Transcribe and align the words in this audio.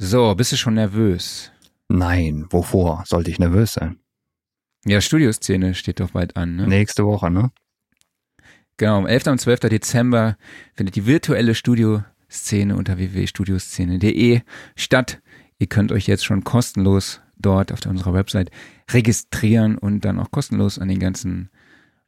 So, 0.00 0.34
bist 0.36 0.52
du 0.52 0.56
schon 0.56 0.74
nervös? 0.74 1.50
Nein, 1.88 2.46
wovor 2.50 3.02
sollte 3.04 3.32
ich 3.32 3.40
nervös 3.40 3.72
sein? 3.72 3.98
Ja, 4.84 5.00
Studioszene 5.00 5.74
steht 5.74 5.98
doch 5.98 6.12
bald 6.12 6.36
an, 6.36 6.54
ne? 6.54 6.68
Nächste 6.68 7.04
Woche, 7.04 7.30
ne? 7.32 7.50
Genau, 8.76 8.98
am 8.98 9.06
11. 9.06 9.26
und 9.26 9.40
12. 9.40 9.60
Dezember 9.60 10.36
findet 10.74 10.94
die 10.94 11.06
virtuelle 11.06 11.56
Studioszene 11.56 12.76
unter 12.76 12.96
www.studioszene.de 12.96 14.42
statt. 14.76 15.20
Ihr 15.58 15.66
könnt 15.66 15.90
euch 15.90 16.06
jetzt 16.06 16.24
schon 16.24 16.44
kostenlos 16.44 17.20
dort 17.36 17.72
auf 17.72 17.84
unserer 17.84 18.14
Website 18.14 18.52
registrieren 18.92 19.76
und 19.76 20.04
dann 20.04 20.20
auch 20.20 20.30
kostenlos 20.30 20.78
an 20.78 20.88
den 20.88 21.00
ganzen 21.00 21.50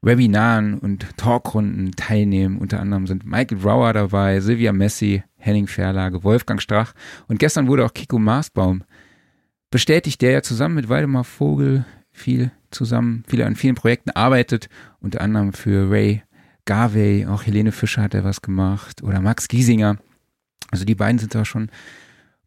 Webinaren 0.02 0.78
und 0.78 1.16
Talkrunden 1.16 1.92
teilnehmen. 1.92 2.58
Unter 2.58 2.80
anderem 2.80 3.06
sind 3.06 3.24
Michael 3.24 3.58
Brower 3.58 3.92
dabei, 3.92 4.40
Silvia 4.40 4.72
Messi, 4.72 5.22
Henning 5.36 5.66
Verlage, 5.66 6.24
Wolfgang 6.24 6.60
Strach 6.60 6.92
und 7.28 7.38
gestern 7.38 7.68
wurde 7.68 7.84
auch 7.84 7.94
Kiko 7.94 8.18
Maasbaum 8.18 8.84
bestätigt, 9.70 10.22
der 10.22 10.32
ja 10.32 10.42
zusammen 10.42 10.74
mit 10.74 10.88
Waldemar 10.88 11.24
Vogel 11.24 11.84
viel 12.10 12.50
zusammen, 12.70 13.24
viele 13.28 13.46
an 13.46 13.56
vielen 13.56 13.74
Projekten 13.74 14.10
arbeitet, 14.10 14.68
unter 15.00 15.20
anderem 15.20 15.52
für 15.52 15.90
Ray 15.90 16.22
Garvey, 16.64 17.26
auch 17.26 17.44
Helene 17.44 17.72
Fischer 17.72 18.02
hat 18.02 18.14
er 18.14 18.24
was 18.24 18.42
gemacht 18.42 19.02
oder 19.02 19.20
Max 19.20 19.48
Giesinger. 19.48 19.98
Also 20.70 20.84
die 20.84 20.94
beiden 20.94 21.18
sind 21.18 21.34
da 21.34 21.44
schon 21.44 21.70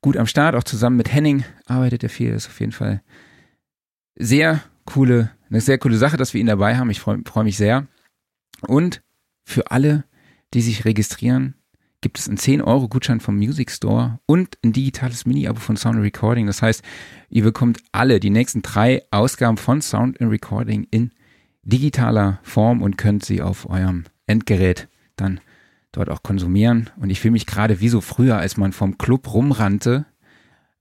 gut 0.02 0.18
am 0.18 0.28
Start, 0.28 0.56
auch 0.56 0.64
zusammen 0.64 0.98
mit 0.98 1.12
Henning 1.12 1.44
arbeitet 1.66 2.04
er 2.04 2.10
viel, 2.10 2.32
ist 2.32 2.48
auf 2.48 2.60
jeden 2.60 2.72
Fall 2.72 3.02
sehr 4.16 4.62
coole, 4.86 5.32
eine 5.50 5.62
sehr 5.62 5.78
coole 5.78 5.98
Sache, 5.98 6.18
dass 6.18 6.34
wir 6.34 6.42
ihn 6.42 6.48
dabei 6.48 6.78
haben. 6.78 6.90
Ich 6.90 7.00
freue 7.00 7.22
freu 7.26 7.44
mich 7.44 7.58
sehr. 7.58 7.88
Und 8.68 9.02
für 9.44 9.72
alle, 9.72 10.06
die 10.54 10.62
sich 10.62 10.86
registrieren, 10.86 11.56
gibt 12.02 12.20
es 12.20 12.28
einen 12.28 12.38
10-Euro-Gutschein 12.38 13.22
vom 13.22 13.38
Music 13.38 13.72
Store 13.72 14.20
und 14.26 14.58
ein 14.64 14.74
digitales 14.74 15.26
Mini-Abo 15.26 15.60
von 15.60 15.78
Sound 15.78 16.00
Recording. 16.00 16.48
Das 16.48 16.62
heißt, 16.62 16.84
ihr 17.30 17.44
bekommt 17.44 17.80
alle 17.92 18.20
die 18.20 18.30
nächsten 18.30 18.62
drei 18.62 19.04
Ausgaben 19.10 19.58
von 19.58 19.82
Sound 19.82 20.20
Recording 20.20 20.86
in 20.92 21.12
digitaler 21.64 22.40
Form 22.44 22.82
und 22.82 22.98
könnt 22.98 23.26
sie 23.26 23.42
auf 23.42 23.70
eurem 23.70 24.04
Endgerät 24.28 24.90
dann 25.16 25.40
dort 25.94 26.10
auch 26.10 26.24
konsumieren. 26.24 26.90
Und 26.98 27.10
ich 27.10 27.22
fühle 27.22 27.32
mich 27.32 27.46
gerade 27.46 27.80
wie 27.80 27.90
so 27.90 28.02
früher, 28.02 28.38
als 28.38 28.58
man 28.58 28.74
vom 28.74 28.98
Club 28.98 29.34
rumrannte, 29.34 30.06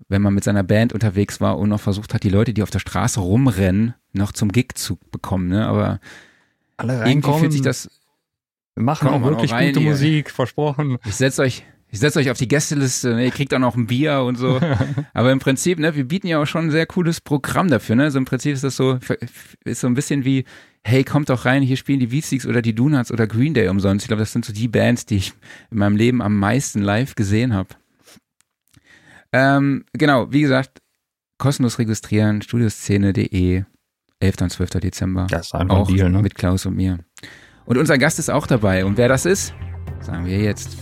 wenn 0.09 0.23
man 0.23 0.35
mit 0.35 0.45
seiner 0.45 0.63
Band 0.63 0.93
unterwegs 0.93 1.41
war 1.41 1.59
und 1.59 1.69
noch 1.69 1.81
versucht 1.81 2.15
hat, 2.15 2.23
die 2.23 2.29
Leute, 2.29 2.55
die 2.55 2.63
auf 2.63 2.71
der 2.71 2.79
Straße 2.79 3.21
rumrennen, 3.21 3.95
noch 4.13 4.33
zum 4.33 4.53
Gig 4.53 4.75
zu 4.75 4.99
bekommen. 5.11 5.49
Ne? 5.49 5.67
Aber 5.67 6.01
Alle 6.77 7.07
irgendwie 7.07 7.39
fühlt 7.39 7.53
sich 7.53 7.63
das 7.63 7.91
Wir 8.75 8.85
machen 8.85 9.09
auch 9.09 9.23
wirklich 9.23 9.53
auch 9.53 9.57
rein 9.57 9.73
gute. 9.73 9.87
Musik, 9.87 10.31
versprochen. 10.31 10.99
Ich 11.05 11.17
setze 11.17 11.43
euch, 11.43 11.65
ich 11.89 12.01
setze 12.01 12.19
euch 12.19 12.31
auf 12.31 12.39
die 12.39 12.49
Gästeliste, 12.49 13.15
ne? 13.15 13.25
ihr 13.25 13.31
kriegt 13.31 13.53
auch 13.55 13.59
noch 13.59 13.77
ein 13.77 13.87
Bier 13.87 14.23
und 14.23 14.37
so. 14.37 14.61
Aber 15.15 15.33
im 15.33 15.39
Prinzip, 15.39 15.79
ne, 15.79 15.95
wir 15.95 16.05
bieten 16.05 16.27
ja 16.27 16.41
auch 16.41 16.47
schon 16.47 16.67
ein 16.67 16.71
sehr 16.71 16.87
cooles 16.87 17.21
Programm 17.21 17.69
dafür, 17.69 17.97
ne? 17.97 18.05
Also 18.05 18.19
im 18.19 18.25
Prinzip 18.25 18.55
ist 18.55 18.65
das 18.65 18.77
so, 18.77 18.99
ist 19.65 19.81
so 19.81 19.87
ein 19.87 19.95
bisschen 19.95 20.25
wie, 20.25 20.45
hey, 20.85 21.05
kommt 21.05 21.29
doch 21.29 21.45
rein, 21.45 21.63
hier 21.63 21.77
spielen 21.77 22.01
die 22.01 22.09
Beatsteaks 22.09 22.47
oder 22.47 22.63
die 22.63 22.75
Donuts 22.75 23.13
oder 23.13 23.27
Green 23.27 23.55
Day 23.55 23.69
umsonst. 23.69 24.05
Ich 24.05 24.09
glaube, 24.09 24.21
das 24.21 24.33
sind 24.33 24.45
so 24.45 24.53
die 24.53 24.69
Bands, 24.69 25.07
die 25.07 25.17
ich 25.17 25.33
in 25.71 25.79
meinem 25.79 25.97
Leben 25.97 26.23
am 26.23 26.39
meisten 26.39 26.81
live 26.81 27.15
gesehen 27.15 27.55
habe. 27.55 27.69
Ähm, 29.33 29.85
genau, 29.95 30.31
wie 30.31 30.43
gesagt, 30.43 30.79
kostenlos 31.39 31.79
registrieren, 31.79 32.43
studioszene.de, 32.43 33.65
11. 34.21 34.41
und 34.43 34.51
12. 34.51 34.71
Dezember. 34.71 35.27
Das 35.31 35.47
ist 35.47 35.55
einfach 35.55 35.77
auch 35.77 35.89
ein 35.89 35.95
Deal, 35.95 36.11
ne? 36.11 36.21
mit 36.21 36.35
Klaus 36.35 36.67
und 36.67 36.77
mir. 36.77 36.99
Und 37.65 37.79
unser 37.79 37.97
Gast 37.97 38.19
ist 38.19 38.31
auch 38.31 38.47
dabei. 38.47 38.85
Und 38.85 38.97
wer 38.99 39.09
das 39.09 39.25
ist, 39.25 39.55
sagen 40.01 40.27
wir 40.27 40.39
jetzt. 40.39 40.77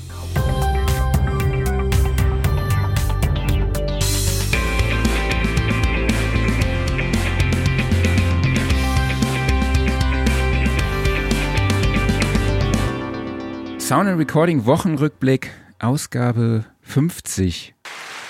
Sound 13.78 14.08
and 14.08 14.20
Recording 14.20 14.66
Wochenrückblick, 14.66 15.50
Ausgabe 15.80 16.64
50. 16.82 17.74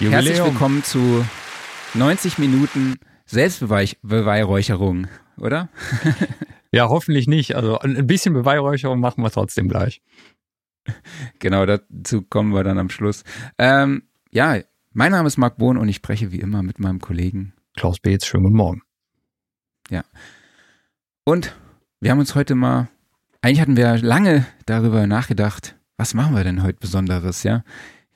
Herzlich 0.08 0.42
willkommen 0.42 0.82
zu 0.82 1.26
90 1.92 2.38
Minuten 2.38 2.98
Selbstbeweihräucherung, 3.26 5.06
oder? 5.38 5.68
Ja, 6.72 6.88
hoffentlich 6.88 7.26
nicht. 7.26 7.56
Also 7.56 7.80
ein 7.80 8.06
bisschen 8.06 8.32
Beweihräucherung 8.32 9.00
machen 9.00 9.24
wir 9.24 9.30
trotzdem 9.32 9.68
gleich. 9.68 10.02
Genau, 11.40 11.66
dazu 11.66 12.22
kommen 12.22 12.54
wir 12.54 12.62
dann 12.62 12.78
am 12.78 12.90
Schluss. 12.90 13.24
Ähm, 13.58 14.04
ja, 14.30 14.60
mein 14.92 15.10
Name 15.10 15.26
ist 15.26 15.36
Marc 15.36 15.56
Bohn 15.58 15.76
und 15.76 15.88
ich 15.88 15.96
spreche 15.96 16.30
wie 16.30 16.38
immer 16.38 16.62
mit 16.62 16.78
meinem 16.78 17.00
Kollegen. 17.00 17.54
Klaus 17.76 17.98
Beetz, 17.98 18.24
schönen 18.24 18.44
guten 18.44 18.56
Morgen. 18.56 18.82
Und 21.24 21.56
wir 22.00 22.12
haben 22.12 22.20
uns 22.20 22.36
heute 22.36 22.54
mal, 22.54 22.88
eigentlich 23.42 23.60
hatten 23.60 23.76
wir 23.76 23.98
lange 23.98 24.46
darüber 24.66 25.06
nachgedacht, 25.08 25.76
was 25.96 26.14
machen 26.14 26.34
wir 26.34 26.44
denn 26.44 26.62
heute 26.62 26.78
Besonderes, 26.78 27.42
ja? 27.42 27.64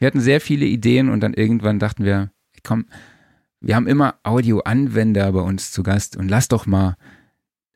Wir 0.04 0.08
hatten 0.08 0.20
sehr 0.20 0.42
viele 0.42 0.66
Ideen 0.66 1.08
und 1.08 1.20
dann 1.20 1.32
irgendwann 1.32 1.78
dachten 1.78 2.04
wir, 2.04 2.30
komm, 2.62 2.84
wir 3.62 3.74
haben 3.74 3.86
immer 3.86 4.16
Audioanwender 4.22 5.32
bei 5.32 5.40
uns 5.40 5.72
zu 5.72 5.82
Gast 5.82 6.18
und 6.18 6.28
lass 6.28 6.46
doch 6.48 6.66
mal 6.66 6.98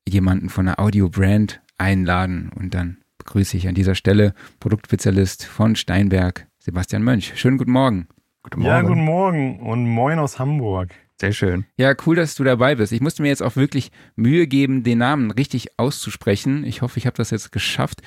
jemanden 0.07 0.51
von 0.51 0.69
einer 0.69 0.79
Audio-Brand 0.79 1.63
einladen 1.79 2.51
und 2.55 2.75
dann 2.75 2.99
begrüße 3.17 3.57
ich 3.57 3.67
an 3.67 3.75
dieser 3.75 3.95
Stelle 3.95 4.35
Produktspezialist 4.61 5.47
von 5.47 5.75
Steinberg, 5.75 6.47
Sebastian 6.59 7.03
Mönch. 7.03 7.33
Schönen 7.35 7.57
guten 7.57 7.73
Morgen. 7.73 8.09
Guten 8.43 8.61
Ja, 8.61 8.83
guten 8.83 9.07
Morgen 9.07 9.61
und 9.61 9.89
moin 9.89 10.19
aus 10.19 10.39
Hamburg. 10.39 10.91
Sehr 11.19 11.33
schön. 11.33 11.65
Ja, 11.79 11.95
cool, 12.05 12.17
dass 12.17 12.35
du 12.35 12.45
dabei 12.45 12.75
bist. 12.75 12.93
Ich 12.93 13.01
musste 13.01 13.23
mir 13.23 13.29
jetzt 13.29 13.43
auch 13.43 13.57
wirklich 13.57 13.91
Mühe 14.17 14.47
geben, 14.47 14.83
den 14.83 14.99
Namen 14.99 15.31
richtig 15.31 15.79
auszusprechen. 15.79 16.65
Ich 16.65 16.83
hoffe, 16.83 16.99
ich 16.99 17.07
habe 17.07 17.17
das 17.17 17.31
jetzt 17.31 17.53
geschafft, 17.53 18.03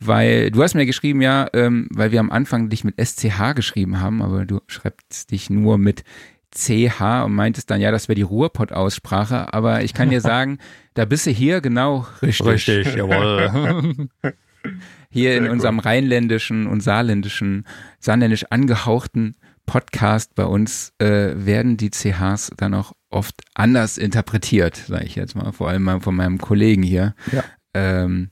weil 0.00 0.50
du 0.50 0.62
hast 0.62 0.74
mir 0.74 0.86
geschrieben, 0.86 1.20
ja, 1.20 1.46
ähm, 1.52 1.88
weil 1.92 2.10
wir 2.10 2.20
am 2.20 2.30
Anfang 2.30 2.68
dich 2.68 2.84
mit 2.84 2.94
SCH 2.98 3.54
geschrieben 3.54 4.00
haben, 4.00 4.22
aber 4.22 4.46
du 4.46 4.60
schreibst 4.66 5.30
dich 5.30 5.50
nur 5.50 5.78
mit 5.78 6.04
CH 6.52 7.24
und 7.24 7.34
meintest 7.34 7.70
dann, 7.70 7.80
ja, 7.80 7.90
das 7.90 8.08
wäre 8.08 8.16
die 8.16 8.22
Ruhrpott-Aussprache. 8.22 9.52
Aber 9.52 9.82
ich 9.82 9.94
kann 9.94 10.10
dir 10.10 10.20
sagen, 10.22 10.58
da 10.94 11.04
bist 11.04 11.26
du 11.26 11.30
hier 11.30 11.60
genau 11.60 12.06
richtig. 12.22 12.46
Richtig, 12.46 12.94
jawohl. 12.94 14.08
Hier 15.12 15.36
in 15.36 15.44
Sehr 15.44 15.52
unserem 15.52 15.78
rheinländischen 15.80 16.66
und 16.66 16.82
saarländischen, 16.82 17.66
saarländisch 17.98 18.44
angehauchten 18.50 19.34
Podcast 19.66 20.34
bei 20.34 20.44
uns 20.44 20.92
äh, 20.98 21.32
werden 21.34 21.76
die 21.76 21.90
CHs 21.90 22.52
dann 22.56 22.74
auch 22.74 22.92
oft 23.08 23.42
anders 23.54 23.98
interpretiert, 23.98 24.76
sage 24.76 25.04
ich 25.04 25.16
jetzt 25.16 25.34
mal, 25.34 25.52
vor 25.52 25.68
allem 25.68 25.82
mal 25.82 26.00
von 26.00 26.14
meinem 26.14 26.38
Kollegen 26.38 26.82
hier. 26.82 27.14
Ja. 27.32 27.44
Ähm, 27.74 28.30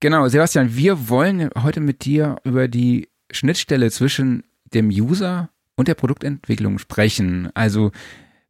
genau, 0.00 0.28
Sebastian, 0.28 0.74
wir 0.76 1.08
wollen 1.08 1.50
heute 1.62 1.80
mit 1.80 2.04
dir 2.04 2.36
über 2.44 2.68
die 2.68 3.08
Schnittstelle 3.30 3.90
zwischen 3.90 4.44
dem 4.72 4.88
User 4.88 5.50
und 5.76 5.88
der 5.88 5.94
Produktentwicklung 5.94 6.78
sprechen. 6.78 7.50
Also 7.54 7.92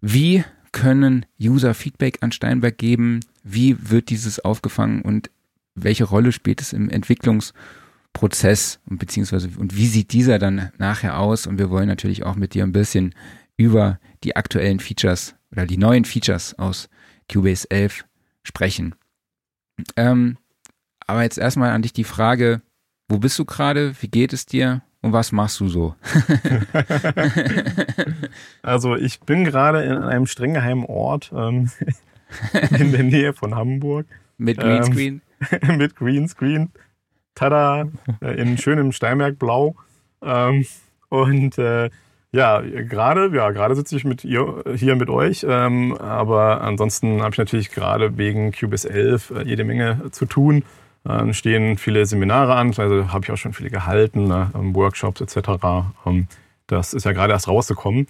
wie 0.01 0.45
können 0.73 1.27
User 1.41 1.75
Feedback 1.75 2.19
an 2.21 2.33
Steinberg 2.33 2.79
geben? 2.79 3.21
Wie 3.43 3.77
wird 3.91 4.11
dieses 4.11 4.41
aufgefangen 4.41 5.03
und 5.03 5.31
welche 5.75 6.05
Rolle 6.05 6.33
spielt 6.33 6.61
es 6.61 6.73
im 6.73 6.91
Entwicklungsprozess 6.91 8.81
und 8.87 8.99
beziehungsweise 8.99 9.51
und 9.59 9.77
wie 9.77 9.87
sieht 9.87 10.13
dieser 10.13 10.39
dann 10.39 10.71
nachher 10.79 11.19
aus? 11.19 11.47
Und 11.47 11.59
wir 11.59 11.71
wollen 11.71 11.89
natürlich 11.89 12.25
auch 12.25 12.37
mit 12.37 12.55
dir 12.55 12.65
ein 12.65 12.73
bisschen 12.73 13.15
über 13.57 13.99
die 14.25 14.37
aktuellen 14.37 14.81
Features 14.81 15.35
oder 15.53 15.67
die 15.67 15.79
neuen 15.79 16.05
Features 16.05 16.59
aus 16.59 16.89
Cubase 17.31 17.71
11 17.71 18.05
sprechen. 18.43 18.95
Ähm, 19.97 20.37
aber 21.11 21.23
jetzt 21.23 21.39
erstmal 21.39 21.71
an 21.71 21.83
dich 21.83 21.93
die 21.93 22.05
Frage, 22.05 22.63
wo 23.09 23.19
bist 23.19 23.39
du 23.39 23.45
gerade? 23.45 23.95
Wie 24.01 24.09
geht 24.09 24.33
es 24.33 24.47
dir? 24.47 24.83
Und 25.03 25.13
was 25.13 25.33
machst 25.33 25.61
du 25.61 25.69
so? 25.69 25.95
Also 28.63 28.95
ich 28.97 29.21
bin 29.21 29.45
gerade 29.45 29.83
in 29.83 29.97
einem 29.97 30.27
streng 30.27 30.55
geheimen 30.55 30.85
Ort 30.85 31.33
ähm, 31.35 31.71
in 32.79 32.93
der 32.93 33.03
Nähe 33.03 33.33
von 33.33 33.55
Hamburg 33.55 34.07
Mit 34.39 34.59
Ähm, 34.59 34.65
Greenscreen? 34.65 35.23
mit 35.77 35.97
Greenscreen. 35.97 36.71
Tada, 37.35 37.89
äh, 38.21 38.41
in 38.41 38.59
schönem 38.59 38.93
Steinbergblau. 38.93 39.75
Ähm, 40.23 40.67
und 41.09 41.59
äh, 41.59 41.91
ja, 42.33 42.61
gerade 42.61 43.35
ja, 43.35 43.51
gerade 43.51 43.75
sitze 43.75 43.97
ich 43.97 44.05
mit 44.05 44.25
ihr 44.25 44.63
hier 44.77 44.95
mit 44.95 45.09
euch, 45.09 45.45
ähm, 45.49 45.97
aber 45.97 46.61
ansonsten 46.61 47.23
habe 47.23 47.33
ich 47.33 47.39
natürlich 47.39 47.71
gerade 47.71 48.17
wegen 48.19 48.53
Cubase 48.53 48.89
11 48.89 49.31
äh, 49.31 49.43
jede 49.43 49.65
Menge 49.65 50.11
zu 50.13 50.27
tun. 50.27 50.63
Ähm, 51.09 51.33
stehen 51.33 51.79
viele 51.79 52.05
Seminare 52.05 52.55
an, 52.55 52.75
also 52.77 53.13
habe 53.13 53.25
ich 53.25 53.31
auch 53.31 53.37
schon 53.37 53.55
viele 53.55 53.71
gehalten, 53.71 54.29
ne, 54.29 54.51
ähm, 54.55 54.75
Workshops 54.75 55.21
etc. 55.21 55.49
Ähm, 56.05 56.29
das 56.67 56.93
ist 56.93 57.05
ja 57.05 57.13
gerade 57.13 57.33
erst 57.33 57.49
rausgekommen. 57.49 58.07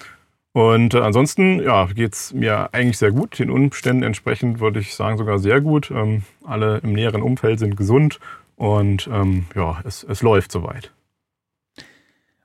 Und 0.53 0.95
äh, 0.95 1.01
ansonsten 1.01 1.63
ja, 1.63 1.87
geht 1.87 2.15
es 2.15 2.33
mir 2.33 2.75
eigentlich 2.75 2.99
sehr 2.99 3.13
gut. 3.13 3.39
Den 3.39 3.51
Umständen 3.51 4.03
entsprechend 4.03 4.59
würde 4.59 4.81
ich 4.81 4.95
sagen 4.95 5.17
sogar 5.19 5.39
sehr 5.39 5.61
gut. 5.61 5.91
Ähm, 5.93 6.25
alle 6.45 6.79
im 6.79 6.93
näheren 6.93 7.23
Umfeld 7.23 7.61
sind 7.61 7.77
gesund 7.77 8.19
und 8.57 9.09
ähm, 9.13 9.47
ja, 9.55 9.81
es, 9.85 10.03
es 10.03 10.23
läuft 10.23 10.51
soweit. 10.51 10.93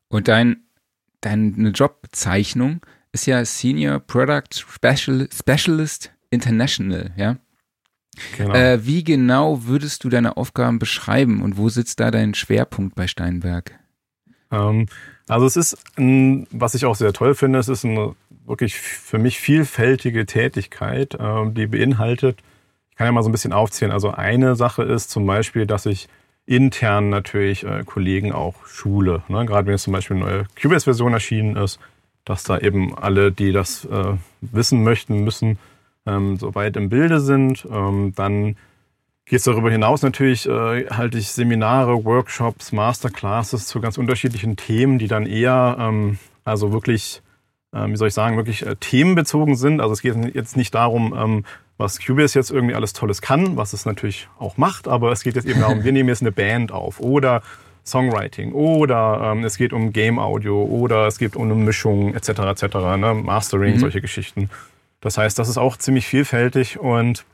Und 0.08 0.28
dein, 0.28 0.58
deine 1.22 1.70
Jobbezeichnung 1.70 2.82
ist 3.12 3.26
ja 3.26 3.44
Senior 3.44 4.00
Product 4.00 4.54
Special, 4.54 5.28
Specialist 5.34 6.12
International, 6.30 7.12
ja? 7.18 7.38
Genau. 8.38 8.54
Äh, 8.54 8.86
wie 8.86 9.04
genau 9.04 9.66
würdest 9.66 10.04
du 10.04 10.10
deine 10.10 10.38
Aufgaben 10.38 10.80
beschreiben 10.80 11.42
und 11.42 11.58
wo 11.58 11.70
sitzt 11.70 12.00
da 12.00 12.12
dein 12.12 12.34
Schwerpunkt 12.34 12.96
bei 12.96 13.08
Steinberg? 13.08 13.72
Ähm, 14.52 14.88
also 15.28 15.46
es 15.46 15.56
ist, 15.56 15.78
ein, 15.98 16.48
was 16.52 16.76
ich 16.76 16.86
auch 16.86 16.96
sehr 16.96 17.14
toll 17.14 17.36
finde, 17.36 17.60
es 17.60 17.68
ist 17.68 17.86
eine 17.86 18.16
wirklich 18.46 18.76
für 18.76 19.18
mich 19.18 19.40
vielfältige 19.40 20.26
Tätigkeit, 20.26 21.18
ähm, 21.20 21.54
die 21.54 21.68
beinhaltet, 21.68 22.40
ich 22.92 22.98
kann 22.98 23.08
ja 23.08 23.12
mal 23.12 23.24
so 23.24 23.30
ein 23.30 23.34
bisschen 23.34 23.54
aufzählen. 23.54 23.92
Also 23.92 24.12
eine 24.12 24.56
Sache 24.56 24.84
ist 24.84 25.10
zum 25.10 25.26
Beispiel, 25.26 25.66
dass 25.66 25.86
ich 25.86 26.08
intern 26.46 27.10
natürlich 27.10 27.66
äh, 27.66 27.84
Kollegen 27.84 28.32
auch 28.32 28.66
schule. 28.68 29.24
Ne? 29.28 29.46
Gerade 29.46 29.66
wenn 29.66 29.74
jetzt 29.74 29.84
zum 29.84 29.94
Beispiel 29.94 30.18
eine 30.18 30.26
neue 30.26 30.48
Cubase-Version 30.62 31.12
erschienen 31.12 31.56
ist, 31.56 31.80
dass 32.24 32.44
da 32.44 32.58
eben 32.58 32.98
alle, 32.98 33.32
die 33.32 33.52
das 33.52 33.86
äh, 33.86 34.14
wissen 34.42 34.84
möchten, 34.84 35.24
müssen, 35.24 35.60
ähm, 36.06 36.38
soweit 36.38 36.78
im 36.78 36.90
Bilde 36.90 37.19
sind. 37.19 37.68
Ähm, 37.72 38.13
dann 38.16 38.56
geht 39.25 39.40
es 39.40 39.46
darüber 39.46 39.72
hinaus 39.72 40.04
natürlich, 40.04 40.48
äh, 40.48 40.86
halte 40.90 41.18
ich 41.18 41.30
Seminare, 41.30 42.06
Workshops, 42.06 42.72
Masterclasses 42.72 43.68
zu 43.68 43.81
ganz 43.81 43.98
unterschiedlichen 43.98 44.56
Themen, 44.56 45.00
die 45.00 45.07
dann 45.07 45.25
eher, 45.25 45.78
ähm, 45.80 46.19
also 46.44 46.72
wirklich, 46.72 47.24
äh, 47.74 47.88
wie 47.88 47.96
soll 47.96 48.10
ich 48.10 48.13
sagen, 48.13 48.38
wirklich 48.38 48.66
äh, 48.66 48.75
themenbezogen 48.75 49.56
sind. 49.56 49.81
Also 49.81 49.94
es 49.94 50.02
geht 50.02 50.16
jetzt 50.36 50.56
nicht 50.56 50.75
darum, 50.75 51.16
ähm, 51.18 51.46
was 51.78 52.00
Cubase 52.00 52.38
jetzt 52.38 52.51
irgendwie 52.51 52.75
alles 52.75 52.94
Tolles 52.94 53.22
kann, 53.22 53.58
was 53.58 53.74
es 53.74 53.86
natürlich 53.86 54.30
auch 54.40 54.58
macht, 54.58 54.88
aber 54.88 55.12
es 55.12 55.24
geht 55.24 55.36
jetzt 55.36 55.48
eben 55.48 55.60
darum, 55.60 55.84
wir 55.84 55.92
nehmen 55.92 56.10
jetzt 56.10 56.22
eine 56.22 56.31
Band 56.31 56.72
auf 56.72 57.00
oder 57.00 57.42
Songwriting 57.84 58.54
oder 58.54 59.31
ähm, 59.31 59.44
es 59.44 59.58
geht 59.58 59.74
um 59.74 59.92
Game 59.94 60.18
Audio 60.18 60.63
oder 60.63 61.06
es 61.08 61.19
geht 61.19 61.36
um 61.36 61.44
eine 61.44 61.56
Mischung 61.56 62.16
etc. 62.16 62.30
etc. 62.30 62.75
Ne? 62.98 63.13
Mastering, 63.24 63.75
mhm. 63.75 63.80
solche 63.80 64.01
Geschichten. 64.01 64.50
Das 65.06 65.19
heißt, 65.19 65.38
das 65.38 65.50
ist 65.50 65.60
auch 65.60 65.78
ziemlich 65.78 66.07
vielfältig 66.07 66.80
und 66.80 67.25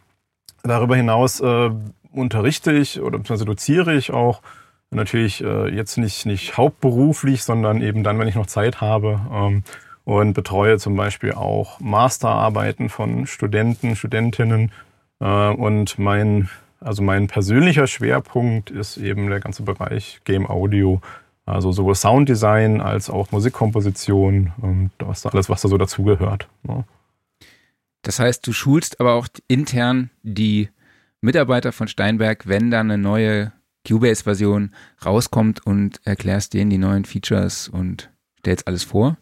darüber 0.62 0.98
hinaus 0.98 1.40
äh, 1.40 1.70
unterrichte 2.12 2.74
ich 2.74 3.00
oder 3.00 3.18
beziehungsweise 3.18 3.46
doziere 3.46 3.96
ich 3.96 4.12
auch 4.12 4.42
natürlich 4.90 5.42
äh, 5.42 5.74
jetzt 5.74 5.98
nicht, 5.98 6.26
nicht 6.26 6.58
hauptberuflich, 6.58 7.46
sondern 7.46 7.82
eben 7.82 8.04
dann, 8.04 8.20
wenn 8.20 8.28
ich 8.28 8.36
noch 8.36 8.48
Zeit 8.48 8.82
habe 8.82 9.22
ähm, 9.32 9.64
und 10.04 10.34
betreue 10.34 10.80
zum 10.80 10.98
Beispiel 10.98 11.32
auch 11.32 11.80
Masterarbeiten 11.80 12.90
von 12.90 13.26
Studenten, 13.26 13.96
Studentinnen 13.96 14.74
äh, 15.22 15.26
und 15.26 15.98
mein 15.98 16.50
also 16.82 17.02
mein 17.02 17.28
persönlicher 17.28 17.88
Schwerpunkt 17.88 18.70
ist 18.70 18.98
eben 18.98 19.30
der 19.30 19.40
ganze 19.40 19.64
Bereich 19.64 20.20
Game 20.26 20.46
Audio, 20.46 21.00
also 21.46 21.72
sowohl 21.72 21.96
Sounddesign 21.96 22.82
als 22.82 23.10
auch 23.10 23.32
Musikkomposition 23.32 24.52
und 24.62 24.92
alles, 25.00 25.50
was 25.50 25.62
da 25.62 25.70
so 25.70 25.78
dazugehört. 25.78 26.50
Ne? 26.64 26.84
Das 28.02 28.20
heißt, 28.20 28.46
du 28.46 28.54
schulst 28.54 29.00
aber 29.00 29.14
auch 29.14 29.28
intern 29.48 30.10
die 30.24 30.70
Mitarbeiter 31.22 31.72
von 31.72 31.88
Steinberg, 31.88 32.48
wenn 32.48 32.72
da 32.72 32.80
eine 32.80 32.98
neue 32.98 33.52
Cubase-Version 33.88 34.72
rauskommt 35.06 35.66
und 35.66 36.02
erklärst 36.04 36.54
denen 36.54 36.70
die 36.70 36.78
neuen 36.78 37.06
Features 37.06 37.68
und 37.68 38.12
stellst 38.40 38.68
alles 38.68 38.84
vor? 38.84 39.18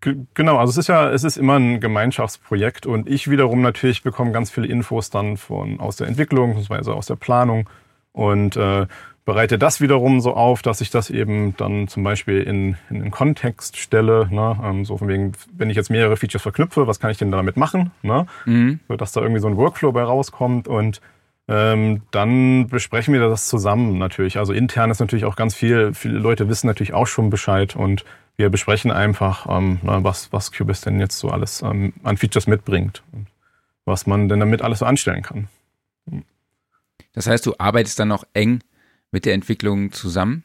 Genau, 0.00 0.56
also 0.56 0.70
es 0.70 0.78
ist 0.78 0.86
ja, 0.86 1.10
es 1.10 1.24
ist 1.24 1.36
immer 1.36 1.58
ein 1.58 1.78
Gemeinschaftsprojekt 1.78 2.86
und 2.86 3.06
ich 3.08 3.28
wiederum 3.28 3.60
natürlich 3.60 4.02
bekomme 4.02 4.32
ganz 4.32 4.50
viele 4.50 4.66
Infos 4.66 5.10
dann 5.10 5.36
von 5.36 5.78
aus 5.78 5.96
der 5.96 6.06
Entwicklung, 6.06 6.54
beziehungsweise 6.54 6.94
aus 6.94 7.06
der 7.06 7.16
Planung 7.16 7.68
und 8.12 8.56
äh, 8.56 8.86
bereite 9.24 9.58
das 9.58 9.80
wiederum 9.80 10.20
so 10.20 10.34
auf, 10.34 10.62
dass 10.62 10.80
ich 10.80 10.90
das 10.90 11.10
eben 11.10 11.56
dann 11.56 11.88
zum 11.88 12.02
Beispiel 12.02 12.42
in, 12.42 12.76
in 12.88 13.00
den 13.00 13.10
Kontext 13.10 13.76
stelle. 13.76 14.28
Ne? 14.30 14.58
Ähm, 14.62 14.84
so 14.84 14.96
von 14.96 15.08
wegen, 15.08 15.32
wenn 15.52 15.70
ich 15.70 15.76
jetzt 15.76 15.90
mehrere 15.90 16.16
Features 16.16 16.42
verknüpfe, 16.42 16.86
was 16.86 17.00
kann 17.00 17.10
ich 17.10 17.18
denn 17.18 17.30
damit 17.30 17.56
machen? 17.56 17.90
Ne? 18.02 18.26
Mhm. 18.46 18.80
So, 18.88 18.96
dass 18.96 19.12
da 19.12 19.20
irgendwie 19.20 19.40
so 19.40 19.48
ein 19.48 19.56
Workflow 19.56 19.92
bei 19.92 20.02
rauskommt 20.02 20.68
und 20.68 21.00
ähm, 21.48 22.02
dann 22.12 22.68
besprechen 22.68 23.12
wir 23.12 23.20
das 23.20 23.48
zusammen 23.48 23.98
natürlich. 23.98 24.38
Also 24.38 24.52
intern 24.52 24.90
ist 24.90 25.00
natürlich 25.00 25.24
auch 25.24 25.36
ganz 25.36 25.54
viel, 25.54 25.94
viele 25.94 26.18
Leute 26.18 26.48
wissen 26.48 26.66
natürlich 26.66 26.94
auch 26.94 27.06
schon 27.06 27.28
Bescheid 27.28 27.76
und 27.76 28.04
wir 28.36 28.48
besprechen 28.48 28.90
einfach, 28.90 29.46
ähm, 29.50 29.80
was, 29.82 30.32
was 30.32 30.52
Cubase 30.52 30.84
denn 30.84 31.00
jetzt 31.00 31.18
so 31.18 31.28
alles 31.28 31.60
ähm, 31.62 31.92
an 32.04 32.16
Features 32.16 32.46
mitbringt 32.46 33.02
und 33.12 33.26
was 33.84 34.06
man 34.06 34.28
denn 34.28 34.40
damit 34.40 34.62
alles 34.62 34.78
so 34.78 34.86
anstellen 34.86 35.22
kann. 35.22 35.48
Das 37.12 37.26
heißt, 37.26 37.44
du 37.44 37.54
arbeitest 37.58 37.98
dann 37.98 38.12
auch 38.12 38.24
eng 38.32 38.60
mit 39.10 39.24
der 39.24 39.34
Entwicklung 39.34 39.92
zusammen? 39.92 40.44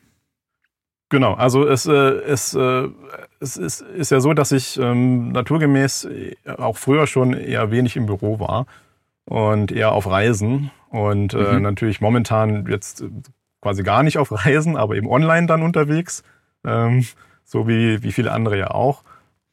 Genau, 1.10 1.34
also 1.36 1.68
es, 1.68 1.86
äh, 1.86 1.94
es, 1.94 2.56
äh, 2.56 2.90
es 3.40 3.58
ist, 3.58 3.82
ist 3.82 4.12
ja 4.12 4.20
so, 4.20 4.34
dass 4.34 4.52
ich 4.52 4.78
ähm, 4.80 5.32
naturgemäß 5.32 6.06
äh, 6.06 6.36
auch 6.58 6.78
früher 6.78 7.06
schon 7.06 7.34
eher 7.34 7.70
wenig 7.70 7.96
im 7.96 8.08
Büro 8.08 8.40
war 8.40 8.66
und 9.26 9.72
eher 9.72 9.92
auf 9.92 10.08
Reisen 10.08 10.72
und 10.90 11.34
äh, 11.34 11.54
mhm. 11.54 11.62
natürlich 11.62 12.02
momentan 12.02 12.66
jetzt 12.68 13.04
quasi 13.62 13.84
gar 13.84 14.02
nicht 14.02 14.18
auf 14.18 14.32
Reisen, 14.46 14.78
aber 14.78 14.96
eben 14.96 15.10
online 15.10 15.46
dann 15.46 15.62
unterwegs, 15.62 16.24
ähm, 16.66 17.06
so 17.44 17.68
wie, 17.68 18.02
wie 18.02 18.12
viele 18.12 18.32
andere 18.32 18.58
ja 18.58 18.72
auch. 18.72 19.04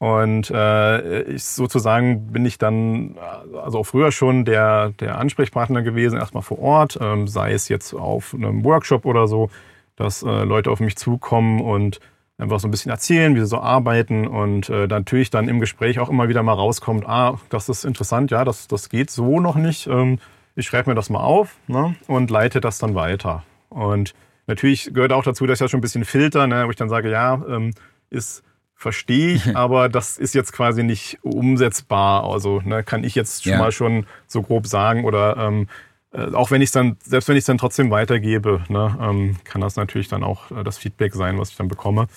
Und 0.03 0.51
äh, 0.51 1.23
ich 1.23 1.45
sozusagen 1.45 2.33
bin 2.33 2.45
ich 2.45 2.59
dann, 2.59 3.15
also 3.63 3.79
auch 3.79 3.85
früher 3.85 4.11
schon 4.11 4.45
der, 4.45 4.89
der 4.99 5.17
Ansprechpartner 5.19 5.83
gewesen, 5.83 6.19
erstmal 6.19 6.43
vor 6.43 6.59
Ort, 6.59 6.99
ähm, 7.01 7.29
sei 7.29 7.53
es 7.53 7.69
jetzt 7.69 7.95
auf 7.95 8.35
einem 8.35 8.65
Workshop 8.65 9.05
oder 9.05 9.29
so, 9.29 9.49
dass 9.95 10.25
äh, 10.25 10.43
Leute 10.43 10.73
auf 10.73 10.81
mich 10.81 10.97
zukommen 10.97 11.61
und 11.61 12.01
einfach 12.37 12.59
so 12.59 12.67
ein 12.67 12.73
bisschen 12.73 12.91
erzählen, 12.91 13.37
wie 13.37 13.39
sie 13.39 13.47
so 13.47 13.61
arbeiten 13.61 14.27
und 14.27 14.69
äh, 14.71 14.89
natürlich 14.89 15.31
dann 15.31 15.47
im 15.47 15.61
Gespräch 15.61 16.01
auch 16.01 16.11
immer 16.11 16.29
wieder 16.29 16.43
mal 16.43 16.55
rauskommt, 16.55 17.07
ah, 17.07 17.39
das 17.51 17.69
ist 17.69 17.85
interessant, 17.85 18.33
ja, 18.33 18.45
das, 18.45 18.67
das 18.67 18.89
geht 18.89 19.09
so 19.09 19.39
noch 19.39 19.55
nicht. 19.55 19.87
Ähm, 19.87 20.19
ich 20.57 20.67
schreibe 20.67 20.91
mir 20.91 20.97
das 20.97 21.11
mal 21.11 21.21
auf 21.21 21.55
ne, 21.69 21.95
und 22.09 22.29
leite 22.29 22.61
das 22.61 22.79
dann 22.79 22.97
weiter. 22.97 23.45
Und 23.69 24.15
natürlich 24.49 24.93
gehört 24.93 25.13
auch 25.13 25.23
dazu, 25.23 25.47
dass 25.47 25.61
ich 25.61 25.65
das 25.65 25.71
schon 25.71 25.79
ein 25.79 25.83
bisschen 25.83 26.05
filter, 26.05 26.49
ne, 26.49 26.67
wo 26.67 26.71
ich 26.71 26.77
dann 26.77 26.89
sage, 26.89 27.09
ja, 27.09 27.41
ähm, 27.49 27.71
ist 28.11 28.43
verstehe 28.83 29.35
ich, 29.35 29.57
aber 29.57 29.89
das 29.89 30.19
ist 30.19 30.35
jetzt 30.35 30.53
quasi 30.53 30.83
nicht 30.83 31.19
umsetzbar. 31.23 32.25
Also 32.25 32.61
ne, 32.65 32.83
kann 32.83 33.05
ich 33.05 33.15
jetzt 33.15 33.45
schon 33.45 33.53
ja. 33.53 33.59
mal 33.59 33.73
schon 33.73 34.07
so 34.27 34.43
grob 34.43 34.67
sagen 34.67 35.05
oder 35.05 35.37
ähm, 35.39 35.69
äh, 36.13 36.35
auch 36.35 36.51
wenn 36.51 36.61
ich 36.61 36.69
es 36.69 36.73
dann, 36.73 36.97
selbst 37.03 37.29
wenn 37.29 37.37
ich 37.37 37.43
es 37.43 37.47
dann 37.47 37.59
trotzdem 37.59 37.91
weitergebe, 37.91 38.65
ne, 38.69 38.99
ähm, 39.01 39.37
kann 39.45 39.61
das 39.61 39.77
natürlich 39.77 40.09
dann 40.09 40.23
auch 40.23 40.51
äh, 40.51 40.63
das 40.63 40.77
Feedback 40.77 41.15
sein, 41.15 41.39
was 41.39 41.51
ich 41.51 41.57
dann 41.57 41.69
bekomme. 41.69 42.09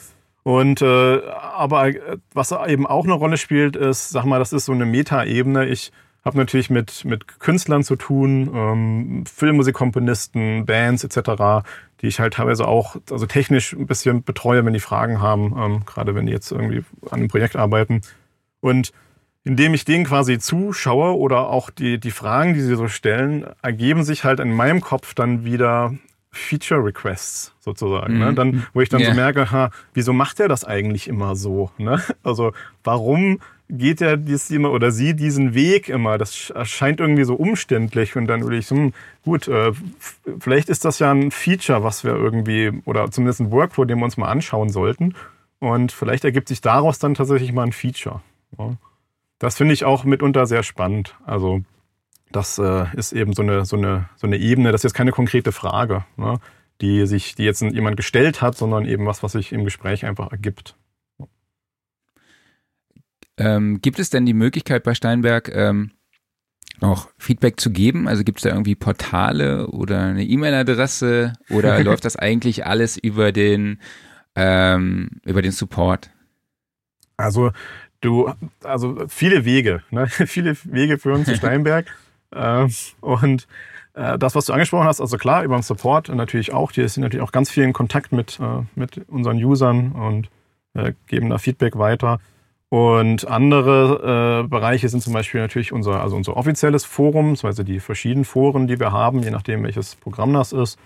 Und 0.44 0.82
äh, 0.82 1.22
aber 1.26 1.88
äh, 1.88 2.18
was 2.34 2.52
eben 2.52 2.86
auch 2.86 3.06
eine 3.06 3.14
Rolle 3.14 3.38
spielt, 3.38 3.76
ist, 3.76 4.10
sag 4.10 4.26
mal, 4.26 4.40
das 4.40 4.54
ist 4.54 4.66
so 4.66 4.74
eine 4.74 4.86
Meta-Ebene. 4.86 5.66
Ich 5.68 5.92
habe 6.26 6.38
natürlich 6.38 6.70
mit, 6.70 7.06
mit 7.06 7.40
Künstlern 7.40 7.84
zu 7.84 7.96
tun, 7.96 8.50
ähm, 8.54 9.24
Filmmusikkomponisten, 9.28 10.66
Bands 10.66 11.04
etc., 11.04 11.64
die 12.02 12.08
ich 12.08 12.20
halt 12.20 12.34
teilweise 12.34 12.68
auch 12.68 12.98
also 13.12 13.26
technisch 13.28 13.74
ein 13.74 13.86
bisschen 13.86 14.24
betreue, 14.24 14.66
wenn 14.66 14.74
die 14.74 14.80
Fragen 14.80 15.22
haben, 15.22 15.56
ähm, 15.58 15.86
gerade 15.86 16.16
wenn 16.16 16.26
die 16.26 16.34
jetzt 16.34 16.52
irgendwie 16.52 16.84
an 17.10 17.20
einem 17.20 17.28
Projekt 17.28 17.56
arbeiten. 17.56 18.02
Und 18.60 18.92
indem 19.44 19.76
ich 19.76 19.86
denen 19.86 20.06
quasi 20.06 20.40
zuschaue 20.40 21.16
oder 21.16 21.50
auch 21.50 21.70
die, 21.70 22.00
die 22.00 22.12
Fragen, 22.12 22.56
die 22.56 22.62
sie 22.62 22.76
so 22.76 22.88
stellen, 22.88 23.46
ergeben 23.62 24.04
sich 24.04 24.24
halt 24.24 24.40
in 24.40 24.52
meinem 24.52 24.82
Kopf 24.82 25.14
dann 25.14 25.46
wieder 25.46 25.94
Feature 26.32 26.84
Requests 26.84 27.54
sozusagen. 27.60 28.18
Ne? 28.18 28.26
Mhm. 28.26 28.30
Ne? 28.30 28.34
Dann, 28.34 28.68
wo 28.74 28.82
ich 28.82 28.90
dann 28.90 29.02
yeah. 29.02 29.12
so 29.12 29.16
merke, 29.16 29.52
ha, 29.52 29.70
wieso 29.94 30.12
macht 30.12 30.40
er 30.40 30.48
das 30.48 30.66
eigentlich 30.66 31.08
immer 31.08 31.36
so? 31.36 31.70
Ne? 31.78 32.02
Also 32.24 32.54
warum 32.84 33.40
geht 33.70 34.02
er 34.02 34.18
dies 34.18 34.50
immer 34.52 34.72
oder 34.72 34.92
sie 34.92 35.16
diesen 35.16 35.54
Weg 35.54 35.90
immer. 35.90 36.18
Das 36.18 36.50
erscheint 36.50 37.00
irgendwie 37.00 37.24
so 37.24 37.36
umständlich 37.36 38.16
und 38.16 38.28
dann 38.28 38.42
würde 38.42 38.58
ich, 38.58 38.70
hm, 38.70 38.94
gut, 39.24 39.48
äh, 39.48 39.72
vielleicht 40.40 40.70
ist 40.70 40.86
das 40.86 41.00
ja 41.00 41.12
ein 41.12 41.32
Feature, 41.32 41.84
was 41.84 42.04
wir 42.04 42.14
irgendwie, 42.14 42.82
oder 42.86 43.10
zumindest 43.12 43.42
ein 43.42 43.52
Workflow, 43.52 43.86
den 43.86 44.00
wir 44.00 44.06
uns 44.06 44.18
mal 44.18 44.30
anschauen 44.30 44.70
sollten. 44.70 45.16
Und 45.60 45.92
vielleicht 45.92 46.26
ergibt 46.26 46.48
sich 46.48 46.62
daraus 46.62 47.00
dann 47.00 47.16
tatsächlich 47.16 47.52
mal 47.54 47.64
ein 47.64 47.72
Feature. 47.72 48.22
Ja. 48.58 48.76
Das 49.40 49.58
finde 49.58 49.74
ich 49.74 49.84
auch 49.84 50.04
mitunter 50.04 50.46
sehr 50.46 50.64
spannend. 50.64 51.16
Also 51.26 51.62
das 52.32 52.58
äh, 52.58 52.86
ist 52.96 53.14
eben 53.14 53.34
so 53.34 53.42
eine, 53.42 53.66
so, 53.66 53.78
eine, 53.78 54.10
so 54.16 54.28
eine 54.28 54.38
Ebene, 54.38 54.72
das 54.72 54.80
ist 54.80 54.84
jetzt 54.84 54.94
keine 54.94 55.12
konkrete 55.12 55.52
Frage, 55.52 56.06
ne, 56.18 56.40
die 56.82 57.06
sich, 57.08 57.36
die 57.36 57.44
jetzt 57.44 57.62
jemand 57.62 57.98
gestellt 57.98 58.42
hat, 58.42 58.58
sondern 58.58 58.86
eben 58.86 59.06
was, 59.06 59.24
was 59.24 59.34
sich 59.34 59.52
im 59.52 59.64
Gespräch 59.64 60.06
einfach 60.06 60.32
ergibt. 60.32 60.76
Ähm, 63.38 63.82
gibt 63.82 64.00
es 64.00 64.10
denn 64.10 64.26
die 64.26 64.34
Möglichkeit 64.34 64.84
bei 64.84 64.94
Steinberg 64.94 65.52
ähm, 65.54 65.92
auch 66.82 67.10
Feedback 67.18 67.60
zu 67.60 67.72
geben? 67.72 68.08
Also 68.08 68.24
gibt 68.24 68.40
es 68.40 68.44
da 68.44 68.50
irgendwie 68.50 68.76
Portale 68.76 69.68
oder 69.68 70.02
eine 70.02 70.24
E-Mail-Adresse 70.24 71.34
oder 71.50 71.84
läuft 71.84 72.06
das 72.06 72.16
eigentlich 72.16 72.66
alles 72.66 72.98
über 72.98 73.32
den 73.32 73.80
ähm, 74.36 75.22
über 75.24 75.42
den 75.42 75.52
Support? 75.52 76.12
Also 77.18 77.52
du, 78.02 78.32
also 78.64 79.06
viele 79.08 79.46
Wege, 79.46 79.84
ne? 79.90 80.08
viele 80.10 80.56
Wege 80.66 80.98
führen 80.98 81.26
zu 81.26 81.36
Steinberg 81.38 81.88
äh, 82.32 82.68
und 83.02 83.48
äh, 83.94 84.18
das, 84.18 84.36
was 84.36 84.46
du 84.46 84.54
angesprochen 84.54 84.88
hast, 84.88 85.02
also 85.02 85.18
klar, 85.18 85.44
über 85.44 85.58
den 85.58 85.64
Support 85.64 86.10
natürlich 86.10 86.54
auch. 86.54 86.72
Die 86.72 86.88
sind 86.88 87.04
natürlich 87.04 87.24
auch 87.24 87.32
ganz 87.32 87.50
viel 87.50 87.64
in 87.64 87.74
Kontakt 87.74 88.12
mit, 88.12 88.40
äh, 88.40 88.64
mit 88.76 89.08
unseren 89.08 89.42
Usern 89.44 89.94
und 89.94 90.30
äh, 90.74 90.94
geben 91.08 91.30
da 91.30 91.38
Feedback 91.38 91.78
weiter. 91.78 92.20
Und 92.70 93.28
andere 93.28 94.44
äh, 94.44 94.48
Bereiche 94.48 94.90
sind 94.90 95.02
zum 95.02 95.14
Beispiel 95.14 95.40
natürlich 95.40 95.72
unser, 95.72 96.02
also 96.02 96.16
unser 96.16 96.36
offizielles 96.36 96.84
Forum, 96.84 97.32
beziehungsweise 97.32 97.64
die 97.64 97.80
verschiedenen 97.80 98.26
Foren, 98.26 98.68
die 98.68 98.80
wir 98.80 98.92
haben, 98.92 99.22
je 99.22 99.32
nachdem 99.32 99.64
welches 99.64 99.96
Programm 99.96 100.34
das 100.34 100.52
ist. 100.52 100.80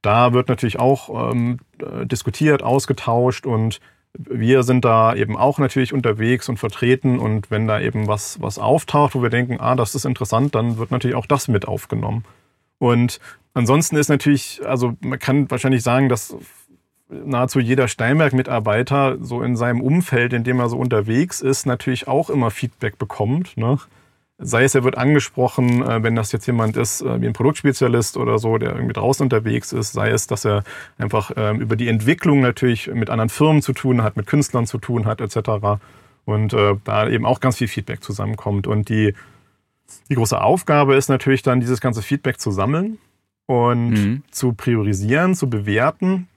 Da 0.00 0.32
wird 0.32 0.48
natürlich 0.48 0.78
auch 0.78 1.32
ähm, 1.32 1.58
äh, 1.78 2.06
diskutiert, 2.06 2.62
ausgetauscht 2.62 3.46
und 3.46 3.80
wir 4.16 4.62
sind 4.62 4.84
da 4.84 5.14
eben 5.14 5.36
auch 5.36 5.58
natürlich 5.58 5.92
unterwegs 5.92 6.48
und 6.48 6.58
vertreten 6.58 7.18
und 7.18 7.50
wenn 7.50 7.66
da 7.66 7.80
eben 7.80 8.06
was, 8.06 8.40
was 8.40 8.58
auftaucht, 8.58 9.14
wo 9.14 9.22
wir 9.22 9.30
denken, 9.30 9.58
ah, 9.58 9.74
das 9.74 9.94
ist 9.94 10.04
interessant, 10.04 10.54
dann 10.54 10.78
wird 10.78 10.92
natürlich 10.92 11.16
auch 11.16 11.26
das 11.26 11.48
mit 11.48 11.66
aufgenommen. 11.66 12.24
Und 12.78 13.18
ansonsten 13.54 13.96
ist 13.96 14.08
natürlich, 14.08 14.60
also 14.64 14.94
man 15.00 15.18
kann 15.18 15.50
wahrscheinlich 15.50 15.82
sagen, 15.82 16.08
dass 16.08 16.36
nahezu 17.24 17.60
jeder 17.60 17.88
Steinberg-Mitarbeiter 17.88 19.18
so 19.20 19.42
in 19.42 19.56
seinem 19.56 19.80
Umfeld, 19.80 20.32
in 20.32 20.44
dem 20.44 20.58
er 20.60 20.68
so 20.68 20.78
unterwegs 20.78 21.40
ist, 21.40 21.66
natürlich 21.66 22.08
auch 22.08 22.30
immer 22.30 22.50
Feedback 22.50 22.98
bekommt. 22.98 23.56
Ne? 23.56 23.78
Sei 24.38 24.64
es, 24.64 24.74
er 24.74 24.84
wird 24.84 24.98
angesprochen, 24.98 25.82
äh, 25.82 26.02
wenn 26.02 26.16
das 26.16 26.32
jetzt 26.32 26.46
jemand 26.46 26.76
ist, 26.76 27.02
äh, 27.02 27.20
wie 27.20 27.26
ein 27.26 27.32
Produktspezialist 27.32 28.16
oder 28.16 28.38
so, 28.38 28.58
der 28.58 28.74
irgendwie 28.74 28.92
draußen 28.92 29.24
unterwegs 29.24 29.72
ist, 29.72 29.92
sei 29.92 30.10
es, 30.10 30.26
dass 30.26 30.44
er 30.44 30.64
einfach 30.98 31.30
ähm, 31.36 31.60
über 31.60 31.76
die 31.76 31.88
Entwicklung 31.88 32.40
natürlich 32.40 32.88
mit 32.88 33.10
anderen 33.10 33.30
Firmen 33.30 33.62
zu 33.62 33.72
tun 33.72 34.02
hat, 34.02 34.16
mit 34.16 34.26
Künstlern 34.26 34.66
zu 34.66 34.78
tun 34.78 35.06
hat, 35.06 35.20
etc. 35.20 35.80
Und 36.24 36.52
äh, 36.52 36.74
da 36.84 37.08
eben 37.08 37.26
auch 37.26 37.40
ganz 37.40 37.58
viel 37.58 37.68
Feedback 37.68 38.02
zusammenkommt. 38.02 38.66
Und 38.66 38.88
die, 38.88 39.14
die 40.10 40.14
große 40.14 40.40
Aufgabe 40.40 40.96
ist 40.96 41.08
natürlich 41.08 41.42
dann, 41.42 41.60
dieses 41.60 41.80
ganze 41.80 42.02
Feedback 42.02 42.40
zu 42.40 42.50
sammeln 42.50 42.98
und 43.46 43.90
mhm. 43.90 44.22
zu 44.30 44.52
priorisieren, 44.52 45.34
zu 45.34 45.48
bewerten 45.48 46.28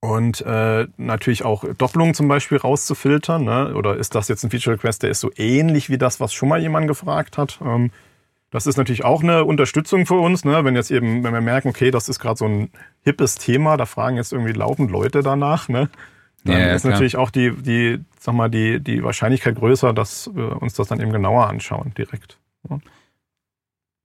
und 0.00 0.40
äh, 0.42 0.86
natürlich 0.96 1.44
auch 1.44 1.64
Doppelungen 1.78 2.14
zum 2.14 2.28
Beispiel 2.28 2.58
rauszufiltern. 2.58 3.44
Ne? 3.44 3.74
Oder 3.74 3.96
ist 3.96 4.14
das 4.14 4.28
jetzt 4.28 4.44
ein 4.44 4.50
Feature 4.50 4.76
Request, 4.76 5.02
der 5.02 5.10
ist 5.10 5.20
so 5.20 5.30
ähnlich 5.36 5.90
wie 5.90 5.98
das, 5.98 6.20
was 6.20 6.32
schon 6.32 6.48
mal 6.48 6.60
jemand 6.60 6.88
gefragt 6.88 7.38
hat? 7.38 7.58
Ähm, 7.64 7.90
das 8.50 8.66
ist 8.66 8.76
natürlich 8.76 9.04
auch 9.04 9.22
eine 9.22 9.44
Unterstützung 9.44 10.06
für 10.06 10.14
uns, 10.14 10.44
ne? 10.44 10.64
wenn 10.64 10.76
jetzt 10.76 10.90
eben, 10.90 11.24
wenn 11.24 11.34
wir 11.34 11.40
merken, 11.40 11.68
okay, 11.68 11.90
das 11.90 12.08
ist 12.08 12.20
gerade 12.20 12.38
so 12.38 12.46
ein 12.46 12.70
hippes 13.02 13.34
Thema, 13.36 13.76
da 13.76 13.86
fragen 13.86 14.16
jetzt 14.16 14.32
irgendwie 14.32 14.52
laufend 14.52 14.90
Leute 14.90 15.22
danach, 15.22 15.68
ne? 15.68 15.88
Dann 16.44 16.60
ja, 16.60 16.74
ist 16.74 16.82
klar. 16.82 16.92
natürlich 16.92 17.16
auch 17.16 17.30
die, 17.30 17.50
die, 17.50 17.98
sag 18.20 18.34
mal, 18.34 18.48
die, 18.48 18.78
die 18.78 19.02
Wahrscheinlichkeit 19.02 19.56
größer, 19.56 19.92
dass 19.92 20.30
wir 20.32 20.62
uns 20.62 20.74
das 20.74 20.86
dann 20.86 21.00
eben 21.00 21.10
genauer 21.12 21.48
anschauen, 21.48 21.92
direkt. 21.98 22.38
Ja. 22.70 22.78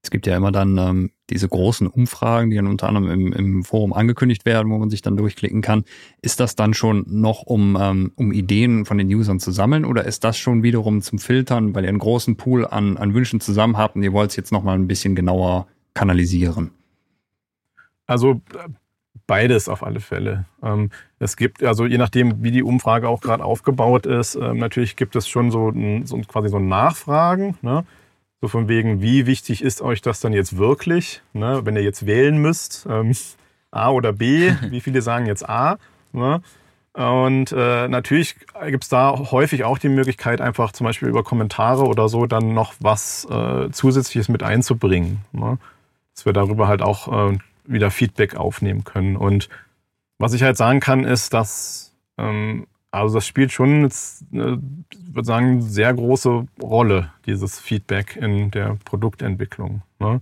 Es 0.03 0.09
gibt 0.09 0.25
ja 0.25 0.35
immer 0.35 0.51
dann 0.51 0.77
ähm, 0.77 1.11
diese 1.29 1.47
großen 1.47 1.85
Umfragen, 1.85 2.49
die 2.49 2.55
dann 2.55 2.67
unter 2.67 2.87
anderem 2.87 3.09
im, 3.09 3.33
im 3.33 3.63
Forum 3.63 3.93
angekündigt 3.93 4.45
werden, 4.45 4.71
wo 4.71 4.77
man 4.79 4.89
sich 4.89 5.01
dann 5.03 5.15
durchklicken 5.15 5.61
kann. 5.61 5.83
Ist 6.21 6.39
das 6.39 6.55
dann 6.55 6.73
schon 6.73 7.05
noch, 7.07 7.43
um, 7.43 7.77
ähm, 7.79 8.11
um 8.15 8.31
Ideen 8.31 8.85
von 8.85 8.97
den 8.97 9.07
Usern 9.07 9.39
zu 9.39 9.51
sammeln 9.51 9.85
oder 9.85 10.05
ist 10.05 10.23
das 10.23 10.37
schon 10.37 10.63
wiederum 10.63 11.01
zum 11.01 11.19
Filtern, 11.19 11.75
weil 11.75 11.83
ihr 11.83 11.89
einen 11.89 11.99
großen 11.99 12.35
Pool 12.35 12.65
an, 12.65 12.97
an 12.97 13.13
Wünschen 13.13 13.39
zusammen 13.39 13.77
habt 13.77 13.95
und 13.95 14.03
ihr 14.03 14.13
wollt 14.13 14.31
es 14.31 14.35
jetzt 14.35 14.51
nochmal 14.51 14.75
ein 14.75 14.87
bisschen 14.87 15.15
genauer 15.15 15.67
kanalisieren? 15.93 16.71
Also 18.07 18.41
beides 19.27 19.69
auf 19.69 19.83
alle 19.83 19.99
Fälle. 19.99 20.45
Ähm, 20.63 20.89
es 21.19 21.37
gibt, 21.37 21.63
also 21.63 21.85
je 21.85 21.97
nachdem, 21.97 22.43
wie 22.43 22.51
die 22.51 22.63
Umfrage 22.63 23.07
auch 23.07 23.21
gerade 23.21 23.43
aufgebaut 23.43 24.05
ist, 24.05 24.35
ähm, 24.35 24.57
natürlich 24.57 24.95
gibt 24.95 25.15
es 25.15 25.27
schon 25.27 25.51
so, 25.51 25.71
so 26.03 26.17
quasi 26.27 26.49
so 26.49 26.59
Nachfragen. 26.59 27.55
Ne? 27.61 27.85
So 28.41 28.47
von 28.47 28.67
wegen, 28.67 29.01
wie 29.01 29.27
wichtig 29.27 29.61
ist 29.63 29.81
euch 29.81 30.01
das 30.01 30.19
dann 30.19 30.33
jetzt 30.33 30.57
wirklich, 30.57 31.21
ne? 31.33 31.61
wenn 31.63 31.75
ihr 31.75 31.83
jetzt 31.83 32.07
wählen 32.07 32.37
müsst, 32.37 32.87
ähm, 32.89 33.15
A 33.71 33.91
oder 33.91 34.11
B, 34.11 34.51
wie 34.69 34.81
viele 34.81 35.01
sagen 35.01 35.27
jetzt 35.27 35.47
A. 35.47 35.77
Ne? 36.11 36.41
Und 36.93 37.53
äh, 37.53 37.87
natürlich 37.87 38.35
gibt 38.65 38.83
es 38.83 38.89
da 38.89 39.17
häufig 39.31 39.63
auch 39.63 39.77
die 39.77 39.87
Möglichkeit, 39.87 40.41
einfach 40.41 40.73
zum 40.73 40.85
Beispiel 40.85 41.07
über 41.07 41.23
Kommentare 41.23 41.83
oder 41.83 42.09
so 42.09 42.25
dann 42.25 42.53
noch 42.53 42.73
was 42.79 43.25
äh, 43.29 43.69
Zusätzliches 43.71 44.27
mit 44.27 44.43
einzubringen. 44.43 45.19
Ne? 45.31 45.57
Dass 46.15 46.25
wir 46.25 46.33
darüber 46.33 46.67
halt 46.67 46.81
auch 46.81 47.31
äh, 47.31 47.37
wieder 47.63 47.91
Feedback 47.91 48.35
aufnehmen 48.35 48.83
können. 48.83 49.15
Und 49.15 49.47
was 50.17 50.33
ich 50.33 50.43
halt 50.43 50.57
sagen 50.57 50.81
kann, 50.81 51.05
ist, 51.05 51.33
dass 51.33 51.93
ähm, 52.17 52.67
also 52.91 53.15
das 53.15 53.25
spielt 53.25 53.51
schon, 53.51 53.83
jetzt, 53.83 54.25
eine, 54.31 54.61
ich 54.91 55.15
würde 55.15 55.25
sagen, 55.25 55.61
sehr 55.61 55.93
große 55.93 56.45
Rolle, 56.61 57.11
dieses 57.25 57.59
Feedback 57.59 58.17
in 58.17 58.51
der 58.51 58.77
Produktentwicklung. 58.85 59.81
Ne? 59.99 60.21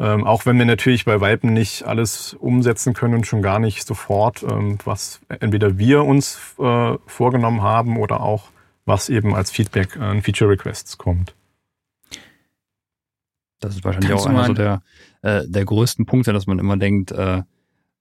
Ähm, 0.00 0.26
auch 0.26 0.46
wenn 0.46 0.58
wir 0.58 0.64
natürlich 0.64 1.04
bei 1.04 1.20
Weipen 1.20 1.52
nicht 1.52 1.84
alles 1.84 2.34
umsetzen 2.34 2.92
können 2.92 3.14
und 3.14 3.26
schon 3.26 3.40
gar 3.40 3.60
nicht 3.60 3.86
sofort, 3.86 4.42
ähm, 4.42 4.78
was 4.84 5.20
entweder 5.28 5.78
wir 5.78 6.04
uns 6.04 6.56
äh, 6.58 6.98
vorgenommen 7.06 7.62
haben 7.62 7.96
oder 7.96 8.20
auch 8.20 8.50
was 8.84 9.08
eben 9.08 9.34
als 9.34 9.52
Feedback 9.52 9.96
an 9.96 10.22
Feature 10.22 10.50
Requests 10.50 10.98
kommt. 10.98 11.36
Das 13.60 13.76
ist 13.76 13.84
wahrscheinlich 13.84 14.10
Kannst 14.10 14.26
auch 14.26 14.30
einer 14.30 14.46
so 14.46 14.54
der, 14.54 14.82
äh, 15.22 15.42
der 15.46 15.64
größten 15.64 16.04
Punkte, 16.04 16.32
dass 16.32 16.48
man 16.48 16.58
immer 16.58 16.76
denkt, 16.76 17.12
äh, 17.12 17.42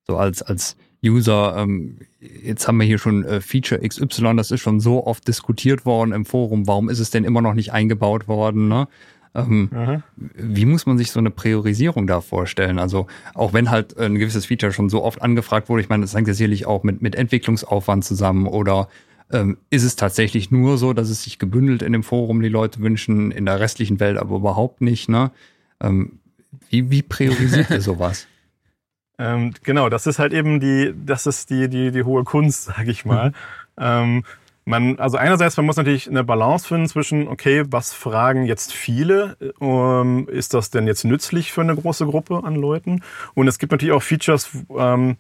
so 0.07 0.17
als, 0.17 0.41
als 0.41 0.75
User, 1.03 1.55
ähm, 1.57 1.97
jetzt 2.19 2.67
haben 2.67 2.77
wir 2.77 2.85
hier 2.85 2.99
schon 2.99 3.25
äh, 3.25 3.41
Feature 3.41 3.81
XY, 3.87 4.35
das 4.35 4.51
ist 4.51 4.61
schon 4.61 4.79
so 4.79 5.05
oft 5.05 5.27
diskutiert 5.27 5.85
worden 5.85 6.11
im 6.11 6.25
Forum, 6.25 6.67
warum 6.67 6.89
ist 6.89 6.99
es 6.99 7.09
denn 7.09 7.23
immer 7.23 7.41
noch 7.41 7.53
nicht 7.53 7.73
eingebaut 7.73 8.27
worden? 8.27 8.67
Ne? 8.67 8.87
Ähm, 9.33 10.03
wie 10.15 10.65
muss 10.65 10.85
man 10.85 10.97
sich 10.97 11.11
so 11.11 11.19
eine 11.19 11.31
Priorisierung 11.31 12.05
da 12.05 12.21
vorstellen? 12.21 12.79
Also 12.79 13.07
auch 13.33 13.53
wenn 13.53 13.71
halt 13.71 13.97
ein 13.97 14.15
gewisses 14.15 14.45
Feature 14.45 14.73
schon 14.73 14.89
so 14.89 15.03
oft 15.03 15.21
angefragt 15.21 15.69
wurde, 15.69 15.81
ich 15.81 15.89
meine, 15.89 16.01
das 16.01 16.13
hängt 16.13 16.27
ja 16.27 16.33
sicherlich 16.33 16.65
auch 16.67 16.83
mit, 16.83 17.01
mit 17.01 17.15
Entwicklungsaufwand 17.15 18.03
zusammen 18.03 18.45
oder 18.45 18.89
ähm, 19.31 19.57
ist 19.69 19.83
es 19.83 19.95
tatsächlich 19.95 20.51
nur 20.51 20.77
so, 20.77 20.93
dass 20.93 21.09
es 21.09 21.23
sich 21.23 21.39
gebündelt 21.39 21.81
in 21.81 21.93
dem 21.93 22.03
Forum 22.03 22.41
die 22.41 22.49
Leute 22.49 22.81
wünschen, 22.81 23.31
in 23.31 23.45
der 23.45 23.59
restlichen 23.59 23.99
Welt 23.99 24.17
aber 24.17 24.35
überhaupt 24.35 24.81
nicht? 24.81 25.07
Ne? 25.07 25.31
Ähm, 25.79 26.19
wie, 26.69 26.91
wie 26.91 27.01
priorisiert 27.01 27.69
ihr 27.69 27.81
sowas? 27.81 28.27
Ähm, 29.21 29.53
genau, 29.61 29.89
das 29.89 30.07
ist 30.07 30.17
halt 30.17 30.33
eben 30.33 30.59
die, 30.59 30.93
das 31.05 31.27
ist 31.27 31.51
die, 31.51 31.69
die, 31.69 31.91
die 31.91 32.03
hohe 32.03 32.23
Kunst, 32.23 32.65
sag 32.75 32.87
ich 32.87 33.05
mal. 33.05 33.29
Mhm. 33.29 33.33
Ähm, 33.77 34.23
man, 34.65 34.99
also 34.99 35.17
einerseits, 35.17 35.57
man 35.57 35.65
muss 35.65 35.77
natürlich 35.77 36.09
eine 36.09 36.23
Balance 36.23 36.67
finden 36.67 36.87
zwischen, 36.87 37.27
okay, 37.27 37.63
was 37.69 37.93
fragen 37.93 38.45
jetzt 38.45 38.73
viele? 38.73 39.37
Ähm, 39.59 40.27
ist 40.27 40.53
das 40.53 40.69
denn 40.71 40.87
jetzt 40.87 41.03
nützlich 41.03 41.51
für 41.51 41.61
eine 41.61 41.75
große 41.75 42.05
Gruppe 42.05 42.41
an 42.43 42.55
Leuten? 42.55 43.01
Und 43.33 43.47
es 43.47 43.59
gibt 43.59 43.71
natürlich 43.71 43.93
auch 43.93 44.03
Features, 44.03 44.49
ähm, 44.75 45.17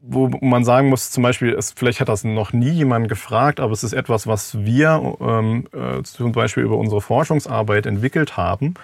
wo 0.00 0.28
man 0.28 0.64
sagen 0.64 0.88
muss, 0.88 1.10
zum 1.10 1.22
Beispiel, 1.22 1.52
es, 1.54 1.72
vielleicht 1.72 2.00
hat 2.00 2.08
das 2.08 2.24
noch 2.24 2.52
nie 2.52 2.70
jemand 2.70 3.08
gefragt, 3.08 3.60
aber 3.60 3.72
es 3.72 3.84
ist 3.84 3.92
etwas, 3.92 4.26
was 4.26 4.64
wir 4.64 5.16
ähm, 5.20 5.68
äh, 5.72 6.02
zum 6.02 6.32
Beispiel 6.32 6.64
über 6.64 6.76
unsere 6.76 7.00
Forschungsarbeit 7.00 7.86
entwickelt 7.86 8.36
haben 8.36 8.74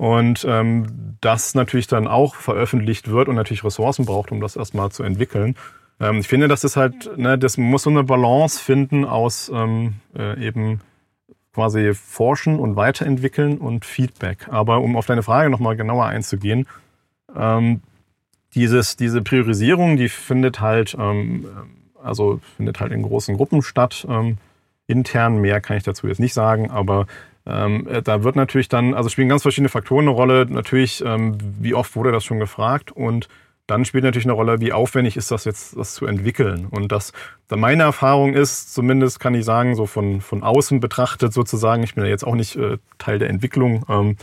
und 0.00 0.46
ähm, 0.48 1.18
das 1.20 1.54
natürlich 1.54 1.86
dann 1.86 2.08
auch 2.08 2.34
veröffentlicht 2.34 3.10
wird 3.10 3.28
und 3.28 3.34
natürlich 3.34 3.64
Ressourcen 3.64 4.06
braucht, 4.06 4.32
um 4.32 4.40
das 4.40 4.56
erstmal 4.56 4.90
zu 4.90 5.02
entwickeln. 5.02 5.56
Ähm, 6.00 6.20
ich 6.20 6.28
finde, 6.28 6.48
das 6.48 6.64
ist 6.64 6.78
halt, 6.78 7.18
ne, 7.18 7.36
das 7.36 7.58
muss 7.58 7.82
so 7.82 7.90
eine 7.90 8.02
Balance 8.02 8.58
finden 8.58 9.04
aus 9.04 9.52
ähm, 9.54 9.96
äh, 10.16 10.42
eben 10.42 10.80
quasi 11.52 11.92
Forschen 11.92 12.58
und 12.58 12.76
Weiterentwickeln 12.76 13.58
und 13.58 13.84
Feedback. 13.84 14.48
Aber 14.50 14.80
um 14.80 14.96
auf 14.96 15.04
deine 15.04 15.22
Frage 15.22 15.50
nochmal 15.50 15.76
genauer 15.76 16.06
einzugehen, 16.06 16.66
ähm, 17.36 17.82
dieses, 18.54 18.96
diese 18.96 19.20
Priorisierung, 19.20 19.98
die 19.98 20.08
findet 20.08 20.62
halt, 20.62 20.96
ähm, 20.98 21.46
also 22.02 22.40
findet 22.56 22.80
halt 22.80 22.92
in 22.92 23.02
großen 23.02 23.36
Gruppen 23.36 23.60
statt. 23.60 24.06
Ähm, 24.08 24.38
intern 24.86 25.42
mehr 25.42 25.60
kann 25.60 25.76
ich 25.76 25.82
dazu 25.82 26.08
jetzt 26.08 26.20
nicht 26.20 26.32
sagen, 26.32 26.70
aber 26.70 27.06
ähm, 27.46 27.86
äh, 27.88 28.02
da 28.02 28.22
wird 28.22 28.36
natürlich 28.36 28.68
dann, 28.68 28.94
also 28.94 29.08
spielen 29.08 29.28
ganz 29.28 29.42
verschiedene 29.42 29.68
Faktoren 29.68 30.04
eine 30.04 30.10
Rolle. 30.10 30.46
Natürlich, 30.48 31.02
ähm, 31.04 31.38
wie 31.58 31.74
oft 31.74 31.96
wurde 31.96 32.12
das 32.12 32.24
schon 32.24 32.38
gefragt 32.38 32.92
und 32.92 33.28
dann 33.66 33.84
spielt 33.84 34.02
natürlich 34.02 34.26
eine 34.26 34.32
Rolle, 34.32 34.60
wie 34.60 34.72
aufwendig 34.72 35.16
ist 35.16 35.30
das 35.30 35.44
jetzt, 35.44 35.76
das 35.76 35.94
zu 35.94 36.06
entwickeln. 36.06 36.66
Und 36.66 36.90
das, 36.90 37.12
meine 37.48 37.84
Erfahrung 37.84 38.34
ist, 38.34 38.74
zumindest 38.74 39.20
kann 39.20 39.34
ich 39.34 39.44
sagen, 39.44 39.76
so 39.76 39.86
von, 39.86 40.20
von 40.20 40.42
außen 40.42 40.80
betrachtet 40.80 41.32
sozusagen, 41.32 41.84
ich 41.84 41.94
bin 41.94 42.04
ja 42.04 42.10
jetzt 42.10 42.26
auch 42.26 42.34
nicht 42.34 42.56
äh, 42.56 42.78
Teil 42.98 43.20
der 43.20 43.30
Entwicklung, 43.30 43.84
ähm, 43.88 44.16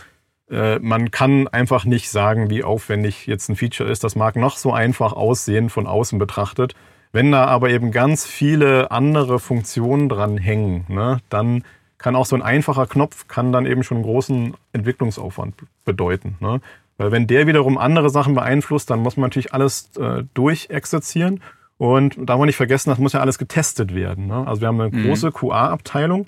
äh, 0.50 0.80
man 0.80 1.12
kann 1.12 1.48
einfach 1.48 1.86
nicht 1.86 2.10
sagen, 2.10 2.50
wie 2.50 2.64
aufwendig 2.64 3.28
jetzt 3.28 3.50
ein 3.50 3.56
Feature 3.56 3.90
ist. 3.90 4.04
Das 4.04 4.16
mag 4.16 4.36
noch 4.36 4.58
so 4.58 4.74
einfach 4.74 5.14
aussehen 5.14 5.70
von 5.70 5.88
außen 5.88 6.20
betrachtet. 6.20 6.76
Wenn 7.12 7.32
da 7.32 7.46
aber 7.46 7.70
eben 7.70 7.92
ganz 7.92 8.26
viele 8.26 8.92
andere 8.92 9.40
Funktionen 9.40 10.10
dran 10.10 10.38
hängen, 10.38 10.86
ne, 10.90 11.20
dann 11.30 11.64
kann 11.98 12.16
auch 12.16 12.26
so 12.26 12.36
ein 12.36 12.42
einfacher 12.42 12.88
Knopf 12.88 13.28
kann 13.28 13.52
dann 13.52 13.66
eben 13.66 13.84
schon 13.84 13.98
einen 13.98 14.06
großen 14.06 14.54
Entwicklungsaufwand 14.74 15.56
bedeuten. 15.84 16.38
Ne? 16.40 16.62
Weil 16.98 17.12
wenn 17.12 17.28
der 17.28 17.48
wiederum 17.48 17.78
andere 17.78 18.10
Sachen 18.10 18.36
beeinflusst, 18.36 18.90
dann 18.90 19.00
muss 19.00 19.18
man 19.18 19.30
natürlich 19.30 19.54
alles 19.54 19.92
äh, 19.98 20.24
durchexerzieren. 20.34 21.42
Und 21.78 22.16
darf 22.18 22.40
man 22.40 22.48
nicht 22.48 22.56
vergessen, 22.56 22.90
das 22.90 22.98
muss 22.98 23.14
ja 23.14 23.20
alles 23.20 23.38
getestet 23.38 23.94
werden. 23.94 24.28
Ne? 24.28 24.48
Also 24.48 24.62
wir 24.62 24.68
haben 24.68 24.82
eine 24.82 24.96
mhm. 24.96 25.06
große 25.06 25.32
QA-Abteilung, 25.32 26.26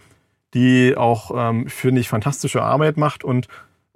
die 0.53 0.95
auch, 0.95 1.31
ähm, 1.35 1.67
finde 1.67 2.01
ich, 2.01 2.09
fantastische 2.09 2.61
Arbeit 2.61 2.97
macht 2.97 3.23
und 3.23 3.47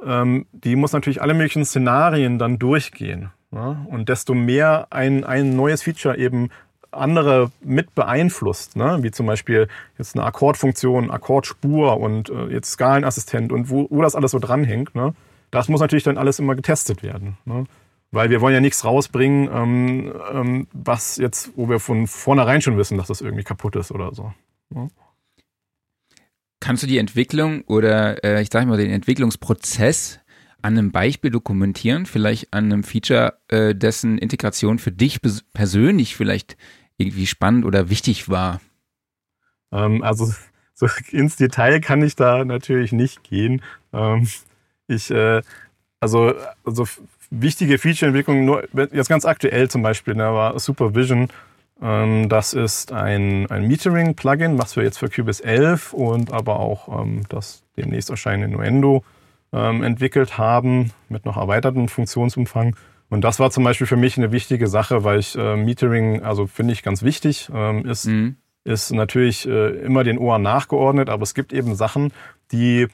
ähm, 0.03 0.47
die 0.51 0.75
muss 0.75 0.93
natürlich 0.93 1.21
alle 1.21 1.35
möglichen 1.35 1.63
Szenarien 1.63 2.39
dann 2.39 2.57
durchgehen. 2.57 3.29
Ne? 3.51 3.85
Und 3.89 4.09
desto 4.09 4.33
mehr 4.33 4.87
ein, 4.89 5.23
ein 5.23 5.55
neues 5.55 5.83
Feature 5.83 6.17
eben 6.17 6.49
andere 6.93 7.51
mit 7.61 7.95
beeinflusst, 7.95 8.75
ne? 8.75 8.99
wie 9.01 9.11
zum 9.11 9.25
Beispiel 9.25 9.67
jetzt 9.97 10.15
eine 10.15 10.25
Akkordfunktion, 10.25 11.11
Akkordspur 11.11 11.99
und 11.99 12.29
äh, 12.29 12.47
jetzt 12.47 12.71
Skalenassistent 12.71 13.51
und 13.51 13.69
wo, 13.69 13.87
wo 13.89 14.01
das 14.01 14.15
alles 14.15 14.31
so 14.31 14.39
dranhängt, 14.39 14.95
ne? 14.95 15.13
das 15.51 15.69
muss 15.69 15.81
natürlich 15.81 16.03
dann 16.03 16.17
alles 16.17 16.39
immer 16.39 16.55
getestet 16.55 17.03
werden. 17.03 17.37
Ne? 17.45 17.65
Weil 18.11 18.29
wir 18.29 18.41
wollen 18.41 18.53
ja 18.53 18.61
nichts 18.61 18.85
rausbringen, 18.85 19.49
ähm, 19.53 20.13
ähm, 20.31 20.67
was 20.73 21.17
jetzt, 21.17 21.51
wo 21.55 21.69
wir 21.69 21.79
von 21.79 22.07
vornherein 22.07 22.61
schon 22.61 22.77
wissen, 22.77 22.97
dass 22.97 23.07
das 23.07 23.21
irgendwie 23.21 23.43
kaputt 23.43 23.75
ist 23.75 23.91
oder 23.91 24.13
so. 24.13 24.33
Ne? 24.69 24.87
Kannst 26.59 26.83
du 26.83 26.87
die 26.87 26.97
Entwicklung 26.97 27.63
oder 27.63 28.23
äh, 28.23 28.41
ich 28.41 28.49
sage 28.51 28.67
mal 28.67 28.77
den 28.77 28.91
Entwicklungsprozess 28.91 30.19
an 30.63 30.77
einem 30.77 30.91
Beispiel 30.91 31.29
dokumentieren, 31.29 32.05
vielleicht 32.05 32.53
an 32.53 32.71
einem 32.71 32.83
Feature, 32.83 33.37
äh, 33.49 33.75
dessen 33.75 34.17
Integration 34.17 34.79
für 34.79 34.91
dich 34.91 35.19
persönlich 35.53 36.15
vielleicht 36.15 36.55
irgendwie 36.97 37.25
spannend 37.25 37.65
oder 37.65 37.89
wichtig 37.89 38.29
war? 38.29 38.61
Ähm, 39.71 40.03
also 40.03 40.31
so 40.73 40.87
ins 41.11 41.35
Detail 41.35 41.81
kann 41.81 42.01
ich 42.03 42.15
da 42.15 42.45
natürlich 42.45 42.91
nicht 42.91 43.23
gehen. 43.23 43.61
Ähm, 43.91 44.27
ich, 44.87 45.11
äh, 45.11 45.41
also, 45.99 46.33
also 46.65 46.85
wichtige 47.31 47.77
Feature-Entwicklung, 47.77 48.45
nur 48.45 48.63
jetzt 48.73 49.09
ganz 49.09 49.25
aktuell 49.25 49.69
zum 49.69 49.81
Beispiel, 49.81 50.13
da 50.15 50.33
war 50.33 50.59
Supervision. 50.59 51.29
Ähm, 51.81 52.29
das 52.29 52.53
ist 52.53 52.91
ein, 52.91 53.49
ein 53.49 53.67
Metering-Plugin, 53.67 54.59
was 54.59 54.75
wir 54.75 54.83
jetzt 54.83 54.99
für 54.99 55.09
Cubase 55.09 55.43
11 55.43 55.93
und 55.93 56.31
aber 56.31 56.59
auch 56.59 57.05
das 57.29 57.63
demnächst 57.77 58.09
erscheinende 58.09 58.55
Nuendo 58.55 59.03
entwickelt 59.51 60.39
haben 60.39 60.93
mit 61.09 61.25
noch 61.25 61.37
erweiterten 61.37 61.87
Funktionsumfang. 61.87 62.75
Und 63.13 63.21
das 63.21 63.39
war 63.39 63.51
zum 63.51 63.63
Beispiel 63.63 63.85
für 63.85 63.95
mich 63.95 64.17
eine 64.17 64.31
wichtige 64.31 64.65
Sache, 64.65 65.03
weil 65.03 65.19
ich 65.19 65.37
äh, 65.37 65.55
Metering, 65.55 66.23
also 66.23 66.47
finde 66.47 66.73
ich 66.73 66.81
ganz 66.81 67.03
wichtig, 67.03 67.47
ähm, 67.53 67.85
ist, 67.85 68.07
mhm. 68.07 68.37
ist 68.63 68.91
natürlich 68.91 69.47
äh, 69.47 69.69
immer 69.85 70.03
den 70.03 70.17
Ohren 70.17 70.41
nachgeordnet, 70.41 71.11
aber 71.11 71.21
es 71.21 71.35
gibt 71.35 71.53
eben 71.53 71.75
Sachen, 71.75 72.11
die, 72.51 72.87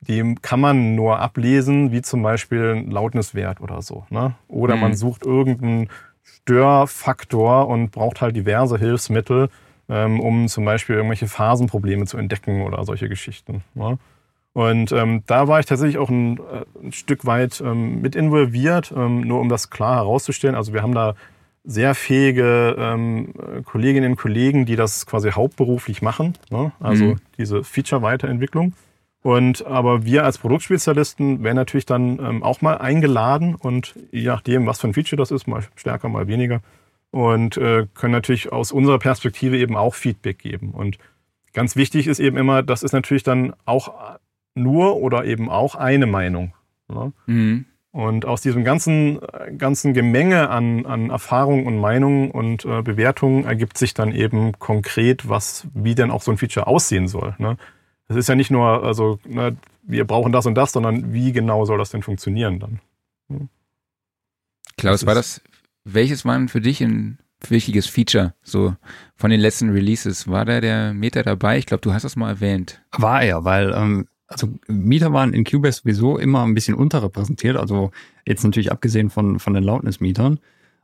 die 0.00 0.36
kann 0.40 0.58
man 0.58 0.94
nur 0.94 1.18
ablesen, 1.18 1.92
wie 1.92 2.00
zum 2.00 2.22
Beispiel 2.22 2.76
ein 2.76 2.90
Lautniswert 2.90 3.60
oder 3.60 3.82
so. 3.82 4.06
Ne? 4.08 4.34
Oder 4.48 4.76
mhm. 4.76 4.80
man 4.80 4.94
sucht 4.94 5.26
irgendeinen 5.26 5.90
Störfaktor 6.22 7.68
und 7.68 7.90
braucht 7.90 8.22
halt 8.22 8.36
diverse 8.36 8.78
Hilfsmittel, 8.78 9.50
ähm, 9.90 10.18
um 10.18 10.48
zum 10.48 10.64
Beispiel 10.64 10.96
irgendwelche 10.96 11.28
Phasenprobleme 11.28 12.06
zu 12.06 12.16
entdecken 12.16 12.62
oder 12.62 12.86
solche 12.86 13.10
Geschichten. 13.10 13.62
Ne? 13.74 13.98
Und 14.58 14.90
ähm, 14.90 15.22
da 15.28 15.46
war 15.46 15.60
ich 15.60 15.66
tatsächlich 15.66 15.98
auch 15.98 16.08
ein, 16.08 16.38
äh, 16.38 16.64
ein 16.82 16.90
Stück 16.90 17.24
weit 17.24 17.60
ähm, 17.60 18.00
mit 18.00 18.16
involviert, 18.16 18.92
ähm, 18.92 19.20
nur 19.20 19.38
um 19.38 19.48
das 19.48 19.70
klar 19.70 19.94
herauszustellen. 19.94 20.56
Also 20.56 20.72
wir 20.72 20.82
haben 20.82 20.96
da 20.96 21.14
sehr 21.62 21.94
fähige 21.94 22.74
ähm, 22.76 23.34
Kolleginnen 23.64 24.10
und 24.10 24.16
Kollegen, 24.16 24.66
die 24.66 24.74
das 24.74 25.06
quasi 25.06 25.30
hauptberuflich 25.30 26.02
machen, 26.02 26.34
ne? 26.50 26.72
also 26.80 27.04
mhm. 27.04 27.16
diese 27.36 27.62
Feature-Weiterentwicklung. 27.62 28.72
Und 29.22 29.64
aber 29.64 30.04
wir 30.04 30.24
als 30.24 30.38
Produktspezialisten 30.38 31.44
werden 31.44 31.54
natürlich 31.54 31.86
dann 31.86 32.18
ähm, 32.18 32.42
auch 32.42 32.60
mal 32.60 32.78
eingeladen 32.78 33.54
und 33.54 33.94
je 34.10 34.26
nachdem, 34.26 34.66
was 34.66 34.80
für 34.80 34.88
ein 34.88 34.94
Feature 34.94 35.18
das 35.18 35.30
ist, 35.30 35.46
mal 35.46 35.62
stärker, 35.76 36.08
mal 36.08 36.26
weniger, 36.26 36.62
und 37.12 37.56
äh, 37.58 37.86
können 37.94 38.12
natürlich 38.12 38.50
aus 38.50 38.72
unserer 38.72 38.98
Perspektive 38.98 39.56
eben 39.56 39.76
auch 39.76 39.94
Feedback 39.94 40.40
geben. 40.40 40.72
Und 40.72 40.98
ganz 41.52 41.76
wichtig 41.76 42.08
ist 42.08 42.18
eben 42.18 42.36
immer, 42.36 42.64
das 42.64 42.82
ist 42.82 42.92
natürlich 42.92 43.22
dann 43.22 43.54
auch 43.64 44.18
nur 44.58 44.96
oder 44.96 45.24
eben 45.24 45.48
auch 45.48 45.74
eine 45.74 46.06
Meinung. 46.06 46.54
Ne? 46.88 47.12
Mhm. 47.26 47.66
Und 47.90 48.26
aus 48.26 48.42
diesem 48.42 48.64
ganzen, 48.64 49.18
ganzen 49.56 49.94
Gemenge 49.94 50.50
an, 50.50 50.84
an 50.86 51.10
Erfahrungen 51.10 51.66
und 51.66 51.78
Meinungen 51.78 52.30
und 52.30 52.64
äh, 52.64 52.82
Bewertungen 52.82 53.44
ergibt 53.44 53.78
sich 53.78 53.94
dann 53.94 54.12
eben 54.12 54.52
konkret, 54.58 55.28
was, 55.28 55.66
wie 55.74 55.94
denn 55.94 56.10
auch 56.10 56.22
so 56.22 56.30
ein 56.30 56.36
Feature 56.36 56.66
aussehen 56.66 57.08
soll. 57.08 57.34
Ne? 57.38 57.56
Das 58.06 58.16
ist 58.16 58.28
ja 58.28 58.34
nicht 58.34 58.50
nur, 58.50 58.84
also, 58.84 59.18
ne, 59.26 59.56
wir 59.82 60.06
brauchen 60.06 60.32
das 60.32 60.46
und 60.46 60.54
das, 60.54 60.72
sondern 60.72 61.12
wie 61.12 61.32
genau 61.32 61.64
soll 61.64 61.78
das 61.78 61.90
denn 61.90 62.02
funktionieren 62.02 62.60
dann? 62.60 62.80
Hm. 63.28 63.48
Klaus, 64.76 65.06
war 65.06 65.14
das, 65.14 65.40
welches 65.84 66.24
war 66.24 66.38
denn 66.38 66.48
für 66.48 66.60
dich 66.60 66.82
ein 66.82 67.18
wichtiges 67.48 67.86
Feature, 67.86 68.34
so 68.42 68.74
von 69.16 69.30
den 69.30 69.40
letzten 69.40 69.70
Releases? 69.70 70.28
War 70.28 70.44
da 70.44 70.60
der 70.60 70.94
Meter 70.94 71.22
dabei? 71.22 71.58
Ich 71.58 71.66
glaube, 71.66 71.80
du 71.80 71.92
hast 71.92 72.04
das 72.04 72.16
mal 72.16 72.28
erwähnt. 72.28 72.82
War 72.92 73.22
er, 73.22 73.44
weil 73.44 73.72
ähm, 73.74 74.08
also 74.28 74.48
Mieter 74.68 75.12
waren 75.12 75.32
in 75.32 75.44
Cubase 75.44 75.80
sowieso 75.82 76.18
immer 76.18 76.44
ein 76.44 76.54
bisschen 76.54 76.74
unterrepräsentiert, 76.74 77.56
also 77.56 77.90
jetzt 78.26 78.44
natürlich 78.44 78.70
abgesehen 78.70 79.10
von, 79.10 79.38
von 79.38 79.54
den 79.54 79.64
Loudness-Mietern. 79.64 80.38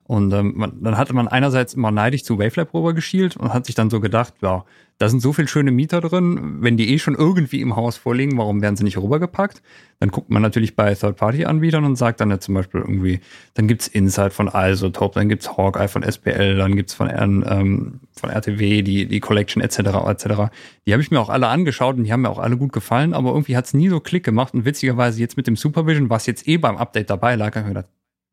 Und 0.06 0.32
ähm, 0.34 0.52
man, 0.56 0.82
dann 0.82 0.98
hatte 0.98 1.14
man 1.14 1.28
einerseits 1.28 1.72
immer 1.72 1.90
neidisch 1.90 2.24
zu 2.24 2.38
Wavelab 2.38 2.74
rüber 2.74 2.92
geschielt 2.92 3.36
und 3.38 3.54
hat 3.54 3.64
sich 3.64 3.74
dann 3.74 3.88
so 3.88 4.00
gedacht, 4.00 4.34
ja, 4.42 4.64
da 4.98 5.08
sind 5.08 5.20
so 5.20 5.32
viele 5.32 5.48
schöne 5.48 5.70
Mieter 5.72 6.02
drin, 6.02 6.58
wenn 6.60 6.76
die 6.76 6.92
eh 6.92 6.98
schon 6.98 7.14
irgendwie 7.14 7.62
im 7.62 7.74
Haus 7.74 7.96
vorliegen, 7.96 8.36
warum 8.36 8.60
werden 8.60 8.76
sie 8.76 8.84
nicht 8.84 8.98
rübergepackt? 8.98 9.62
Dann 10.00 10.10
guckt 10.10 10.28
man 10.28 10.42
natürlich 10.42 10.76
bei 10.76 10.94
Third-Party-Anbietern 10.94 11.84
und 11.84 11.96
sagt 11.96 12.20
dann 12.20 12.30
ja 12.30 12.38
zum 12.38 12.54
Beispiel 12.54 12.82
irgendwie, 12.82 13.20
dann 13.54 13.66
gibt's 13.66 13.88
Insight 13.88 14.34
von 14.34 14.50
Isotope, 14.52 15.18
dann 15.18 15.30
gibt's 15.30 15.56
Hawkeye 15.56 15.88
von 15.88 16.02
SPL, 16.02 16.58
dann 16.58 16.76
gibt's 16.76 16.92
von, 16.92 17.08
ähm, 17.08 18.00
von 18.12 18.28
RTW 18.28 18.82
die, 18.82 19.06
die 19.06 19.20
Collection 19.20 19.62
etc. 19.62 19.78
etc. 20.06 20.52
Die 20.86 20.92
habe 20.92 21.02
ich 21.02 21.10
mir 21.10 21.18
auch 21.18 21.30
alle 21.30 21.48
angeschaut 21.48 21.96
und 21.96 22.04
die 22.04 22.12
haben 22.12 22.20
mir 22.20 22.30
auch 22.30 22.38
alle 22.38 22.58
gut 22.58 22.74
gefallen, 22.74 23.14
aber 23.14 23.30
irgendwie 23.30 23.56
hat's 23.56 23.72
nie 23.72 23.88
so 23.88 24.00
Klick 24.00 24.22
gemacht 24.22 24.52
und 24.52 24.66
witzigerweise 24.66 25.18
jetzt 25.18 25.38
mit 25.38 25.46
dem 25.46 25.56
Supervision, 25.56 26.10
was 26.10 26.26
jetzt 26.26 26.46
eh 26.46 26.58
beim 26.58 26.76
Update 26.76 27.08
dabei 27.08 27.36
lag, 27.36 27.56
habe 27.56 27.60
ich 27.60 27.64
mir 27.64 27.74
gedacht, 27.74 27.90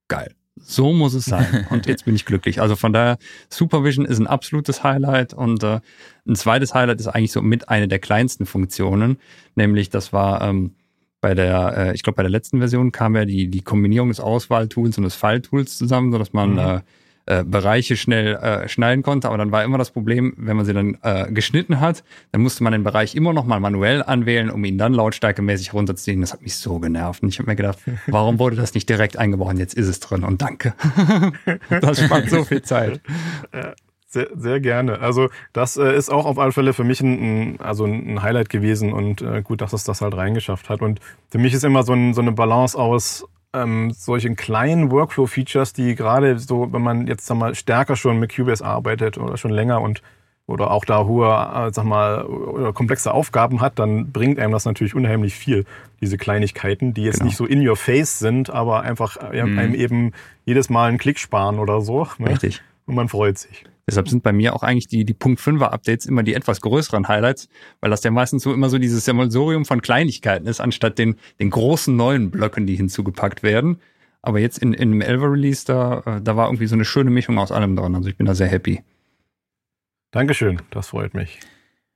geil 0.10 0.36
so 0.72 0.94
muss 0.94 1.14
es 1.14 1.26
sein. 1.26 1.68
Und 1.70 1.86
jetzt 1.86 2.06
bin 2.06 2.16
ich 2.16 2.26
glücklich. 2.26 2.62
Also 2.62 2.76
von 2.76 2.94
daher, 2.94 3.18
Supervision 3.50 4.06
ist 4.06 4.20
ein 4.20 4.28
absolutes 4.28 4.84
Highlight. 4.84 5.34
Und 5.34 5.64
äh, 5.64 5.80
ein 6.28 6.36
zweites 6.36 6.74
Highlight 6.74 7.00
ist 7.00 7.08
eigentlich 7.08 7.32
so 7.32 7.42
mit 7.42 7.70
einer 7.70 7.88
der 7.88 8.00
kleinsten 8.00 8.46
Funktionen. 8.46 9.18
Nämlich, 9.56 9.90
das 9.90 10.14
war 10.14 10.42
ähm, 10.42 10.74
bei 11.20 11.36
der, 11.36 11.78
äh, 11.78 11.96
ich 11.96 12.04
glaube, 12.04 12.18
bei 12.18 12.24
der 12.24 12.32
letzten 12.32 12.60
Version 12.60 12.92
kam 12.92 13.16
ja 13.16 13.26
die, 13.26 13.48
die 13.48 13.62
Kombinierung 13.62 14.10
des 14.10 14.20
Auswahltools 14.20 14.98
und 14.98 15.04
des 15.04 15.16
File-Tools 15.16 15.78
zusammen, 15.78 16.12
sodass 16.12 16.34
man 16.34 16.54
mhm. 16.54 16.60
äh, 16.60 16.80
äh, 17.32 17.44
Bereiche 17.46 17.96
schnell 17.96 18.36
äh, 18.36 18.67
schneiden 18.67 19.04
konnte. 19.04 19.30
Aber 19.30 19.38
dann 19.38 19.52
war 19.52 19.63
immer 19.63 19.78
das 19.78 19.91
Problem, 19.91 20.34
wenn 20.36 20.58
man 20.58 20.65
sie 20.65 20.74
dann 20.74 20.98
äh, 21.02 21.32
geschnitten 21.32 21.80
hat, 21.80 22.04
dann 22.34 22.41
musste 22.41 22.63
man 22.63 22.74
den 22.74 22.84
Bereich 22.84 23.15
immer 23.15 23.32
noch 23.32 23.46
mal 23.46 23.60
manuell 23.62 24.04
anwählen, 24.04 24.50
um 24.50 24.65
ihn 24.65 24.78
dann 24.78 24.94
lautstärkemäßig 24.94 25.74
runterzuziehen. 25.74 26.20
Das 26.20 26.34
hat 26.34 26.41
mich 26.41 26.58
so 26.58 26.80
genervt. 26.80 27.24
Und 27.24 27.30
ich 27.30 27.39
habe 27.39 27.50
mir 27.50 27.56
gedacht, 27.56 27.80
warum 28.08 28.38
wurde 28.38 28.58
das 28.58 28.74
nicht 28.74 28.89
direkt 28.89 29.17
eingebaut? 29.17 29.58
Jetzt 29.58 29.76
ist 29.76 29.88
es 29.88 30.02
drin 30.02 30.26
und 30.26 30.41
danke. 30.41 30.74
das 31.70 32.04
spart 32.04 32.30
so 32.30 32.44
viel 32.44 32.62
Zeit. 32.63 33.00
Sehr, 34.08 34.28
sehr 34.36 34.60
gerne. 34.60 35.00
Also 35.00 35.30
das 35.54 35.78
äh, 35.78 35.96
ist 35.96 36.10
auch 36.10 36.26
auf 36.26 36.38
alle 36.38 36.52
Fälle 36.52 36.74
für 36.74 36.84
mich 36.84 37.00
ein, 37.00 37.54
ein, 37.54 37.62
also 37.62 37.86
ein 37.86 38.22
Highlight 38.22 38.50
gewesen 38.50 38.91
und 38.91 39.22
äh, 39.22 39.41
gut, 39.41 39.62
dass 39.62 39.72
es 39.72 39.86
das 39.86 40.02
halt 40.02 40.17
reingeschafft 40.17 40.70
hat. 40.70 40.82
Und 40.82 41.00
für 41.30 41.38
mich 41.38 41.54
ist 41.54 41.63
immer 41.63 41.84
so, 41.84 41.94
ein, 41.94 42.13
so 42.13 42.20
eine 42.20 42.34
Balance 42.34 42.78
aus 42.78 43.26
ähm, 43.54 43.92
solchen 43.92 44.36
kleinen 44.36 44.92
Workflow-Features, 44.92 45.74
die 45.74 45.96
gerade 45.96 46.40
so, 46.40 46.72
wenn 46.72 46.82
man 46.82 47.08
jetzt 47.08 47.26
sag 47.26 47.38
mal 47.38 47.56
stärker 47.56 47.96
schon 47.96 48.20
mit 48.20 48.36
Cubase 48.36 48.64
arbeitet 48.64 49.18
oder 49.18 49.38
schon 49.38 49.52
länger 49.52 49.82
und 49.82 50.02
oder 50.48 50.72
auch 50.72 50.86
da 50.86 51.06
hohe, 51.06 51.28
äh, 51.28 51.72
sag 51.74 51.86
mal, 51.86 52.26
oder 52.26 52.74
komplexe 52.74 53.14
Aufgaben 53.14 53.62
hat, 53.62 53.80
dann 53.80 54.12
bringt 54.12 54.40
einem 54.40 54.52
das 54.52 54.66
natürlich 54.66 54.96
unheimlich 54.96 55.34
viel, 55.34 55.66
diese 56.02 56.18
Kleinigkeiten, 56.18 56.94
die 56.94 57.04
jetzt 57.04 57.20
genau. 57.20 57.26
nicht 57.26 57.38
so 57.38 57.46
in 57.46 57.66
your 57.66 57.78
face 57.78 58.20
sind, 58.20 58.50
aber 58.50 58.82
einfach 58.82 59.18
äh, 59.32 59.44
mhm. 59.44 59.58
einem 59.58 59.76
eben 59.76 60.12
jedes 60.46 60.70
Mal 60.70 60.90
einen 60.90 60.98
Klick 60.98 61.20
sparen 61.20 61.60
oder 61.60 61.82
so. 61.82 62.08
Ne? 62.18 62.32
Richtig. 62.32 62.62
Und 62.86 62.96
man 62.96 63.08
freut 63.08 63.38
sich. 63.38 63.64
Deshalb 63.88 64.10
sind 64.10 64.24
bei 64.24 64.32
mir 64.32 64.56
auch 64.56 64.63
eigentlich 64.63 64.88
die, 64.88 65.06
die 65.06 65.13
Punkt 65.13 65.39
5er 65.39 65.70
Updates 65.70 66.06
immer 66.06 66.24
die 66.24 66.34
etwas 66.34 66.62
größeren 66.62 67.08
Highlights, 67.08 67.50
weil 67.80 67.89
das 67.89 68.04
ja 68.04 68.12
meistens 68.12 68.44
so 68.44 68.54
immer 68.54 68.70
so 68.70 68.78
dieses 68.78 69.06
Sammelsurium 69.06 69.65
von 69.65 69.82
Kleinigkeiten 69.82 70.48
ist, 70.48 70.62
anstatt 70.62 70.98
den, 70.98 71.15
den 71.39 71.50
großen 71.50 71.96
neuen 71.96 72.32
Blöcken, 72.32 72.67
die 72.67 72.76
hinzugepackt 72.76 73.44
werden. 73.44 73.80
Aber 74.22 74.39
jetzt 74.39 74.60
in, 74.60 74.74
in 74.74 74.91
dem 74.91 75.02
11 75.02 75.22
Release, 75.24 75.65
da, 75.65 76.00
äh, 76.06 76.22
da 76.22 76.38
war 76.38 76.48
irgendwie 76.48 76.67
so 76.67 76.76
eine 76.76 76.86
schöne 76.86 77.10
Mischung 77.10 77.38
aus 77.39 77.52
allem 77.52 77.76
dran. 77.76 77.96
Also 77.96 78.10
ich 78.10 78.17
bin 78.17 78.28
da 78.28 78.36
sehr 78.36 78.48
happy. 78.48 78.82
Dankeschön, 80.12 80.62
das 80.70 80.88
freut 80.88 81.13
mich. 81.13 81.39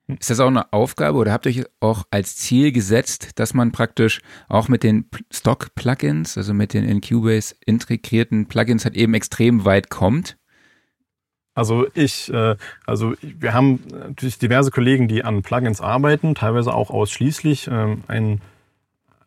Ist 0.08 0.30
das 0.30 0.39
auch 0.39 0.48
eine 0.48 0.71
Aufgabe 0.71 1.17
oder 1.17 1.32
habt 1.32 1.48
ihr 1.48 1.52
euch 1.52 1.65
auch 1.80 2.04
als 2.12 2.36
Ziel 2.38 2.71
gesetzt, 2.71 3.39
dass 3.39 3.56
man 3.56 3.71
praktisch 3.71 4.21
auch 4.48 4.67
mit 4.67 4.84
den 4.84 5.10
Stock-Plugins, 5.32 6.38
also 6.38 6.54
mit 6.54 6.74
den 6.74 6.84
in 6.84 7.02
Cubase 7.02 7.56
integrierten 7.65 8.48
Plugins 8.48 8.86
halt 8.86 8.95
eben 8.95 9.15
extrem 9.15 9.65
weit 9.65 9.89
kommt? 9.89 10.38
Also 11.56 11.88
ich, 11.94 12.32
äh, 12.32 12.58
also 12.86 13.13
wir 13.22 13.54
haben 13.54 13.80
natürlich 13.89 14.38
diverse 14.38 14.72
Kollegen, 14.72 15.08
die 15.08 15.24
an 15.24 15.41
Plugins 15.41 15.80
arbeiten, 15.80 16.36
teilweise 16.36 16.74
auch 16.74 16.89
ausschließlich. 16.89 17.70
Ähm, 17.72 18.04
ein, 18.08 18.41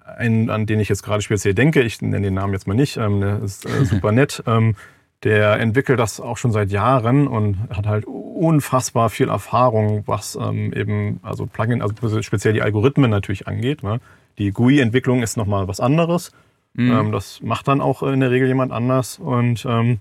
ein, 0.05 0.51
an 0.51 0.67
den 0.67 0.79
ich 0.79 0.91
jetzt 0.91 1.03
gerade 1.03 1.23
speziell 1.23 1.55
denke, 1.55 1.83
ich 1.83 2.03
nenne 2.03 2.21
den 2.21 2.35
Namen 2.35 2.53
jetzt 2.53 2.67
mal 2.67 2.75
nicht, 2.75 2.99
ähm, 2.99 3.21
der 3.21 3.43
ist 3.43 3.64
äh, 3.64 3.85
super 3.87 4.12
nett. 4.12 4.43
Ähm, 4.47 4.77
der 5.25 5.59
entwickelt 5.59 5.99
das 5.99 6.21
auch 6.21 6.37
schon 6.37 6.53
seit 6.53 6.71
Jahren 6.71 7.27
und 7.27 7.57
hat 7.71 7.87
halt 7.87 8.05
unfassbar 8.07 9.11
viel 9.11 9.31
Erfahrung, 9.31 10.05
was 10.07 10.38
ähm, 10.41 10.73
eben 10.73 11.19
also 11.23 11.47
Plugin, 11.47 11.83
also 11.83 12.23
speziell 12.23 12.55
die 12.55 12.62
Algorithmen 12.62 13.11
natürlich 13.11 13.49
angeht. 13.49 13.83
Ne? 13.83 14.01
Die 14.37 14.53
GUI-Entwicklung 14.53 15.23
ist 15.23 15.37
nochmal 15.37 15.67
was 15.67 15.81
anderes. 15.81 16.31
Mhm. 16.75 16.93
Ähm, 16.93 17.12
das 17.12 17.41
macht 17.43 17.67
dann 17.67 17.81
auch 17.81 18.03
in 18.05 18.21
der 18.21 18.31
Regel 18.31 18.47
jemand 18.47 18.71
anders 18.71 19.19
und 19.19 19.67
ähm, 19.69 19.93
äh, 19.93 19.97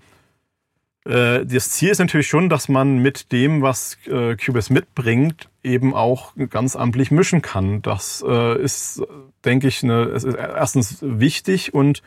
das 1.07 1.69
Ziel 1.69 1.89
ist 1.89 1.99
natürlich 1.99 2.27
schon, 2.27 2.49
dass 2.49 2.67
man 2.67 2.97
mit 2.97 3.31
dem, 3.31 3.61
was 3.61 3.97
äh, 4.07 4.35
Cubase 4.35 4.73
mitbringt, 4.73 5.49
eben 5.63 5.93
auch 5.93 6.33
ganz 6.49 6.75
amtlich 6.75 7.11
mischen 7.11 7.41
kann. 7.41 7.81
Das 7.81 8.23
äh, 8.27 8.61
ist, 8.61 9.01
denke 9.45 9.67
ich, 9.67 9.83
eine, 9.83 10.03
ist 10.03 10.25
erstens 10.25 10.97
wichtig 11.01 11.73
und 11.73 12.01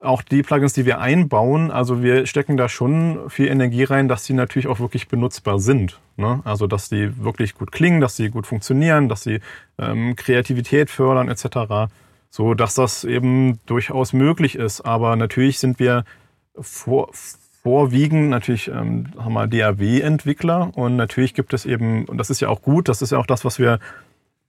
auch 0.00 0.22
die 0.22 0.42
Plugins, 0.42 0.74
die 0.74 0.86
wir 0.86 1.00
einbauen, 1.00 1.70
also 1.70 2.02
wir 2.02 2.26
stecken 2.26 2.56
da 2.56 2.68
schon 2.68 3.30
viel 3.30 3.48
Energie 3.48 3.84
rein, 3.84 4.08
dass 4.08 4.24
sie 4.24 4.34
natürlich 4.34 4.68
auch 4.68 4.78
wirklich 4.78 5.08
benutzbar 5.08 5.58
sind. 5.58 5.98
Ne? 6.16 6.40
Also 6.44 6.66
dass 6.66 6.88
die 6.88 7.22
wirklich 7.22 7.54
gut 7.54 7.72
klingen, 7.72 8.00
dass 8.00 8.16
sie 8.16 8.30
gut 8.30 8.46
funktionieren, 8.46 9.08
dass 9.08 9.22
sie 9.22 9.40
ähm, 9.78 10.14
Kreativität 10.16 10.90
fördern 10.90 11.28
etc. 11.28 11.90
So 12.30 12.54
dass 12.54 12.74
das 12.74 13.04
eben 13.04 13.58
durchaus 13.66 14.12
möglich 14.12 14.54
ist. 14.54 14.82
Aber 14.82 15.16
natürlich 15.16 15.58
sind 15.58 15.78
wir 15.78 16.04
vor, 16.60 17.10
vorwiegend 17.66 18.30
natürlich 18.30 18.68
ähm, 18.68 19.06
haben 19.18 19.32
wir 19.32 19.48
DAW-Entwickler 19.48 20.70
und 20.76 20.94
natürlich 20.94 21.34
gibt 21.34 21.52
es 21.52 21.66
eben, 21.66 22.04
und 22.04 22.16
das 22.16 22.30
ist 22.30 22.38
ja 22.38 22.48
auch 22.48 22.62
gut, 22.62 22.88
das 22.88 23.02
ist 23.02 23.10
ja 23.10 23.18
auch 23.18 23.26
das, 23.26 23.44
was 23.44 23.58
wir 23.58 23.80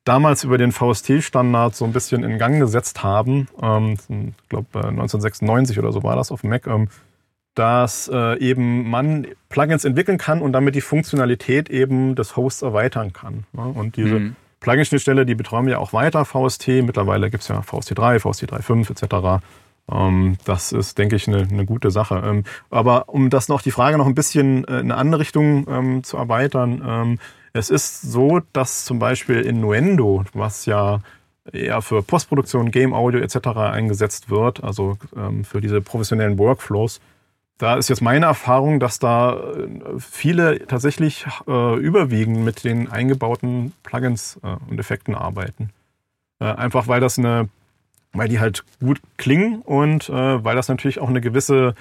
damals 0.03 0.43
über 0.43 0.59
den 0.59 0.71
VST-Standard 0.71 1.75
so 1.75 1.85
ein 1.85 1.93
bisschen 1.93 2.23
in 2.23 2.37
Gang 2.37 2.59
gesetzt 2.59 3.01
haben. 3.01 3.47
Ähm, 3.59 3.97
ich 4.07 4.49
glaube 4.49 4.67
1996 4.75 5.79
oder 5.79 5.91
so 5.91 6.03
war 6.03 6.15
das 6.15 6.31
auf 6.31 6.41
dem 6.41 6.51
Mac. 6.51 6.67
Ähm, 6.67 6.89
dass 7.55 8.07
äh, 8.13 8.37
eben 8.37 8.87
man 8.87 9.25
Plugins 9.49 9.83
entwickeln 9.83 10.19
kann 10.19 10.43
und 10.43 10.53
damit 10.53 10.75
die 10.75 10.81
Funktionalität 10.81 11.71
eben 11.71 12.13
des 12.13 12.37
Hosts 12.37 12.61
erweitern 12.61 13.13
kann. 13.13 13.45
Ne? 13.51 13.63
Und 13.63 13.95
diese 13.95 14.19
mhm. 14.19 14.35
Plugin-Schnittstelle, 14.59 15.25
die 15.25 15.33
betreuen 15.33 15.65
wir 15.65 15.79
auch 15.79 15.91
weiter, 15.91 16.23
VST. 16.23 16.67
Mittlerweile 16.83 17.31
gibt 17.31 17.41
es 17.41 17.47
ja 17.47 17.61
VST3, 17.61 18.19
VST 18.19 18.43
3.5 18.43 18.91
etc. 18.91 19.43
Ähm, 19.91 20.37
das 20.45 20.71
ist, 20.71 20.97
denke 20.97 21.15
ich, 21.15 21.27
eine, 21.27 21.47
eine 21.49 21.65
gute 21.65 21.91
Sache. 21.91 22.21
Ähm, 22.25 22.43
aber 22.69 23.09
um 23.09 23.29
das 23.29 23.47
noch, 23.47 23.61
die 23.61 23.71
Frage 23.71 23.97
noch 23.97 24.07
ein 24.07 24.15
bisschen 24.15 24.65
äh, 24.65 24.79
in 24.79 24.91
eine 24.91 24.95
andere 24.95 25.21
Richtung 25.21 25.67
ähm, 25.69 26.03
zu 26.03 26.17
erweitern, 26.17 27.19
es 27.53 27.69
ist 27.71 28.01
so, 28.03 28.41
dass 28.53 28.85
zum 28.85 28.99
Beispiel 28.99 29.41
in 29.41 29.61
Nuendo, 29.61 30.25
was 30.33 30.67
ja 30.67 30.99
eher 31.51 31.81
für 31.81 32.03
Postproduktion, 32.03 32.69
Game 32.69 32.93
Audio 32.93 33.19
etc. 33.19 33.47
eingesetzt 33.47 34.29
wird, 34.29 34.63
also 34.63 34.97
für 35.43 35.59
diese 35.59 35.81
professionellen 35.81 36.37
Workflows, 36.37 36.99
da 37.57 37.75
ist 37.75 37.89
jetzt 37.89 38.01
meine 38.01 38.27
Erfahrung, 38.27 38.79
dass 38.79 38.99
da 38.99 39.35
äh, 39.35 39.99
viele 39.99 40.67
tatsächlich 40.67 41.25
äh, 41.47 41.75
überwiegend 41.79 42.45
mit 42.45 42.63
den 42.63 42.91
eingebauten 42.91 43.73
Plugins 43.81 44.39
und 44.69 44.79
Effekten 44.79 45.15
arbeiten. 45.15 45.71
Einfach 46.39 46.87
weil 46.87 47.01
das 47.01 47.17
eine 47.17 47.49
weil 48.13 48.27
die 48.27 48.39
halt 48.39 48.63
gut 48.79 48.99
klingen 49.17 49.61
und 49.61 50.09
äh, 50.09 50.43
weil 50.43 50.55
das 50.55 50.67
natürlich 50.67 50.99
auch 50.99 51.09
eine 51.09 51.21
gewisse 51.21 51.75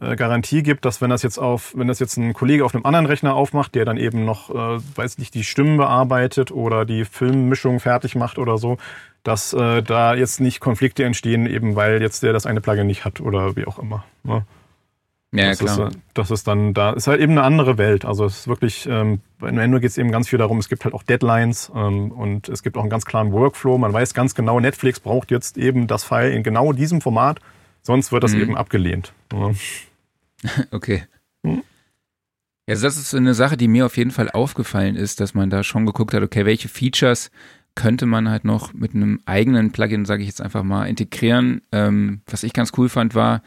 äh, 0.00 0.16
Garantie 0.16 0.62
gibt, 0.62 0.84
dass 0.84 1.00
wenn 1.00 1.10
das 1.10 1.22
jetzt 1.22 1.38
auf, 1.38 1.74
wenn 1.76 1.88
das 1.88 1.98
jetzt 1.98 2.16
ein 2.16 2.32
Kollege 2.32 2.64
auf 2.64 2.74
einem 2.74 2.86
anderen 2.86 3.06
Rechner 3.06 3.34
aufmacht, 3.34 3.74
der 3.74 3.84
dann 3.84 3.98
eben 3.98 4.24
noch, 4.24 4.50
äh, 4.50 4.80
weiß 4.96 5.18
nicht, 5.18 5.34
die 5.34 5.44
Stimmen 5.44 5.76
bearbeitet 5.76 6.50
oder 6.50 6.84
die 6.84 7.04
Filmmischung 7.04 7.78
fertig 7.78 8.14
macht 8.14 8.38
oder 8.38 8.58
so, 8.58 8.78
dass 9.22 9.52
äh, 9.52 9.82
da 9.82 10.14
jetzt 10.14 10.40
nicht 10.40 10.60
Konflikte 10.60 11.04
entstehen, 11.04 11.46
eben 11.46 11.76
weil 11.76 12.00
jetzt 12.00 12.22
der 12.22 12.32
das 12.32 12.46
eine 12.46 12.60
Plugin 12.60 12.86
nicht 12.86 13.04
hat 13.04 13.20
oder 13.20 13.54
wie 13.56 13.66
auch 13.66 13.78
immer. 13.78 14.04
Ne? 14.24 14.44
Ja, 15.34 15.48
das 15.48 15.58
klar. 15.58 15.88
Ist, 15.88 15.98
das 16.12 16.30
ist 16.30 16.46
dann, 16.46 16.74
da 16.74 16.92
ist 16.92 17.06
halt 17.06 17.20
eben 17.20 17.32
eine 17.32 17.42
andere 17.42 17.78
Welt. 17.78 18.04
Also 18.04 18.26
es 18.26 18.40
ist 18.40 18.48
wirklich, 18.48 18.86
ähm, 18.86 19.20
bei 19.38 19.50
Nintendo 19.50 19.80
geht 19.80 19.90
es 19.90 19.98
eben 19.98 20.12
ganz 20.12 20.28
viel 20.28 20.38
darum, 20.38 20.58
es 20.58 20.68
gibt 20.68 20.84
halt 20.84 20.94
auch 20.94 21.02
Deadlines 21.02 21.72
ähm, 21.74 22.12
und 22.12 22.50
es 22.50 22.62
gibt 22.62 22.76
auch 22.76 22.82
einen 22.82 22.90
ganz 22.90 23.06
klaren 23.06 23.32
Workflow. 23.32 23.78
Man 23.78 23.92
weiß 23.92 24.12
ganz 24.12 24.34
genau, 24.34 24.60
Netflix 24.60 25.00
braucht 25.00 25.30
jetzt 25.30 25.56
eben 25.56 25.86
das 25.86 26.04
File 26.04 26.32
in 26.32 26.42
genau 26.42 26.74
diesem 26.74 27.00
Format, 27.00 27.40
sonst 27.80 28.12
wird 28.12 28.22
das 28.22 28.34
mhm. 28.34 28.42
eben 28.42 28.56
abgelehnt. 28.56 29.12
Ja. 29.32 29.50
Okay. 30.72 31.04
Hm? 31.46 31.62
Ja, 32.66 32.74
also 32.74 32.84
das 32.84 32.96
ist 32.96 33.14
eine 33.14 33.32
Sache, 33.32 33.56
die 33.56 33.68
mir 33.68 33.86
auf 33.86 33.96
jeden 33.96 34.10
Fall 34.10 34.28
aufgefallen 34.28 34.96
ist, 34.96 35.20
dass 35.20 35.34
man 35.34 35.50
da 35.50 35.62
schon 35.62 35.86
geguckt 35.86 36.14
hat, 36.14 36.22
okay, 36.24 36.44
welche 36.44 36.68
Features 36.68 37.30
könnte 37.76 38.06
man 38.06 38.28
halt 38.28 38.44
noch 38.44 38.72
mit 38.72 38.94
einem 38.94 39.20
eigenen 39.24 39.70
Plugin, 39.70 40.04
sage 40.04 40.22
ich 40.22 40.28
jetzt 40.28 40.42
einfach 40.42 40.64
mal, 40.64 40.86
integrieren. 40.86 41.62
Ähm, 41.70 42.22
was 42.26 42.42
ich 42.42 42.52
ganz 42.52 42.72
cool 42.76 42.88
fand, 42.88 43.14
war, 43.14 43.42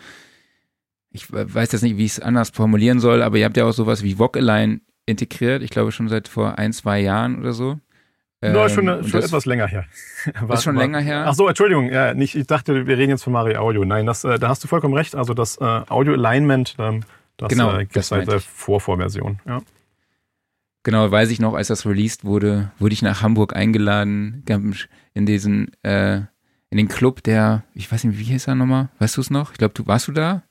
ich 1.16 1.32
weiß 1.32 1.72
jetzt 1.72 1.82
nicht, 1.82 1.98
wie 1.98 2.06
ich 2.06 2.14
es 2.14 2.20
anders 2.20 2.50
formulieren 2.50 3.00
soll, 3.00 3.24
aber 3.24 3.38
ihr 3.38 3.46
habt 3.46 3.58
ja 3.58 3.66
auch 3.66 3.72
sowas 3.72 4.04
wie 4.04 4.20
Vocalign 4.20 4.82
integriert, 5.06 5.64
ich 5.64 5.70
glaube 5.70 5.92
schon 5.92 6.10
seit 6.10 6.28
vor 6.28 6.58
ein, 6.58 6.74
zwei 6.74 7.00
Jahren 7.00 7.40
oder 7.40 7.54
so. 7.54 7.80
No, 8.42 8.70
schon, 8.70 8.88
ähm, 8.88 9.08
schon 9.08 9.22
etwas 9.22 9.46
länger 9.46 9.68
her. 9.68 9.86
Was 10.42 10.64
schon 10.64 10.76
war, 10.76 10.84
länger 10.84 11.00
her? 11.00 11.26
Ach 11.28 11.34
so, 11.34 11.48
Entschuldigung, 11.48 11.92
ja, 11.92 12.14
nicht, 12.14 12.36
ich 12.36 12.46
dachte, 12.46 12.86
wir 12.86 12.98
reden 12.98 13.12
jetzt 13.12 13.24
von 13.24 13.34
Mario 13.34 13.60
Audio. 13.60 13.86
Nein, 13.86 14.06
das, 14.06 14.24
äh, 14.24 14.38
da 14.38 14.50
hast 14.50 14.64
du 14.64 14.68
vollkommen 14.68 14.94
recht. 14.94 15.16
Also 15.16 15.34
das 15.34 15.58
äh, 15.58 15.64
Audio 15.64 16.14
Alignment, 16.14 16.76
ähm, 16.78 17.02
das 17.38 17.50
genau, 17.50 17.76
äh, 17.76 17.80
gibt 17.86 17.98
es 17.98 18.10
seit 18.10 18.28
der 18.28 18.40
Vorvorversion. 18.40 19.40
Ja. 19.48 19.62
Genau, 20.84 21.10
weiß 21.10 21.32
ich 21.32 21.40
noch, 21.40 21.56
als 21.56 21.70
das 21.70 21.86
released 21.88 22.26
wurde, 22.26 22.72
wurde 22.78 22.94
ich 22.94 23.02
nach 23.02 23.24
Hamburg 23.24 23.56
eingeladen 23.56 24.44
in 25.14 25.26
diesen, 25.26 25.72
äh, 25.82 26.18
in 26.70 26.78
den 26.78 26.88
Club, 26.88 27.24
der, 27.24 27.64
ich 27.74 27.92
weiß 27.92 28.04
nicht, 28.04 28.20
wie 28.20 28.26
hieß 28.26 28.48
er 28.48 28.56
nochmal? 28.56 28.90
Weißt 29.00 29.18
du 29.18 29.22
es 29.22 29.32
noch? 29.32 29.54
Ich 29.54 29.58
glaube, 29.58 29.74
du 29.74 29.88
warst 29.88 30.08
du 30.08 30.12
da? 30.12 30.44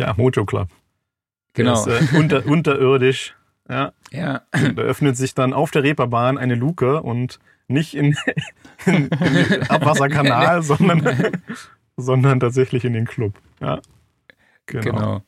Ja, 0.00 0.14
Mojo 0.16 0.46
Club. 0.46 0.68
Genau. 1.52 1.74
Ist, 1.74 1.86
äh, 1.86 2.16
unter, 2.16 2.46
unterirdisch. 2.46 3.36
Ja. 3.68 3.92
ja. 4.10 4.42
Da 4.52 4.82
öffnet 4.82 5.16
sich 5.16 5.34
dann 5.34 5.52
auf 5.52 5.70
der 5.70 5.82
Reeperbahn 5.82 6.38
eine 6.38 6.54
Luke 6.54 7.02
und 7.02 7.38
nicht 7.68 7.94
in, 7.94 8.16
in, 8.86 9.08
in 9.08 9.34
den 9.34 9.70
Abwasserkanal, 9.70 10.62
sondern, 10.62 11.42
sondern 11.96 12.40
tatsächlich 12.40 12.84
in 12.84 12.94
den 12.94 13.06
Club. 13.06 13.34
Ja. 13.60 13.80
Genau. 14.66 14.82
genau. 14.82 15.22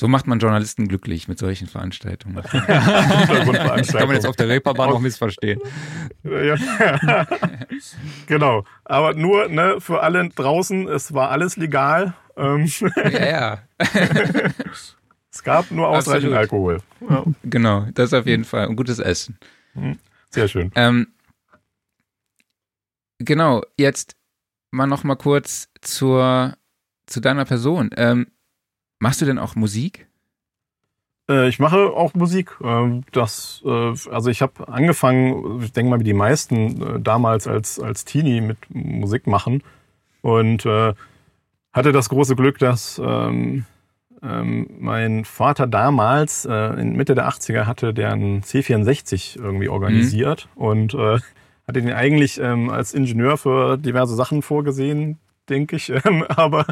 So 0.00 0.08
macht 0.08 0.26
man 0.26 0.38
Journalisten 0.38 0.88
glücklich 0.88 1.28
mit 1.28 1.38
solchen 1.38 1.66
Veranstaltungen. 1.66 2.42
Kann 2.42 3.46
man 3.46 4.14
jetzt 4.14 4.24
auf 4.24 4.34
der 4.34 4.48
Reeperbahn 4.48 4.88
noch 4.88 4.98
missverstehen. 4.98 5.60
Ja. 6.22 7.26
genau. 8.26 8.64
Aber 8.86 9.12
nur 9.12 9.48
ne, 9.48 9.78
für 9.78 10.02
alle 10.02 10.26
draußen, 10.30 10.88
es 10.88 11.12
war 11.12 11.30
alles 11.30 11.58
legal. 11.58 12.14
Ähm, 12.34 12.64
ja, 12.96 13.26
ja. 13.26 13.62
es 15.30 15.42
gab 15.42 15.70
nur 15.70 15.88
ausreichend 15.88 16.32
Absolut. 16.32 16.38
Alkohol. 16.38 16.78
Ja. 17.06 17.24
Genau, 17.42 17.86
das 17.92 18.14
auf 18.14 18.24
jeden 18.24 18.44
Fall. 18.44 18.68
Und 18.68 18.76
gutes 18.76 19.00
Essen. 19.00 19.38
Hm, 19.74 19.98
sehr 20.30 20.48
schön. 20.48 20.72
Ähm, 20.76 21.08
genau, 23.18 23.60
jetzt 23.76 24.16
mal 24.70 24.86
noch 24.86 25.04
mal 25.04 25.16
kurz 25.16 25.68
zur, 25.82 26.56
zu 27.04 27.20
deiner 27.20 27.44
Person. 27.44 27.90
Ähm, 27.98 28.28
machst 29.00 29.20
du 29.20 29.26
denn 29.26 29.38
auch 29.38 29.56
Musik? 29.56 30.06
Äh, 31.30 31.48
ich 31.48 31.58
mache 31.58 31.90
auch 31.90 32.14
Musik. 32.14 32.56
Ähm, 32.62 33.04
das, 33.12 33.62
äh, 33.64 33.94
also 34.10 34.30
ich 34.30 34.42
habe 34.42 34.68
angefangen, 34.68 35.62
ich 35.62 35.72
denke 35.72 35.90
mal 35.90 36.00
wie 36.00 36.04
die 36.04 36.12
meisten 36.12 36.82
äh, 36.82 37.00
damals 37.00 37.46
als, 37.46 37.78
als 37.78 38.04
Teenie 38.04 38.40
mit 38.40 38.58
Musik 38.68 39.26
machen 39.26 39.62
und 40.22 40.66
hatte 41.72 41.92
das 41.92 42.10
große 42.10 42.36
Glück, 42.36 42.58
dass 42.58 43.00
ähm, 43.02 43.64
ähm, 44.22 44.68
mein 44.78 45.24
Vater 45.24 45.66
damals, 45.66 46.44
in 46.44 46.94
Mitte 46.94 47.14
der 47.14 47.26
80er, 47.26 47.64
hatte 47.64 47.94
der 47.94 48.12
einen 48.12 48.42
C64 48.42 49.40
irgendwie 49.40 49.70
organisiert 49.70 50.48
mhm. 50.56 50.62
und 50.62 50.94
hatte 50.94 51.32
den 51.72 51.90
eigentlich 51.90 52.42
als 52.42 52.92
Ingenieur 52.92 53.38
für 53.38 53.78
diverse 53.78 54.14
Sachen 54.14 54.42
vorgesehen, 54.42 55.18
denke 55.50 55.76
ich. 55.76 55.90
Ähm, 55.90 56.24
aber 56.28 56.64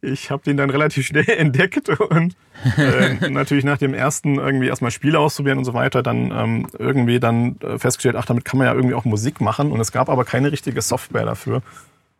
ich 0.00 0.30
habe 0.30 0.42
den 0.44 0.56
dann 0.56 0.70
relativ 0.70 1.06
schnell 1.06 1.28
entdeckt 1.38 1.88
und 1.88 2.36
äh, 2.76 3.28
natürlich 3.30 3.64
nach 3.64 3.78
dem 3.78 3.94
ersten 3.94 4.36
irgendwie 4.36 4.68
erstmal 4.68 4.90
Spiele 4.90 5.18
ausprobieren 5.18 5.58
und 5.58 5.64
so 5.64 5.74
weiter, 5.74 6.02
dann 6.02 6.30
ähm, 6.30 6.66
irgendwie 6.78 7.18
dann 7.18 7.56
äh, 7.60 7.78
festgestellt, 7.78 8.16
ach, 8.16 8.26
damit 8.26 8.44
kann 8.44 8.58
man 8.58 8.66
ja 8.66 8.74
irgendwie 8.74 8.94
auch 8.94 9.04
Musik 9.04 9.40
machen. 9.40 9.72
Und 9.72 9.80
es 9.80 9.90
gab 9.90 10.08
aber 10.08 10.24
keine 10.24 10.52
richtige 10.52 10.82
Software 10.82 11.24
dafür. 11.24 11.62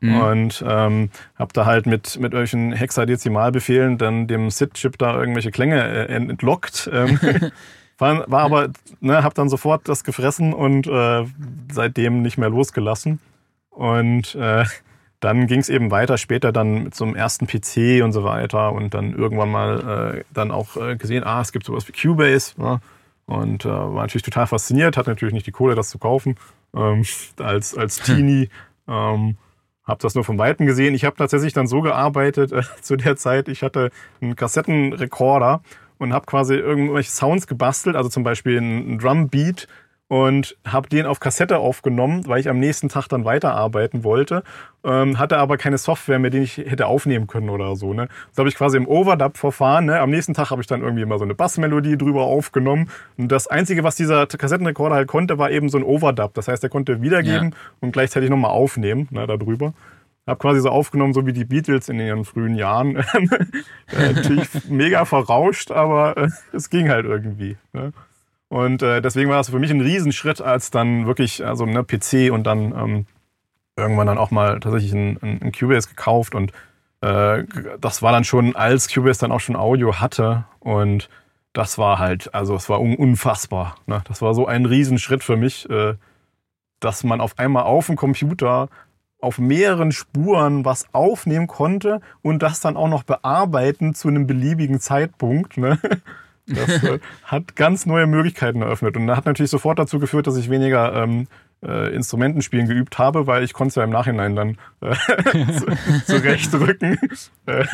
Mhm. 0.00 0.20
Und 0.20 0.64
ähm, 0.66 1.10
habe 1.36 1.52
da 1.52 1.64
halt 1.64 1.86
mit, 1.86 2.16
mit 2.16 2.32
irgendwelchen 2.32 2.72
Hexadezimalbefehlen 2.72 3.96
dann 3.98 4.26
dem 4.26 4.50
SID-Chip 4.50 4.98
da 4.98 5.18
irgendwelche 5.18 5.50
Klänge 5.50 5.82
äh, 5.82 6.14
entlockt. 6.14 6.90
Ähm, 6.92 7.18
war, 7.98 8.30
war 8.30 8.42
aber, 8.42 8.68
ne, 9.00 9.22
habe 9.22 9.34
dann 9.34 9.48
sofort 9.48 9.88
das 9.88 10.04
gefressen 10.04 10.52
und 10.52 10.86
äh, 10.86 11.24
seitdem 11.72 12.22
nicht 12.22 12.36
mehr 12.36 12.50
losgelassen. 12.50 13.20
Und 13.70 14.34
äh, 14.34 14.64
dann 15.20 15.46
ging 15.46 15.60
es 15.60 15.68
eben 15.68 15.90
weiter, 15.90 16.18
später 16.18 16.52
dann 16.52 16.84
mit 16.84 16.94
so 16.94 17.04
einem 17.04 17.14
ersten 17.14 17.46
PC 17.46 18.04
und 18.04 18.12
so 18.12 18.24
weiter 18.24 18.72
und 18.72 18.94
dann 18.94 19.14
irgendwann 19.14 19.50
mal 19.50 20.18
äh, 20.18 20.24
dann 20.32 20.50
auch 20.50 20.76
äh, 20.76 20.96
gesehen, 20.96 21.24
ah, 21.24 21.40
es 21.40 21.52
gibt 21.52 21.64
sowas 21.64 21.88
wie 21.88 21.92
Cubase. 21.92 22.60
Ne? 22.60 22.80
Und 23.24 23.64
äh, 23.64 23.68
war 23.68 24.02
natürlich 24.02 24.22
total 24.22 24.46
fasziniert, 24.46 24.96
hatte 24.96 25.10
natürlich 25.10 25.34
nicht 25.34 25.46
die 25.46 25.52
Kohle, 25.52 25.74
das 25.74 25.88
zu 25.88 25.98
kaufen 25.98 26.36
ähm, 26.74 27.04
als, 27.38 27.76
als 27.76 28.00
Teenie. 28.00 28.50
Ähm, 28.86 29.36
habe 29.84 30.02
das 30.02 30.14
nur 30.14 30.24
von 30.24 30.38
Weitem 30.38 30.66
gesehen. 30.66 30.94
Ich 30.94 31.04
habe 31.04 31.16
tatsächlich 31.16 31.52
dann 31.52 31.66
so 31.66 31.80
gearbeitet 31.80 32.52
äh, 32.52 32.62
zu 32.80 32.96
der 32.96 33.16
Zeit. 33.16 33.48
Ich 33.48 33.62
hatte 33.62 33.90
einen 34.20 34.36
Kassettenrekorder 34.36 35.62
und 35.98 36.12
habe 36.12 36.26
quasi 36.26 36.54
irgendwelche 36.54 37.10
Sounds 37.10 37.46
gebastelt, 37.46 37.96
also 37.96 38.08
zum 38.08 38.22
Beispiel 38.22 38.58
einen 38.58 38.98
Drumbeat 38.98 39.66
und 40.08 40.56
habe 40.64 40.88
den 40.88 41.04
auf 41.04 41.18
Kassette 41.18 41.58
aufgenommen, 41.58 42.26
weil 42.26 42.38
ich 42.38 42.48
am 42.48 42.58
nächsten 42.58 42.88
Tag 42.88 43.08
dann 43.08 43.24
weiterarbeiten 43.24 44.04
wollte. 44.04 44.44
Ähm, 44.84 45.18
hatte 45.18 45.38
aber 45.38 45.56
keine 45.56 45.78
Software 45.78 46.20
mehr, 46.20 46.30
die 46.30 46.38
ich 46.38 46.58
hätte 46.58 46.86
aufnehmen 46.86 47.26
können 47.26 47.50
oder 47.50 47.74
so. 47.74 47.92
Ne? 47.92 48.08
Das 48.30 48.38
habe 48.38 48.48
ich 48.48 48.54
quasi 48.54 48.76
im 48.76 48.86
Overdub-Verfahren. 48.86 49.86
Ne? 49.86 49.98
Am 49.98 50.10
nächsten 50.10 50.32
Tag 50.32 50.50
habe 50.50 50.60
ich 50.60 50.68
dann 50.68 50.82
irgendwie 50.82 51.04
mal 51.04 51.18
so 51.18 51.24
eine 51.24 51.34
Bassmelodie 51.34 51.98
drüber 51.98 52.22
aufgenommen. 52.22 52.88
Und 53.16 53.32
das 53.32 53.48
Einzige, 53.48 53.82
was 53.82 53.96
dieser 53.96 54.26
Kassettenrekorder 54.26 54.94
halt 54.94 55.08
konnte, 55.08 55.38
war 55.38 55.50
eben 55.50 55.68
so 55.68 55.78
ein 55.78 55.84
Overdub. 55.84 56.34
Das 56.34 56.46
heißt, 56.46 56.62
er 56.62 56.70
konnte 56.70 57.02
wiedergeben 57.02 57.50
ja. 57.50 57.56
und 57.80 57.90
gleichzeitig 57.90 58.30
nochmal 58.30 58.52
aufnehmen 58.52 59.08
ne, 59.10 59.26
darüber. 59.26 59.74
Habe 60.24 60.38
quasi 60.38 60.60
so 60.60 60.70
aufgenommen, 60.70 61.14
so 61.14 61.26
wie 61.26 61.32
die 61.32 61.44
Beatles 61.44 61.88
in 61.88 61.98
ihren 61.98 62.24
frühen 62.24 62.54
Jahren. 62.54 63.04
Äh, 63.92 64.14
natürlich 64.14 64.48
mega 64.68 65.04
verrauscht, 65.04 65.70
aber 65.70 66.16
äh, 66.16 66.28
es 66.52 66.70
ging 66.70 66.88
halt 66.88 67.06
irgendwie. 67.06 67.56
Ne? 67.72 67.92
Und 68.48 68.82
äh, 68.82 69.02
deswegen 69.02 69.28
war 69.28 69.38
das 69.38 69.50
für 69.50 69.58
mich 69.58 69.70
ein 69.70 69.80
Riesenschritt, 69.80 70.40
als 70.40 70.70
dann 70.70 71.06
wirklich 71.06 71.44
also 71.44 71.66
ne 71.66 71.82
PC 71.82 72.32
und 72.32 72.44
dann 72.44 72.72
ähm, 72.72 73.06
irgendwann 73.76 74.06
dann 74.06 74.18
auch 74.18 74.30
mal 74.30 74.60
tatsächlich 74.60 74.92
ein, 74.92 75.18
ein, 75.20 75.42
ein 75.42 75.52
Cubase 75.52 75.88
gekauft 75.88 76.34
und 76.34 76.52
äh, 77.00 77.44
das 77.80 78.02
war 78.02 78.12
dann 78.12 78.24
schon, 78.24 78.56
als 78.56 78.92
Cubase 78.92 79.20
dann 79.20 79.32
auch 79.32 79.40
schon 79.40 79.56
Audio 79.56 80.00
hatte 80.00 80.44
und 80.60 81.08
das 81.52 81.78
war 81.78 81.98
halt, 81.98 82.34
also 82.34 82.54
es 82.54 82.68
war 82.68 82.80
un 82.80 82.96
unfassbar. 82.96 83.76
Ne? 83.86 84.02
Das 84.08 84.22
war 84.22 84.34
so 84.34 84.46
ein 84.46 84.66
Riesenschritt 84.66 85.24
für 85.24 85.36
mich, 85.36 85.68
äh, 85.70 85.94
dass 86.80 87.04
man 87.04 87.20
auf 87.20 87.38
einmal 87.38 87.64
auf 87.64 87.86
dem 87.86 87.96
Computer 87.96 88.68
auf 89.20 89.38
mehreren 89.38 89.92
Spuren 89.92 90.64
was 90.64 90.92
aufnehmen 90.92 91.46
konnte 91.46 92.00
und 92.22 92.42
das 92.42 92.60
dann 92.60 92.76
auch 92.76 92.88
noch 92.88 93.02
bearbeiten 93.02 93.94
zu 93.94 94.08
einem 94.08 94.26
beliebigen 94.26 94.80
Zeitpunkt. 94.80 95.56
Ne? 95.56 95.78
Das 96.46 96.82
äh, 96.82 96.98
hat 97.24 97.56
ganz 97.56 97.86
neue 97.86 98.06
Möglichkeiten 98.06 98.62
eröffnet 98.62 98.96
und 98.96 99.10
hat 99.10 99.26
natürlich 99.26 99.50
sofort 99.50 99.78
dazu 99.78 99.98
geführt, 99.98 100.26
dass 100.26 100.36
ich 100.36 100.50
weniger 100.50 100.94
ähm, 100.94 101.26
äh, 101.64 101.94
Instrumentenspielen 101.94 102.68
geübt 102.68 102.98
habe, 102.98 103.26
weil 103.26 103.42
ich 103.42 103.52
konnte 103.52 103.70
es 103.70 103.74
ja 103.76 103.84
im 103.84 103.90
Nachhinein 103.90 104.36
dann 104.36 104.58
äh, 104.80 104.94
zurechtrücken. 106.06 106.98
äh, 107.46 107.64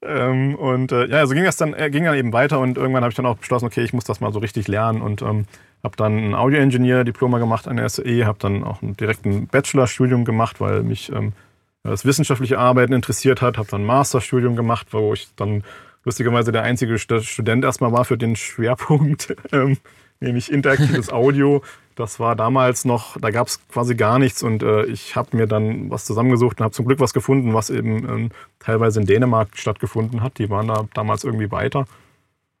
ähm, 0.00 0.54
und 0.54 0.92
äh, 0.92 1.06
ja, 1.06 1.26
so 1.26 1.34
ging 1.34 1.44
das 1.44 1.56
dann, 1.56 1.74
äh, 1.74 1.90
ging 1.90 2.04
dann 2.04 2.14
eben 2.14 2.32
weiter 2.32 2.60
und 2.60 2.76
irgendwann 2.76 3.02
habe 3.02 3.10
ich 3.10 3.16
dann 3.16 3.26
auch 3.26 3.38
beschlossen, 3.38 3.66
okay, 3.66 3.82
ich 3.82 3.92
muss 3.92 4.04
das 4.04 4.20
mal 4.20 4.32
so 4.32 4.38
richtig 4.38 4.68
lernen 4.68 5.02
und 5.02 5.22
ähm, 5.22 5.46
habe 5.82 5.96
dann 5.96 6.16
ein 6.18 6.34
Audio-Engineer-Diploma 6.34 7.38
gemacht 7.38 7.66
an 7.66 7.76
der 7.76 7.88
SE, 7.88 8.24
habe 8.24 8.38
dann 8.38 8.62
auch 8.64 8.82
einen 8.82 8.96
direkten 8.96 9.48
Bachelorstudium 9.48 10.24
gemacht, 10.24 10.60
weil 10.60 10.82
mich 10.82 11.10
ähm, 11.12 11.32
das 11.82 12.04
wissenschaftliche 12.04 12.58
Arbeiten 12.58 12.92
interessiert 12.92 13.42
hat, 13.42 13.58
habe 13.58 13.68
dann 13.70 13.82
ein 13.82 13.86
Masterstudium 13.86 14.56
gemacht, 14.56 14.88
wo 14.90 15.12
ich 15.14 15.28
dann 15.36 15.64
lustigerweise 16.04 16.52
der 16.52 16.62
einzige 16.62 16.98
Student 16.98 17.64
erstmal 17.64 17.92
war 17.92 18.04
für 18.04 18.18
den 18.18 18.36
Schwerpunkt, 18.36 19.36
ähm, 19.52 19.78
nämlich 20.20 20.50
interaktives 20.50 21.10
Audio. 21.12 21.62
Das 21.94 22.20
war 22.20 22.36
damals 22.36 22.84
noch, 22.84 23.16
da 23.20 23.30
gab 23.30 23.48
es 23.48 23.66
quasi 23.68 23.96
gar 23.96 24.18
nichts 24.18 24.42
und 24.42 24.62
äh, 24.62 24.84
ich 24.86 25.16
habe 25.16 25.36
mir 25.36 25.46
dann 25.46 25.90
was 25.90 26.04
zusammengesucht 26.04 26.60
und 26.60 26.64
habe 26.64 26.74
zum 26.74 26.86
Glück 26.86 27.00
was 27.00 27.12
gefunden, 27.12 27.54
was 27.54 27.70
eben 27.70 28.08
ähm, 28.08 28.30
teilweise 28.60 29.00
in 29.00 29.06
Dänemark 29.06 29.56
stattgefunden 29.56 30.22
hat. 30.22 30.38
Die 30.38 30.48
waren 30.48 30.68
da 30.68 30.86
damals 30.94 31.24
irgendwie 31.24 31.50
weiter. 31.50 31.86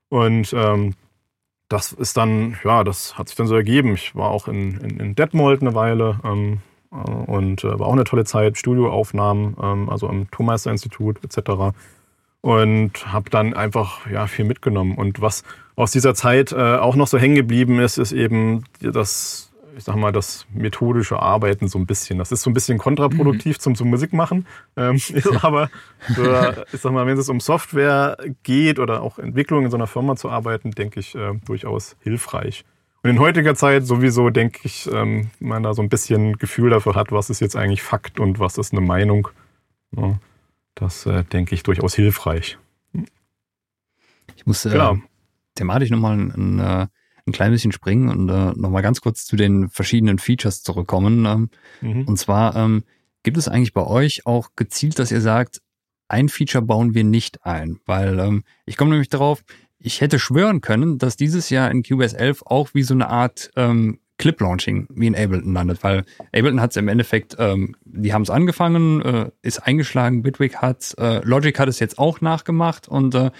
Und 0.08 0.52
ähm, 0.52 0.94
das 1.68 1.92
ist 1.92 2.16
dann, 2.16 2.56
ja, 2.64 2.82
das 2.82 3.16
hat 3.16 3.28
sich 3.28 3.36
dann 3.36 3.46
so 3.46 3.54
ergeben. 3.54 3.94
Ich 3.94 4.16
war 4.16 4.30
auch 4.30 4.48
in, 4.48 4.78
in, 4.78 4.98
in 4.98 5.14
Detmold 5.14 5.60
eine 5.60 5.74
Weile 5.74 6.18
ähm, 6.24 6.60
äh, 6.90 6.96
und 6.96 7.62
äh, 7.62 7.78
war 7.78 7.86
auch 7.86 7.92
eine 7.92 8.04
tolle 8.04 8.24
Zeit, 8.24 8.58
Studioaufnahmen, 8.58 9.56
ähm, 9.62 9.88
also 9.88 10.08
am 10.08 10.28
Tonmeister-Institut 10.30 11.22
etc 11.22 11.74
und 12.40 13.12
habe 13.12 13.30
dann 13.30 13.54
einfach 13.54 14.08
ja 14.10 14.26
viel 14.26 14.44
mitgenommen. 14.44 14.96
Und 14.96 15.20
was 15.20 15.44
aus 15.76 15.90
dieser 15.92 16.14
Zeit 16.14 16.52
äh, 16.52 16.76
auch 16.76 16.96
noch 16.96 17.06
so 17.06 17.18
hängen 17.18 17.34
geblieben 17.34 17.78
ist, 17.80 17.98
ist 17.98 18.12
eben 18.12 18.64
das, 18.80 19.52
ich 19.76 19.84
sag 19.84 19.96
mal, 19.96 20.12
das 20.12 20.46
methodische 20.52 21.20
Arbeiten 21.20 21.68
so 21.68 21.78
ein 21.78 21.86
bisschen. 21.86 22.18
Das 22.18 22.32
ist 22.32 22.42
so 22.42 22.50
ein 22.50 22.54
bisschen 22.54 22.78
kontraproduktiv 22.78 23.56
mhm. 23.58 23.60
zum, 23.60 23.74
zum 23.74 23.90
Musikmachen, 23.90 24.46
ähm, 24.76 24.96
ist 25.08 25.44
aber, 25.44 25.70
für, 26.00 26.64
ich 26.72 26.80
sag 26.80 26.92
mal, 26.92 27.06
wenn 27.06 27.18
es 27.18 27.28
um 27.28 27.40
Software 27.40 28.16
geht 28.42 28.78
oder 28.78 29.02
auch 29.02 29.18
Entwicklung 29.18 29.64
in 29.64 29.70
so 29.70 29.76
einer 29.76 29.86
Firma 29.86 30.16
zu 30.16 30.30
arbeiten, 30.30 30.70
denke 30.72 31.00
ich 31.00 31.14
äh, 31.14 31.34
durchaus 31.44 31.96
hilfreich. 32.00 32.64
Und 33.02 33.10
in 33.10 33.20
heutiger 33.20 33.54
Zeit 33.54 33.86
sowieso 33.86 34.30
denke 34.30 34.60
ich, 34.64 34.90
ähm, 34.92 35.30
man 35.38 35.62
da 35.62 35.72
so 35.72 35.82
ein 35.82 35.88
bisschen 35.88 36.36
Gefühl 36.38 36.70
dafür 36.70 36.96
hat, 36.96 37.12
was 37.12 37.30
ist 37.30 37.40
jetzt 37.40 37.54
eigentlich 37.54 37.82
Fakt 37.82 38.18
und 38.18 38.40
was 38.40 38.58
ist 38.58 38.72
eine 38.72 38.80
Meinung. 38.80 39.28
Ja. 39.96 40.18
Das 40.78 41.06
äh, 41.06 41.24
denke 41.24 41.56
ich 41.56 41.64
durchaus 41.64 41.94
hilfreich. 41.94 42.56
Ich 44.36 44.46
muss 44.46 44.64
äh, 44.64 44.70
genau. 44.70 44.98
thematisch 45.56 45.90
nochmal 45.90 46.16
ein, 46.16 46.30
ein, 46.30 46.58
äh, 46.60 46.86
ein 47.26 47.32
klein 47.32 47.50
bisschen 47.50 47.72
springen 47.72 48.08
und 48.08 48.28
äh, 48.28 48.52
nochmal 48.56 48.82
ganz 48.82 49.00
kurz 49.00 49.24
zu 49.24 49.34
den 49.34 49.68
verschiedenen 49.70 50.20
Features 50.20 50.62
zurückkommen. 50.62 51.26
Ähm, 51.26 51.50
mhm. 51.80 52.04
Und 52.04 52.16
zwar 52.16 52.54
ähm, 52.54 52.84
gibt 53.24 53.36
es 53.36 53.48
eigentlich 53.48 53.72
bei 53.72 53.84
euch 53.84 54.24
auch 54.24 54.50
gezielt, 54.54 55.00
dass 55.00 55.10
ihr 55.10 55.20
sagt, 55.20 55.60
ein 56.06 56.28
Feature 56.28 56.64
bauen 56.64 56.94
wir 56.94 57.02
nicht 57.02 57.44
ein, 57.44 57.80
weil 57.84 58.20
ähm, 58.20 58.44
ich 58.64 58.76
komme 58.76 58.92
nämlich 58.92 59.08
darauf, 59.08 59.42
ich 59.80 60.00
hätte 60.00 60.20
schwören 60.20 60.60
können, 60.60 60.98
dass 60.98 61.16
dieses 61.16 61.50
Jahr 61.50 61.72
in 61.72 61.82
QBS 61.82 62.12
11 62.12 62.42
auch 62.46 62.70
wie 62.72 62.84
so 62.84 62.94
eine 62.94 63.08
Art 63.08 63.50
ähm, 63.56 63.98
Clip-Launching 64.18 64.88
wie 64.90 65.06
in 65.06 65.16
Ableton 65.16 65.54
landet, 65.54 65.82
weil 65.82 66.04
Ableton 66.32 66.60
hat 66.60 66.70
es 66.70 66.76
im 66.76 66.88
Endeffekt, 66.88 67.36
ähm, 67.38 67.76
die 67.84 68.12
haben 68.12 68.22
es 68.22 68.30
angefangen, 68.30 69.00
äh, 69.02 69.30
ist 69.42 69.60
eingeschlagen, 69.60 70.22
Bitwig 70.22 70.56
hat 70.56 70.94
äh, 70.98 71.20
Logic 71.24 71.58
hat 71.58 71.68
es 71.68 71.78
jetzt 71.78 71.98
auch 71.98 72.20
nachgemacht 72.20 72.88
und 72.88 73.14
äh, 73.14 73.30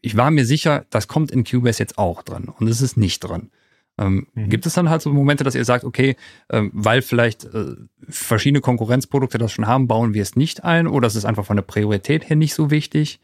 ich 0.00 0.16
war 0.16 0.30
mir 0.30 0.44
sicher, 0.44 0.86
das 0.90 1.08
kommt 1.08 1.30
in 1.30 1.44
Cubase 1.44 1.82
jetzt 1.82 1.98
auch 1.98 2.22
drin 2.22 2.48
und 2.48 2.68
es 2.68 2.80
ist 2.80 2.96
nicht 2.96 3.20
drin. 3.20 3.50
Ähm, 3.96 4.26
mhm. 4.34 4.48
Gibt 4.48 4.66
es 4.66 4.74
dann 4.74 4.90
halt 4.90 5.02
so 5.02 5.12
Momente, 5.12 5.44
dass 5.44 5.54
ihr 5.54 5.64
sagt, 5.64 5.84
okay, 5.84 6.16
ähm, 6.50 6.70
weil 6.74 7.02
vielleicht 7.02 7.44
äh, 7.44 7.76
verschiedene 8.08 8.60
Konkurrenzprodukte 8.60 9.38
das 9.38 9.52
schon 9.52 9.66
haben, 9.66 9.86
bauen 9.86 10.14
wir 10.14 10.22
es 10.22 10.36
nicht 10.36 10.64
ein 10.64 10.86
oder 10.86 11.06
ist 11.06 11.14
es 11.14 11.24
einfach 11.24 11.46
von 11.46 11.56
der 11.56 11.62
Priorität 11.62 12.28
her 12.28 12.36
nicht 12.36 12.54
so 12.54 12.70
wichtig? 12.70 13.20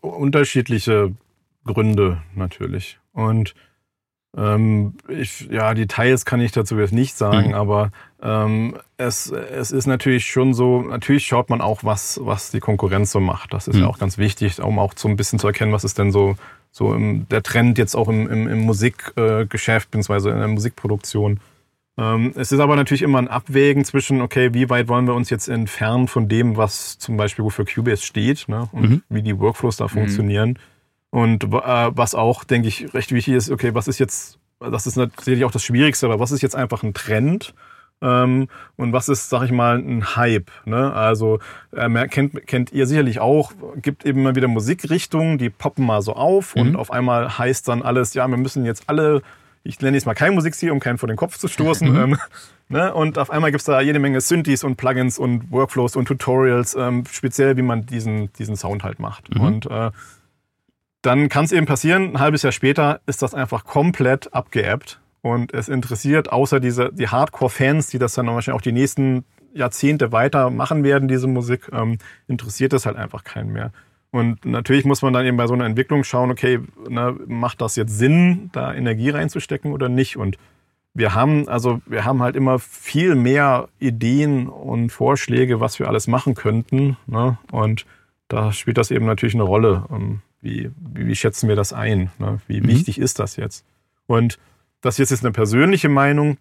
Unterschiedliche 0.00 1.14
Gründe 1.64 2.22
natürlich. 2.34 2.98
Und 3.12 3.54
ähm, 4.38 4.94
ich, 5.08 5.48
ja, 5.50 5.74
Details 5.74 6.24
kann 6.24 6.40
ich 6.40 6.52
dazu 6.52 6.78
jetzt 6.78 6.92
nicht 6.92 7.16
sagen, 7.16 7.48
mhm. 7.48 7.54
aber 7.54 7.90
ähm, 8.22 8.76
es, 8.96 9.30
es 9.30 9.72
ist 9.72 9.86
natürlich 9.86 10.26
schon 10.26 10.54
so, 10.54 10.82
natürlich 10.82 11.26
schaut 11.26 11.50
man 11.50 11.60
auch, 11.60 11.82
was, 11.82 12.20
was 12.22 12.50
die 12.50 12.60
Konkurrenz 12.60 13.10
so 13.10 13.20
macht. 13.20 13.52
Das 13.52 13.66
ist 13.66 13.76
mhm. 13.76 13.82
ja 13.82 13.86
auch 13.88 13.98
ganz 13.98 14.16
wichtig, 14.16 14.62
um 14.62 14.78
auch 14.78 14.92
so 14.96 15.08
ein 15.08 15.16
bisschen 15.16 15.38
zu 15.38 15.48
erkennen, 15.48 15.72
was 15.72 15.84
ist 15.84 15.98
denn 15.98 16.12
so, 16.12 16.36
so 16.70 16.94
im, 16.94 17.28
der 17.28 17.42
Trend 17.42 17.78
jetzt 17.78 17.96
auch 17.96 18.08
im, 18.08 18.28
im, 18.28 18.46
im 18.46 18.60
Musikgeschäft, 18.60 19.90
beziehungsweise 19.90 20.30
in 20.30 20.38
der 20.38 20.48
Musikproduktion. 20.48 21.40
Ähm, 21.96 22.32
es 22.36 22.52
ist 22.52 22.60
aber 22.60 22.76
natürlich 22.76 23.02
immer 23.02 23.18
ein 23.18 23.28
Abwägen 23.28 23.84
zwischen, 23.84 24.20
okay, 24.20 24.54
wie 24.54 24.70
weit 24.70 24.86
wollen 24.86 25.06
wir 25.08 25.14
uns 25.14 25.30
jetzt 25.30 25.48
entfernen 25.48 26.06
von 26.06 26.28
dem, 26.28 26.56
was 26.56 26.98
zum 26.98 27.16
Beispiel 27.16 27.44
wofür 27.44 27.64
Cubase 27.64 28.02
steht 28.02 28.48
ne, 28.48 28.68
und 28.70 28.90
mhm. 28.90 29.02
wie 29.08 29.22
die 29.22 29.38
Workflows 29.38 29.78
da 29.78 29.84
mhm. 29.86 29.90
funktionieren 29.90 30.58
und 31.10 31.44
äh, 31.44 31.48
was 31.50 32.14
auch, 32.14 32.44
denke 32.44 32.68
ich, 32.68 32.92
recht 32.94 33.12
wichtig 33.12 33.34
ist, 33.34 33.50
okay, 33.50 33.74
was 33.74 33.88
ist 33.88 33.98
jetzt, 33.98 34.38
das 34.60 34.86
ist 34.86 34.96
natürlich 34.96 35.44
auch 35.44 35.50
das 35.50 35.62
Schwierigste, 35.64 36.06
aber 36.06 36.20
was 36.20 36.32
ist 36.32 36.42
jetzt 36.42 36.56
einfach 36.56 36.82
ein 36.82 36.94
Trend? 36.94 37.54
Ähm, 38.00 38.48
und 38.76 38.92
was 38.92 39.08
ist, 39.08 39.28
sag 39.28 39.42
ich 39.42 39.50
mal, 39.50 39.78
ein 39.78 40.14
Hype? 40.14 40.50
Ne? 40.64 40.92
Also 40.92 41.40
äh, 41.72 42.08
kennt, 42.08 42.46
kennt 42.46 42.72
ihr 42.72 42.86
sicherlich 42.86 43.20
auch, 43.20 43.52
gibt 43.82 44.04
eben 44.06 44.20
immer 44.20 44.36
wieder 44.36 44.48
Musikrichtungen, 44.48 45.38
die 45.38 45.50
poppen 45.50 45.84
mal 45.84 46.02
so 46.02 46.12
auf 46.12 46.54
mhm. 46.54 46.62
und 46.62 46.76
auf 46.76 46.92
einmal 46.92 47.38
heißt 47.38 47.66
dann 47.66 47.82
alles, 47.82 48.14
ja, 48.14 48.28
wir 48.28 48.36
müssen 48.36 48.64
jetzt 48.64 48.84
alle, 48.86 49.22
ich 49.64 49.80
nenne 49.80 49.96
jetzt 49.96 50.06
mal 50.06 50.14
kein 50.14 50.34
Musikstil, 50.34 50.70
um 50.70 50.78
keinen 50.78 50.98
vor 50.98 51.08
den 51.08 51.16
Kopf 51.16 51.38
zu 51.38 51.48
stoßen. 51.48 51.88
Mhm. 51.92 51.96
Ähm, 51.98 52.18
ne? 52.68 52.94
Und 52.94 53.18
auf 53.18 53.30
einmal 53.30 53.50
gibt's 53.50 53.64
da 53.64 53.80
jede 53.80 53.98
Menge 53.98 54.20
Synthes 54.20 54.62
und 54.62 54.76
Plugins 54.76 55.18
und 55.18 55.50
Workflows 55.50 55.96
und 55.96 56.06
Tutorials, 56.06 56.76
ähm, 56.76 57.04
speziell 57.10 57.56
wie 57.56 57.62
man 57.62 57.86
diesen, 57.86 58.32
diesen 58.34 58.56
Sound 58.56 58.84
halt 58.84 59.00
macht. 59.00 59.34
Mhm. 59.34 59.40
Und 59.40 59.66
äh, 59.66 59.90
dann 61.08 61.30
kann 61.30 61.46
es 61.46 61.52
eben 61.52 61.64
passieren, 61.64 62.12
ein 62.12 62.20
halbes 62.20 62.42
Jahr 62.42 62.52
später 62.52 63.00
ist 63.06 63.22
das 63.22 63.32
einfach 63.32 63.64
komplett 63.64 64.34
abgeebbt 64.34 65.00
und 65.22 65.54
es 65.54 65.70
interessiert 65.70 66.30
außer 66.30 66.60
diese, 66.60 66.92
die 66.92 67.08
Hardcore-Fans, 67.08 67.88
die 67.88 67.98
das 67.98 68.12
dann 68.12 68.26
wahrscheinlich 68.26 68.58
auch 68.58 68.62
die 68.62 68.72
nächsten 68.72 69.24
Jahrzehnte 69.54 70.12
weiter 70.12 70.50
machen 70.50 70.84
werden, 70.84 71.08
diese 71.08 71.26
Musik, 71.26 71.70
ähm, 71.72 71.96
interessiert 72.26 72.74
das 72.74 72.84
halt 72.84 72.96
einfach 72.96 73.24
keinen 73.24 73.54
mehr. 73.54 73.72
Und 74.10 74.44
natürlich 74.44 74.84
muss 74.84 75.00
man 75.00 75.14
dann 75.14 75.24
eben 75.24 75.38
bei 75.38 75.46
so 75.46 75.54
einer 75.54 75.64
Entwicklung 75.64 76.04
schauen, 76.04 76.30
okay, 76.30 76.60
ne, 76.86 77.16
macht 77.26 77.62
das 77.62 77.76
jetzt 77.76 77.96
Sinn, 77.96 78.50
da 78.52 78.74
Energie 78.74 79.08
reinzustecken 79.08 79.72
oder 79.72 79.88
nicht? 79.88 80.18
Und 80.18 80.36
wir 80.92 81.14
haben, 81.14 81.48
also 81.48 81.80
wir 81.86 82.04
haben 82.04 82.22
halt 82.22 82.36
immer 82.36 82.58
viel 82.58 83.14
mehr 83.14 83.70
Ideen 83.78 84.46
und 84.46 84.90
Vorschläge, 84.90 85.58
was 85.58 85.78
wir 85.78 85.88
alles 85.88 86.06
machen 86.06 86.34
könnten. 86.34 86.98
Ne? 87.06 87.38
Und 87.50 87.86
da 88.28 88.52
spielt 88.52 88.76
das 88.76 88.90
eben 88.90 89.06
natürlich 89.06 89.34
eine 89.34 89.44
Rolle. 89.44 89.84
Ähm, 89.90 90.20
wie, 90.40 90.70
wie, 90.78 91.16
schätzen 91.16 91.48
wir 91.48 91.56
das 91.56 91.72
ein? 91.72 92.10
Ne? 92.18 92.40
Wie 92.46 92.60
mhm. 92.60 92.68
wichtig 92.68 92.98
ist 92.98 93.18
das 93.18 93.36
jetzt? 93.36 93.64
Und 94.06 94.38
das 94.80 94.98
jetzt 94.98 95.10
ist 95.10 95.24
eine 95.24 95.32
persönliche 95.32 95.88
Meinung. 95.88 96.38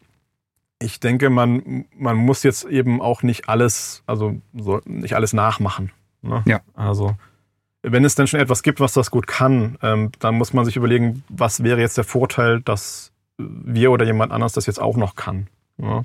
Ich 0.79 0.99
denke, 0.99 1.29
man, 1.29 1.85
man 1.95 2.15
muss 2.17 2.43
jetzt 2.43 2.65
eben 2.65 3.01
auch 3.01 3.23
nicht 3.23 3.49
alles, 3.49 4.03
also 4.05 4.39
so, 4.53 4.81
nicht 4.85 5.15
alles 5.15 5.33
nachmachen. 5.33 5.91
Ne? 6.21 6.43
Ja. 6.45 6.61
Also 6.73 7.15
wenn 7.81 8.05
es 8.05 8.15
dann 8.15 8.27
schon 8.27 8.39
etwas 8.39 8.63
gibt, 8.63 8.79
was 8.79 8.93
das 8.93 9.11
gut 9.11 9.27
kann, 9.27 9.77
ähm, 9.81 10.11
dann 10.19 10.35
muss 10.35 10.53
man 10.53 10.65
sich 10.65 10.75
überlegen, 10.75 11.23
was 11.29 11.63
wäre 11.63 11.79
jetzt 11.79 11.97
der 11.97 12.03
Vorteil, 12.03 12.61
das 12.61 13.11
wir 13.37 13.91
oder 13.91 14.05
jemand 14.05 14.31
anderes 14.31 14.53
das 14.53 14.65
jetzt 14.65 14.81
auch 14.81 14.97
noch 14.97 15.15
kann. 15.15 15.47
Ja. 15.77 16.03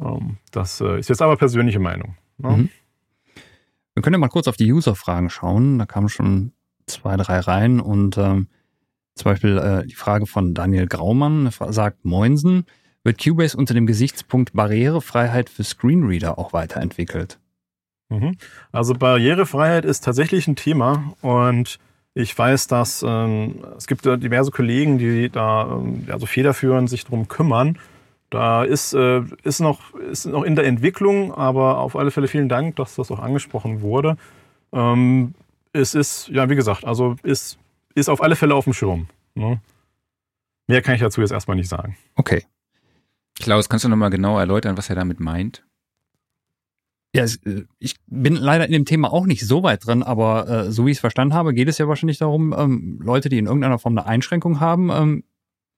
Ähm, 0.00 0.38
das 0.50 0.80
äh, 0.80 0.98
ist 0.98 1.08
jetzt 1.08 1.22
aber 1.22 1.36
persönliche 1.36 1.80
Meinung. 1.80 2.16
Ja. 2.38 2.50
Mhm. 2.50 2.70
Wir 3.94 4.02
können 4.02 4.14
ja 4.14 4.18
mal 4.18 4.28
kurz 4.28 4.48
auf 4.48 4.56
die 4.56 4.72
User-Fragen 4.72 5.30
schauen. 5.30 5.78
Da 5.78 5.86
kamen 5.86 6.08
schon 6.08 6.52
zwei, 6.86 7.16
drei 7.16 7.40
rein 7.40 7.80
und 7.80 8.18
ähm, 8.18 8.48
zum 9.14 9.30
Beispiel 9.30 9.58
äh, 9.58 9.86
die 9.86 9.94
Frage 9.94 10.26
von 10.26 10.54
Daniel 10.54 10.86
Graumann 10.86 11.50
sagt 11.50 12.04
Moinsen, 12.04 12.66
wird 13.04 13.22
Cubase 13.22 13.56
unter 13.56 13.74
dem 13.74 13.86
Gesichtspunkt 13.86 14.54
Barrierefreiheit 14.54 15.50
für 15.50 15.62
Screenreader 15.62 16.38
auch 16.38 16.52
weiterentwickelt? 16.52 17.38
Mhm. 18.08 18.36
Also 18.72 18.94
Barrierefreiheit 18.94 19.84
ist 19.84 20.04
tatsächlich 20.04 20.48
ein 20.48 20.56
Thema 20.56 21.14
und 21.20 21.78
ich 22.14 22.36
weiß, 22.36 22.68
dass 22.68 23.04
ähm, 23.06 23.56
es 23.76 23.86
gibt 23.86 24.04
diverse 24.04 24.50
Kollegen, 24.50 24.98
die 24.98 25.30
da 25.30 25.78
ähm, 25.80 26.04
ja, 26.06 26.18
so 26.18 26.26
federführend 26.26 26.88
sich 26.88 27.04
darum 27.04 27.28
kümmern. 27.28 27.78
Da 28.30 28.64
ist, 28.64 28.94
äh, 28.94 29.22
ist, 29.42 29.60
noch, 29.60 29.94
ist 29.94 30.26
noch 30.26 30.44
in 30.44 30.56
der 30.56 30.64
Entwicklung, 30.64 31.34
aber 31.34 31.78
auf 31.78 31.96
alle 31.96 32.10
Fälle 32.10 32.28
vielen 32.28 32.48
Dank, 32.48 32.76
dass 32.76 32.94
das 32.94 33.10
auch 33.10 33.18
angesprochen 33.18 33.82
wurde. 33.82 34.16
Ähm, 34.72 35.34
es 35.74 35.94
ist, 35.94 36.28
ja, 36.28 36.48
wie 36.48 36.54
gesagt, 36.54 36.84
also 36.84 37.16
ist, 37.22 37.58
ist 37.94 38.08
auf 38.08 38.22
alle 38.22 38.36
Fälle 38.36 38.54
auf 38.54 38.64
dem 38.64 38.72
Schirm. 38.72 39.08
Ne? 39.34 39.60
Mehr 40.68 40.80
kann 40.80 40.94
ich 40.94 41.00
dazu 41.00 41.20
jetzt 41.20 41.32
erstmal 41.32 41.56
nicht 41.56 41.68
sagen. 41.68 41.96
Okay. 42.14 42.44
Klaus, 43.34 43.68
kannst 43.68 43.84
du 43.84 43.88
nochmal 43.88 44.10
genau 44.10 44.38
erläutern, 44.38 44.78
was 44.78 44.88
er 44.88 44.94
damit 44.94 45.20
meint? 45.20 45.64
Ja, 47.14 47.24
äh, 47.24 47.64
ich 47.78 47.96
bin 48.06 48.36
leider 48.36 48.66
in 48.66 48.72
dem 48.72 48.84
Thema 48.84 49.12
auch 49.12 49.26
nicht 49.26 49.46
so 49.46 49.62
weit 49.62 49.84
drin, 49.84 50.02
aber 50.02 50.48
äh, 50.48 50.72
so 50.72 50.86
wie 50.86 50.92
ich 50.92 50.98
es 50.98 51.00
verstanden 51.00 51.34
habe, 51.34 51.52
geht 51.52 51.68
es 51.68 51.78
ja 51.78 51.88
wahrscheinlich 51.88 52.18
darum, 52.18 52.54
ähm, 52.56 53.00
Leute, 53.02 53.28
die 53.28 53.38
in 53.38 53.46
irgendeiner 53.46 53.78
Form 53.78 53.98
eine 53.98 54.06
Einschränkung 54.06 54.60
haben, 54.60 54.90
ähm, 54.90 55.24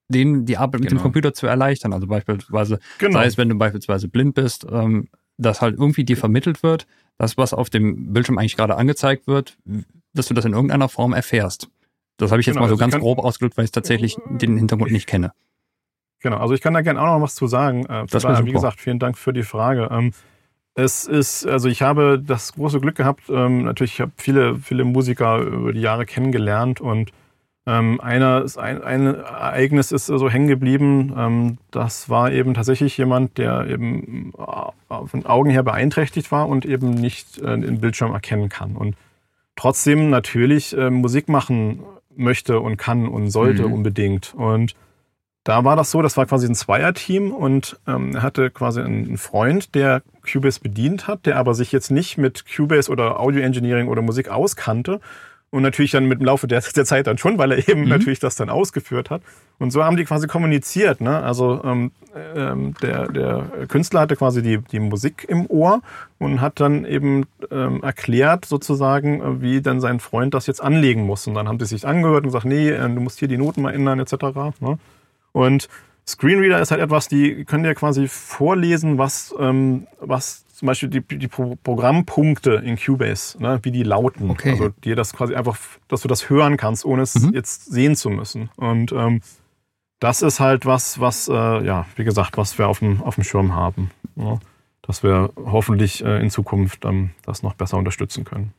denen 0.08 0.44
die 0.44 0.58
Arbeit 0.58 0.80
mit 0.80 0.90
genau. 0.90 1.00
dem 1.00 1.02
Computer 1.02 1.32
zu 1.32 1.46
erleichtern. 1.46 1.94
Also 1.94 2.06
beispielsweise, 2.06 2.78
genau. 2.98 3.14
sei 3.14 3.26
es, 3.26 3.38
wenn 3.38 3.48
du 3.48 3.56
beispielsweise 3.56 4.08
blind 4.08 4.34
bist, 4.34 4.66
ähm, 4.70 5.08
dass 5.38 5.62
halt 5.62 5.78
irgendwie 5.78 6.04
dir 6.04 6.16
vermittelt 6.16 6.62
wird, 6.62 6.86
das, 7.18 7.36
was 7.36 7.54
auf 7.54 7.70
dem 7.70 8.12
Bildschirm 8.12 8.38
eigentlich 8.38 8.56
gerade 8.56 8.76
angezeigt 8.76 9.26
wird, 9.26 9.56
dass 10.12 10.26
du 10.26 10.34
das 10.34 10.44
in 10.44 10.52
irgendeiner 10.52 10.88
Form 10.88 11.12
erfährst. 11.12 11.68
Das 12.16 12.30
habe 12.30 12.40
ich 12.40 12.46
jetzt 12.46 12.54
genau, 12.54 12.64
mal 12.64 12.68
so 12.68 12.74
also 12.74 12.90
ganz 12.90 13.02
grob 13.02 13.18
ausgedrückt, 13.18 13.56
weil 13.56 13.64
ich 13.64 13.72
tatsächlich 13.72 14.16
den 14.28 14.56
Hintergrund 14.56 14.90
nicht 14.90 15.06
kenne. 15.06 15.32
Genau, 16.20 16.38
also 16.38 16.54
ich 16.54 16.62
kann 16.62 16.74
da 16.74 16.80
gerne 16.80 17.00
auch 17.00 17.06
noch 17.06 17.20
was 17.20 17.34
zu 17.34 17.46
sagen. 17.46 17.84
Äh, 17.86 18.06
das 18.06 18.24
war, 18.24 18.44
wie 18.44 18.52
gesagt, 18.52 18.80
vielen 18.80 18.98
Dank 18.98 19.18
für 19.18 19.32
die 19.32 19.42
Frage. 19.42 19.88
Ähm, 19.90 20.12
es 20.74 21.06
ist, 21.06 21.46
also 21.46 21.68
ich 21.68 21.82
habe 21.82 22.22
das 22.22 22.52
große 22.52 22.80
Glück 22.80 22.96
gehabt, 22.96 23.24
ähm, 23.30 23.64
natürlich, 23.64 23.94
ich 23.94 24.00
habe 24.00 24.12
viele, 24.16 24.56
viele 24.56 24.84
Musiker 24.84 25.38
über 25.38 25.72
die 25.72 25.80
Jahre 25.80 26.04
kennengelernt 26.04 26.80
und 26.80 27.12
ähm, 27.66 28.00
einer, 28.00 28.44
ein, 28.56 28.82
ein 28.82 29.06
Ereignis 29.06 29.90
ist 29.90 30.06
so 30.06 30.30
hängen 30.30 30.46
geblieben. 30.46 31.12
Ähm, 31.16 31.58
das 31.72 32.08
war 32.08 32.30
eben 32.30 32.54
tatsächlich 32.54 32.96
jemand, 32.96 33.38
der 33.38 33.66
eben 33.66 34.32
äh, 34.38 35.06
von 35.06 35.26
Augen 35.26 35.50
her 35.50 35.64
beeinträchtigt 35.64 36.30
war 36.30 36.48
und 36.48 36.64
eben 36.64 36.90
nicht 36.94 37.38
äh, 37.38 37.58
den 37.58 37.80
Bildschirm 37.80 38.12
erkennen 38.12 38.48
kann. 38.48 38.76
Und 38.76 38.96
trotzdem 39.56 40.10
natürlich 40.10 40.76
äh, 40.76 40.90
Musik 40.90 41.28
machen 41.28 41.80
möchte 42.14 42.60
und 42.60 42.76
kann 42.76 43.08
und 43.08 43.30
sollte 43.30 43.66
mhm. 43.66 43.72
unbedingt. 43.72 44.32
Und 44.34 44.74
da 45.42 45.64
war 45.64 45.76
das 45.76 45.90
so, 45.90 46.02
das 46.02 46.16
war 46.16 46.26
quasi 46.26 46.46
ein 46.46 46.54
Zweierteam 46.54 47.32
und 47.32 47.78
ähm, 47.86 48.14
er 48.14 48.22
hatte 48.22 48.50
quasi 48.50 48.80
einen 48.80 49.16
Freund, 49.16 49.74
der 49.74 50.02
Cubase 50.30 50.60
bedient 50.60 51.06
hat, 51.06 51.26
der 51.26 51.36
aber 51.36 51.54
sich 51.54 51.72
jetzt 51.72 51.90
nicht 51.90 52.16
mit 52.18 52.44
Cubase 52.46 52.90
oder 52.90 53.20
Audio 53.20 53.42
Engineering 53.42 53.88
oder 53.88 54.02
Musik 54.02 54.28
auskannte 54.28 55.00
und 55.50 55.62
natürlich 55.62 55.92
dann 55.92 56.06
mit 56.06 56.20
dem 56.20 56.26
Laufe 56.26 56.46
der, 56.46 56.60
der 56.60 56.84
Zeit 56.84 57.06
dann 57.06 57.18
schon, 57.18 57.38
weil 57.38 57.52
er 57.52 57.68
eben 57.68 57.82
mhm. 57.82 57.88
natürlich 57.88 58.18
das 58.18 58.36
dann 58.36 58.50
ausgeführt 58.50 59.10
hat. 59.10 59.22
Und 59.58 59.70
so 59.70 59.84
haben 59.84 59.96
die 59.96 60.04
quasi 60.04 60.26
kommuniziert. 60.26 61.00
Ne? 61.00 61.22
Also 61.22 61.62
ähm, 61.64 61.92
ähm, 62.34 62.74
der, 62.82 63.08
der 63.08 63.46
Künstler 63.68 64.00
hatte 64.00 64.16
quasi 64.16 64.42
die, 64.42 64.58
die 64.58 64.80
Musik 64.80 65.24
im 65.28 65.46
Ohr 65.48 65.82
und 66.18 66.40
hat 66.40 66.60
dann 66.60 66.84
eben 66.84 67.26
ähm, 67.50 67.82
erklärt 67.82 68.44
sozusagen, 68.44 69.40
wie 69.40 69.62
dann 69.62 69.80
sein 69.80 70.00
Freund 70.00 70.34
das 70.34 70.46
jetzt 70.46 70.62
anlegen 70.62 71.02
muss. 71.02 71.26
Und 71.26 71.34
dann 71.34 71.48
haben 71.48 71.58
sie 71.60 71.66
sich 71.66 71.86
angehört 71.86 72.24
und 72.24 72.28
gesagt, 72.28 72.44
nee, 72.44 72.68
äh, 72.68 72.82
du 72.82 73.00
musst 73.00 73.18
hier 73.18 73.28
die 73.28 73.38
Noten 73.38 73.62
mal 73.62 73.74
ändern 73.74 74.00
etc. 74.00 74.14
Ne? 74.60 74.78
Und 75.32 75.68
Screenreader 76.08 76.60
ist 76.60 76.70
halt 76.70 76.80
etwas, 76.80 77.08
die 77.08 77.44
können 77.44 77.64
dir 77.64 77.74
quasi 77.74 78.08
vorlesen, 78.08 78.98
was, 78.98 79.34
ähm, 79.38 79.86
was 80.00 80.45
zum 80.56 80.66
Beispiel 80.66 80.88
die, 80.88 81.02
die 81.02 81.28
Programmpunkte 81.28 82.54
in 82.54 82.78
Cubase, 82.78 83.40
ne, 83.42 83.58
wie 83.62 83.70
die 83.70 83.82
lauten. 83.82 84.30
Okay. 84.30 84.52
Also 84.52 84.70
dir 84.70 84.96
das 84.96 85.12
quasi 85.12 85.34
einfach, 85.34 85.58
dass 85.86 86.00
du 86.00 86.08
das 86.08 86.30
hören 86.30 86.56
kannst, 86.56 86.86
ohne 86.86 87.02
es 87.02 87.14
mhm. 87.14 87.34
jetzt 87.34 87.66
sehen 87.66 87.94
zu 87.94 88.08
müssen. 88.08 88.48
Und 88.56 88.90
ähm, 88.92 89.20
das 90.00 90.22
ist 90.22 90.40
halt 90.40 90.64
was, 90.64 90.98
was, 90.98 91.28
äh, 91.28 91.32
ja, 91.32 91.84
wie 91.96 92.04
gesagt, 92.04 92.38
was 92.38 92.56
wir 92.56 92.68
auf 92.68 92.78
dem, 92.78 93.02
auf 93.02 93.16
dem 93.16 93.24
Schirm 93.24 93.54
haben. 93.54 93.90
Ja, 94.14 94.38
dass 94.80 95.02
wir 95.02 95.30
hoffentlich 95.36 96.02
äh, 96.02 96.22
in 96.22 96.30
Zukunft 96.30 96.86
ähm, 96.86 97.10
das 97.22 97.42
noch 97.42 97.52
besser 97.52 97.76
unterstützen 97.76 98.24
können. 98.24 98.54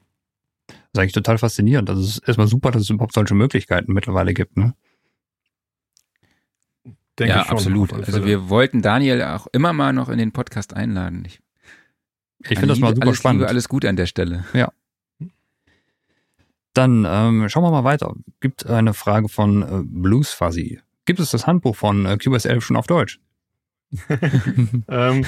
Das 0.67 0.75
ist 0.93 0.99
eigentlich 0.99 1.13
total 1.13 1.39
faszinierend. 1.39 1.89
Also 1.89 2.03
es 2.03 2.19
ist 2.19 2.27
erstmal 2.27 2.47
super, 2.47 2.69
dass 2.69 2.83
es 2.83 2.91
überhaupt 2.91 3.13
solche 3.13 3.33
Möglichkeiten 3.33 3.91
mittlerweile 3.93 4.35
gibt. 4.35 4.55
Ne? 4.55 4.75
Denke 7.17 7.33
ja, 7.33 7.41
absolut. 7.47 7.91
Also 7.91 8.23
wir 8.23 8.49
wollten 8.49 8.83
Daniel 8.83 9.23
auch 9.23 9.47
immer 9.51 9.73
mal 9.73 9.93
noch 9.93 10.09
in 10.09 10.19
den 10.19 10.31
Podcast 10.31 10.75
einladen. 10.75 11.23
Ich 11.25 11.39
ich 12.49 12.59
finde 12.59 12.73
das 12.73 12.79
mal 12.79 12.93
super 12.93 13.07
alles 13.07 13.17
spannend. 13.17 13.41
Liebe, 13.41 13.49
alles 13.49 13.69
gut 13.69 13.85
an 13.85 13.95
der 13.95 14.05
Stelle. 14.05 14.45
Ja. 14.53 14.71
Dann 16.73 17.05
ähm, 17.09 17.49
schauen 17.49 17.63
wir 17.63 17.71
mal 17.71 17.83
weiter. 17.83 18.13
Gibt 18.39 18.67
eine 18.67 18.93
Frage 18.93 19.29
von 19.29 19.63
äh, 19.63 19.83
Blues 19.83 20.31
Fuzzy. 20.31 20.79
Gibt 21.05 21.19
es 21.19 21.31
das 21.31 21.47
Handbuch 21.47 21.75
von 21.75 22.05
äh, 22.05 22.17
Cubase 22.17 22.47
11 22.47 22.65
schon 22.65 22.75
auf 22.75 22.85
Deutsch? 22.85 23.19
ähm, 24.89 25.25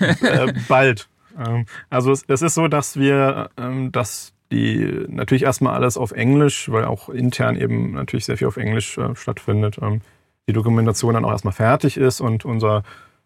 äh, 0.00 0.52
bald. 0.66 1.08
Ähm, 1.38 1.66
also 1.90 2.12
es, 2.12 2.24
es, 2.26 2.42
ist 2.42 2.54
so, 2.54 2.68
dass 2.68 2.96
wir 2.96 3.50
ähm, 3.56 3.92
dass 3.92 4.32
die 4.50 5.04
natürlich 5.08 5.42
erstmal 5.44 5.74
alles 5.74 5.96
auf 5.96 6.12
Englisch, 6.12 6.70
weil 6.70 6.84
auch 6.84 7.08
intern 7.08 7.56
eben 7.56 7.92
natürlich 7.92 8.24
sehr 8.24 8.36
viel 8.36 8.48
auf 8.48 8.56
Englisch 8.56 8.98
äh, 8.98 9.14
stattfindet, 9.14 9.78
ähm, 9.80 10.00
die 10.48 10.52
Dokumentation 10.52 11.14
dann 11.14 11.24
auch 11.24 11.30
erstmal 11.30 11.54
fertig 11.54 11.96
ist 11.96 12.20
und 12.20 12.44
unser 12.44 12.82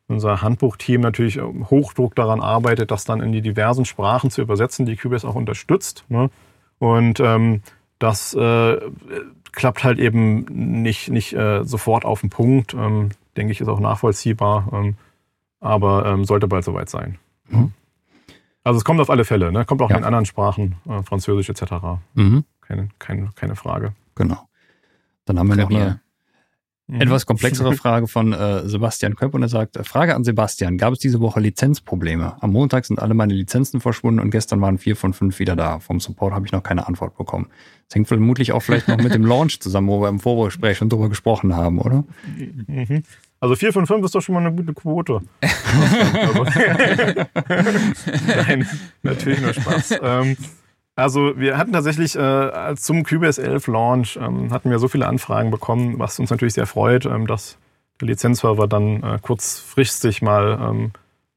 unser 0.08 0.42
Handbuchteam 0.42 1.00
natürlich 1.00 1.40
Hochdruck 1.40 2.14
daran 2.14 2.40
arbeitet, 2.40 2.90
das 2.90 3.04
dann 3.04 3.20
in 3.20 3.32
die 3.32 3.42
diversen 3.42 3.84
Sprachen 3.84 4.30
zu 4.30 4.40
übersetzen, 4.40 4.86
die 4.86 4.96
Cubase 4.96 5.26
auch 5.26 5.34
unterstützt. 5.34 6.04
Ne? 6.08 6.30
Und 6.78 7.20
ähm, 7.20 7.62
das 7.98 8.34
äh, 8.34 8.78
klappt 9.52 9.84
halt 9.84 9.98
eben 9.98 10.82
nicht, 10.82 11.10
nicht 11.10 11.32
äh, 11.32 11.64
sofort 11.64 12.04
auf 12.04 12.20
den 12.20 12.30
Punkt. 12.30 12.74
Ähm, 12.74 13.10
denke 13.36 13.52
ich, 13.52 13.60
ist 13.60 13.68
auch 13.68 13.80
nachvollziehbar, 13.80 14.68
ähm, 14.72 14.96
aber 15.60 16.06
ähm, 16.06 16.24
sollte 16.24 16.46
bald 16.46 16.64
soweit 16.64 16.88
sein. 16.88 17.18
Mhm. 17.48 17.72
Also 18.62 18.78
es 18.78 18.84
kommt 18.84 19.00
auf 19.00 19.10
alle 19.10 19.24
Fälle, 19.24 19.52
ne? 19.52 19.64
kommt 19.64 19.80
auch 19.80 19.90
ja. 19.90 19.96
in 19.96 20.04
anderen 20.04 20.26
Sprachen, 20.26 20.76
äh, 20.88 21.02
Französisch 21.02 21.48
etc. 21.48 21.72
Mhm. 22.14 22.44
Keine, 22.60 22.88
keine, 22.98 23.30
keine 23.34 23.56
Frage. 23.56 23.94
Genau. 24.14 24.48
Dann 25.24 25.38
haben 25.38 25.48
wir 25.48 25.56
Premiere. 25.56 25.84
noch 25.84 25.90
eine 25.90 26.00
Mhm. 26.88 27.00
Etwas 27.00 27.26
komplexere 27.26 27.72
Frage 27.72 28.06
von 28.06 28.32
äh, 28.32 28.68
Sebastian 28.68 29.16
Köpp 29.16 29.34
und 29.34 29.42
er 29.42 29.48
sagt, 29.48 29.76
Frage 29.84 30.14
an 30.14 30.22
Sebastian, 30.22 30.78
gab 30.78 30.92
es 30.92 31.00
diese 31.00 31.18
Woche 31.18 31.40
Lizenzprobleme? 31.40 32.36
Am 32.40 32.52
Montag 32.52 32.86
sind 32.86 33.00
alle 33.00 33.14
meine 33.14 33.34
Lizenzen 33.34 33.80
verschwunden 33.80 34.20
und 34.20 34.30
gestern 34.30 34.60
waren 34.60 34.78
vier 34.78 34.94
von 34.94 35.12
fünf 35.12 35.40
wieder 35.40 35.56
da. 35.56 35.80
Vom 35.80 35.98
Support 35.98 36.32
habe 36.32 36.46
ich 36.46 36.52
noch 36.52 36.62
keine 36.62 36.86
Antwort 36.86 37.16
bekommen. 37.16 37.48
Das 37.88 37.96
hängt 37.96 38.06
vermutlich 38.06 38.52
auch 38.52 38.60
vielleicht 38.60 38.86
noch 38.86 38.98
mit 38.98 39.14
dem 39.14 39.26
Launch 39.26 39.58
zusammen, 39.58 39.88
wo 39.88 40.00
wir 40.00 40.08
im 40.08 40.20
Vorgespräch 40.20 40.78
schon 40.78 40.88
drüber 40.88 41.08
gesprochen 41.08 41.56
haben, 41.56 41.80
oder? 41.80 42.04
Mhm. 42.68 43.02
Also 43.40 43.56
vier 43.56 43.72
von 43.72 43.86
fünf 43.86 44.04
ist 44.04 44.14
doch 44.14 44.22
schon 44.22 44.34
mal 44.34 44.46
eine 44.46 44.54
gute 44.54 44.72
Quote. 44.72 45.22
Nein, 48.26 48.68
natürlich 49.02 49.40
nur 49.40 49.54
Spaß. 49.54 49.98
Ähm, 50.00 50.36
also 50.96 51.38
wir 51.38 51.58
hatten 51.58 51.72
tatsächlich 51.72 52.16
äh, 52.16 52.74
zum 52.76 53.04
Cubase 53.04 53.42
11 53.42 53.66
Launch 53.66 54.18
ähm, 54.20 54.50
hatten 54.52 54.70
wir 54.70 54.78
so 54.78 54.88
viele 54.88 55.06
Anfragen 55.06 55.50
bekommen, 55.50 55.98
was 55.98 56.18
uns 56.18 56.30
natürlich 56.30 56.54
sehr 56.54 56.66
freut, 56.66 57.04
ähm, 57.04 57.26
dass 57.26 57.58
der 58.00 58.08
Lizenzserver 58.08 58.66
dann 58.66 59.02
äh, 59.02 59.18
kurzfristig 59.20 60.22
mal 60.22 60.58
ähm, 60.60 60.92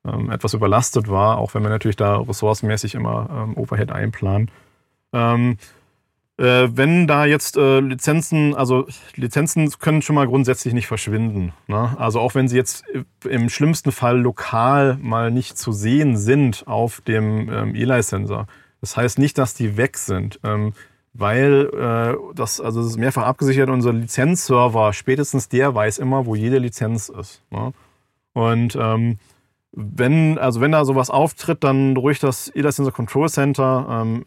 ähm, 0.05 0.31
etwas 0.31 0.53
überlastet 0.53 1.09
war, 1.09 1.37
auch 1.37 1.53
wenn 1.53 1.63
wir 1.63 1.69
natürlich 1.69 1.97
da 1.97 2.17
ressourcenmäßig 2.17 2.95
immer 2.95 3.29
ähm, 3.31 3.57
Overhead 3.57 3.91
einplanen. 3.91 4.49
Ähm, 5.11 5.57
äh, 6.37 6.69
wenn 6.71 7.05
da 7.05 7.25
jetzt 7.25 7.57
äh, 7.57 7.81
Lizenzen, 7.81 8.55
also 8.55 8.87
Lizenzen 9.15 9.69
können 9.79 10.01
schon 10.01 10.15
mal 10.15 10.27
grundsätzlich 10.27 10.73
nicht 10.73 10.87
verschwinden. 10.87 11.51
Ne? 11.67 11.97
Also 11.99 12.21
auch 12.21 12.33
wenn 12.33 12.47
sie 12.47 12.55
jetzt 12.55 12.85
im 13.27 13.49
schlimmsten 13.49 13.91
Fall 13.91 14.21
lokal 14.21 14.97
mal 15.01 15.31
nicht 15.31 15.57
zu 15.57 15.73
sehen 15.73 16.15
sind 16.15 16.65
auf 16.65 17.01
dem 17.01 17.49
ähm, 17.51 17.75
E-Licenser, 17.75 18.47
das 18.81 18.97
heißt 18.97 19.19
nicht, 19.19 19.37
dass 19.37 19.53
die 19.53 19.77
weg 19.77 19.97
sind, 19.97 20.39
ähm, 20.43 20.73
weil 21.13 21.69
äh, 21.73 22.17
das, 22.35 22.61
also 22.61 22.81
das 22.81 22.91
ist 22.91 22.97
mehrfach 22.97 23.23
abgesichert, 23.23 23.69
unser 23.69 23.93
Lizenzserver, 23.93 24.93
spätestens 24.93 25.49
der 25.49 25.73
weiß 25.73 25.97
immer, 25.97 26.25
wo 26.25 26.35
jede 26.35 26.59
Lizenz 26.59 27.09
ist. 27.09 27.41
Ne? 27.49 27.73
Und 28.33 28.77
ähm, 28.79 29.17
wenn, 29.71 30.37
also 30.37 30.61
wenn 30.61 30.71
da 30.71 30.85
sowas 30.85 31.09
auftritt, 31.09 31.63
dann 31.63 31.95
ruhig 31.95 32.19
das 32.19 32.51
E-Licenser 32.55 32.91
Control 32.91 33.29
Center. 33.29 33.85
Ähm, 33.89 34.25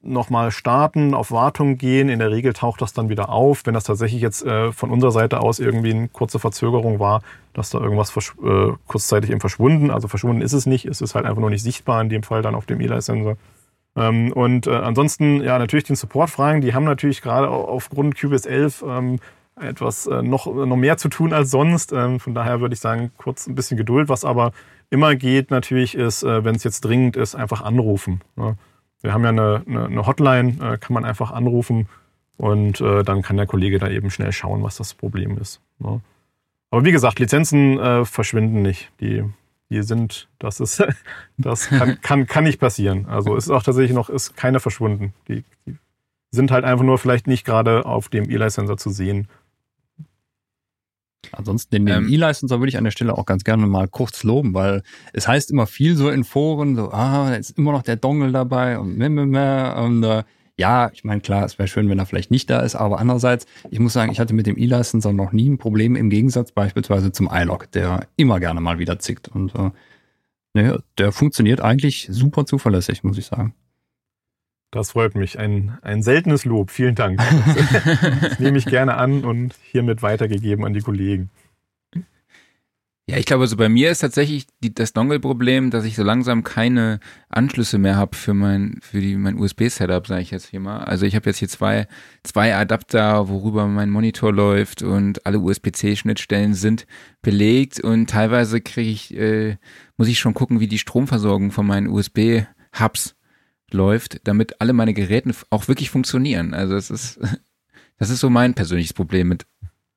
nochmal 0.00 0.50
starten, 0.50 1.14
auf 1.14 1.32
Wartung 1.32 1.76
gehen. 1.76 2.08
In 2.08 2.18
der 2.18 2.30
Regel 2.30 2.52
taucht 2.52 2.80
das 2.80 2.92
dann 2.92 3.08
wieder 3.08 3.30
auf. 3.30 3.66
Wenn 3.66 3.74
das 3.74 3.84
tatsächlich 3.84 4.22
jetzt 4.22 4.44
äh, 4.44 4.72
von 4.72 4.90
unserer 4.90 5.10
Seite 5.10 5.40
aus 5.40 5.58
irgendwie 5.58 5.90
eine 5.90 6.08
kurze 6.08 6.38
Verzögerung 6.38 7.00
war, 7.00 7.22
dass 7.52 7.70
da 7.70 7.80
irgendwas 7.80 8.16
äh, 8.16 8.72
kurzzeitig 8.86 9.30
eben 9.30 9.40
verschwunden. 9.40 9.90
Also 9.90 10.08
verschwunden 10.08 10.42
ist 10.42 10.52
es 10.52 10.66
nicht, 10.66 10.86
es 10.86 11.00
ist 11.00 11.14
halt 11.14 11.26
einfach 11.26 11.40
nur 11.40 11.50
nicht 11.50 11.62
sichtbar 11.62 12.00
in 12.00 12.08
dem 12.08 12.22
Fall 12.22 12.42
dann 12.42 12.54
auf 12.54 12.66
dem 12.66 12.80
Eli-Sensor. 12.80 13.36
Ähm, 13.98 14.32
und 14.32 14.66
äh, 14.66 14.70
ansonsten, 14.70 15.42
ja, 15.42 15.58
natürlich 15.58 15.84
den 15.84 15.96
Support-Fragen, 15.96 16.60
die 16.60 16.74
haben 16.74 16.84
natürlich 16.84 17.22
gerade 17.22 17.48
aufgrund 17.48 18.16
QBS 18.16 18.46
11 18.46 18.84
ähm, 18.86 19.18
etwas 19.60 20.06
äh, 20.06 20.22
noch, 20.22 20.46
noch 20.46 20.76
mehr 20.76 20.96
zu 20.98 21.08
tun 21.08 21.32
als 21.32 21.50
sonst. 21.50 21.92
Ähm, 21.92 22.20
von 22.20 22.34
daher 22.34 22.60
würde 22.60 22.74
ich 22.74 22.80
sagen, 22.80 23.10
kurz 23.16 23.46
ein 23.46 23.54
bisschen 23.54 23.76
Geduld. 23.76 24.08
Was 24.08 24.24
aber 24.24 24.52
immer 24.90 25.16
geht 25.16 25.50
natürlich 25.50 25.94
ist, 25.94 26.22
äh, 26.22 26.44
wenn 26.44 26.54
es 26.54 26.64
jetzt 26.64 26.82
dringend 26.82 27.16
ist, 27.16 27.34
einfach 27.34 27.62
anrufen. 27.62 28.20
Ne? 28.36 28.56
Wir 29.00 29.12
haben 29.12 29.22
ja 29.22 29.30
eine, 29.30 29.62
eine, 29.66 29.86
eine 29.86 30.06
Hotline, 30.06 30.56
äh, 30.60 30.78
kann 30.78 30.94
man 30.94 31.04
einfach 31.04 31.30
anrufen 31.30 31.88
und 32.36 32.80
äh, 32.80 33.02
dann 33.02 33.22
kann 33.22 33.36
der 33.36 33.46
Kollege 33.46 33.78
da 33.78 33.88
eben 33.88 34.10
schnell 34.10 34.32
schauen, 34.32 34.62
was 34.62 34.76
das 34.76 34.94
Problem 34.94 35.38
ist. 35.38 35.60
Ne? 35.78 36.00
Aber 36.70 36.84
wie 36.84 36.92
gesagt, 36.92 37.18
Lizenzen 37.18 37.78
äh, 37.78 38.04
verschwinden 38.04 38.62
nicht. 38.62 38.90
Die, 39.00 39.24
die 39.70 39.82
sind, 39.82 40.28
das 40.38 40.60
ist, 40.60 40.82
das 41.38 41.68
kann, 41.68 42.00
kann, 42.00 42.26
kann 42.26 42.44
nicht 42.44 42.60
passieren. 42.60 43.06
Also 43.06 43.36
es 43.36 43.44
ist 43.44 43.50
auch 43.50 43.62
tatsächlich 43.62 43.94
noch, 43.94 44.08
ist 44.08 44.36
keine 44.36 44.60
verschwunden. 44.60 45.12
Die, 45.28 45.44
die 45.66 45.76
sind 46.30 46.50
halt 46.50 46.64
einfach 46.64 46.84
nur 46.84 46.98
vielleicht 46.98 47.26
nicht 47.26 47.44
gerade 47.44 47.86
auf 47.86 48.08
dem 48.08 48.28
Eli-Sensor 48.28 48.76
zu 48.76 48.90
sehen. 48.90 49.28
Ansonsten 51.32 51.70
den, 51.74 51.86
den 51.86 52.04
ähm, 52.04 52.08
E-Licenser 52.08 52.58
würde 52.60 52.70
ich 52.70 52.78
an 52.78 52.84
der 52.84 52.90
Stelle 52.90 53.16
auch 53.16 53.26
ganz 53.26 53.44
gerne 53.44 53.66
mal 53.66 53.88
kurz 53.88 54.22
loben, 54.22 54.54
weil 54.54 54.82
es 55.12 55.28
heißt 55.28 55.50
immer 55.50 55.66
viel 55.66 55.96
so 55.96 56.10
in 56.10 56.24
Foren, 56.24 56.76
so, 56.76 56.90
ah, 56.90 57.30
da 57.30 57.36
ist 57.36 57.58
immer 57.58 57.72
noch 57.72 57.82
der 57.82 57.96
Dongle 57.96 58.32
dabei 58.32 58.78
und 58.78 58.96
meh, 58.96 59.08
meh, 59.08 59.26
meh, 59.26 59.84
und 59.84 60.02
äh, 60.04 60.24
ja, 60.58 60.90
ich 60.92 61.04
meine, 61.04 61.20
klar, 61.20 61.44
es 61.44 61.58
wäre 61.58 61.68
schön, 61.68 61.88
wenn 61.88 61.98
er 61.98 62.06
vielleicht 62.06 62.32
nicht 62.32 62.50
da 62.50 62.60
ist, 62.60 62.74
aber 62.74 62.98
andererseits, 62.98 63.46
ich 63.70 63.78
muss 63.78 63.92
sagen, 63.92 64.10
ich 64.10 64.18
hatte 64.18 64.34
mit 64.34 64.46
dem 64.46 64.58
E-Licenser 64.58 65.12
noch 65.12 65.32
nie 65.32 65.48
ein 65.48 65.58
Problem, 65.58 65.94
im 65.94 66.10
Gegensatz 66.10 66.50
beispielsweise 66.50 67.12
zum 67.12 67.30
iLog, 67.32 67.70
der 67.70 68.08
immer 68.16 68.40
gerne 68.40 68.60
mal 68.60 68.80
wieder 68.80 68.98
zickt. 68.98 69.28
Und 69.28 69.54
äh, 69.54 69.70
ne, 70.54 70.82
der 70.98 71.12
funktioniert 71.12 71.60
eigentlich 71.60 72.08
super 72.10 72.44
zuverlässig, 72.44 73.04
muss 73.04 73.18
ich 73.18 73.26
sagen. 73.26 73.54
Das 74.70 74.90
freut 74.90 75.14
mich. 75.14 75.38
Ein, 75.38 75.78
ein 75.80 76.02
seltenes 76.02 76.44
Lob. 76.44 76.70
Vielen 76.70 76.94
Dank. 76.94 77.20
Das, 78.20 78.38
nehme 78.38 78.58
ich 78.58 78.66
gerne 78.66 78.96
an 78.96 79.24
und 79.24 79.54
hiermit 79.70 80.02
weitergegeben 80.02 80.64
an 80.64 80.74
die 80.74 80.80
Kollegen. 80.80 81.30
Ja, 83.10 83.16
ich 83.16 83.24
glaube, 83.24 83.44
also 83.44 83.56
bei 83.56 83.70
mir 83.70 83.90
ist 83.90 84.00
tatsächlich 84.00 84.46
die, 84.62 84.74
das 84.74 84.92
Dongle-Problem, 84.92 85.70
dass 85.70 85.86
ich 85.86 85.96
so 85.96 86.02
langsam 86.02 86.44
keine 86.44 87.00
Anschlüsse 87.30 87.78
mehr 87.78 87.96
habe 87.96 88.14
für 88.14 88.34
mein 88.34 88.80
für 88.82 89.00
die 89.00 89.16
mein 89.16 89.38
USB-Setup, 89.38 90.06
sage 90.06 90.20
ich 90.20 90.30
jetzt 90.30 90.48
hier 90.48 90.60
mal. 90.60 90.80
Also 90.80 91.06
ich 91.06 91.16
habe 91.16 91.24
jetzt 91.24 91.38
hier 91.38 91.48
zwei 91.48 91.88
zwei 92.22 92.54
Adapter, 92.54 93.30
worüber 93.30 93.66
mein 93.66 93.88
Monitor 93.88 94.30
läuft 94.30 94.82
und 94.82 95.24
alle 95.24 95.38
USB-C-Schnittstellen 95.38 96.52
sind 96.52 96.86
belegt 97.22 97.80
und 97.80 98.10
teilweise 98.10 98.60
kriege 98.60 98.90
ich 98.90 99.16
äh, 99.16 99.56
muss 99.96 100.08
ich 100.08 100.18
schon 100.18 100.34
gucken, 100.34 100.60
wie 100.60 100.68
die 100.68 100.78
Stromversorgung 100.78 101.50
von 101.50 101.66
meinen 101.66 101.88
USB-Hubs 101.88 103.16
läuft, 103.72 104.20
damit 104.24 104.60
alle 104.60 104.74
meine 104.74 104.92
Geräte 104.92 105.32
auch 105.48 105.66
wirklich 105.66 105.88
funktionieren. 105.88 106.52
Also 106.52 106.76
es 106.76 106.90
ist, 106.90 107.20
das 107.98 108.10
ist 108.10 108.20
so 108.20 108.28
mein 108.28 108.52
persönliches 108.52 108.92
Problem 108.92 109.28
mit 109.28 109.46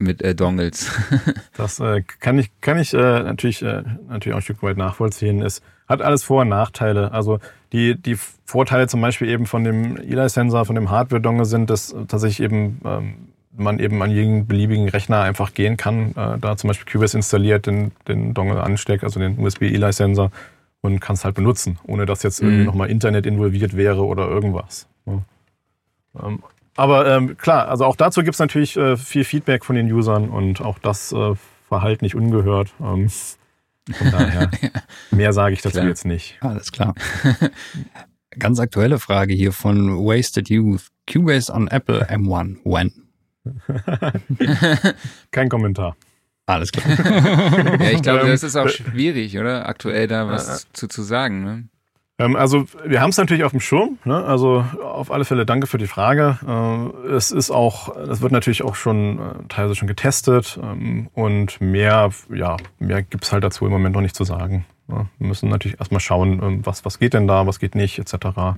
mit 0.01 0.21
äh, 0.21 0.35
Dongles. 0.35 0.91
das 1.57 1.79
äh, 1.79 2.01
kann 2.19 2.37
ich 2.39 2.49
kann 2.61 2.77
ich 2.77 2.93
äh, 2.93 2.97
natürlich 2.97 3.61
äh, 3.61 3.83
natürlich 4.09 4.33
auch 4.33 4.39
ein 4.39 4.43
Stück 4.43 4.63
weit 4.63 4.77
nachvollziehen. 4.77 5.41
Es 5.41 5.61
hat 5.87 6.01
alles 6.01 6.23
Vor- 6.23 6.41
und 6.41 6.49
Nachteile. 6.49 7.11
Also 7.11 7.39
die 7.71 7.95
die 7.95 8.17
Vorteile 8.45 8.87
zum 8.87 9.01
Beispiel 9.01 9.29
eben 9.29 9.45
von 9.45 9.63
dem 9.63 9.97
Eli-Sensor, 9.97 10.65
von 10.65 10.75
dem 10.75 10.89
Hardware-Dongle 10.89 11.45
sind, 11.45 11.69
dass 11.69 11.95
tatsächlich 12.07 12.41
eben 12.41 12.81
ähm, 12.83 13.13
man 13.55 13.79
eben 13.79 14.01
an 14.01 14.11
jeden 14.11 14.47
beliebigen 14.47 14.89
Rechner 14.89 15.21
einfach 15.21 15.53
gehen 15.53 15.77
kann, 15.77 16.11
äh, 16.15 16.37
da 16.39 16.57
zum 16.57 16.69
Beispiel 16.69 16.91
Cubase 16.91 17.17
installiert, 17.17 17.65
den, 17.65 17.91
den 18.07 18.33
Dongle 18.33 18.61
ansteckt, 18.61 19.03
also 19.03 19.19
den 19.19 19.39
USB-Eli-Sensor 19.39 20.31
und 20.81 20.99
kannst 20.99 21.25
halt 21.25 21.35
benutzen, 21.35 21.77
ohne 21.85 22.05
dass 22.05 22.23
jetzt 22.23 22.39
irgendwie 22.39 22.59
mhm. 22.59 22.65
nochmal 22.65 22.89
Internet 22.89 23.25
involviert 23.25 23.75
wäre 23.75 24.05
oder 24.05 24.27
irgendwas. 24.27 24.87
Ja. 25.05 25.21
Ähm, 26.23 26.43
aber 26.75 27.07
ähm, 27.07 27.37
klar, 27.37 27.67
also 27.67 27.85
auch 27.85 27.95
dazu 27.95 28.23
gibt 28.23 28.35
es 28.35 28.39
natürlich 28.39 28.77
äh, 28.77 28.97
viel 28.97 29.23
Feedback 29.23 29.65
von 29.65 29.75
den 29.75 29.91
Usern 29.91 30.29
und 30.29 30.61
auch 30.61 30.79
das 30.79 31.11
äh, 31.11 31.33
Verhalten 31.67 32.05
nicht 32.05 32.15
ungehört. 32.15 32.73
Ähm, 32.81 33.09
von 33.09 34.11
daher, 34.11 34.51
ja. 34.61 34.69
mehr 35.11 35.33
sage 35.33 35.53
ich 35.53 35.61
dazu 35.61 35.77
klar. 35.77 35.87
jetzt 35.87 36.05
nicht. 36.05 36.37
Alles 36.41 36.71
klar. 36.71 36.93
Ganz 38.39 38.59
aktuelle 38.59 38.99
Frage 38.99 39.33
hier 39.33 39.51
von 39.51 39.97
Wasted 39.97 40.49
Youth. 40.49 40.87
Cubase 41.11 41.51
on 41.51 41.67
Apple 41.67 42.07
M1. 42.09 42.57
When? 42.63 42.93
Kein 45.31 45.49
Kommentar. 45.49 45.97
Alles 46.45 46.71
klar. 46.71 46.85
ja, 47.79 47.91
ich 47.91 48.01
glaube, 48.01 48.27
das 48.27 48.43
ist 48.43 48.55
auch 48.55 48.69
schwierig, 48.69 49.37
oder? 49.37 49.67
Aktuell 49.67 50.07
da 50.07 50.27
was 50.27 50.67
zu, 50.73 50.87
zu 50.87 51.01
sagen. 51.01 51.43
Ne? 51.43 51.67
Ähm, 52.21 52.35
also 52.35 52.65
wir 52.85 53.01
haben 53.01 53.09
es 53.09 53.17
natürlich 53.17 53.43
auf 53.43 53.51
dem 53.51 53.59
Schirm. 53.59 53.97
Ne? 54.05 54.23
Also 54.23 54.65
auf 54.83 55.11
alle 55.11 55.25
Fälle 55.25 55.45
danke 55.45 55.67
für 55.67 55.77
die 55.77 55.87
Frage. 55.87 56.37
Äh, 56.47 57.07
es 57.13 57.31
ist 57.31 57.51
auch, 57.51 57.95
es 57.97 58.21
wird 58.21 58.31
natürlich 58.31 58.63
auch 58.63 58.75
schon 58.75 59.19
äh, 59.19 59.21
teilweise 59.49 59.75
schon 59.75 59.87
getestet 59.87 60.59
ähm, 60.61 61.09
und 61.13 61.59
mehr, 61.61 62.11
ja, 62.33 62.57
mehr 62.79 63.01
gibt 63.03 63.23
es 63.23 63.31
halt 63.31 63.43
dazu 63.43 63.65
im 63.65 63.71
Moment 63.71 63.95
noch 63.95 64.01
nicht 64.01 64.15
zu 64.15 64.23
sagen. 64.23 64.65
Wir 64.87 65.07
müssen 65.19 65.47
natürlich 65.47 65.79
erstmal 65.79 66.01
schauen, 66.01 66.41
ähm, 66.43 66.65
was, 66.65 66.83
was 66.83 66.99
geht 66.99 67.13
denn 67.13 67.27
da, 67.27 67.47
was 67.47 67.59
geht 67.59 67.75
nicht, 67.75 67.97
etc. 67.97 68.57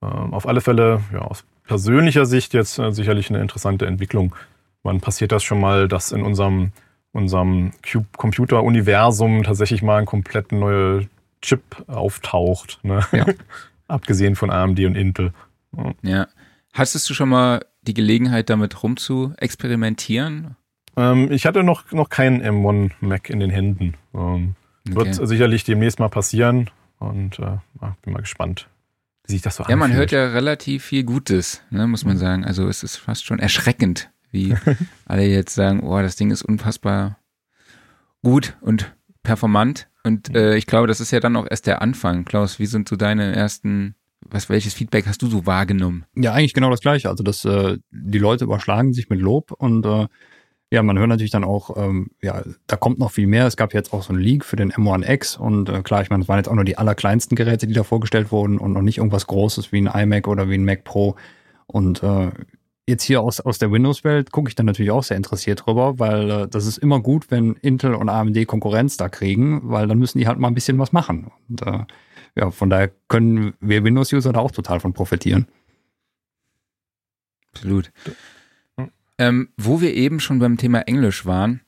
Auf 0.00 0.48
alle 0.48 0.60
Fälle, 0.60 1.02
ja, 1.12 1.20
aus 1.20 1.44
persönlicher 1.64 2.26
Sicht 2.26 2.52
jetzt 2.52 2.80
äh, 2.80 2.90
sicherlich 2.90 3.30
eine 3.30 3.40
interessante 3.40 3.86
Entwicklung. 3.86 4.34
Wann 4.82 5.00
passiert 5.00 5.30
das 5.30 5.44
schon 5.44 5.60
mal, 5.60 5.86
dass 5.86 6.10
in 6.10 6.22
unserem 6.22 6.72
unserem 7.12 7.72
Computer-Universum 8.16 9.42
tatsächlich 9.42 9.82
mal 9.82 9.98
ein 9.98 10.06
komplett 10.06 10.50
neuer 10.50 11.02
Chip 11.42 11.62
auftaucht. 11.88 12.80
Ne? 12.82 13.04
Ja. 13.12 13.26
Abgesehen 13.88 14.36
von 14.36 14.50
AMD 14.50 14.80
und 14.80 14.94
Intel. 14.94 15.32
Ja. 15.76 15.92
ja. 16.02 16.26
Hattest 16.72 17.08
du 17.10 17.14
schon 17.14 17.28
mal 17.28 17.66
die 17.82 17.94
Gelegenheit, 17.94 18.48
damit 18.48 18.82
rum 18.82 18.96
zu 18.96 19.34
experimentieren? 19.36 20.56
Ähm, 20.96 21.30
ich 21.30 21.46
hatte 21.46 21.62
noch, 21.62 21.90
noch 21.92 22.08
keinen 22.08 22.42
M1 22.42 22.92
Mac 23.00 23.28
in 23.28 23.40
den 23.40 23.50
Händen. 23.50 23.94
Ähm, 24.14 24.54
okay. 24.88 24.96
Wird 24.96 25.28
sicherlich 25.28 25.64
demnächst 25.64 25.98
mal 25.98 26.08
passieren 26.08 26.70
und 26.98 27.38
äh, 27.38 27.58
bin 28.02 28.12
mal 28.12 28.20
gespannt, 28.20 28.68
wie 29.26 29.32
sich 29.32 29.42
das 29.42 29.56
so 29.56 29.64
anfühlt. 29.64 29.70
Ja, 29.70 29.76
man 29.76 29.92
hört 29.92 30.12
ja 30.12 30.28
relativ 30.28 30.84
viel 30.84 31.04
Gutes, 31.04 31.62
ne, 31.70 31.86
muss 31.86 32.04
man 32.04 32.16
sagen. 32.16 32.44
Also 32.44 32.68
es 32.68 32.82
ist 32.82 32.96
fast 32.96 33.24
schon 33.24 33.38
erschreckend, 33.38 34.10
wie 34.30 34.54
alle 35.06 35.26
jetzt 35.26 35.54
sagen, 35.54 35.80
oh, 35.82 36.00
das 36.00 36.16
Ding 36.16 36.30
ist 36.30 36.42
unfassbar 36.42 37.18
gut 38.22 38.56
und 38.60 38.94
performant. 39.22 39.88
Und 40.04 40.30
mhm. 40.30 40.36
äh, 40.36 40.56
ich 40.56 40.66
glaube, 40.66 40.86
das 40.86 41.00
ist 41.00 41.10
ja 41.10 41.20
dann 41.20 41.36
auch 41.36 41.46
erst 41.48 41.66
der 41.66 41.82
Anfang. 41.82 42.24
Klaus, 42.24 42.58
wie 42.58 42.66
sind 42.66 42.88
so 42.88 42.96
deine 42.96 43.34
ersten, 43.34 43.94
was, 44.20 44.48
welches 44.48 44.74
Feedback 44.74 45.06
hast 45.06 45.22
du 45.22 45.26
so 45.28 45.46
wahrgenommen? 45.46 46.04
Ja, 46.14 46.32
eigentlich 46.32 46.54
genau 46.54 46.70
das 46.70 46.80
gleiche. 46.80 47.08
Also, 47.08 47.22
dass 47.22 47.44
äh, 47.44 47.78
die 47.90 48.18
Leute 48.18 48.44
überschlagen 48.44 48.92
sich 48.92 49.08
mit 49.08 49.20
Lob 49.20 49.52
und 49.52 49.86
äh, 49.86 50.06
ja, 50.72 50.82
man 50.82 50.98
hört 50.98 51.10
natürlich 51.10 51.30
dann 51.30 51.44
auch, 51.44 51.76
ähm, 51.76 52.12
ja, 52.22 52.42
da 52.66 52.76
kommt 52.76 52.98
noch 52.98 53.10
viel 53.10 53.26
mehr. 53.26 53.46
Es 53.46 53.58
gab 53.58 53.74
jetzt 53.74 53.92
auch 53.92 54.02
so 54.02 54.14
ein 54.14 54.18
Leak 54.18 54.42
für 54.42 54.56
den 54.56 54.72
M1X 54.72 55.36
und 55.36 55.68
äh, 55.68 55.82
klar, 55.82 56.00
ich 56.00 56.08
meine, 56.08 56.22
es 56.22 56.28
waren 56.30 56.38
jetzt 56.38 56.48
auch 56.48 56.54
nur 56.54 56.64
die 56.64 56.78
allerkleinsten 56.78 57.36
Geräte, 57.36 57.66
die 57.66 57.74
da 57.74 57.84
vorgestellt 57.84 58.32
wurden 58.32 58.56
und 58.56 58.72
noch 58.72 58.80
nicht 58.80 58.96
irgendwas 58.96 59.26
Großes 59.26 59.70
wie 59.70 59.82
ein 59.82 59.86
iMac 59.86 60.28
oder 60.28 60.48
wie 60.48 60.54
ein 60.54 60.64
Mac 60.64 60.84
Pro. 60.84 61.16
Und 61.66 62.02
äh, 62.02 62.30
jetzt 62.88 63.04
hier 63.04 63.20
aus, 63.20 63.40
aus 63.40 63.58
der 63.58 63.70
Windows-Welt 63.70 64.32
gucke 64.32 64.48
ich 64.48 64.54
dann 64.54 64.66
natürlich 64.66 64.90
auch 64.90 65.04
sehr 65.04 65.16
interessiert 65.16 65.66
drüber, 65.66 65.98
weil 65.98 66.30
äh, 66.30 66.48
das 66.48 66.66
ist 66.66 66.78
immer 66.78 67.00
gut, 67.00 67.30
wenn 67.30 67.54
Intel 67.54 67.94
und 67.94 68.08
AMD 68.08 68.46
Konkurrenz 68.46 68.96
da 68.96 69.08
kriegen, 69.08 69.60
weil 69.64 69.86
dann 69.86 69.98
müssen 69.98 70.18
die 70.18 70.26
halt 70.26 70.38
mal 70.38 70.48
ein 70.48 70.54
bisschen 70.54 70.78
was 70.78 70.92
machen. 70.92 71.30
Und 71.48 71.62
äh, 71.62 71.84
ja, 72.34 72.50
von 72.50 72.70
daher 72.70 72.90
können 73.08 73.54
wir 73.60 73.84
Windows-User 73.84 74.32
da 74.32 74.40
auch 74.40 74.50
total 74.50 74.80
von 74.80 74.92
profitieren. 74.92 75.46
Absolut. 77.54 77.92
Ähm, 79.18 79.50
wo 79.56 79.80
wir 79.80 79.94
eben 79.94 80.20
schon 80.20 80.38
beim 80.38 80.56
Thema 80.56 80.80
Englisch 80.80 81.26
waren, 81.26 81.60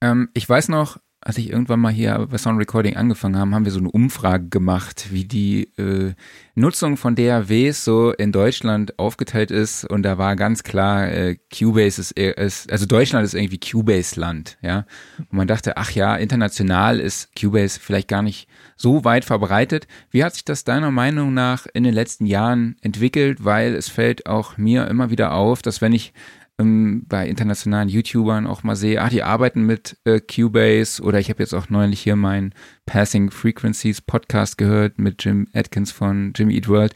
ähm, 0.00 0.28
ich 0.34 0.48
weiß 0.48 0.68
noch, 0.68 0.98
als 1.20 1.36
ich 1.36 1.50
irgendwann 1.50 1.80
mal 1.80 1.92
hier 1.92 2.26
bei 2.30 2.38
Sound 2.38 2.60
Recording 2.60 2.96
angefangen 2.96 3.36
haben, 3.36 3.54
haben 3.54 3.64
wir 3.64 3.72
so 3.72 3.80
eine 3.80 3.90
Umfrage 3.90 4.48
gemacht, 4.48 5.08
wie 5.10 5.24
die 5.24 5.64
äh, 5.76 6.14
Nutzung 6.54 6.96
von 6.96 7.16
DAWs 7.16 7.84
so 7.84 8.12
in 8.12 8.30
Deutschland 8.30 8.98
aufgeteilt 8.98 9.50
ist. 9.50 9.84
Und 9.84 10.04
da 10.04 10.16
war 10.16 10.36
ganz 10.36 10.62
klar, 10.62 11.08
äh, 11.08 11.36
Cubase 11.56 12.00
ist, 12.00 12.12
ist, 12.12 12.70
also 12.70 12.86
Deutschland 12.86 13.24
ist 13.24 13.34
irgendwie 13.34 13.58
Cubase-Land, 13.58 14.58
ja. 14.62 14.86
Und 15.18 15.32
man 15.32 15.48
dachte, 15.48 15.76
ach 15.76 15.90
ja, 15.90 16.14
international 16.16 17.00
ist 17.00 17.34
Cubase 17.38 17.80
vielleicht 17.80 18.08
gar 18.08 18.22
nicht 18.22 18.48
so 18.76 19.04
weit 19.04 19.24
verbreitet. 19.24 19.88
Wie 20.10 20.22
hat 20.22 20.34
sich 20.34 20.44
das 20.44 20.62
deiner 20.62 20.92
Meinung 20.92 21.34
nach 21.34 21.66
in 21.74 21.82
den 21.82 21.94
letzten 21.94 22.26
Jahren 22.26 22.76
entwickelt? 22.80 23.44
Weil 23.44 23.74
es 23.74 23.88
fällt 23.88 24.26
auch 24.26 24.56
mir 24.56 24.86
immer 24.86 25.10
wieder 25.10 25.32
auf, 25.32 25.62
dass 25.62 25.80
wenn 25.80 25.92
ich 25.92 26.12
ähm, 26.58 27.04
bei 27.06 27.28
internationalen 27.28 27.88
YouTubern 27.88 28.46
auch 28.46 28.62
mal 28.62 28.76
sehe, 28.76 29.00
ah, 29.00 29.08
die 29.08 29.22
arbeiten 29.22 29.62
mit 29.62 29.96
äh, 30.04 30.20
Cubase 30.20 31.02
oder 31.02 31.18
ich 31.18 31.30
habe 31.30 31.42
jetzt 31.42 31.54
auch 31.54 31.68
neulich 31.70 32.00
hier 32.00 32.16
meinen 32.16 32.54
Passing 32.86 33.30
Frequencies 33.30 34.00
Podcast 34.00 34.58
gehört 34.58 34.98
mit 34.98 35.24
Jim 35.24 35.48
Atkins 35.54 35.92
von 35.92 36.32
Jimmy 36.34 36.54
Eat 36.54 36.68
World. 36.68 36.94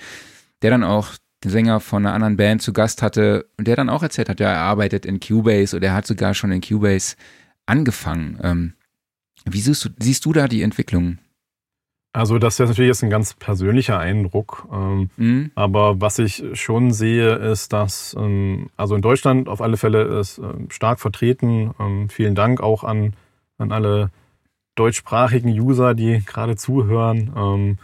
der 0.63 0.71
dann 0.71 0.85
auch 0.85 1.15
den 1.43 1.51
Sänger 1.51 1.81
von 1.81 2.07
einer 2.07 2.15
anderen 2.15 2.37
Band 2.37 2.63
zu 2.63 2.73
Gast 2.73 3.03
hatte 3.03 3.51
und 3.59 3.67
der 3.67 3.77
dann 3.77 3.89
auch 3.89 4.03
erzählt 4.03 4.29
hat, 4.29 4.41
ja, 4.41 4.51
er 4.51 4.61
arbeitet 4.61 5.05
in 5.05 5.19
Cubase 5.21 5.77
oder 5.77 5.89
er 5.89 5.95
hat 5.95 6.07
sogar 6.07 6.35
schon 6.35 6.53
in 6.53 6.61
Cubase 6.61 7.17
angefangen. 7.67 8.39
Ähm, 8.43 8.75
wie 9.45 9.61
siehst 9.61 9.85
du, 9.85 9.89
siehst 9.99 10.25
du 10.25 10.33
da 10.33 10.47
die 10.47 10.63
Entwicklung? 10.63 11.19
Also 12.15 12.39
das 12.39 12.61
ist 12.61 12.69
natürlich 12.69 12.89
jetzt 12.89 13.03
ein 13.03 13.11
ganz 13.11 13.33
persönlicher 13.35 13.99
Eindruck. 13.99 14.69
Ähm, 14.71 15.11
mhm. 15.17 15.51
Aber 15.55 16.01
was 16.01 16.19
ich 16.19 16.45
schon 16.53 16.93
sehe, 16.93 17.35
ist, 17.37 17.73
dass 17.73 18.15
ähm, 18.19 18.69
also 18.77 18.95
in 18.95 19.03
Deutschland 19.03 19.49
auf 19.49 19.63
alle 19.63 19.79
Fälle 19.79 20.03
ist 20.21 20.39
ähm, 20.39 20.69
stark 20.71 21.01
vertreten. 21.01 22.09
Vielen 22.11 22.35
Dank 22.35 22.61
auch 22.61 22.85
an, 22.85 23.15
an 23.57 23.73
alle 23.73 24.11
deutschsprachigen 24.75 25.49
User, 25.49 25.95
die 25.95 26.23
gerade 26.25 26.57
zuhören. 26.57 27.79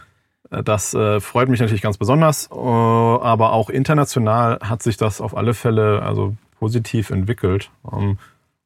Das 0.49 0.95
äh, 0.95 1.19
freut 1.19 1.47
mich 1.47 1.59
natürlich 1.59 1.81
ganz 1.83 1.97
besonders. 1.97 2.49
Äh, 2.51 2.55
aber 2.55 3.53
auch 3.53 3.69
international 3.69 4.59
hat 4.61 4.81
sich 4.81 4.97
das 4.97 5.21
auf 5.21 5.37
alle 5.37 5.53
Fälle 5.53 6.01
also 6.01 6.35
positiv 6.59 7.11
entwickelt. 7.11 7.69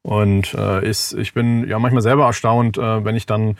Und 0.02 0.54
äh, 0.54 0.84
ich, 0.88 1.16
ich 1.16 1.34
bin 1.34 1.68
ja 1.68 1.78
manchmal 1.78 2.02
selber 2.02 2.26
erstaunt, 2.26 2.76
wenn 2.76 3.16
ich 3.16 3.26
dann 3.26 3.56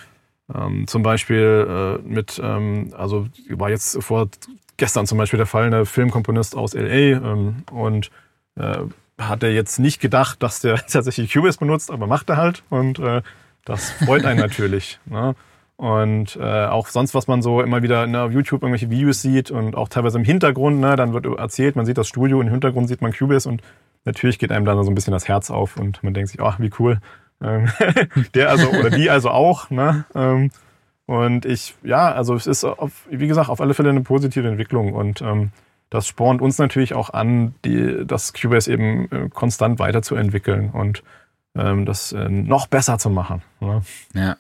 ähm, 0.52 0.86
zum 0.86 1.02
Beispiel 1.02 2.00
äh, 2.04 2.08
mit, 2.08 2.40
ähm, 2.42 2.92
also 2.96 3.28
war 3.50 3.70
jetzt 3.70 4.02
vor 4.02 4.28
gestern 4.76 5.06
zum 5.06 5.18
Beispiel 5.18 5.38
der 5.38 5.46
Fall, 5.46 5.72
ein 5.72 5.86
Filmkomponist 5.86 6.56
aus 6.56 6.74
LA 6.74 6.88
ähm, 6.88 7.64
und 7.70 8.10
äh, 8.56 8.78
hat 9.18 9.42
er 9.42 9.52
jetzt 9.52 9.78
nicht 9.78 10.00
gedacht, 10.00 10.42
dass 10.42 10.60
der 10.60 10.76
tatsächlich 10.86 11.32
Cubase 11.32 11.58
benutzt, 11.58 11.90
aber 11.90 12.06
macht 12.06 12.28
er 12.28 12.36
halt 12.36 12.62
und 12.70 12.98
äh, 12.98 13.22
das 13.64 13.90
freut 13.90 14.24
einen 14.24 14.40
natürlich. 14.40 14.98
Ne? 15.06 15.34
Und 15.76 16.36
äh, 16.36 16.66
auch 16.66 16.86
sonst, 16.86 17.14
was 17.14 17.26
man 17.26 17.42
so 17.42 17.60
immer 17.60 17.82
wieder 17.82 18.06
ne, 18.06 18.22
auf 18.22 18.32
YouTube 18.32 18.62
irgendwelche 18.62 18.90
Videos 18.90 19.22
sieht 19.22 19.50
und 19.50 19.74
auch 19.74 19.88
teilweise 19.88 20.18
im 20.18 20.24
Hintergrund, 20.24 20.78
ne, 20.78 20.94
dann 20.94 21.12
wird 21.12 21.26
erzählt, 21.26 21.74
man 21.74 21.84
sieht 21.84 21.98
das 21.98 22.06
Studio, 22.06 22.40
im 22.40 22.48
Hintergrund 22.48 22.88
sieht 22.88 23.02
man 23.02 23.12
Cubase 23.12 23.48
und 23.48 23.60
natürlich 24.04 24.38
geht 24.38 24.52
einem 24.52 24.64
dann 24.64 24.82
so 24.84 24.90
ein 24.90 24.94
bisschen 24.94 25.12
das 25.12 25.26
Herz 25.26 25.50
auf 25.50 25.76
und 25.76 26.02
man 26.04 26.14
denkt 26.14 26.30
sich, 26.30 26.40
ach, 26.40 26.60
wie 26.60 26.70
cool. 26.78 27.00
Ähm, 27.42 27.68
der 28.34 28.50
also 28.50 28.68
oder 28.70 28.90
die 28.90 29.10
also 29.10 29.30
auch. 29.30 29.70
Ne? 29.70 30.04
Ähm, 30.14 30.50
und 31.06 31.44
ich, 31.44 31.74
ja, 31.82 32.12
also 32.12 32.34
es 32.34 32.46
ist, 32.46 32.64
auf, 32.64 33.06
wie 33.10 33.26
gesagt, 33.26 33.50
auf 33.50 33.60
alle 33.60 33.74
Fälle 33.74 33.90
eine 33.90 34.00
positive 34.00 34.48
Entwicklung 34.48 34.94
und 34.94 35.20
ähm, 35.20 35.50
das 35.90 36.08
spornt 36.08 36.40
uns 36.40 36.58
natürlich 36.58 36.94
auch 36.94 37.10
an, 37.10 37.54
die, 37.64 38.04
das 38.06 38.32
Cubase 38.32 38.72
eben 38.72 39.10
äh, 39.12 39.28
konstant 39.28 39.78
weiterzuentwickeln 39.78 40.70
und 40.70 41.02
ähm, 41.54 41.84
das 41.84 42.12
äh, 42.12 42.28
noch 42.28 42.66
besser 42.66 42.98
zu 42.98 43.10
machen. 43.10 43.42
Ne? 43.60 43.82
Ja. 44.14 44.36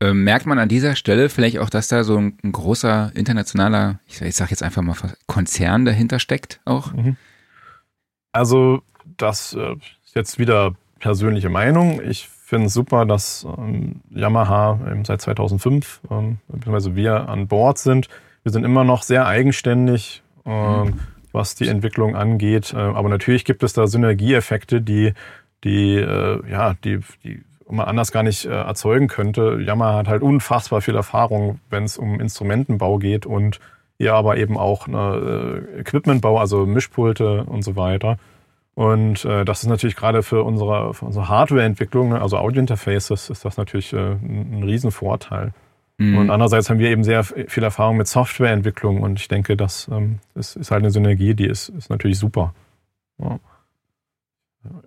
Ähm, 0.00 0.24
merkt 0.24 0.46
man 0.46 0.58
an 0.58 0.68
dieser 0.68 0.94
Stelle 0.94 1.28
vielleicht 1.28 1.58
auch, 1.58 1.70
dass 1.70 1.88
da 1.88 2.04
so 2.04 2.16
ein, 2.16 2.38
ein 2.44 2.52
großer 2.52 3.12
internationaler, 3.14 3.98
ich, 4.06 4.20
ich 4.20 4.36
sag 4.36 4.50
jetzt 4.50 4.62
einfach 4.62 4.82
mal 4.82 4.94
Konzern 5.26 5.84
dahinter 5.84 6.20
steckt 6.20 6.60
auch? 6.64 6.92
Mhm. 6.92 7.16
Also 8.32 8.82
das 9.16 9.54
äh, 9.54 9.74
ist 10.04 10.14
jetzt 10.14 10.38
wieder 10.38 10.74
persönliche 10.98 11.48
Meinung. 11.48 12.00
Ich 12.02 12.28
finde 12.28 12.66
es 12.66 12.74
super, 12.74 13.06
dass 13.06 13.46
ähm, 13.58 14.00
Yamaha 14.10 14.78
seit 15.04 15.20
2005, 15.20 16.00
ähm, 16.10 16.38
beziehungsweise 16.48 16.94
wir 16.94 17.28
an 17.28 17.48
Bord 17.48 17.78
sind. 17.78 18.08
Wir 18.42 18.52
sind 18.52 18.64
immer 18.64 18.84
noch 18.84 19.02
sehr 19.02 19.26
eigenständig, 19.26 20.22
ähm, 20.44 20.84
mhm. 20.84 21.00
was 21.32 21.56
die 21.56 21.68
Entwicklung 21.68 22.14
angeht. 22.14 22.72
Äh, 22.72 22.78
aber 22.78 23.08
natürlich 23.08 23.44
gibt 23.44 23.62
es 23.62 23.72
da 23.72 23.86
Synergieeffekte, 23.86 24.80
die, 24.80 25.12
die, 25.64 25.96
äh, 25.96 26.40
ja, 26.48 26.74
die, 26.84 27.00
die 27.24 27.42
man 27.68 27.86
anders 27.86 28.12
gar 28.12 28.22
nicht 28.22 28.44
äh, 28.44 28.50
erzeugen 28.50 29.08
könnte. 29.08 29.60
Yamaha 29.60 29.98
hat 29.98 30.08
halt 30.08 30.22
unfassbar 30.22 30.80
viel 30.80 30.94
Erfahrung, 30.94 31.60
wenn 31.70 31.84
es 31.84 31.98
um 31.98 32.20
Instrumentenbau 32.20 32.98
geht 32.98 33.26
und 33.26 33.58
ja, 33.98 34.14
aber 34.14 34.36
eben 34.36 34.58
auch 34.58 34.88
äh, 34.88 35.80
Equipmentbau, 35.80 36.38
also 36.38 36.66
Mischpulte 36.66 37.44
und 37.44 37.62
so 37.62 37.76
weiter. 37.76 38.18
Und 38.76 39.24
äh, 39.24 39.46
das 39.46 39.62
ist 39.62 39.70
natürlich 39.70 39.96
gerade 39.96 40.22
für 40.22 40.42
unsere, 40.42 40.92
für 40.92 41.06
unsere 41.06 41.30
Hardware-Entwicklung, 41.30 42.10
ne, 42.10 42.20
also 42.20 42.36
Audio-Interfaces, 42.36 43.30
ist 43.30 43.42
das 43.42 43.56
natürlich 43.56 43.94
äh, 43.94 43.96
ein, 43.96 44.58
ein 44.58 44.62
Riesenvorteil. 44.64 45.54
Mhm. 45.96 46.18
Und 46.18 46.30
andererseits 46.30 46.68
haben 46.68 46.78
wir 46.78 46.90
eben 46.90 47.02
sehr 47.02 47.24
viel 47.24 47.62
Erfahrung 47.62 47.96
mit 47.96 48.06
Softwareentwicklung 48.06 49.00
und 49.00 49.18
ich 49.18 49.28
denke, 49.28 49.56
das 49.56 49.88
ähm, 49.90 50.18
ist, 50.34 50.56
ist 50.56 50.70
halt 50.70 50.82
eine 50.82 50.90
Synergie, 50.90 51.34
die 51.34 51.46
ist, 51.46 51.70
ist 51.70 51.88
natürlich 51.88 52.18
super. 52.18 52.54
Ja. 53.18 53.40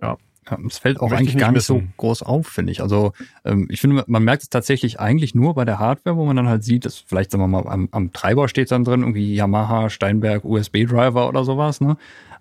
ja. 0.00 0.16
Ja, 0.50 0.58
es 0.66 0.78
fällt 0.78 1.00
auch 1.00 1.12
eigentlich 1.12 1.36
gar 1.36 1.52
nicht 1.52 1.66
so 1.66 1.82
groß 1.98 2.22
auf, 2.22 2.46
finde 2.46 2.72
ich. 2.72 2.80
Also 2.80 3.12
ähm, 3.44 3.68
ich 3.70 3.80
finde, 3.80 4.04
man 4.06 4.24
merkt 4.24 4.42
es 4.42 4.48
tatsächlich 4.48 4.98
eigentlich 4.98 5.34
nur 5.34 5.54
bei 5.54 5.64
der 5.64 5.78
Hardware, 5.78 6.16
wo 6.16 6.24
man 6.24 6.34
dann 6.34 6.48
halt 6.48 6.64
sieht, 6.64 6.86
dass 6.86 6.96
vielleicht, 6.96 7.30
sagen 7.30 7.42
wir 7.42 7.46
mal, 7.46 7.66
am, 7.70 7.88
am 7.92 8.12
Treiber 8.12 8.48
steht 8.48 8.70
dann 8.72 8.84
drin, 8.84 9.02
irgendwie 9.02 9.34
Yamaha, 9.34 9.90
Steinberg, 9.90 10.44
USB-Driver 10.44 11.28
oder 11.28 11.44
sowas, 11.44 11.80
ne? 11.80 11.96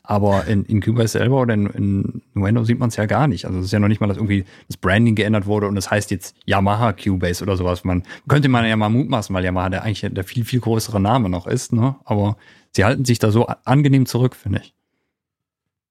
Aber 0.09 0.47
in, 0.47 0.65
in 0.65 0.81
Cubase 0.81 1.19
selber 1.19 1.39
oder 1.39 1.53
in, 1.53 1.67
in 1.67 2.21
Nuendo 2.33 2.63
sieht 2.63 2.79
man 2.79 2.89
es 2.89 2.95
ja 2.95 3.05
gar 3.05 3.27
nicht. 3.27 3.45
Also 3.45 3.59
es 3.59 3.65
ist 3.65 3.71
ja 3.71 3.77
noch 3.77 3.87
nicht 3.87 4.01
mal, 4.01 4.07
dass 4.07 4.17
irgendwie 4.17 4.43
das 4.67 4.75
Branding 4.75 5.13
geändert 5.13 5.45
wurde 5.45 5.67
und 5.67 5.77
es 5.77 5.83
das 5.83 5.91
heißt 5.91 6.09
jetzt 6.09 6.35
Yamaha 6.45 6.93
Cubase 6.93 7.43
oder 7.43 7.55
sowas. 7.55 7.83
Man 7.83 8.01
könnte 8.27 8.49
man 8.49 8.65
ja 8.65 8.75
mal 8.75 8.89
mutmaßen, 8.89 9.35
weil 9.35 9.45
Yamaha 9.45 9.69
der 9.69 9.83
eigentlich 9.83 10.03
der 10.11 10.23
viel, 10.23 10.45
viel 10.45 10.61
größere 10.61 10.99
Name 10.99 11.29
noch 11.29 11.45
ist, 11.45 11.73
ne? 11.73 11.95
Aber 12.05 12.37
sie 12.71 12.85
halten 12.85 13.05
sich 13.05 13.19
da 13.19 13.29
so 13.29 13.45
angenehm 13.65 14.07
zurück, 14.07 14.35
finde 14.35 14.61
ich. 14.63 14.73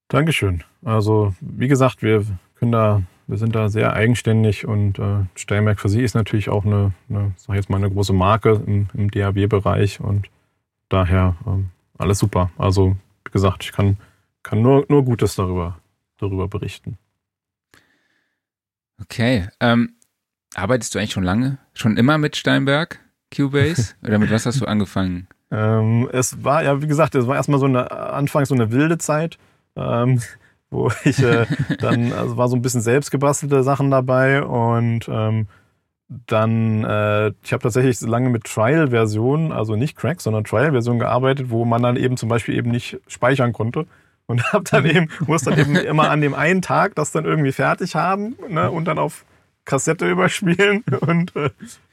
Dankeschön. 0.09 0.65
Also, 0.83 1.33
wie 1.39 1.69
gesagt, 1.69 2.01
wir 2.01 2.25
können 2.55 2.73
da, 2.73 3.03
wir 3.27 3.37
sind 3.37 3.55
da 3.55 3.69
sehr 3.69 3.93
eigenständig 3.93 4.67
und 4.67 4.99
äh, 4.99 5.27
Steinberg 5.35 5.79
für 5.79 5.87
Sie 5.87 6.01
ist 6.01 6.13
natürlich 6.13 6.49
auch 6.49 6.65
eine, 6.65 6.91
eine 7.09 7.31
sag 7.37 7.55
jetzt 7.55 7.69
mal, 7.69 7.77
eine 7.77 7.89
große 7.89 8.11
Marke 8.11 8.61
im, 8.67 8.89
im 8.93 9.09
DAW-Bereich 9.11 10.01
und 10.01 10.27
daher 10.89 11.37
ähm, 11.47 11.69
alles 11.97 12.19
super. 12.19 12.51
Also, 12.57 12.97
wie 13.23 13.31
gesagt, 13.31 13.63
ich 13.63 13.71
kann 13.71 13.95
kann 14.49 14.63
nur, 14.63 14.83
nur 14.89 15.05
Gutes 15.05 15.35
darüber, 15.35 15.77
darüber 16.17 16.47
berichten. 16.47 16.97
Okay. 18.99 19.47
Ähm, 19.59 19.93
arbeitest 20.55 20.95
du 20.95 20.97
eigentlich 20.97 21.11
schon 21.11 21.23
lange? 21.23 21.59
Schon 21.75 21.97
immer 21.97 22.17
mit 22.17 22.35
Steinberg, 22.35 22.99
Cubase? 23.31 23.93
Oder 24.03 24.17
mit 24.17 24.31
was 24.31 24.47
hast 24.47 24.59
du 24.59 24.65
angefangen? 24.65 25.27
Ähm, 25.51 26.09
es 26.11 26.43
war 26.43 26.63
ja, 26.63 26.81
wie 26.81 26.87
gesagt, 26.87 27.13
es 27.13 27.27
war 27.27 27.35
erstmal 27.35 27.59
so 27.59 27.67
eine, 27.67 27.91
anfangs 27.91 28.49
so 28.49 28.55
eine 28.55 28.71
wilde 28.71 28.97
Zeit, 28.97 29.37
ähm, 29.75 30.19
wo 30.71 30.91
ich 31.03 31.21
äh, 31.21 31.45
dann, 31.79 32.11
also 32.17 32.37
war 32.37 32.47
so 32.47 32.55
ein 32.55 32.63
bisschen 32.63 32.81
selbstgebastelte 32.81 33.61
Sachen 33.61 33.91
dabei 33.91 34.41
und 34.43 35.07
ähm, 35.09 35.47
dann, 36.07 36.83
äh, 36.85 37.33
ich 37.43 37.53
habe 37.53 37.61
tatsächlich 37.61 38.01
lange 38.01 38.31
mit 38.31 38.45
Trial-Versionen, 38.45 39.51
also 39.51 39.75
nicht 39.75 39.95
Crack, 39.95 40.21
sondern 40.21 40.43
Trial-Versionen 40.43 40.97
gearbeitet, 40.97 41.51
wo 41.51 41.65
man 41.65 41.83
dann 41.83 41.97
eben 41.97 42.17
zum 42.17 42.29
Beispiel 42.29 42.55
eben 42.55 42.71
nicht 42.71 42.99
speichern 43.07 43.53
konnte 43.53 43.85
und 44.29 44.53
hab 44.53 44.65
dann 44.65 44.85
eben, 44.85 45.09
muss 45.25 45.41
dann 45.41 45.57
eben 45.57 45.75
immer 45.75 46.11
an 46.11 46.21
dem 46.21 46.35
einen 46.35 46.61
Tag 46.61 46.93
das 46.93 47.11
dann 47.11 47.25
irgendwie 47.25 47.51
fertig 47.51 47.95
haben 47.95 48.35
ne, 48.47 48.69
und 48.69 48.85
dann 48.85 48.99
auf 48.99 49.25
Kassette 49.65 50.07
überspielen 50.07 50.83
und 51.01 51.35
äh, 51.35 51.49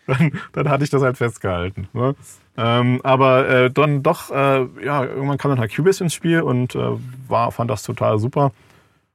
dann, 0.07 0.33
dann 0.53 0.69
hatte 0.69 0.85
ich 0.85 0.91
das 0.91 1.03
halt 1.03 1.17
festgehalten. 1.17 1.89
Ne? 1.95 2.15
Ähm, 2.59 3.01
aber 3.03 3.49
äh, 3.49 3.71
dann 3.71 4.03
doch, 4.03 4.31
äh, 4.31 4.67
ja, 4.85 5.05
irgendwann 5.05 5.39
kam 5.39 5.51
dann 5.51 5.61
halt 5.61 5.75
Cubase 5.75 6.05
ins 6.05 6.13
Spiel 6.13 6.43
und 6.43 6.75
äh, 6.75 6.91
war, 7.27 7.51
fand 7.53 7.71
das 7.71 7.83
total 7.83 8.19
super. 8.19 8.53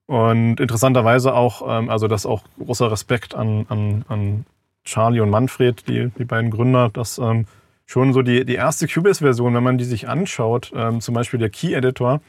Und 0.07 0.59
interessanterweise 0.59 1.35
auch, 1.35 1.61
ähm, 1.67 1.89
also 1.89 2.07
das 2.07 2.25
auch 2.25 2.41
großer 2.57 2.91
Respekt 2.91 3.35
an, 3.35 3.67
an, 3.69 4.03
an 4.09 4.45
Charlie 4.83 5.21
und 5.21 5.29
Manfred, 5.29 5.87
die, 5.87 6.09
die 6.17 6.25
beiden 6.25 6.49
Gründer, 6.49 6.89
dass 6.89 7.19
ähm, 7.19 7.45
schon 7.85 8.13
so 8.13 8.23
die, 8.23 8.45
die 8.45 8.55
erste 8.55 8.87
Cubase-Version, 8.87 9.53
wenn 9.53 9.63
man 9.63 9.77
die 9.77 9.85
sich 9.85 10.09
anschaut, 10.09 10.71
ähm, 10.75 11.01
zum 11.01 11.13
Beispiel 11.13 11.39
der 11.39 11.51
Key-Editor, 11.51 12.19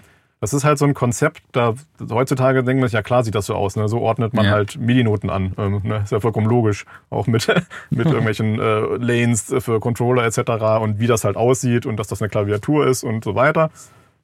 das 0.43 0.53
ist 0.53 0.65
halt 0.65 0.77
so 0.77 0.85
ein 0.85 0.93
Konzept, 0.93 1.41
da 1.53 1.75
heutzutage 2.11 2.65
denkt 2.65 2.81
man 2.81 2.89
sich, 2.89 2.95
ja 2.95 3.03
klar 3.03 3.23
sieht 3.23 3.37
das 3.37 3.47
so 3.47 3.55
aus, 3.55 3.77
ne? 3.77 3.89
so 3.89 4.01
ordnet 4.01 4.35
man 4.35 4.45
ja. 4.45 4.51
halt 4.51 4.77
MIDI-Noten 4.77 5.31
an. 5.31 5.55
Ähm, 5.57 5.81
ne? 5.85 5.99
Ist 6.03 6.11
ja 6.11 6.19
vollkommen 6.19 6.49
logisch. 6.49 6.85
Auch 7.11 7.29
mit, 7.29 7.47
mit 7.91 8.07
irgendwelchen 8.07 8.59
äh, 8.59 8.81
Lanes 8.97 9.55
für 9.61 9.79
Controller 9.79 10.25
etc. 10.25 10.81
und 10.83 10.99
wie 10.99 11.07
das 11.07 11.23
halt 11.23 11.37
aussieht 11.37 11.87
und 11.87 11.97
dass 11.97 12.09
das 12.09 12.21
eine 12.21 12.29
Klaviatur 12.29 12.89
ist 12.89 13.05
und 13.05 13.23
so 13.23 13.37
weiter. 13.37 13.71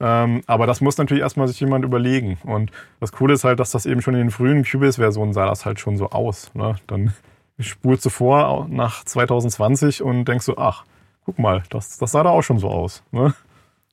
Ähm, 0.00 0.42
aber 0.48 0.66
das 0.66 0.80
muss 0.80 0.98
natürlich 0.98 1.22
erstmal 1.22 1.46
sich 1.46 1.60
jemand 1.60 1.84
überlegen. 1.84 2.36
Und 2.42 2.72
das 2.98 3.12
Coole 3.12 3.34
ist 3.34 3.44
halt, 3.44 3.60
dass 3.60 3.70
das 3.70 3.86
eben 3.86 4.02
schon 4.02 4.14
in 4.14 4.22
den 4.22 4.30
frühen 4.32 4.64
Cubase-Versionen 4.64 5.32
sah 5.32 5.46
das 5.46 5.66
halt 5.66 5.78
schon 5.78 5.96
so 5.96 6.10
aus. 6.10 6.52
Ne? 6.52 6.74
Dann 6.88 7.14
spulst 7.60 8.04
du 8.04 8.10
vor 8.10 8.66
nach 8.68 9.04
2020 9.04 10.02
und 10.02 10.24
denkst 10.24 10.46
so, 10.46 10.58
ach, 10.58 10.82
guck 11.24 11.38
mal, 11.38 11.62
das, 11.70 11.96
das 11.98 12.10
sah 12.10 12.24
da 12.24 12.30
auch 12.30 12.42
schon 12.42 12.58
so 12.58 12.70
aus. 12.70 13.04
Ne? 13.12 13.34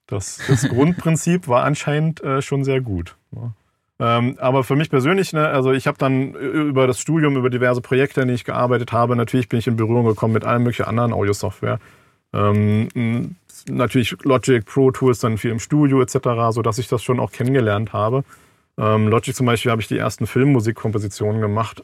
Das, 0.08 0.39
das 0.47 0.68
Grundprinzip 0.70 1.47
war 1.47 1.64
anscheinend 1.64 2.24
äh, 2.24 2.41
schon 2.41 2.64
sehr 2.64 2.82
gut. 2.82 3.16
Ja. 3.32 3.51
Ähm, 3.97 4.36
aber 4.39 4.64
für 4.64 4.76
mich 4.76 4.89
persönlich, 4.89 5.32
ne, 5.32 5.47
also 5.47 5.72
ich 5.72 5.88
habe 5.88 5.97
dann 5.97 6.34
über 6.34 6.86
das 6.86 6.99
Studium, 6.99 7.38
über 7.38 7.49
diverse 7.49 7.82
Projekte, 7.82 8.22
in 8.22 8.28
denen 8.28 8.36
ich 8.36 8.43
gearbeitet 8.43 8.91
habe, 8.91 9.16
natürlich 9.16 9.47
bin 9.47 9.60
ich 9.60 9.68
in 9.68 9.78
Berührung 9.78 10.06
gekommen 10.06 10.34
mit 10.34 10.43
allen 10.43 10.64
möglichen 10.64 10.86
anderen 10.86 11.14
Audio-Software. 11.14 11.80
Ähm, 12.34 13.36
natürlich 13.70 14.16
Logic, 14.24 14.66
Pro 14.66 14.91
Tools, 14.91 15.20
dann 15.20 15.38
viel 15.38 15.51
im 15.51 15.60
Studio 15.60 16.01
etc., 16.01 16.18
so 16.49 16.62
dass 16.62 16.78
ich 16.78 16.89
das 16.89 17.03
schon 17.03 17.22
auch 17.22 17.32
kennengelernt 17.32 17.93
habe. 17.93 18.26
Ähm, 18.78 19.08
Logic 19.08 19.34
zum 19.34 19.45
Beispiel 19.45 19.72
habe 19.72 19.82
ich 19.82 19.88
die 19.88 19.97
ersten 19.97 20.28
Filmmusikkompositionen 20.28 21.39
gemacht. 21.39 21.82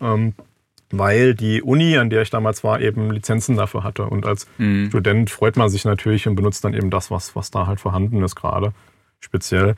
Weil 0.92 1.36
die 1.36 1.62
Uni, 1.62 1.98
an 1.98 2.10
der 2.10 2.22
ich 2.22 2.30
damals 2.30 2.64
war, 2.64 2.82
eben 2.82 3.12
Lizenzen 3.12 3.58
dafür 3.58 3.84
hatte. 3.84 4.06
Und 4.06 4.26
als 4.26 4.48
mhm. 4.58 4.88
Student 4.90 5.30
freut 5.30 5.58
man 5.58 5.70
sich 5.70 5.86
natürlich 5.86 6.28
und 6.28 6.36
benutzt 6.36 6.64
dann 6.64 6.74
eben 6.74 6.90
das, 6.90 7.12
was, 7.12 7.36
was 7.36 7.52
da 7.52 7.68
halt 7.68 7.80
vorhanden 7.80 8.24
ist 8.24 8.36
gerade, 8.36 8.74
speziell. 9.20 9.76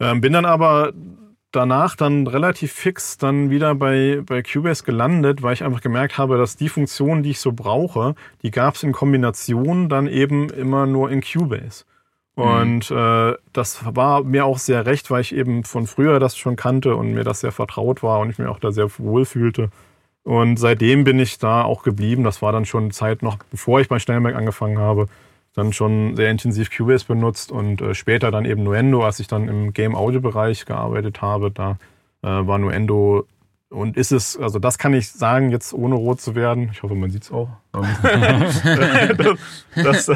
Ähm, 0.00 0.20
bin 0.20 0.32
dann 0.32 0.44
aber 0.44 0.92
danach 1.52 1.96
dann 1.96 2.26
relativ 2.26 2.72
fix 2.72 3.16
dann 3.16 3.50
wieder 3.50 3.74
bei, 3.74 4.20
bei 4.24 4.42
Cubase 4.42 4.84
gelandet, 4.84 5.42
weil 5.42 5.54
ich 5.54 5.64
einfach 5.64 5.80
gemerkt 5.80 6.18
habe, 6.18 6.36
dass 6.36 6.56
die 6.56 6.68
Funktionen, 6.68 7.22
die 7.22 7.30
ich 7.30 7.40
so 7.40 7.52
brauche, 7.52 8.14
die 8.42 8.50
gab 8.50 8.74
es 8.74 8.82
in 8.82 8.92
Kombination 8.92 9.88
dann 9.88 10.06
eben 10.06 10.50
immer 10.50 10.86
nur 10.86 11.10
in 11.10 11.22
Cubase. 11.22 11.84
Mhm. 12.36 12.42
Und 12.44 12.90
äh, 12.90 13.34
das 13.52 13.80
war 13.84 14.22
mir 14.24 14.44
auch 14.44 14.58
sehr 14.58 14.86
recht, 14.86 15.10
weil 15.10 15.22
ich 15.22 15.34
eben 15.34 15.64
von 15.64 15.86
früher 15.86 16.20
das 16.20 16.36
schon 16.36 16.56
kannte 16.56 16.96
und 16.96 17.12
mir 17.12 17.24
das 17.24 17.40
sehr 17.40 17.52
vertraut 17.52 18.02
war 18.02 18.20
und 18.20 18.30
ich 18.30 18.38
mir 18.38 18.50
auch 18.50 18.60
da 18.60 18.70
sehr 18.70 18.88
wohl 18.98 19.24
fühlte. 19.24 19.70
Und 20.24 20.58
seitdem 20.58 21.04
bin 21.04 21.18
ich 21.18 21.38
da 21.38 21.62
auch 21.62 21.82
geblieben. 21.82 22.24
Das 22.24 22.42
war 22.42 22.52
dann 22.52 22.66
schon 22.66 22.90
Zeit 22.90 23.22
noch, 23.22 23.38
bevor 23.50 23.80
ich 23.80 23.88
bei 23.88 23.98
Steinberg 23.98 24.34
angefangen 24.34 24.78
habe, 24.78 25.08
dann 25.54 25.72
schon 25.72 26.16
sehr 26.16 26.30
intensiv 26.30 26.70
Cubase 26.70 27.06
benutzt 27.06 27.50
und 27.50 27.80
äh, 27.80 27.94
später 27.94 28.30
dann 28.30 28.44
eben 28.44 28.62
Nuendo, 28.62 29.04
als 29.04 29.20
ich 29.20 29.26
dann 29.26 29.48
im 29.48 29.72
Game-Audio-Bereich 29.72 30.66
gearbeitet 30.66 31.20
habe, 31.20 31.50
da 31.50 31.78
äh, 32.22 32.28
war 32.28 32.58
Nuendo 32.58 33.26
und 33.70 33.96
ist 33.98 34.12
es, 34.12 34.36
also 34.36 34.58
das 34.58 34.78
kann 34.78 34.94
ich 34.94 35.10
sagen, 35.10 35.50
jetzt 35.50 35.74
ohne 35.74 35.94
rot 35.94 36.20
zu 36.20 36.34
werden. 36.34 36.70
Ich 36.72 36.82
hoffe, 36.82 36.94
man 36.94 37.10
sieht 37.10 37.24
es 37.24 37.32
auch. 37.32 37.50
das, 39.82 40.06
das, 40.06 40.10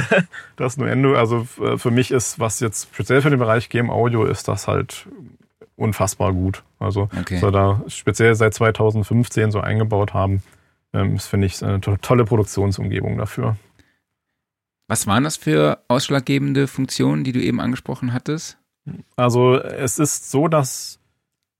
das 0.56 0.76
Nuendo, 0.78 1.14
also 1.14 1.44
für 1.44 1.90
mich 1.90 2.10
ist, 2.12 2.38
was 2.38 2.60
jetzt 2.60 2.88
speziell 2.94 3.20
für 3.20 3.30
den 3.30 3.38
Bereich 3.38 3.68
Game 3.68 3.90
Audio 3.90 4.24
ist, 4.24 4.48
das 4.48 4.68
halt 4.68 5.06
unfassbar 5.76 6.32
gut. 6.32 6.62
Also, 6.78 7.08
okay. 7.18 7.36
was 7.36 7.42
wir 7.42 7.50
da 7.50 7.82
speziell 7.88 8.34
seit 8.34 8.54
2015 8.54 9.50
so 9.50 9.60
eingebaut 9.60 10.14
haben, 10.14 10.42
ähm, 10.92 11.16
ist, 11.16 11.26
finde 11.26 11.46
ich, 11.46 11.62
eine 11.62 11.80
tolle 11.80 12.24
Produktionsumgebung 12.24 13.18
dafür. 13.18 13.56
Was 14.88 15.06
waren 15.06 15.24
das 15.24 15.36
für 15.36 15.78
ausschlaggebende 15.88 16.66
Funktionen, 16.66 17.24
die 17.24 17.32
du 17.32 17.40
eben 17.40 17.60
angesprochen 17.60 18.12
hattest? 18.12 18.58
Also, 19.16 19.58
es 19.58 19.98
ist 19.98 20.30
so, 20.30 20.48
dass 20.48 20.98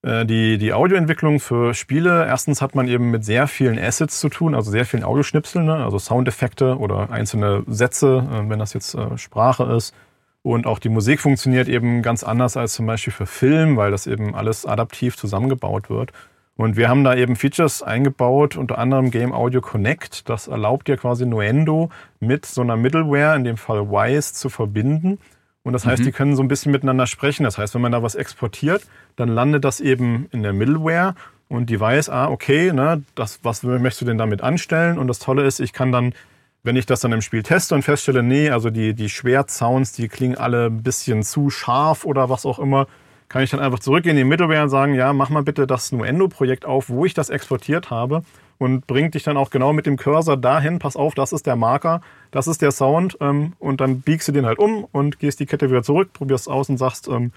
äh, 0.03 0.27
die, 0.27 0.59
die 0.59 0.73
Audioentwicklung 0.73 1.41
für 1.41 1.73
Spiele, 1.73 2.27
erstens 2.27 2.61
hat 2.61 2.75
man 2.75 2.89
eben 2.89 3.11
mit 3.11 3.25
sehr 3.25 3.47
vielen 3.47 3.79
Assets 3.79 4.21
zu 4.21 4.29
tun, 4.29 4.55
also 4.55 4.71
sehr 4.71 4.85
vielen 4.85 5.05
Audioschnipseln, 5.05 5.65
ne? 5.65 5.77
also 5.77 5.99
Soundeffekte 5.99 6.77
oder 6.77 7.11
einzelne 7.11 7.63
Sätze, 7.69 8.29
äh, 8.31 8.51
wenn 8.51 8.59
das 8.59 8.75
jetzt 8.75 8.95
äh, 8.95 9.17
Sprache 9.17 9.65
ist 9.65 9.95
und 10.43 10.67
auch 10.67 10.79
die 10.79 10.89
Musik 10.89 11.21
funktioniert 11.21 11.69
eben 11.69 12.03
ganz 12.03 12.25
anders 12.25 12.57
als 12.57 12.75
zum 12.75 12.87
Beispiel 12.87 13.13
für 13.13 13.27
Film, 13.27 13.77
weil 13.77 13.91
das 13.91 14.07
eben 14.07 14.35
alles 14.35 14.67
adaptiv 14.67 15.17
zusammengebaut 15.17 15.89
wird. 15.89 16.13
Und 16.57 16.77
wir 16.77 16.89
haben 16.89 17.05
da 17.05 17.15
eben 17.15 17.37
Features 17.37 17.83
eingebaut, 17.83 18.57
unter 18.57 18.79
anderem 18.79 19.11
Game 19.11 19.33
Audio 19.33 19.61
Connect. 19.61 20.29
Das 20.29 20.49
erlaubt 20.49 20.89
dir 20.89 20.97
quasi 20.97 21.27
Nuendo 21.27 21.91
mit 22.21 22.45
so 22.45 22.61
einer 22.61 22.77
Middleware, 22.77 23.37
in 23.37 23.45
dem 23.45 23.57
Fall 23.57 23.89
Wise, 23.89 24.35
zu 24.35 24.51
verbinden. 24.51 25.19
Und 25.63 25.73
das 25.73 25.87
heißt, 25.87 26.01
mhm. 26.01 26.07
die 26.07 26.13
können 26.13 26.37
so 26.37 26.43
ein 26.43 26.49
bisschen 26.49 26.73
miteinander 26.73 27.07
sprechen. 27.07 27.45
Das 27.45 27.57
heißt, 27.57 27.75
wenn 27.75 27.81
man 27.81 27.93
da 27.93 28.03
was 28.03 28.17
exportiert, 28.17 28.83
dann 29.17 29.29
landet 29.29 29.65
das 29.65 29.81
eben 29.81 30.27
in 30.33 30.43
der 30.43 30.53
Middleware 30.53 31.15
und 31.49 31.71
die 31.71 31.79
weiß, 31.79 32.11
ah, 32.11 32.29
okay, 32.29 32.73
ne, 32.73 33.03
das, 33.15 33.41
was 33.43 33.63
möchtest 33.63 34.01
du 34.01 34.05
denn 34.07 34.19
damit 34.19 34.43
anstellen? 34.43 34.99
Und 34.99 35.07
das 35.07 35.21
Tolle 35.21 35.45
ist, 35.45 35.61
ich 35.61 35.73
kann 35.73 35.93
dann 35.93 36.15
wenn 36.63 36.77
ich 36.77 36.87
das 36.87 37.01
dann 37.01 37.13
im 37.13 37.23
Spiel 37.23 37.43
teste 37.43 37.75
und 37.75 37.83
feststelle, 37.83 38.23
nee, 38.23 38.51
also 38.51 38.71
die, 38.71 38.95
die 38.95 39.09
Schwertsounds, 39.09 39.93
die 39.93 40.09
klingen 40.09 40.37
alle 40.37 40.67
ein 40.67 40.83
bisschen 40.83 41.23
zu 41.23 41.51
scharf 41.51 42.05
oder 42.05 42.29
was 42.31 42.47
auch 42.47 42.59
immer, 42.59 42.87
kann 43.29 43.43
ich 43.43 43.51
dann 43.51 43.61
einfach 43.61 43.79
zurückgehen 43.79 44.17
in 44.17 44.25
die 44.25 44.29
Middleware 44.29 44.63
und 44.63 44.69
sagen, 44.69 44.95
ja, 44.95 45.13
mach 45.13 45.31
mal 45.31 45.43
bitte 45.43 45.67
das 45.67 45.91
Nuendo-Projekt 45.91 46.65
auf, 46.65 46.89
wo 46.91 47.05
ich 47.05 47.15
das 47.15 47.31
exportiert 47.31 47.91
habe 47.91 48.23
und 48.59 48.87
bringt 48.87 49.15
dich 49.15 49.23
dann 49.23 49.37
auch 49.37 49.51
genau 49.51 49.73
mit 49.73 49.87
dem 49.87 49.97
Cursor 49.97 50.37
dahin, 50.37 50.79
pass 50.79 50.97
auf, 50.97 51.15
das 51.15 51.33
ist 51.33 51.47
der 51.47 51.57
Marker, 51.57 52.03
das 52.31 52.47
ist 52.47 52.63
der 52.63 52.71
Sound 52.71 53.17
ähm, 53.21 53.55
und 53.59 53.81
dann 53.81 54.03
biegst 54.03 54.29
du 54.29 54.33
den 54.33 54.47
halt 54.47 54.59
um 54.59 54.85
und 54.93 55.19
gehst 55.19 55.41
die 55.41 55.47
Kette 55.47 55.71
wieder 55.71 55.83
zurück, 55.83 56.13
probierst 56.13 56.49
aus 56.49 56.69
und 56.69 56.77
sagst, 56.77 57.09
ähm, 57.09 57.33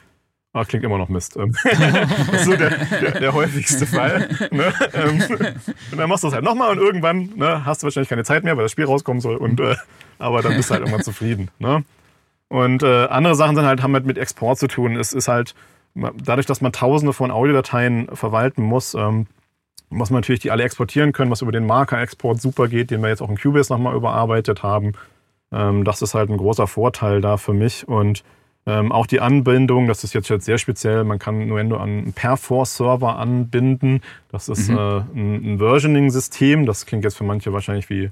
Ah, 0.56 0.64
klingt 0.64 0.86
immer 0.86 0.98
noch 0.98 1.10
Mist. 1.10 1.36
Ähm, 1.36 1.54
das 1.66 2.32
ist 2.32 2.46
so 2.46 2.56
der, 2.56 2.70
der, 2.70 3.12
der 3.20 3.34
häufigste 3.34 3.86
Fall. 3.86 4.30
Ne? 4.52 4.74
Ähm, 4.94 5.22
und 5.92 5.98
dann 5.98 6.08
machst 6.08 6.24
du 6.24 6.30
es 6.30 6.34
halt 6.34 6.46
nochmal 6.46 6.72
und 6.72 6.78
irgendwann 6.78 7.32
ne, 7.36 7.66
hast 7.66 7.84
du 7.84 7.88
wahrscheinlich 7.88 8.08
keine 8.08 8.24
Zeit 8.24 8.46
mehr, 8.46 8.56
weil 8.56 8.64
das 8.64 8.72
Spiel 8.72 8.86
rauskommen 8.86 9.20
soll. 9.20 9.36
Und, 9.36 9.60
äh, 9.60 9.76
aber 10.18 10.42
dann 10.42 10.56
bist 10.56 10.70
du 10.70 10.76
halt 10.76 10.84
irgendwann 10.84 11.04
zufrieden. 11.04 11.52
Ne? 11.60 11.84
Und 12.48 12.84
äh, 12.84 13.08
andere 13.08 13.36
Sachen 13.36 13.58
sind 13.58 13.66
halt, 13.66 13.84
haben 13.84 13.94
halt 13.96 14.06
mit 14.06 14.18
Export 14.18 14.58
zu 14.58 14.68
tun. 14.68 14.96
Es 14.96 15.12
ist 15.12 15.28
halt, 15.28 15.56
dadurch, 15.94 16.46
dass 16.46 16.62
man 16.62 16.72
tausende 16.72 17.12
von 17.12 17.32
Audiodateien 17.32 18.08
verwalten 18.16 18.64
muss, 18.64 18.94
ähm, 18.94 19.28
muss 19.90 20.10
man 20.10 20.22
natürlich 20.22 20.40
die 20.40 20.52
alle 20.52 20.64
exportieren 20.64 21.12
können, 21.12 21.32
was 21.32 21.42
über 21.42 21.52
den 21.52 21.66
Marker-Export 21.66 22.40
super 22.40 22.70
geht, 22.70 22.92
den 22.92 23.02
wir 23.02 23.10
jetzt 23.10 23.22
auch 23.22 23.30
in 23.30 23.38
Cubase 23.38 23.74
nochmal 23.74 23.94
überarbeitet 23.94 24.64
haben. 24.64 24.94
Ähm, 25.52 25.84
das 25.84 26.02
ist 26.02 26.14
halt 26.14 26.30
ein 26.30 26.38
großer 26.38 26.68
Vorteil 26.68 27.20
da 27.20 27.36
für 27.36 27.54
mich. 27.54 27.86
Und 27.90 28.24
ähm, 28.68 28.92
auch 28.92 29.06
die 29.06 29.22
Anbindung, 29.22 29.88
das 29.88 30.04
ist 30.04 30.14
jetzt, 30.14 30.30
jetzt 30.30 30.46
sehr 30.46 30.58
speziell, 30.58 31.04
man 31.04 31.20
kann 31.20 31.48
Nuendo 31.48 31.78
an 31.78 31.90
einen 31.90 32.14
Perforce-Server 32.14 33.16
anbinden. 33.18 34.02
Das 34.32 34.50
ist 34.50 34.70
mhm. 34.70 34.78
äh, 34.78 34.98
ein, 35.00 35.54
ein 35.54 35.58
Versioning-System. 35.60 36.66
Das 36.66 36.86
klingt 36.86 37.04
jetzt 37.04 37.18
für 37.18 37.24
manche 37.24 37.54
wahrscheinlich 37.54 37.90
wie 37.90 38.10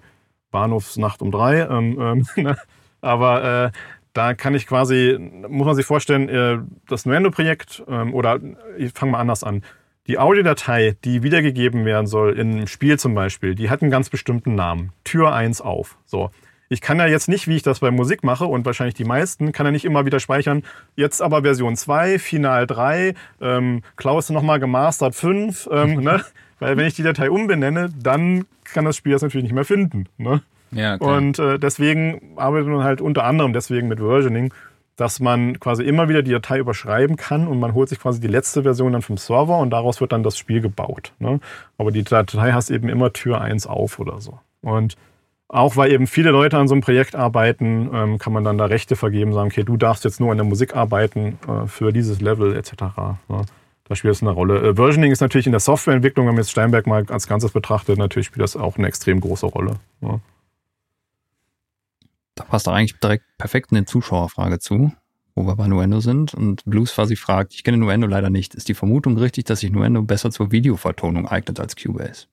Bahnhofsnacht 0.51 1.21
um 1.23 1.31
drei. 1.31 1.61
Ähm, 1.61 1.97
ähm, 1.99 2.27
ne? 2.43 2.57
aber 3.01 3.65
äh, 3.65 3.71
da 4.13 4.35
kann 4.35 4.53
ich 4.53 4.67
quasi, 4.67 5.17
muss 5.47 5.65
man 5.65 5.75
sich 5.75 5.87
vorstellen, 5.87 6.29
äh, 6.29 6.59
das 6.87 7.07
Nuendo-Projekt 7.07 7.83
ähm, 7.87 8.13
oder 8.13 8.39
ich 8.77 8.93
fange 8.93 9.13
mal 9.13 9.19
anders 9.19 9.43
an. 9.43 9.63
Die 10.05 10.19
Audiodatei, 10.19 10.97
die 11.03 11.23
wiedergegeben 11.23 11.85
werden 11.85 12.07
soll, 12.07 12.37
im 12.37 12.67
Spiel 12.67 12.99
zum 12.99 13.15
Beispiel, 13.15 13.55
die 13.55 13.69
hat 13.69 13.81
einen 13.81 13.89
ganz 13.89 14.09
bestimmten 14.09 14.53
Namen. 14.53 14.91
Tür 15.03 15.33
1 15.33 15.61
auf. 15.61 15.97
So. 16.05 16.29
Ich 16.73 16.81
kann 16.81 16.97
ja 16.97 17.05
jetzt 17.05 17.29
nicht, 17.29 17.47
wie 17.47 17.55
ich 17.55 17.61
das 17.61 17.81
bei 17.81 17.91
Musik 17.91 18.23
mache 18.23 18.45
und 18.45 18.65
wahrscheinlich 18.65 18.95
die 18.95 19.05
meisten, 19.05 19.51
kann 19.51 19.67
ja 19.67 19.71
nicht 19.71 19.85
immer 19.85 20.07
wieder 20.07 20.19
speichern. 20.19 20.63
Jetzt 20.95 21.21
aber 21.21 21.43
Version 21.43 21.75
2, 21.75 22.17
Final 22.17 22.65
3, 22.65 23.13
ähm, 23.41 23.83
Klaus 23.95 24.31
nochmal 24.31 24.59
gemastert 24.59 25.13
5. 25.13 25.69
Ähm, 25.71 25.95
ne? 26.03 26.25
Weil 26.57 26.75
wenn 26.75 26.87
ich 26.87 26.95
die 26.95 27.03
Datei 27.03 27.29
umbenenne, 27.29 27.91
dann 27.95 28.45
kann 28.63 28.85
das 28.85 28.97
Spiel 28.97 29.11
das 29.11 29.21
natürlich 29.21 29.43
nicht 29.43 29.53
mehr 29.53 29.65
finden. 29.65 30.07
Ne? 30.17 30.41
Ja, 30.71 30.97
klar. 30.97 31.15
Und 31.15 31.37
äh, 31.37 31.59
deswegen 31.59 32.33
arbeitet 32.37 32.69
man 32.69 32.83
halt 32.83 33.01
unter 33.01 33.23
anderem 33.23 33.53
deswegen 33.53 33.87
mit 33.87 33.99
Versioning, 33.99 34.51
dass 34.95 35.19
man 35.19 35.59
quasi 35.59 35.83
immer 35.83 36.09
wieder 36.09 36.23
die 36.23 36.31
Datei 36.31 36.57
überschreiben 36.57 37.17
kann 37.17 37.47
und 37.47 37.59
man 37.59 37.75
holt 37.75 37.89
sich 37.89 37.99
quasi 37.99 38.19
die 38.19 38.27
letzte 38.27 38.63
Version 38.63 38.93
dann 38.93 39.03
vom 39.03 39.17
Server 39.17 39.59
und 39.59 39.69
daraus 39.69 40.01
wird 40.01 40.11
dann 40.11 40.23
das 40.23 40.39
Spiel 40.39 40.59
gebaut. 40.59 41.13
Ne? 41.19 41.39
Aber 41.77 41.91
die 41.91 42.03
Datei 42.03 42.51
hast 42.51 42.71
eben 42.71 42.89
immer 42.89 43.13
Tür 43.13 43.41
1 43.41 43.67
auf 43.67 43.99
oder 43.99 44.19
so. 44.21 44.39
Und 44.61 44.97
auch 45.47 45.77
weil 45.77 45.91
eben 45.91 46.07
viele 46.07 46.31
Leute 46.31 46.57
an 46.57 46.67
so 46.67 46.73
einem 46.73 46.81
Projekt 46.81 47.15
arbeiten, 47.15 47.89
ähm, 47.93 48.17
kann 48.17 48.33
man 48.33 48.43
dann 48.43 48.57
da 48.57 48.65
Rechte 48.65 48.95
vergeben, 48.95 49.33
sagen, 49.33 49.49
okay, 49.51 49.63
du 49.63 49.77
darfst 49.77 50.03
jetzt 50.03 50.19
nur 50.19 50.31
an 50.31 50.37
der 50.37 50.45
Musik 50.45 50.75
arbeiten 50.75 51.37
äh, 51.47 51.67
für 51.67 51.91
dieses 51.91 52.21
Level 52.21 52.55
etc. 52.55 52.73
Ja, 53.29 53.45
da 53.83 53.95
spielt 53.95 54.15
es 54.15 54.21
eine 54.21 54.31
Rolle. 54.31 54.69
Äh, 54.69 54.75
Versioning 54.75 55.11
ist 55.11 55.21
natürlich 55.21 55.45
in 55.45 55.51
der 55.51 55.59
Softwareentwicklung, 55.59 56.25
wenn 56.25 56.35
man 56.35 56.43
jetzt 56.43 56.51
Steinberg 56.51 56.87
mal 56.87 57.05
als 57.09 57.27
Ganzes 57.27 57.51
betrachtet, 57.51 57.97
natürlich 57.97 58.27
spielt 58.27 58.43
das 58.43 58.55
auch 58.55 58.77
eine 58.77 58.87
extrem 58.87 59.19
große 59.19 59.45
Rolle. 59.45 59.79
Ja. 60.01 60.19
Da 62.35 62.43
passt 62.45 62.65
doch 62.65 62.73
eigentlich 62.73 62.99
direkt 62.99 63.25
perfekt 63.37 63.71
eine 63.71 63.85
Zuschauerfrage 63.85 64.57
zu, 64.57 64.91
wo 65.35 65.45
wir 65.45 65.55
bei 65.55 65.67
Nuendo 65.67 65.99
sind. 65.99 66.33
Und 66.33 66.63
Blues 66.65 66.95
quasi 66.95 67.15
fragt, 67.15 67.53
ich 67.53 67.63
kenne 67.63 67.77
Nuendo 67.77 68.07
leider 68.07 68.31
nicht. 68.31 68.55
Ist 68.55 68.69
die 68.69 68.73
Vermutung 68.73 69.17
richtig, 69.17 69.45
dass 69.45 69.59
sich 69.59 69.71
Nuendo 69.71 70.01
besser 70.01 70.31
zur 70.31 70.51
Videovertonung 70.51 71.27
eignet 71.27 71.59
als 71.59 71.75
Cubase? 71.75 72.25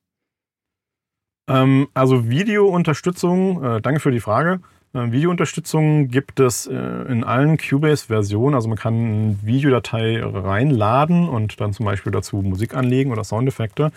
Ähm, 1.51 1.89
also 1.95 2.31
Videounterstützung, 2.31 3.65
äh, 3.65 3.81
danke 3.81 4.01
für 4.01 4.13
die 4.13 4.21
Frage. 4.21 4.61
Äh, 4.95 5.11
Videounterstützung 5.11 6.09
gibt 6.09 6.39
es 6.39 6.67
äh, 6.67 6.75
in 6.75 7.25
allen 7.25 7.59
Cubase-Versionen. 7.59 8.55
Also 8.55 8.69
man 8.69 8.79
kann 8.79 8.95
eine 8.95 9.39
Videodatei 9.43 10.23
reinladen 10.23 11.29
und 11.29 11.61
dann 11.61 11.73
zum 11.73 11.87
Beispiel 11.87 12.13
dazu 12.13 12.37
Musik 12.37 12.75
anlegen 12.75 13.11
oder 13.11 13.25
Soundeffekte. 13.25 13.91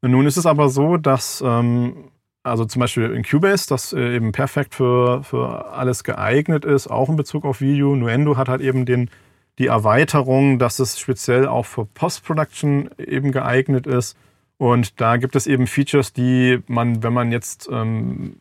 Nun 0.00 0.26
ist 0.26 0.36
es 0.36 0.46
aber 0.46 0.68
so, 0.68 0.96
dass 0.96 1.42
ähm, 1.46 2.10
also 2.42 2.66
zum 2.66 2.80
Beispiel 2.80 3.10
in 3.10 3.22
Cubase, 3.22 3.66
das 3.68 3.92
äh, 3.92 4.16
eben 4.16 4.32
perfekt 4.32 4.74
für, 4.74 5.22
für 5.24 5.72
alles 5.72 6.04
geeignet 6.04 6.64
ist, 6.64 6.88
auch 6.88 7.08
in 7.08 7.16
Bezug 7.16 7.44
auf 7.44 7.60
Video. 7.60 7.96
Nuendo 7.96 8.36
hat 8.36 8.48
halt 8.48 8.60
eben 8.60 8.84
den, 8.84 9.10
die 9.58 9.66
Erweiterung, 9.66 10.58
dass 10.58 10.78
es 10.78 10.98
speziell 10.98 11.48
auch 11.48 11.64
für 11.64 11.86
Post-Production 11.86 12.90
eben 12.98 13.32
geeignet 13.32 13.86
ist. 13.86 14.16
Und 14.58 15.00
da 15.00 15.16
gibt 15.16 15.36
es 15.36 15.46
eben 15.46 15.66
Features, 15.66 16.12
die 16.12 16.60
man, 16.66 17.02
wenn 17.02 17.12
man 17.12 17.32
jetzt 17.32 17.68
ähm, 17.70 18.36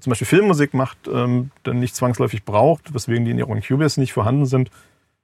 zum 0.00 0.10
Beispiel 0.10 0.26
Filmmusik 0.26 0.74
macht, 0.74 0.98
ähm, 1.12 1.50
dann 1.62 1.78
nicht 1.78 1.96
zwangsläufig 1.96 2.44
braucht, 2.44 2.94
weswegen 2.94 3.24
die 3.24 3.30
in 3.32 3.38
ihren 3.38 3.62
Cubase 3.62 3.98
nicht 4.00 4.12
vorhanden 4.12 4.46
sind. 4.46 4.70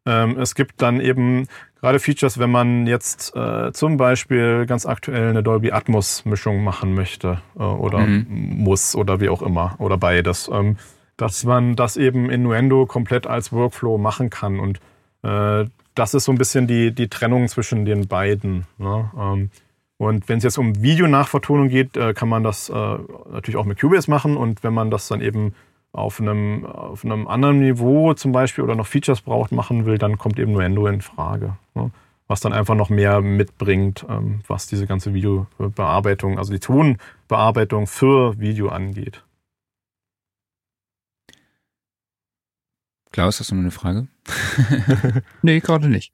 Ähm, 0.07 0.39
es 0.39 0.55
gibt 0.55 0.83
dann 0.83 1.01
eben 1.01 1.47
gerade 1.81 1.99
Features, 1.99 2.39
wenn 2.39 2.51
man 2.51 2.87
jetzt 2.87 3.35
äh, 3.35 3.73
zum 3.73 3.97
Beispiel 3.97 4.67
ganz 4.67 4.85
aktuell 4.85 5.31
eine 5.31 5.43
Dolby 5.43 5.73
Atmos 5.73 6.25
Mischung 6.25 6.63
machen 6.63 6.95
möchte 6.95 7.41
äh, 7.59 7.63
oder 7.63 8.01
mhm. 8.01 8.27
muss 8.59 8.95
oder 8.95 9.21
wie 9.21 9.31
auch 9.31 9.41
immer 9.41 9.77
oder 9.79 9.97
beides, 9.97 10.51
ähm, 10.53 10.77
dass 11.17 11.45
man 11.45 11.77
das 11.77 11.97
eben 11.97 12.29
in 12.29 12.43
Nuendo 12.43 12.87
komplett 12.87 13.27
als 13.27 13.53
Workflow 13.53 13.97
machen 13.97 14.29
kann 14.29 14.61
und 14.61 14.81
äh, 15.23 15.67
das 15.95 16.13
ist 16.13 16.25
so 16.25 16.33
ein 16.33 16.39
bisschen 16.39 16.67
die, 16.67 16.93
die 16.93 17.09
Trennung 17.09 17.49
zwischen 17.49 17.85
den 17.85 18.09
beiden. 18.09 18.67
Ne? 18.79 19.11
Ähm, 19.17 19.51
Und 19.97 20.29
wenn 20.29 20.39
es 20.39 20.45
jetzt 20.45 20.59
um 20.59 20.83
Videonachvertonung 20.83 21.69
geht, 21.69 21.97
äh, 21.97 22.15
kann 22.15 22.29
man 22.29 22.43
das 22.43 22.69
äh, 22.69 22.73
natürlich 22.73 23.57
auch 23.57 23.65
mit 23.65 23.81
Cubase 23.81 24.11
machen. 24.11 24.37
Und 24.37 24.65
wenn 24.65 24.75
man 24.75 24.91
das 24.91 25.09
dann 25.09 25.21
eben 25.21 25.55
auf 25.93 26.21
einem, 26.21 26.67
auf 26.67 27.05
einem 27.05 27.29
anderen 27.29 27.61
Niveau 27.61 28.15
zum 28.15 28.33
Beispiel 28.33 28.65
oder 28.65 28.75
noch 28.75 28.87
Features 28.87 29.21
braucht, 29.21 29.53
machen 29.53 29.87
will, 29.87 29.97
dann 29.97 30.19
kommt 30.19 30.39
eben 30.39 30.53
Nuendo 30.53 30.87
in 30.89 31.01
Frage. 31.01 31.57
Ne? 31.75 31.93
Was 32.27 32.41
dann 32.41 32.53
einfach 32.53 32.75
noch 32.75 32.91
mehr 32.91 33.21
mitbringt, 33.21 34.05
ähm, 34.09 34.41
was 34.49 34.67
diese 34.67 34.87
ganze 34.87 35.15
Videobearbeitung, 35.15 36.39
also 36.39 36.53
die 36.53 36.59
Tonbearbeitung 36.59 37.87
für 37.87 38.41
Video 38.41 38.71
angeht. 38.71 39.23
Klaus, 43.13 43.39
hast 43.39 43.53
du 43.53 43.55
noch 43.55 43.63
eine 43.63 43.71
Frage? 43.71 44.09
nee, 45.43 45.61
gerade 45.61 45.89
nicht. 45.89 46.13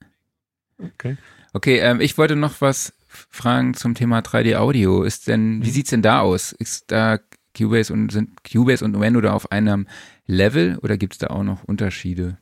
Okay. 0.79 1.17
Okay, 1.55 1.79
ähm, 1.79 2.03
ich 2.03 2.19
wollte 2.19 2.37
noch 2.37 2.61
was 2.61 2.93
fragen 3.11 3.75
zum 3.75 3.95
Thema 3.95 4.21
3D 4.21 4.57
Audio. 4.57 5.03
Ist 5.03 5.29
denn, 5.29 5.63
wie 5.63 5.69
mhm. 5.69 5.73
sieht's 5.73 5.91
denn 5.91 6.03
da 6.03 6.21
aus? 6.21 6.53
Ist 6.53 6.91
da 6.91 7.19
Cubase 7.57 7.93
und 7.93 8.13
sind 8.13 8.31
Cubase 8.45 8.85
und 8.85 8.93
Nuendo 8.93 9.21
da 9.21 9.33
auf 9.33 9.51
einem 9.51 9.87
Level 10.27 10.79
oder 10.83 10.97
gibt 10.97 11.15
es 11.15 11.19
da 11.19 11.29
auch 11.29 11.43
noch 11.43 11.65
Unterschiede? 11.65 12.39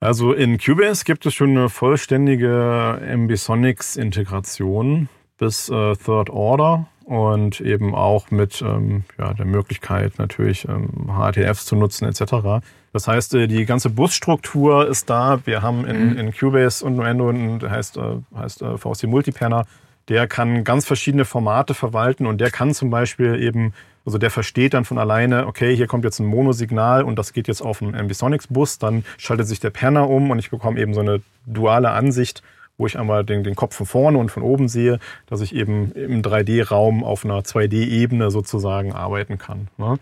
Also 0.00 0.32
in 0.32 0.58
Cubase 0.58 1.04
gibt 1.04 1.26
es 1.26 1.34
schon 1.34 1.50
eine 1.50 1.68
vollständige 1.68 3.00
Ambisonics-Integration 3.10 5.08
bis 5.38 5.68
äh, 5.68 5.96
Third 5.96 6.30
Order 6.30 6.86
und 7.04 7.60
eben 7.60 7.94
auch 7.94 8.30
mit 8.30 8.60
ähm, 8.62 9.04
ja, 9.18 9.32
der 9.32 9.46
Möglichkeit 9.46 10.18
natürlich 10.18 10.66
ähm, 10.68 11.08
HTFs 11.08 11.64
zu 11.64 11.76
nutzen 11.76 12.04
etc. 12.04 12.64
Das 12.92 13.08
heißt, 13.08 13.34
äh, 13.34 13.46
die 13.46 13.64
ganze 13.64 13.90
Busstruktur 13.90 14.88
ist 14.88 15.08
da. 15.08 15.40
Wir 15.46 15.62
haben 15.62 15.86
in, 15.86 16.10
mhm. 16.10 16.18
in 16.18 16.34
Cubase 16.34 16.84
und 16.84 16.96
Nuendo 16.96 17.32
heißt, 17.68 17.96
äh, 17.96 18.18
heißt 18.34 18.62
äh, 18.62 18.76
VST 18.76 19.04
Multipanner, 19.04 19.66
der 20.08 20.26
kann 20.26 20.64
ganz 20.64 20.86
verschiedene 20.86 21.24
Formate 21.24 21.74
verwalten 21.74 22.26
und 22.26 22.40
der 22.40 22.50
kann 22.50 22.74
zum 22.74 22.90
Beispiel 22.90 23.42
eben 23.42 23.72
also 24.06 24.18
der 24.18 24.30
versteht 24.30 24.72
dann 24.72 24.84
von 24.84 24.98
alleine, 24.98 25.48
okay, 25.48 25.74
hier 25.74 25.88
kommt 25.88 26.04
jetzt 26.04 26.20
ein 26.20 26.26
Monosignal 26.26 27.02
und 27.02 27.18
das 27.18 27.32
geht 27.32 27.48
jetzt 27.48 27.60
auf 27.60 27.82
einen 27.82 27.96
Ambisonics-Bus, 27.96 28.78
dann 28.78 29.04
schaltet 29.18 29.48
sich 29.48 29.58
der 29.58 29.70
Penner 29.70 30.08
um 30.08 30.30
und 30.30 30.38
ich 30.38 30.48
bekomme 30.48 30.80
eben 30.80 30.94
so 30.94 31.00
eine 31.00 31.20
duale 31.44 31.90
Ansicht, 31.90 32.44
wo 32.78 32.86
ich 32.86 32.98
einmal 32.98 33.24
den, 33.24 33.42
den 33.42 33.56
Kopf 33.56 33.74
von 33.74 33.84
vorne 33.84 34.18
und 34.18 34.30
von 34.30 34.44
oben 34.44 34.68
sehe, 34.68 35.00
dass 35.26 35.40
ich 35.40 35.54
eben 35.54 35.90
im 35.92 36.22
3D-Raum 36.22 37.02
auf 37.02 37.24
einer 37.24 37.40
2D-Ebene 37.40 38.30
sozusagen 38.30 38.92
arbeiten 38.92 39.38
kann. 39.38 39.68
Ne? 39.76 39.98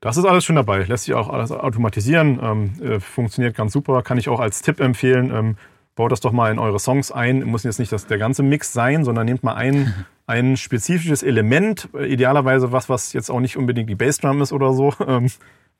Das 0.00 0.16
ist 0.16 0.24
alles 0.24 0.44
schon 0.44 0.56
dabei, 0.56 0.82
lässt 0.84 1.04
sich 1.04 1.14
auch 1.14 1.28
alles 1.28 1.52
automatisieren, 1.52 2.38
ähm, 2.42 2.72
äh, 2.82 3.00
funktioniert 3.00 3.56
ganz 3.56 3.72
super, 3.74 4.02
kann 4.02 4.16
ich 4.16 4.30
auch 4.30 4.40
als 4.40 4.62
Tipp 4.62 4.80
empfehlen. 4.80 5.30
Ähm, 5.34 5.56
baut 5.94 6.12
das 6.12 6.20
doch 6.20 6.32
mal 6.32 6.50
in 6.50 6.58
eure 6.58 6.78
Songs 6.78 7.12
ein. 7.12 7.44
Muss 7.44 7.62
jetzt 7.62 7.78
nicht 7.78 7.92
das, 7.92 8.06
der 8.06 8.18
ganze 8.18 8.42
Mix 8.42 8.72
sein, 8.72 9.04
sondern 9.04 9.26
nehmt 9.26 9.42
mal 9.42 9.54
ein, 9.54 9.94
ein 10.26 10.56
spezifisches 10.56 11.22
Element, 11.22 11.88
äh, 11.94 12.06
idealerweise 12.06 12.72
was, 12.72 12.88
was 12.88 13.12
jetzt 13.12 13.30
auch 13.30 13.40
nicht 13.40 13.56
unbedingt 13.56 13.88
die 13.88 13.94
Bassdrum 13.94 14.42
ist 14.42 14.52
oder 14.52 14.72
so, 14.72 14.92
ähm, 15.06 15.30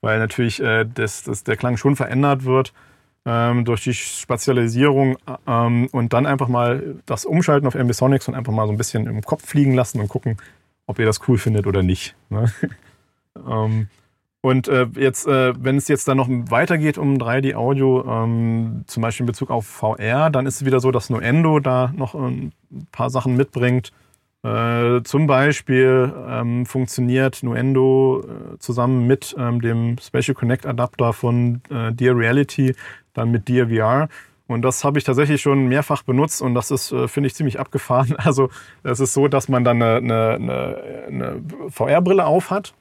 weil 0.01 0.19
natürlich 0.19 0.63
äh, 0.63 0.85
das, 0.85 1.23
das, 1.23 1.45
der 1.45 1.57
Klang 1.57 1.77
schon 1.77 1.97
verändert 1.97 2.45
wird 2.45 2.73
ähm, 3.27 3.65
durch 3.65 3.83
die 3.83 3.95
Spatialisierung 3.95 5.17
ähm, 5.47 5.89
und 5.93 6.13
dann 6.13 6.27
einfach 6.27 6.49
mal 6.49 6.97
das 7.07 7.25
umschalten 7.25 7.67
auf 7.67 7.75
Ambisonics 7.75 8.29
und 8.29 8.35
einfach 8.35 8.53
mal 8.53 8.67
so 8.67 8.73
ein 8.73 8.79
bisschen 8.79 9.07
im 9.07 9.23
Kopf 9.23 9.47
fliegen 9.47 9.75
lassen 9.75 10.01
und 10.01 10.09
gucken, 10.09 10.37
ob 10.87 10.99
ihr 10.99 11.07
das 11.07 11.27
cool 11.29 11.39
findet 11.39 11.67
oder 11.67 11.83
nicht. 11.83 12.15
Ne? 12.29 12.53
ähm, 14.45 14.49
und 14.49 14.69
äh, 14.69 14.87
jetzt, 14.97 15.27
äh, 15.27 15.55
wenn 15.59 15.77
es 15.77 15.89
jetzt 15.89 16.07
dann 16.07 16.19
noch 16.19 16.29
weitergeht 16.29 16.99
um 16.99 17.17
3D-Audio, 17.17 18.05
ähm, 18.07 18.85
zum 18.87 19.03
Beispiel 19.03 19.25
in 19.25 19.29
Bezug 19.29 19.51
auf 19.51 19.67
VR, 19.67 20.31
dann 20.31 20.47
ist 20.47 20.57
es 20.57 20.65
wieder 20.67 20.81
so, 20.81 20.91
dass 20.91 21.11
Nuendo 21.11 21.61
da 21.61 21.93
noch 21.97 22.15
ein 22.15 22.53
paar 22.93 23.11
Sachen 23.11 23.37
mitbringt. 23.37 23.93
Äh, 24.43 25.03
zum 25.05 25.27
Beispiel 25.27 26.13
ähm, 26.29 26.67
funktioniert 26.67 27.43
Nuendo 27.43 28.23
äh, 28.23 28.59
zusammen 28.59 29.07
mit 29.07 29.35
ähm, 29.39 29.63
dem 29.63 29.97
Spatial 29.99 30.35
Connect 30.35 30.67
Adapter 30.67 31.15
von 31.15 31.63
äh, 31.71 31.93
Dear 31.93 32.15
Reality, 32.15 32.75
dann 33.15 33.31
mit 33.31 33.49
Dear 33.49 33.69
VR. 33.69 34.09
Und 34.47 34.61
das 34.61 34.85
habe 34.85 34.99
ich 34.99 35.05
tatsächlich 35.05 35.41
schon 35.41 35.69
mehrfach 35.69 36.03
benutzt 36.03 36.43
und 36.43 36.55
das 36.55 36.71
ist, 36.71 36.93
äh, 36.93 37.09
finde 37.09 37.29
ich, 37.29 37.35
ziemlich 37.35 37.59
abgefahren. 37.59 38.15
Also 38.19 38.51
es 38.83 39.01
ist 39.01 39.15
so, 39.15 39.29
dass 39.29 39.49
man 39.49 39.65
dann 39.65 39.81
eine, 39.81 40.37
eine, 40.37 41.05
eine 41.09 41.43
VR-Brille 41.71 42.27
auf 42.27 42.51
hat 42.51 42.75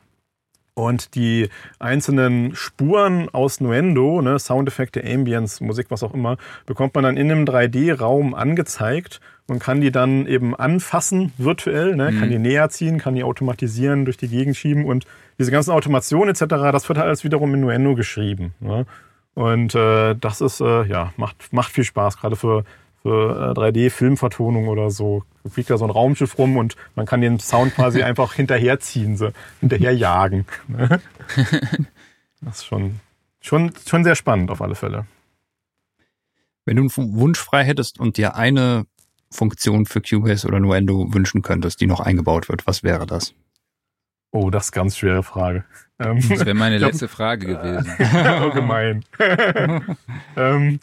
und 0.76 1.16
die 1.16 1.50
einzelnen 1.80 2.56
Spuren 2.56 3.30
aus 3.30 3.62
Nuendo, 3.62 4.22
ne, 4.22 4.40
Soundeffekte, 4.40 5.04
Ambience, 5.04 5.62
Musik, 5.62 5.88
was 5.90 6.04
auch 6.04 6.14
immer, 6.14 6.38
bekommt 6.66 6.96
man 6.96 7.04
dann 7.04 7.18
in 7.18 7.32
einem 7.32 7.46
3D-Raum 7.46 8.34
angezeigt 8.34 9.20
und 9.48 9.60
kann 9.60 9.82
die 9.82 9.92
dann 9.92 10.26
eben 10.26 10.56
anfassen 10.56 11.32
virtuell, 11.38 11.96
ne, 11.96 12.12
mhm. 12.12 12.20
kann 12.20 12.30
die 12.30 12.40
näher 12.40 12.70
ziehen, 12.70 12.98
kann 12.98 13.16
die 13.16 13.24
automatisieren, 13.24 14.06
durch 14.06 14.18
die 14.18 14.30
Gegend 14.30 14.56
schieben 14.56 14.86
und 14.86 15.06
diese 15.38 15.52
ganzen 15.52 15.72
Automationen 15.72 16.30
etc., 16.30 16.46
das 16.72 16.88
wird 16.90 16.98
halt 16.98 17.08
alles 17.08 17.24
wiederum 17.24 17.54
in 17.54 17.62
Nuendo 17.62 17.96
geschrieben. 17.96 18.54
Ne? 18.60 18.86
Und 19.36 19.74
äh, 19.74 20.16
das 20.16 20.42
ist, 20.42 20.62
äh, 20.62 20.84
ja, 20.86 21.12
macht, 21.18 21.52
macht 21.52 21.72
viel 21.72 21.84
Spaß, 21.84 22.18
gerade 22.18 22.36
für 22.36 22.66
für 23.04 23.54
3D-Filmvertonung 23.54 24.70
oder 24.70 24.90
so. 24.90 25.24
Da 25.44 25.50
fliegt 25.50 25.70
da 25.70 25.78
so 25.78 25.86
ein 25.86 25.92
Raumschiff 25.92 26.38
rum 26.38 26.58
und 26.58 26.76
man 26.96 27.06
kann 27.06 27.22
den 27.22 27.40
Sound 27.40 27.76
quasi 27.76 28.02
einfach 28.04 28.34
hinterherziehen, 28.34 29.18
so 29.18 29.32
hinterherjagen. 29.60 30.46
das 32.42 32.60
ist 32.60 32.66
schon, 32.66 33.00
schon, 33.42 33.72
schon 33.88 34.04
sehr 34.04 34.16
spannend 34.16 34.50
auf 34.50 34.62
alle 34.62 34.76
Fälle. 34.76 35.06
Wenn 36.66 36.78
du 36.78 36.84
einen 36.84 37.20
Wunsch 37.20 37.40
frei 37.40 37.66
hättest 37.66 38.00
und 38.00 38.16
dir 38.16 38.36
eine 38.36 38.86
Funktion 39.30 39.86
für 39.86 40.02
Cubase 40.02 40.48
oder 40.48 40.62
Nuendo 40.62 41.14
wünschen 41.14 41.42
könntest, 41.42 41.82
die 41.82 41.88
noch 41.88 42.00
eingebaut 42.00 42.48
wird, 42.48 42.66
was 42.66 42.84
wäre 42.84 43.06
das? 43.06 43.34
Oh, 44.32 44.50
das 44.50 44.66
ist 44.66 44.74
eine 44.74 44.84
ganz 44.84 44.98
schwere 44.98 45.24
Frage. 45.24 45.66
Ähm, 46.00 46.18
das 46.28 46.40
wäre 46.40 46.54
meine 46.54 46.78
letzte 46.80 47.10
Frage 47.10 47.48
gewesen. 47.48 47.92
oh, 48.44 48.50
gemein. 48.52 49.04
ähm, 50.38 50.80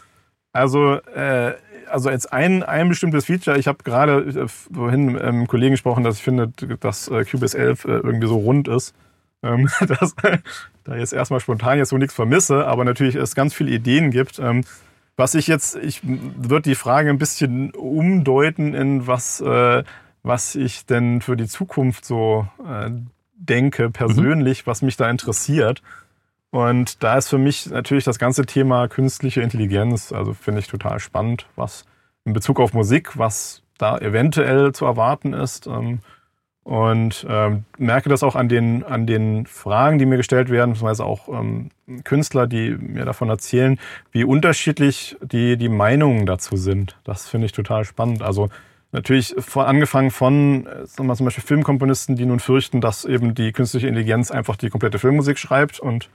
also, 0.52 0.94
äh, 0.96 1.54
also 1.90 2.10
jetzt 2.10 2.32
ein, 2.32 2.62
ein 2.62 2.88
bestimmtes 2.88 3.26
Feature, 3.26 3.58
ich 3.58 3.68
habe 3.68 3.82
gerade 3.82 4.20
äh, 4.20 4.48
vorhin 4.48 5.12
mit 5.12 5.22
einem 5.22 5.46
Kollegen 5.46 5.72
gesprochen, 5.72 6.04
dass 6.04 6.16
ich 6.16 6.22
finde, 6.22 6.52
dass 6.80 7.08
äh, 7.08 7.24
Cubase 7.24 7.56
11 7.56 7.84
äh, 7.84 7.88
irgendwie 7.88 8.26
so 8.26 8.38
rund 8.38 8.68
ist. 8.68 8.94
Ähm, 9.42 9.68
dass 9.86 10.14
da 10.84 10.96
jetzt 10.96 11.12
erstmal 11.12 11.40
spontan 11.40 11.78
jetzt 11.78 11.90
so 11.90 11.98
nichts 11.98 12.14
vermisse, 12.14 12.66
aber 12.66 12.84
natürlich 12.84 13.14
es 13.14 13.34
ganz 13.34 13.54
viele 13.54 13.70
Ideen 13.70 14.10
gibt. 14.10 14.38
Ähm, 14.38 14.64
was 15.16 15.34
ich 15.34 15.46
jetzt, 15.46 15.76
ich 15.76 16.00
würde 16.02 16.70
die 16.70 16.74
Frage 16.74 17.10
ein 17.10 17.18
bisschen 17.18 17.72
umdeuten 17.72 18.72
in 18.72 19.06
was, 19.06 19.42
was 20.22 20.54
ich 20.54 20.86
denn 20.86 21.20
für 21.20 21.36
die 21.36 21.46
Zukunft 21.46 22.06
so 22.06 22.48
denke 23.34 23.90
persönlich, 23.90 24.64
mhm. 24.64 24.70
was 24.70 24.80
mich 24.80 24.96
da 24.96 25.10
interessiert. 25.10 25.82
Und 26.50 27.02
da 27.02 27.16
ist 27.16 27.28
für 27.28 27.38
mich 27.38 27.66
natürlich 27.66 28.04
das 28.04 28.18
ganze 28.18 28.44
Thema 28.44 28.88
künstliche 28.88 29.40
Intelligenz, 29.40 30.12
also 30.12 30.34
finde 30.34 30.60
ich 30.60 30.66
total 30.66 30.98
spannend, 30.98 31.46
was 31.54 31.84
in 32.24 32.32
Bezug 32.32 32.58
auf 32.58 32.72
Musik, 32.72 33.16
was 33.16 33.62
da 33.78 33.96
eventuell 33.98 34.72
zu 34.72 34.84
erwarten 34.84 35.32
ist. 35.32 35.66
Ähm, 35.66 36.00
und 36.62 37.26
ähm, 37.28 37.64
merke 37.78 38.08
das 38.10 38.22
auch 38.22 38.36
an 38.36 38.48
den, 38.48 38.84
an 38.84 39.06
den 39.06 39.46
Fragen, 39.46 39.98
die 39.98 40.06
mir 40.06 40.18
gestellt 40.18 40.50
werden, 40.50 40.72
beziehungsweise 40.72 41.04
auch 41.04 41.28
ähm, 41.28 41.70
Künstler, 42.04 42.46
die 42.46 42.70
mir 42.70 43.04
davon 43.04 43.30
erzählen, 43.30 43.78
wie 44.12 44.24
unterschiedlich 44.24 45.16
die, 45.22 45.56
die 45.56 45.70
Meinungen 45.70 46.26
dazu 46.26 46.56
sind. 46.56 46.98
Das 47.02 47.28
finde 47.28 47.46
ich 47.46 47.52
total 47.52 47.84
spannend. 47.84 48.22
Also 48.22 48.50
natürlich 48.92 49.34
von, 49.38 49.64
angefangen 49.64 50.10
von 50.10 50.68
sagen 50.84 51.08
wir 51.08 51.16
zum 51.16 51.24
Beispiel 51.24 51.44
Filmkomponisten, 51.44 52.14
die 52.14 52.26
nun 52.26 52.40
fürchten, 52.40 52.80
dass 52.80 53.06
eben 53.06 53.34
die 53.34 53.52
künstliche 53.52 53.88
Intelligenz 53.88 54.30
einfach 54.30 54.56
die 54.56 54.68
komplette 54.68 54.98
Filmmusik 54.98 55.38
schreibt 55.38 55.80
und 55.80 56.10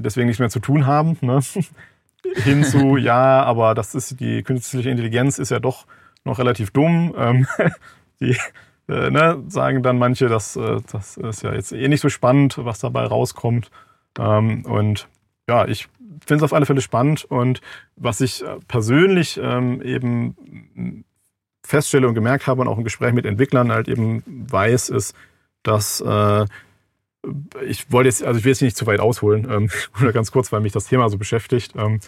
deswegen 0.00 0.26
nichts 0.26 0.40
mehr 0.40 0.50
zu 0.50 0.60
tun 0.60 0.86
haben. 0.86 1.16
Ne? 1.20 1.40
Hinzu, 2.44 2.96
ja, 2.96 3.42
aber 3.42 3.74
das 3.74 3.94
ist 3.94 4.20
die 4.20 4.42
künstliche 4.42 4.90
Intelligenz 4.90 5.38
ist 5.38 5.50
ja 5.50 5.58
doch 5.58 5.86
noch 6.24 6.38
relativ 6.38 6.70
dumm. 6.70 7.14
Ähm, 7.16 7.46
die 8.20 8.36
äh, 8.88 9.10
ne, 9.10 9.42
sagen 9.48 9.82
dann 9.82 9.98
manche, 9.98 10.28
dass 10.28 10.56
äh, 10.56 10.80
das 10.90 11.16
ist 11.16 11.42
ja 11.42 11.52
jetzt 11.52 11.72
eh 11.72 11.88
nicht 11.88 12.00
so 12.00 12.08
spannend, 12.08 12.58
was 12.58 12.78
dabei 12.78 13.04
rauskommt. 13.04 13.70
Ähm, 14.18 14.64
und 14.66 15.08
ja, 15.48 15.66
ich 15.66 15.88
finde 16.26 16.44
es 16.44 16.50
auf 16.50 16.52
alle 16.52 16.66
Fälle 16.66 16.80
spannend. 16.80 17.24
Und 17.24 17.60
was 17.96 18.20
ich 18.20 18.44
äh, 18.44 18.58
persönlich 18.68 19.40
ähm, 19.42 19.82
eben 19.82 21.04
feststelle 21.64 22.08
und 22.08 22.14
gemerkt 22.14 22.46
habe 22.46 22.62
und 22.62 22.68
auch 22.68 22.78
im 22.78 22.84
Gespräch 22.84 23.12
mit 23.12 23.26
Entwicklern 23.26 23.72
halt 23.72 23.88
eben 23.88 24.22
weiß, 24.26 24.88
ist, 24.90 25.14
dass 25.62 26.00
äh, 26.00 26.46
ich 27.64 27.90
wollte 27.92 28.08
jetzt, 28.08 28.24
also 28.24 28.38
ich 28.38 28.44
will 28.44 28.52
jetzt 28.52 28.62
nicht 28.62 28.76
zu 28.76 28.86
weit 28.86 29.00
ausholen, 29.00 29.48
ähm, 29.50 29.70
oder 30.00 30.12
ganz 30.12 30.32
kurz, 30.32 30.52
weil 30.52 30.60
mich 30.60 30.72
das 30.72 30.86
Thema 30.86 31.08
so 31.08 31.18
beschäftigt, 31.18 31.74
ähm, 31.76 32.00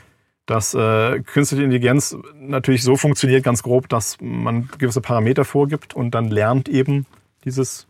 dass 0.46 0.74
äh, 0.74 1.20
künstliche 1.20 1.64
Intelligenz 1.64 2.16
natürlich 2.38 2.82
so 2.82 2.96
funktioniert, 2.96 3.44
ganz 3.44 3.62
grob, 3.62 3.88
dass 3.88 4.18
man 4.20 4.68
gewisse 4.78 5.00
Parameter 5.00 5.44
vorgibt 5.44 5.94
und 5.94 6.10
dann 6.10 6.28
lernt 6.28 6.68
eben 6.68 7.06
dieses 7.44 7.86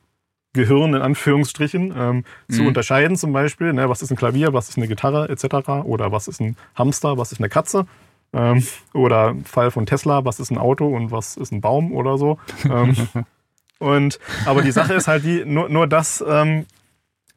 Gehirn 0.52 0.94
in 0.94 1.02
Anführungsstrichen 1.02 1.92
ähm, 1.96 2.16
mhm. 2.16 2.52
zu 2.52 2.62
unterscheiden, 2.62 3.16
zum 3.16 3.32
Beispiel, 3.32 3.72
ne, 3.72 3.88
was 3.88 4.02
ist 4.02 4.12
ein 4.12 4.16
Klavier, 4.16 4.52
was 4.52 4.68
ist 4.68 4.76
eine 4.76 4.86
Gitarre 4.86 5.28
etc. 5.28 5.68
oder 5.84 6.12
was 6.12 6.28
ist 6.28 6.40
ein 6.40 6.56
Hamster, 6.76 7.18
was 7.18 7.32
ist 7.32 7.40
eine 7.40 7.48
Katze. 7.48 7.86
Ähm, 8.32 8.64
oder 8.92 9.34
Fall 9.44 9.72
von 9.72 9.86
Tesla, 9.86 10.24
was 10.24 10.38
ist 10.38 10.50
ein 10.50 10.58
Auto 10.58 10.86
und 10.86 11.10
was 11.10 11.36
ist 11.36 11.52
ein 11.52 11.60
Baum 11.60 11.92
oder 11.92 12.18
so. 12.18 12.38
Ähm, 12.64 12.96
Und, 13.84 14.18
aber 14.46 14.62
die 14.62 14.72
Sache 14.72 14.94
ist 14.94 15.08
halt 15.08 15.24
die, 15.24 15.44
nur, 15.44 15.68
nur 15.68 15.86
das, 15.86 16.24
ähm, 16.26 16.64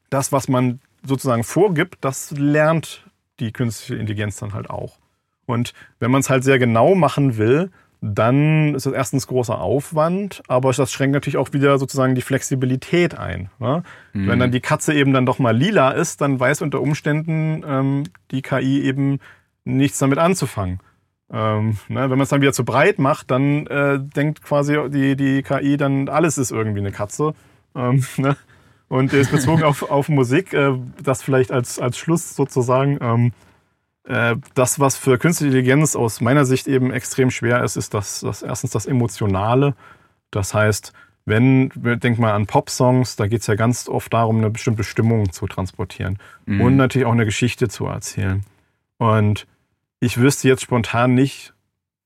das, 0.09 0.31
was 0.31 0.47
man 0.47 0.79
sozusagen 1.03 1.43
vorgibt, 1.43 1.97
das 2.01 2.31
lernt 2.31 3.05
die 3.39 3.51
künstliche 3.51 3.99
Intelligenz 3.99 4.37
dann 4.37 4.53
halt 4.53 4.69
auch. 4.69 4.97
Und 5.45 5.73
wenn 5.99 6.11
man 6.11 6.21
es 6.21 6.29
halt 6.29 6.43
sehr 6.43 6.59
genau 6.59 6.95
machen 6.95 7.37
will, 7.37 7.71
dann 8.01 8.75
ist 8.75 8.85
das 8.85 8.93
erstens 8.93 9.27
großer 9.27 9.59
Aufwand, 9.59 10.43
aber 10.47 10.71
das 10.71 10.91
schränkt 10.91 11.13
natürlich 11.13 11.37
auch 11.37 11.53
wieder 11.53 11.79
sozusagen 11.79 12.13
die 12.13 12.21
Flexibilität 12.21 13.17
ein. 13.17 13.49
Ne? 13.59 13.83
Mhm. 14.13 14.27
Wenn 14.27 14.39
dann 14.39 14.51
die 14.51 14.59
Katze 14.59 14.93
eben 14.93 15.13
dann 15.13 15.25
doch 15.25 15.39
mal 15.39 15.55
lila 15.55 15.91
ist, 15.91 16.21
dann 16.21 16.39
weiß 16.39 16.61
unter 16.61 16.81
Umständen 16.81 17.63
ähm, 17.67 18.03
die 18.31 18.43
KI 18.43 18.83
eben 18.83 19.19
nichts 19.65 19.97
damit 19.97 20.19
anzufangen. 20.19 20.79
Ähm, 21.31 21.77
ne? 21.87 22.01
Wenn 22.01 22.09
man 22.17 22.21
es 22.21 22.29
dann 22.29 22.41
wieder 22.41 22.53
zu 22.53 22.65
breit 22.65 22.99
macht, 22.99 23.31
dann 23.31 23.65
äh, 23.67 23.99
denkt 23.99 24.43
quasi 24.43 24.77
die, 24.89 25.15
die 25.15 25.41
KI 25.41 25.77
dann, 25.77 26.07
alles 26.07 26.37
ist 26.37 26.51
irgendwie 26.51 26.79
eine 26.79 26.91
Katze. 26.91 27.33
Ähm, 27.75 28.05
ne? 28.17 28.37
Und 28.89 29.13
ist 29.13 29.31
bezogen 29.31 29.63
auf, 29.63 29.89
auf 29.89 30.09
Musik, 30.09 30.53
äh, 30.53 30.73
das 31.01 31.21
vielleicht 31.21 31.51
als, 31.51 31.79
als 31.79 31.97
Schluss 31.97 32.35
sozusagen. 32.35 32.97
Ähm, 33.01 33.31
äh, 34.05 34.35
das, 34.53 34.79
was 34.79 34.95
für 34.95 35.17
künstliche 35.17 35.57
Intelligenz 35.57 35.95
aus 35.95 36.21
meiner 36.21 36.45
Sicht 36.45 36.67
eben 36.67 36.91
extrem 36.91 37.29
schwer 37.29 37.63
ist, 37.63 37.75
ist 37.75 37.93
das, 37.93 38.21
das 38.21 38.41
erstens 38.41 38.71
das 38.71 38.85
Emotionale. 38.85 39.75
Das 40.31 40.53
heißt, 40.53 40.93
wenn, 41.25 41.71
denk 41.75 42.19
mal 42.19 42.31
an 42.31 42.47
Pop-Songs, 42.47 43.17
da 43.17 43.27
geht 43.27 43.41
es 43.41 43.47
ja 43.47 43.55
ganz 43.55 43.89
oft 43.89 44.13
darum, 44.13 44.37
eine 44.37 44.49
bestimmte 44.49 44.85
Stimmung 44.85 45.33
zu 45.33 45.45
transportieren 45.47 46.19
mhm. 46.45 46.61
und 46.61 46.77
natürlich 46.77 47.05
auch 47.05 47.11
eine 47.11 47.25
Geschichte 47.25 47.67
zu 47.67 47.85
erzählen. 47.85 48.45
Und 48.97 49.45
ich 49.99 50.17
wüsste 50.17 50.47
jetzt 50.47 50.61
spontan 50.61 51.15
nicht, 51.15 51.53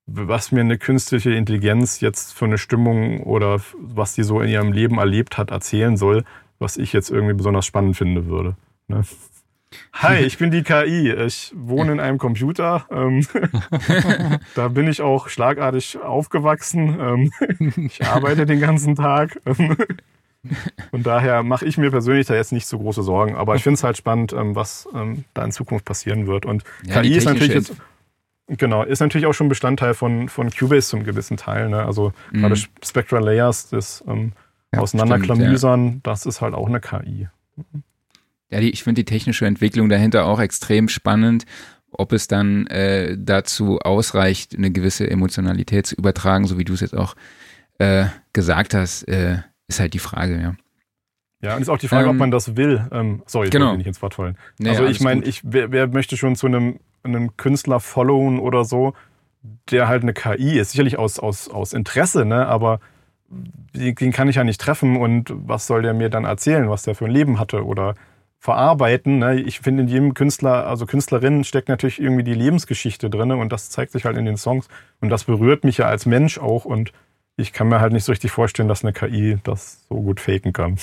was 0.07 0.51
mir 0.51 0.61
eine 0.61 0.79
künstliche 0.79 1.31
Intelligenz 1.31 2.01
jetzt 2.01 2.33
für 2.33 2.45
eine 2.45 2.57
Stimmung 2.57 3.21
oder 3.21 3.61
was 3.77 4.15
die 4.15 4.23
so 4.23 4.41
in 4.41 4.49
ihrem 4.49 4.71
Leben 4.71 4.97
erlebt 4.97 5.37
hat, 5.37 5.51
erzählen 5.51 5.97
soll, 5.97 6.23
was 6.61 6.77
ich 6.77 6.93
jetzt 6.93 7.09
irgendwie 7.09 7.33
besonders 7.33 7.65
spannend 7.65 7.97
finde 7.97 8.27
würde. 8.27 8.55
Ne? 8.87 9.03
Hi, 9.93 10.17
ich 10.19 10.37
bin 10.37 10.51
die 10.51 10.63
KI. 10.63 11.11
Ich 11.11 11.53
wohne 11.55 11.93
in 11.93 11.99
einem 11.99 12.17
Computer. 12.17 12.85
Ähm, 12.91 13.25
da 14.55 14.67
bin 14.67 14.87
ich 14.87 15.01
auch 15.01 15.29
schlagartig 15.29 15.97
aufgewachsen. 16.01 16.99
Ähm, 16.99 17.87
ich 17.87 18.05
arbeite 18.05 18.45
den 18.45 18.59
ganzen 18.59 18.95
Tag. 18.95 19.39
Und 20.91 21.05
daher 21.05 21.43
mache 21.43 21.65
ich 21.65 21.77
mir 21.77 21.89
persönlich 21.91 22.27
da 22.27 22.35
jetzt 22.35 22.51
nicht 22.51 22.65
so 22.65 22.79
große 22.79 23.03
Sorgen. 23.03 23.35
Aber 23.35 23.55
ich 23.55 23.63
finde 23.63 23.75
es 23.75 23.83
halt 23.83 23.95
spannend, 23.95 24.33
ähm, 24.33 24.55
was 24.55 24.89
ähm, 24.93 25.23
da 25.33 25.45
in 25.45 25.51
Zukunft 25.51 25.85
passieren 25.85 26.27
wird. 26.27 26.45
Und 26.45 26.63
ja, 26.83 27.01
KI 27.01 27.15
ist 27.15 27.25
natürlich 27.25 27.53
jetzt. 27.53 27.75
Genau, 28.47 28.83
ist 28.83 28.99
natürlich 28.99 29.27
auch 29.27 29.33
schon 29.33 29.47
Bestandteil 29.47 29.93
von, 29.93 30.27
von 30.27 30.49
Cubase 30.49 30.89
zum 30.89 31.05
gewissen 31.05 31.37
Teil. 31.37 31.69
Ne? 31.69 31.85
Also 31.85 32.11
mhm. 32.31 32.41
gerade 32.41 32.57
Spectral 32.83 33.23
Layers, 33.23 33.69
das 33.69 34.03
ähm, 34.07 34.33
ja, 34.73 34.79
Auseinanderklamüsern, 34.79 35.87
ja. 35.87 35.99
das 36.03 36.25
ist 36.25 36.41
halt 36.41 36.53
auch 36.53 36.67
eine 36.67 36.79
KI. 36.79 37.27
Ja, 38.49 38.59
die, 38.59 38.69
ich 38.69 38.83
finde 38.83 39.03
die 39.03 39.05
technische 39.05 39.45
Entwicklung 39.45 39.89
dahinter 39.89 40.25
auch 40.25 40.39
extrem 40.39 40.89
spannend. 40.89 41.45
Ob 41.93 42.13
es 42.13 42.27
dann 42.27 42.67
äh, 42.67 43.17
dazu 43.19 43.79
ausreicht, 43.79 44.55
eine 44.55 44.71
gewisse 44.71 45.09
Emotionalität 45.09 45.85
zu 45.85 45.95
übertragen, 45.95 46.47
so 46.47 46.57
wie 46.57 46.63
du 46.63 46.73
es 46.73 46.79
jetzt 46.79 46.95
auch 46.95 47.15
äh, 47.79 48.05
gesagt 48.31 48.73
hast, 48.73 49.03
äh, 49.09 49.39
ist 49.67 49.79
halt 49.79 49.93
die 49.93 49.99
Frage, 49.99 50.39
ja. 50.41 50.55
Ja, 51.41 51.55
und 51.55 51.61
ist 51.61 51.69
auch 51.69 51.77
die 51.77 51.87
Frage, 51.87 52.05
ähm, 52.05 52.11
ob 52.11 52.17
man 52.17 52.31
das 52.31 52.55
will. 52.55 52.87
Ähm, 52.91 53.23
sorry, 53.25 53.47
ich 53.47 53.51
genau. 53.51 53.71
will 53.71 53.77
nicht 53.77 53.87
ins 53.87 54.01
Wort 54.01 54.13
fallen. 54.13 54.37
Nee, 54.59 54.69
also 54.69 54.85
ich 54.85 55.01
meine, 55.01 55.23
ich, 55.25 55.41
wer, 55.43 55.71
wer, 55.71 55.87
möchte 55.87 56.15
schon 56.15 56.35
zu 56.35 56.47
einem, 56.47 56.79
einem 57.03 57.35
Künstler 57.35 57.79
followen 57.79 58.39
oder 58.39 58.63
so, 58.63 58.93
der 59.71 59.87
halt 59.87 60.03
eine 60.03 60.13
KI 60.13 60.59
ist, 60.59 60.71
sicherlich 60.71 60.99
aus, 60.99 61.17
aus, 61.19 61.49
aus 61.49 61.73
Interesse, 61.73 62.25
ne? 62.25 62.45
aber 62.45 62.79
den 63.73 64.11
kann 64.11 64.27
ich 64.27 64.35
ja 64.35 64.43
nicht 64.43 64.61
treffen 64.61 64.97
und 64.97 65.31
was 65.33 65.67
soll 65.67 65.81
der 65.81 65.93
mir 65.93 66.09
dann 66.09 66.25
erzählen, 66.25 66.69
was 66.69 66.83
der 66.83 66.95
für 66.95 67.05
ein 67.05 67.11
Leben 67.11 67.39
hatte 67.39 67.65
oder 67.65 67.95
verarbeiten. 68.39 69.19
Ne? 69.19 69.39
Ich 69.39 69.59
finde, 69.59 69.83
in 69.83 69.87
jedem 69.87 70.13
Künstler, 70.13 70.67
also 70.67 70.85
Künstlerin, 70.85 71.43
steckt 71.43 71.69
natürlich 71.69 72.01
irgendwie 72.01 72.23
die 72.23 72.33
Lebensgeschichte 72.33 73.09
drin 73.09 73.31
und 73.31 73.51
das 73.51 73.69
zeigt 73.69 73.91
sich 73.91 74.05
halt 74.05 74.17
in 74.17 74.25
den 74.25 74.37
Songs. 74.37 74.67
Und 74.99 75.09
das 75.09 75.25
berührt 75.25 75.63
mich 75.63 75.77
ja 75.77 75.85
als 75.85 76.05
Mensch 76.05 76.39
auch 76.39 76.65
und 76.65 76.91
ich 77.37 77.53
kann 77.53 77.69
mir 77.69 77.79
halt 77.79 77.93
nicht 77.93 78.03
so 78.03 78.11
richtig 78.11 78.31
vorstellen, 78.31 78.67
dass 78.67 78.83
eine 78.83 78.93
KI 78.93 79.37
das 79.43 79.85
so 79.87 79.95
gut 80.01 80.19
faken 80.19 80.53
kann. 80.53 80.77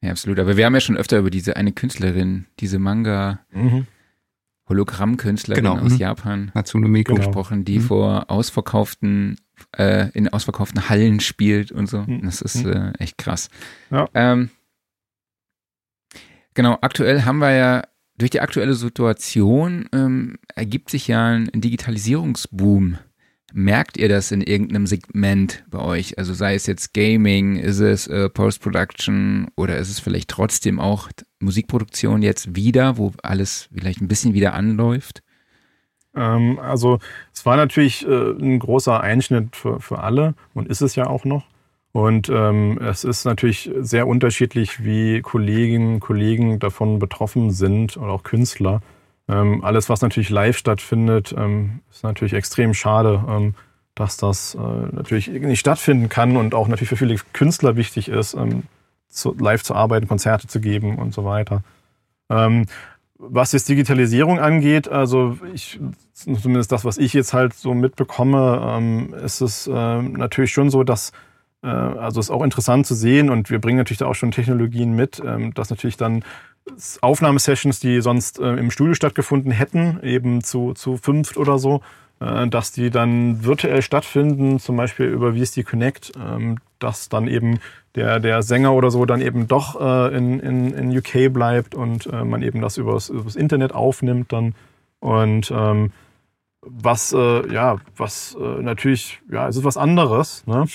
Ja, 0.00 0.10
absolut. 0.10 0.38
Aber 0.38 0.56
wir 0.56 0.64
haben 0.64 0.74
ja 0.74 0.80
schon 0.80 0.96
öfter 0.96 1.18
über 1.18 1.30
diese 1.30 1.56
eine 1.56 1.72
Künstlerin, 1.72 2.46
diese 2.60 2.78
Manga. 2.78 3.40
Mhm. 3.50 3.86
Hologrammkünstlerin 4.68 5.64
genau. 5.64 5.78
aus 5.78 5.92
mhm. 5.92 5.98
Japan 5.98 6.52
Hatsune 6.54 6.88
Miku 6.88 7.14
genau. 7.14 7.26
gesprochen, 7.26 7.64
die 7.64 7.78
mhm. 7.78 7.82
vor 7.82 8.30
ausverkauften 8.30 9.36
äh, 9.76 10.10
in 10.10 10.28
ausverkauften 10.28 10.88
Hallen 10.88 11.20
spielt 11.20 11.72
und 11.72 11.88
so. 11.88 12.02
Mhm. 12.02 12.22
Das 12.22 12.42
ist 12.42 12.64
mhm. 12.64 12.72
äh, 12.72 12.92
echt 12.98 13.18
krass. 13.18 13.48
Ja. 13.90 14.08
Ähm, 14.14 14.50
Genau, 16.58 16.76
aktuell 16.80 17.22
haben 17.22 17.38
wir 17.38 17.52
ja 17.52 17.84
durch 18.16 18.32
die 18.32 18.40
aktuelle 18.40 18.74
Situation 18.74 19.88
ähm, 19.92 20.38
ergibt 20.56 20.90
sich 20.90 21.06
ja 21.06 21.24
ein 21.28 21.48
Digitalisierungsboom. 21.54 22.98
Merkt 23.54 23.96
ihr 23.96 24.08
das 24.08 24.30
in 24.30 24.42
irgendeinem 24.42 24.86
Segment 24.86 25.64
bei 25.70 25.78
euch? 25.78 26.18
Also 26.18 26.34
sei 26.34 26.54
es 26.54 26.66
jetzt 26.66 26.92
Gaming, 26.92 27.56
ist 27.56 27.80
es 27.80 28.06
äh, 28.06 28.28
Post-Production 28.28 29.48
oder 29.56 29.78
ist 29.78 29.88
es 29.88 30.00
vielleicht 30.00 30.28
trotzdem 30.28 30.78
auch 30.78 31.08
Musikproduktion 31.40 32.22
jetzt 32.22 32.54
wieder, 32.54 32.98
wo 32.98 33.12
alles 33.22 33.68
vielleicht 33.72 34.02
ein 34.02 34.08
bisschen 34.08 34.34
wieder 34.34 34.52
anläuft? 34.52 35.22
Ähm, 36.14 36.58
also 36.58 36.98
es 37.32 37.46
war 37.46 37.56
natürlich 37.56 38.06
äh, 38.06 38.30
ein 38.32 38.58
großer 38.58 39.00
Einschnitt 39.00 39.56
für, 39.56 39.80
für 39.80 40.00
alle 40.00 40.34
und 40.52 40.68
ist 40.68 40.82
es 40.82 40.94
ja 40.94 41.06
auch 41.06 41.24
noch. 41.24 41.46
Und 41.92 42.28
ähm, 42.28 42.78
es 42.82 43.04
ist 43.04 43.24
natürlich 43.24 43.70
sehr 43.80 44.06
unterschiedlich, 44.06 44.84
wie 44.84 45.22
Kolleginnen 45.22 45.94
und 45.94 46.00
Kollegen 46.00 46.58
davon 46.58 46.98
betroffen 46.98 47.50
sind 47.50 47.96
oder 47.96 48.12
auch 48.12 48.22
Künstler. 48.24 48.82
Ähm, 49.28 49.62
alles, 49.62 49.88
was 49.88 50.00
natürlich 50.00 50.30
live 50.30 50.56
stattfindet, 50.56 51.34
ähm, 51.36 51.80
ist 51.90 52.02
natürlich 52.02 52.32
extrem 52.32 52.72
schade, 52.72 53.22
ähm, 53.28 53.54
dass 53.94 54.16
das 54.16 54.54
äh, 54.54 54.58
natürlich 54.92 55.28
nicht 55.28 55.60
stattfinden 55.60 56.08
kann 56.08 56.36
und 56.36 56.54
auch 56.54 56.68
natürlich 56.68 56.88
für 56.88 56.96
viele 56.96 57.16
Künstler 57.32 57.76
wichtig 57.76 58.08
ist, 58.08 58.34
ähm, 58.34 58.62
zu, 59.08 59.34
live 59.38 59.62
zu 59.62 59.74
arbeiten, 59.74 60.08
Konzerte 60.08 60.46
zu 60.46 60.60
geben 60.60 60.98
und 60.98 61.12
so 61.12 61.24
weiter. 61.24 61.62
Ähm, 62.30 62.66
was 63.18 63.52
jetzt 63.52 63.68
Digitalisierung 63.68 64.38
angeht, 64.38 64.88
also 64.88 65.36
ich, 65.52 65.80
zumindest 66.14 66.70
das, 66.70 66.84
was 66.84 66.96
ich 66.98 67.12
jetzt 67.12 67.32
halt 67.32 67.52
so 67.52 67.74
mitbekomme, 67.74 68.62
ähm, 68.64 69.14
ist 69.14 69.40
es 69.40 69.66
äh, 69.66 70.02
natürlich 70.02 70.52
schon 70.52 70.70
so, 70.70 70.84
dass 70.84 71.12
äh, 71.62 71.66
also 71.66 72.20
ist 72.20 72.30
auch 72.30 72.44
interessant 72.44 72.86
zu 72.86 72.94
sehen 72.94 73.28
und 73.28 73.50
wir 73.50 73.60
bringen 73.60 73.78
natürlich 73.78 73.98
da 73.98 74.06
auch 74.06 74.14
schon 74.14 74.30
Technologien 74.30 74.92
mit, 74.92 75.20
dass 75.54 75.70
natürlich 75.70 75.96
dann 75.96 76.22
Aufnahmesessions, 77.00 77.80
die 77.80 78.00
sonst 78.00 78.38
äh, 78.38 78.54
im 78.54 78.70
Studio 78.70 78.94
stattgefunden 78.94 79.52
hätten, 79.52 80.00
eben 80.02 80.42
zu, 80.42 80.74
zu 80.74 80.96
fünft 80.96 81.36
oder 81.36 81.58
so, 81.58 81.80
äh, 82.20 82.46
dass 82.48 82.72
die 82.72 82.90
dann 82.90 83.44
virtuell 83.44 83.82
stattfinden, 83.82 84.58
zum 84.58 84.76
Beispiel 84.76 85.06
über 85.06 85.34
VSD 85.34 85.62
Connect, 85.62 86.12
ähm, 86.16 86.58
dass 86.78 87.08
dann 87.08 87.28
eben 87.28 87.60
der, 87.94 88.20
der 88.20 88.42
Sänger 88.42 88.74
oder 88.74 88.90
so 88.90 89.04
dann 89.04 89.20
eben 89.20 89.48
doch 89.48 89.74
in, 89.80 90.38
in, 90.38 90.72
in 90.72 90.96
UK 90.96 91.32
bleibt 91.32 91.74
und 91.74 92.06
man 92.12 92.42
eben 92.42 92.60
das 92.60 92.76
übers, 92.76 93.08
übers 93.08 93.34
Internet 93.34 93.74
aufnimmt 93.74 94.32
dann. 94.32 94.54
Und 95.00 95.50
ähm, 95.50 95.90
was, 96.62 97.12
äh, 97.12 97.52
ja, 97.52 97.78
was 97.96 98.36
äh, 98.40 98.62
natürlich, 98.62 99.20
ja, 99.30 99.48
es 99.48 99.56
ist 99.56 99.64
was 99.64 99.76
anderes, 99.76 100.46
ne? 100.46 100.66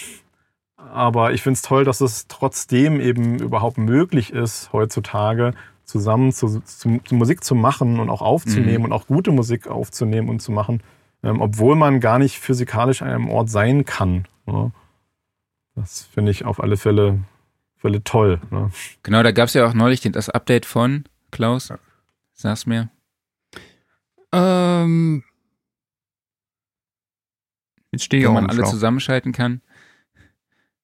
Aber 0.77 1.31
ich 1.31 1.41
finde 1.41 1.55
es 1.55 1.61
toll, 1.61 1.85
dass 1.85 2.01
es 2.01 2.27
trotzdem 2.27 2.99
eben 2.99 3.39
überhaupt 3.39 3.77
möglich 3.77 4.33
ist, 4.33 4.73
heutzutage 4.73 5.53
zusammen 5.85 6.31
zu, 6.31 6.61
zu, 6.61 6.99
zu 7.03 7.15
Musik 7.15 7.43
zu 7.43 7.55
machen 7.55 7.99
und 7.99 8.09
auch 8.09 8.21
aufzunehmen 8.21 8.79
mhm. 8.79 8.85
und 8.85 8.93
auch 8.93 9.07
gute 9.07 9.31
Musik 9.31 9.67
aufzunehmen 9.67 10.29
und 10.29 10.41
zu 10.41 10.51
machen, 10.51 10.81
ähm, 11.23 11.41
obwohl 11.41 11.75
man 11.75 11.99
gar 11.99 12.19
nicht 12.19 12.39
physikalisch 12.39 13.01
an 13.01 13.09
einem 13.09 13.29
Ort 13.29 13.49
sein 13.49 13.85
kann. 13.85 14.27
Ne? 14.45 14.71
Das 15.75 16.03
finde 16.13 16.31
ich 16.31 16.45
auf 16.45 16.61
alle 16.61 16.77
Fälle, 16.77 17.19
Fälle 17.77 18.03
toll. 18.03 18.39
Ne? 18.51 18.71
Genau, 19.03 19.23
da 19.23 19.31
gab 19.31 19.47
es 19.47 19.53
ja 19.53 19.67
auch 19.67 19.73
neulich 19.73 20.01
das 20.01 20.29
Update 20.29 20.65
von 20.65 21.03
Klaus. 21.31 21.69
Ja. 21.69 21.79
Sag's 22.33 22.65
mir. 22.65 22.89
Ähm, 24.31 25.23
Jetzt 27.93 28.05
stehe 28.05 28.23
ich 28.23 28.29
Wo 28.29 28.33
man 28.33 28.49
alle 28.49 28.63
zusammenschalten 28.63 29.33
kann. 29.33 29.61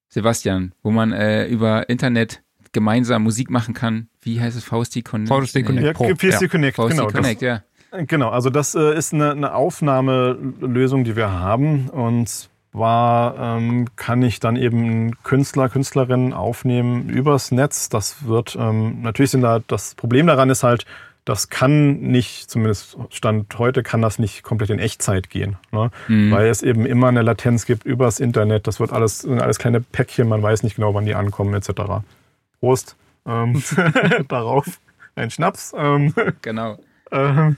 Sebastian, 0.09 0.73
wo 0.83 0.91
man 0.91 1.11
äh, 1.11 1.47
über 1.47 1.89
Internet 1.89 2.43
gemeinsam 2.71 3.23
Musik 3.23 3.49
machen 3.49 3.73
kann. 3.73 4.07
Wie 4.21 4.39
heißt 4.39 4.57
es? 4.57 4.63
VST 4.63 5.03
Connect? 5.05 5.29
VST 5.29 5.65
Connect. 5.65 5.99
Ja, 5.99 6.15
VST 6.15 6.49
Connect, 6.49 6.75
VST 6.75 6.89
genau. 6.89 7.07
Connect, 7.07 7.41
das, 7.41 7.47
ja. 7.47 7.63
Genau, 8.05 8.29
also 8.29 8.49
das 8.49 8.75
äh, 8.75 8.95
ist 8.95 9.13
eine, 9.13 9.31
eine 9.31 9.55
Aufnahmelösung, 9.55 11.03
die 11.03 11.15
wir 11.15 11.31
haben. 11.31 11.89
Und 11.89 12.49
zwar 12.71 13.57
ähm, 13.57 13.87
kann 13.95 14.21
ich 14.21 14.39
dann 14.39 14.55
eben 14.55 15.11
Künstler, 15.23 15.69
Künstlerinnen 15.69 16.33
aufnehmen 16.33 17.09
übers 17.09 17.51
Netz. 17.51 17.89
Das 17.89 18.27
wird, 18.27 18.55
ähm, 18.59 19.01
natürlich 19.01 19.31
sind 19.31 19.41
da, 19.41 19.59
das 19.65 19.95
Problem 19.95 20.27
daran 20.27 20.49
ist 20.49 20.63
halt, 20.63 20.85
das 21.25 21.49
kann 21.49 21.99
nicht, 21.99 22.49
zumindest 22.49 22.97
Stand 23.09 23.57
heute, 23.59 23.83
kann 23.83 24.01
das 24.01 24.17
nicht 24.19 24.41
komplett 24.41 24.69
in 24.71 24.79
Echtzeit 24.79 25.29
gehen. 25.29 25.57
Ne? 25.71 25.91
Mhm. 26.07 26.31
Weil 26.31 26.47
es 26.47 26.63
eben 26.63 26.85
immer 26.85 27.07
eine 27.07 27.21
Latenz 27.21 27.65
gibt 27.65 27.85
übers 27.85 28.19
Internet. 28.19 28.67
Das 28.67 28.79
wird 28.79 28.91
alles, 28.91 29.19
sind 29.19 29.41
alles 29.41 29.59
kleine 29.59 29.81
Päckchen, 29.81 30.27
man 30.27 30.41
weiß 30.41 30.63
nicht 30.63 30.75
genau, 30.75 30.93
wann 30.93 31.05
die 31.05 31.15
ankommen, 31.15 31.53
etc. 31.53 31.69
Prost 32.59 32.95
ähm, 33.25 33.61
darauf. 34.27 34.79
Ein 35.15 35.31
Schnaps. 35.31 35.73
Ähm, 35.75 36.13
genau. 36.41 36.77
Ähm, 37.11 37.57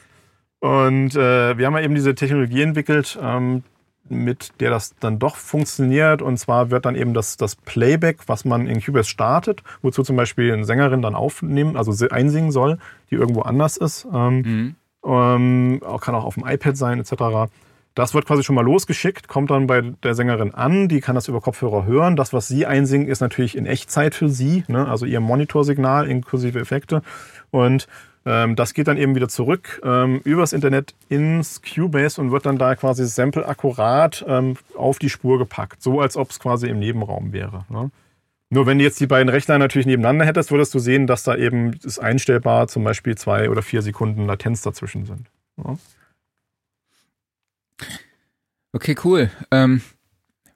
und 0.62 1.14
äh, 1.14 1.58
wir 1.58 1.66
haben 1.66 1.74
ja 1.74 1.82
eben 1.82 1.93
diese 1.93 2.16
Technologie 2.16 2.62
entwickelt, 2.62 3.20
ähm, 3.22 3.64
mit 4.08 4.54
der 4.62 4.70
das 4.70 4.95
dann 4.99 5.20
doch 5.20 5.36
funktioniert. 5.36 6.22
Und 6.22 6.38
zwar 6.38 6.72
wird 6.72 6.86
dann 6.86 6.95
eben 6.95 7.14
das, 7.14 7.36
das 7.36 7.58
Playback, 7.58 8.20
was 8.28 8.45
man 8.45 8.66
in 8.68 8.82
Cubase 8.82 9.10
startet, 9.10 9.62
wozu 9.82 10.04
zum 10.04 10.16
Beispiel 10.16 10.54
eine 10.54 10.64
Sängerin 10.64 11.02
dann 11.02 11.16
aufnehmen, 11.16 11.76
also 11.76 12.08
einsingen 12.08 12.52
soll, 12.52 12.78
die 13.10 13.16
irgendwo 13.16 13.41
anders 13.41 13.76
ist. 13.76 14.08
Ähm, 14.14 14.38
mhm. 14.41 14.76
ähm, 15.06 15.82
auch, 15.84 15.99
kann 15.99 16.16
auch 16.16 16.24
auf 16.24 16.36
dem 16.36 16.47
iPad 16.47 16.78
sein, 16.78 16.99
etc. 16.99 17.52
Das 17.94 18.14
wird 18.14 18.26
quasi 18.26 18.44
schon 18.44 18.56
mal 18.56 18.64
losgeschickt, 18.64 19.28
kommt 19.28 19.52
dann 19.52 19.68
bei 19.68 19.82
der 19.82 20.16
Sängerin 20.16 20.54
an, 20.54 20.88
die 20.88 21.02
kann 21.02 21.16
das 21.16 21.28
über 21.28 21.42
Kopfhörer 21.42 21.86
hören. 21.86 22.16
Das, 22.16 22.32
was 22.32 22.48
sie 22.48 22.66
einsingen, 22.66 23.08
ist 23.08 23.20
natürlich 23.20 23.58
in 23.58 23.66
Echtzeit 23.66 24.16
für 24.16 24.30
sie, 24.30 24.64
ne? 24.70 24.88
also 24.88 25.06
ihr 25.06 25.20
Monitorsignal 25.20 26.08
inklusive 26.08 26.60
Effekte. 26.60 27.02
Und 27.50 27.88
ähm, 28.26 28.56
das 28.56 28.74
geht 28.74 28.88
dann 28.88 28.98
eben 28.98 29.16
wieder 29.16 29.28
zurück 29.28 29.82
ähm, 29.84 30.22
übers 30.24 30.54
Internet 30.54 30.94
ins 31.10 31.62
Cubase 31.62 32.22
und 32.22 32.32
wird 32.32 32.46
dann 32.46 32.58
da 32.58 32.76
quasi 32.76 33.06
Sample 33.06 33.46
akkurat 33.46 34.24
ähm, 34.28 34.56
auf 34.78 35.00
die 35.00 35.10
Spur 35.10 35.38
gepackt, 35.38 35.82
so 35.82 36.00
als 36.00 36.16
ob 36.16 36.30
es 36.30 36.39
quasi 36.39 36.68
im 36.68 36.80
Nebenraum 36.80 37.34
wäre. 37.34 37.66
Ne? 37.70 37.89
Nur 38.50 38.68
wenn 38.68 38.78
du 38.78 38.84
jetzt 38.84 39.00
die 39.00 39.08
beiden 39.08 39.30
Rechner 39.30 39.58
natürlich 39.58 39.88
nebeneinander 39.88 40.26
hättest, 40.26 40.52
würdest 40.52 40.74
du 40.74 40.80
sehen, 40.80 41.08
dass 41.08 41.24
da 41.24 41.36
eben 41.36 41.74
ist 41.84 42.00
einstellbar 42.00 42.68
zum 42.68 42.84
Beispiel 42.84 43.18
zwei 43.18 43.50
oder 43.50 43.62
vier 43.62 43.82
Sekunden 43.82 44.28
Latenz 44.28 44.62
dazwischen 44.62 45.06
sind. 45.06 45.28
Ja? 45.58 45.78
Okay, 48.74 48.95
cool. 49.03 49.30
Ähm, 49.51 49.82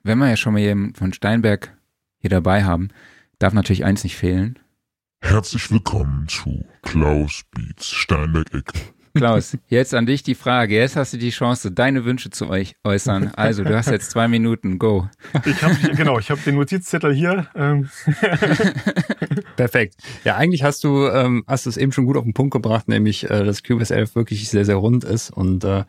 wenn 0.04 0.18
wir 0.20 0.30
ja 0.30 0.38
schon 0.38 0.54
mal 0.54 0.60
jemanden 0.60 0.96
von 0.96 1.12
Steinberg 1.12 1.76
hier 2.18 2.30
dabei 2.30 2.64
haben, 2.64 2.88
darf 3.40 3.52
natürlich 3.52 3.84
eins 3.84 4.06
nicht 4.06 4.16
fehlen. 4.16 4.58
Herzlich 5.20 5.70
willkommen 5.70 6.26
zu 6.30 6.64
Klaus 6.82 7.44
Beats 7.52 7.90
Steinberg 7.90 8.54
Eck. 8.54 8.72
Klaus, 9.16 9.58
jetzt 9.68 9.94
an 9.94 10.06
dich 10.06 10.24
die 10.24 10.36
Frage. 10.36 10.76
Jetzt 10.76 10.96
hast 10.96 11.12
du 11.12 11.18
die 11.18 11.30
Chance, 11.30 11.72
deine 11.72 12.06
Wünsche 12.06 12.30
zu 12.30 12.50
euch 12.50 12.76
äußern. 12.86 13.34
Also, 13.36 13.66
du 13.66 13.76
hast 13.76 13.90
jetzt 13.90 14.12
zwei 14.12 14.30
Minuten. 14.30 14.80
Go. 14.80 15.10
Ich 15.46 15.62
habe 15.62 15.76
genau, 15.96 16.18
ich 16.18 16.32
habe 16.32 16.40
den 16.40 16.56
Notizzettel 16.56 17.14
hier. 17.14 17.48
Ähm. 17.54 17.90
Perfekt. 19.58 19.96
Ja, 20.24 20.38
eigentlich 20.38 20.64
hast 20.64 20.86
du 20.86 21.08
ähm, 21.08 21.44
hast 21.48 21.66
es 21.66 21.76
eben 21.76 21.92
schon 21.92 22.06
gut 22.06 22.16
auf 22.16 22.24
den 22.24 22.34
Punkt 22.34 22.54
gebracht, 22.54 22.88
nämlich 22.88 23.30
äh, 23.30 23.44
dass 23.44 23.64
Cubase 23.64 23.94
11 23.94 24.16
wirklich 24.16 24.50
sehr 24.50 24.64
sehr 24.64 24.76
rund 24.76 25.04
ist 25.04 25.32
und 25.32 25.66
äh, 25.66 25.84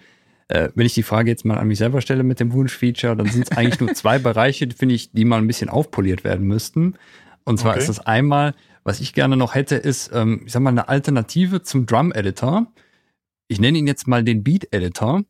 äh, 0.48 0.68
wenn 0.74 0.86
ich 0.86 0.94
die 0.94 1.02
Frage 1.02 1.30
jetzt 1.30 1.44
mal 1.44 1.58
an 1.58 1.68
mich 1.68 1.78
selber 1.78 2.00
stelle 2.00 2.22
mit 2.22 2.40
dem 2.40 2.52
Wunschfeature, 2.52 3.16
dann 3.16 3.28
sind 3.28 3.50
es 3.50 3.50
eigentlich 3.56 3.80
nur 3.80 3.94
zwei 3.94 4.18
Bereiche, 4.18 4.68
finde 4.76 4.94
ich, 4.94 5.12
die 5.12 5.24
mal 5.24 5.38
ein 5.38 5.46
bisschen 5.46 5.68
aufpoliert 5.68 6.24
werden 6.24 6.46
müssten. 6.46 6.94
Und 7.44 7.58
zwar 7.58 7.72
okay. 7.72 7.80
ist 7.80 7.88
das 7.88 8.00
einmal 8.00 8.54
was 8.86 9.00
ich 9.00 9.12
gerne 9.12 9.36
noch 9.36 9.56
hätte, 9.56 9.74
ist, 9.74 10.12
ähm, 10.14 10.42
ich 10.46 10.52
sag 10.52 10.62
mal, 10.62 10.70
eine 10.70 10.88
Alternative 10.88 11.60
zum 11.62 11.86
Drum 11.86 12.12
Editor. 12.12 12.68
Ich 13.48 13.60
nenne 13.60 13.78
ihn 13.78 13.88
jetzt 13.88 14.06
mal 14.06 14.22
den 14.22 14.44
Beat 14.44 14.72
Editor. 14.72 15.24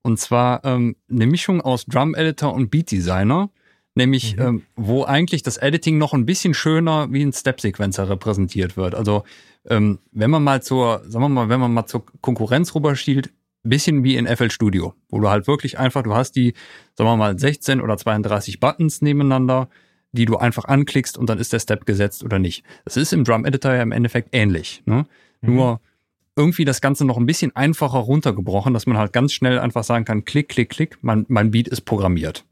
Und 0.00 0.18
zwar 0.18 0.64
ähm, 0.64 0.96
eine 1.10 1.26
Mischung 1.26 1.60
aus 1.60 1.84
Drum 1.84 2.14
Editor 2.14 2.54
und 2.54 2.70
Beat 2.70 2.90
Designer. 2.90 3.50
Nämlich, 3.94 4.36
mhm. 4.36 4.42
ähm, 4.42 4.62
wo 4.76 5.04
eigentlich 5.04 5.42
das 5.42 5.58
Editing 5.58 5.98
noch 5.98 6.14
ein 6.14 6.24
bisschen 6.24 6.54
schöner 6.54 7.12
wie 7.12 7.22
ein 7.22 7.34
Step-Sequencer 7.34 8.08
repräsentiert 8.08 8.78
wird. 8.78 8.94
Also, 8.94 9.24
ähm, 9.68 9.98
wenn 10.10 10.30
man 10.30 10.42
mal 10.42 10.62
zur, 10.62 11.02
sagen 11.06 11.26
wir 11.26 11.28
mal, 11.28 11.48
wenn 11.50 11.60
man 11.60 11.74
mal 11.74 11.84
zur 11.84 12.06
Konkurrenz 12.22 12.74
rüberschielt, 12.74 13.30
bisschen 13.62 14.04
wie 14.04 14.16
in 14.16 14.26
FL 14.26 14.50
Studio, 14.50 14.94
wo 15.08 15.20
du 15.20 15.28
halt 15.28 15.46
wirklich 15.46 15.78
einfach, 15.78 16.02
du 16.02 16.14
hast 16.14 16.32
die, 16.32 16.54
sagen 16.94 17.08
wir 17.08 17.16
mal, 17.16 17.38
16 17.38 17.80
oder 17.80 17.96
32 17.96 18.60
Buttons 18.60 19.02
nebeneinander 19.02 19.68
die 20.12 20.26
du 20.26 20.36
einfach 20.36 20.66
anklickst 20.66 21.18
und 21.18 21.28
dann 21.28 21.38
ist 21.38 21.52
der 21.52 21.58
Step 21.58 21.86
gesetzt 21.86 22.22
oder 22.22 22.38
nicht. 22.38 22.64
Das 22.84 22.96
ist 22.96 23.12
im 23.12 23.24
Drum 23.24 23.44
Editor 23.44 23.74
ja 23.74 23.82
im 23.82 23.92
Endeffekt 23.92 24.28
ähnlich. 24.32 24.82
Ne? 24.84 25.06
Mhm. 25.40 25.54
Nur 25.54 25.80
irgendwie 26.36 26.64
das 26.64 26.80
Ganze 26.80 27.04
noch 27.04 27.16
ein 27.16 27.26
bisschen 27.26 27.54
einfacher 27.56 27.98
runtergebrochen, 27.98 28.72
dass 28.72 28.86
man 28.86 28.96
halt 28.98 29.12
ganz 29.12 29.32
schnell 29.32 29.58
einfach 29.58 29.84
sagen 29.84 30.04
kann, 30.04 30.24
klick, 30.24 30.48
klick, 30.48 30.70
klick, 30.70 30.98
mein, 31.02 31.24
mein 31.28 31.50
Beat 31.50 31.68
ist 31.68 31.82
programmiert. 31.82 32.44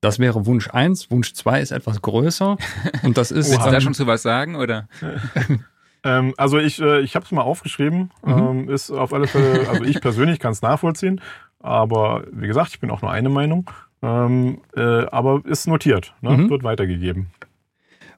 Das 0.00 0.18
wäre 0.18 0.46
Wunsch 0.46 0.68
eins. 0.70 1.10
Wunsch 1.10 1.32
zwei 1.32 1.60
ist 1.60 1.70
etwas 1.70 2.02
größer. 2.02 2.58
Und 3.02 3.16
das 3.16 3.30
ist. 3.30 3.50
Willst 3.50 3.66
du 3.66 3.70
da 3.70 3.80
schon 3.80 3.94
zu 3.94 4.06
was 4.06 4.22
sagen, 4.22 4.54
oder? 4.54 4.88
ähm, 6.06 6.34
also 6.36 6.58
ich, 6.58 6.80
äh, 6.80 7.00
ich 7.00 7.16
habe 7.16 7.24
es 7.24 7.32
mal 7.32 7.42
aufgeschrieben. 7.42 8.10
Mhm. 8.24 8.32
Ähm, 8.32 8.68
ist 8.70 8.90
auf 8.90 9.12
alle 9.12 9.26
Fälle, 9.26 9.68
also 9.68 9.84
ich 9.84 10.00
persönlich 10.00 10.38
kann 10.38 10.52
es 10.52 10.62
nachvollziehen. 10.62 11.20
Aber 11.58 12.24
wie 12.30 12.46
gesagt, 12.46 12.70
ich 12.70 12.80
bin 12.80 12.90
auch 12.90 13.02
nur 13.02 13.10
eine 13.10 13.28
Meinung. 13.28 13.68
Ähm, 14.02 14.60
äh, 14.76 14.80
aber 14.80 15.42
ist 15.44 15.66
notiert, 15.66 16.14
ne? 16.20 16.36
mhm. 16.36 16.50
wird 16.50 16.62
weitergegeben. 16.62 17.28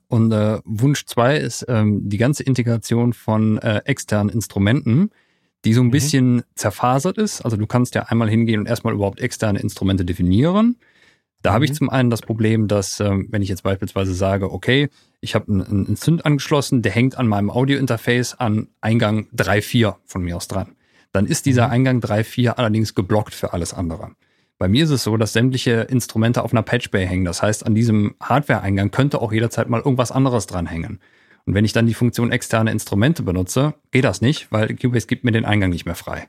Und 0.09 0.32
äh, 0.32 0.59
Wunsch 0.64 1.07
2 1.07 1.36
ist 1.36 1.66
ähm, 1.68 2.09
die 2.09 2.18
ganze 2.18 2.43
Integration 2.43 3.12
von 3.12 3.59
äh, 3.59 3.82
externen 3.84 4.32
Instrumenten, 4.32 5.11
die 5.64 5.72
so 5.72 5.80
ein 5.80 5.86
mhm. 5.86 5.93
bisschen 5.93 6.43
zerfasert 6.55 7.16
ist. 7.16 7.43
Also 7.43 7.57
du 7.57 7.66
kannst 7.66 7.95
ja 7.95 8.03
einmal 8.05 8.28
hingehen 8.28 8.61
und 8.61 8.66
erstmal 8.66 8.95
überhaupt 8.95 9.20
externe 9.20 9.61
Instrumente 9.61 10.05
definieren. 10.05 10.76
Da 11.43 11.51
mhm. 11.51 11.55
habe 11.55 11.64
ich 11.64 11.74
zum 11.74 11.91
einen 11.91 12.11
das 12.11 12.22
Problem, 12.22 12.68
dass 12.68 13.01
ähm, 13.01 13.28
wenn 13.30 13.43
ich 13.43 13.49
jetzt 13.49 13.62
beispielsweise 13.62 14.14
sage, 14.14 14.53
okay, 14.53 14.89
ich 15.20 15.34
habe 15.34 15.53
einen, 15.53 15.86
einen 15.86 15.97
Synth 15.97 16.24
angeschlossen, 16.24 16.82
der 16.82 16.93
hängt 16.93 17.18
an 17.18 17.28
meinem 17.28 17.51
Audiointerface 17.51 18.34
an 18.34 18.68
Eingang 18.80 19.28
3.4 19.36 19.97
von 20.05 20.22
mir 20.22 20.36
aus 20.36 20.49
dran. 20.49 20.76
Dann 21.12 21.26
ist 21.26 21.47
dieser 21.47 21.66
mhm. 21.66 21.72
Eingang 21.72 22.01
3.4 22.01 22.51
allerdings 22.51 22.95
geblockt 22.95 23.34
für 23.34 23.53
alles 23.53 23.74
andere. 23.74 24.12
Bei 24.59 24.66
mir 24.66 24.84
ist 24.84 24.91
es 24.91 25.05
so, 25.05 25.16
dass 25.16 25.32
sämtliche 25.32 25.82
Instrumente 25.82 26.43
auf 26.43 26.53
einer 26.53 26.62
Patchbay 26.62 27.07
hängen. 27.07 27.24
Das 27.24 27.43
heißt, 27.43 27.64
an 27.64 27.76
diesem 27.76 28.16
Hardware-Eingang 28.20 28.91
könnte 28.91 29.20
auch 29.22 29.32
jederzeit 29.32 29.68
mal 29.68 29.80
irgendwas 29.80 30.11
anderes 30.11 30.47
dranhängen. 30.47 30.99
Und 31.47 31.55
wenn 31.55 31.64
ich 31.64 31.72
dann 31.72 31.86
die 31.86 31.95
Funktion 31.95 32.32
externe 32.32 32.72
Instrumente 32.72 33.22
benutze, 33.22 33.74
geht 33.93 34.05
das 34.05 34.20
nicht, 34.20 34.51
weil 34.51 34.74
Cubase 34.74 35.07
gibt 35.07 35.24
mir 35.24 35.30
den 35.30 35.45
Eingang 35.45 35.70
nicht 35.70 35.86
mehr 35.86 35.95
frei. 35.95 36.28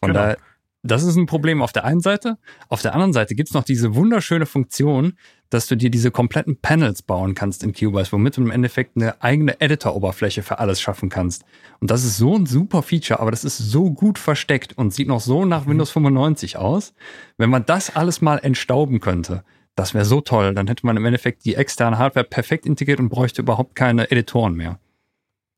Von 0.00 0.08
genau. 0.08 0.20
daher 0.20 0.38
das 0.82 1.04
ist 1.04 1.16
ein 1.16 1.26
Problem 1.26 1.62
auf 1.62 1.72
der 1.72 1.84
einen 1.84 2.00
Seite. 2.00 2.38
Auf 2.68 2.82
der 2.82 2.92
anderen 2.94 3.12
Seite 3.12 3.34
gibt's 3.34 3.54
noch 3.54 3.62
diese 3.62 3.94
wunderschöne 3.94 4.46
Funktion, 4.46 5.14
dass 5.48 5.66
du 5.66 5.76
dir 5.76 5.90
diese 5.90 6.10
kompletten 6.10 6.56
Panels 6.56 7.02
bauen 7.02 7.34
kannst 7.34 7.62
in 7.62 7.72
Cubase, 7.72 8.10
womit 8.10 8.36
du 8.36 8.40
im 8.40 8.50
Endeffekt 8.50 8.96
eine 8.96 9.22
eigene 9.22 9.60
Editor-Oberfläche 9.60 10.42
für 10.42 10.58
alles 10.58 10.80
schaffen 10.80 11.08
kannst. 11.08 11.44
Und 11.80 11.90
das 11.90 12.04
ist 12.04 12.16
so 12.16 12.36
ein 12.36 12.46
super 12.46 12.82
Feature, 12.82 13.20
aber 13.20 13.30
das 13.30 13.44
ist 13.44 13.58
so 13.58 13.92
gut 13.92 14.18
versteckt 14.18 14.76
und 14.76 14.92
sieht 14.92 15.08
noch 15.08 15.20
so 15.20 15.44
nach 15.44 15.66
Windows 15.66 15.90
95 15.90 16.56
aus. 16.56 16.94
Wenn 17.36 17.50
man 17.50 17.64
das 17.64 17.94
alles 17.94 18.20
mal 18.20 18.38
entstauben 18.38 18.98
könnte, 18.98 19.44
das 19.76 19.94
wäre 19.94 20.04
so 20.04 20.20
toll. 20.20 20.54
Dann 20.54 20.66
hätte 20.66 20.84
man 20.84 20.96
im 20.96 21.04
Endeffekt 21.04 21.44
die 21.44 21.54
externe 21.54 21.98
Hardware 21.98 22.26
perfekt 22.26 22.66
integriert 22.66 22.98
und 22.98 23.08
bräuchte 23.08 23.42
überhaupt 23.42 23.76
keine 23.76 24.10
Editoren 24.10 24.54
mehr. 24.54 24.80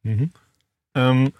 Mhm. 0.02 0.30
Ähm, 0.94 1.32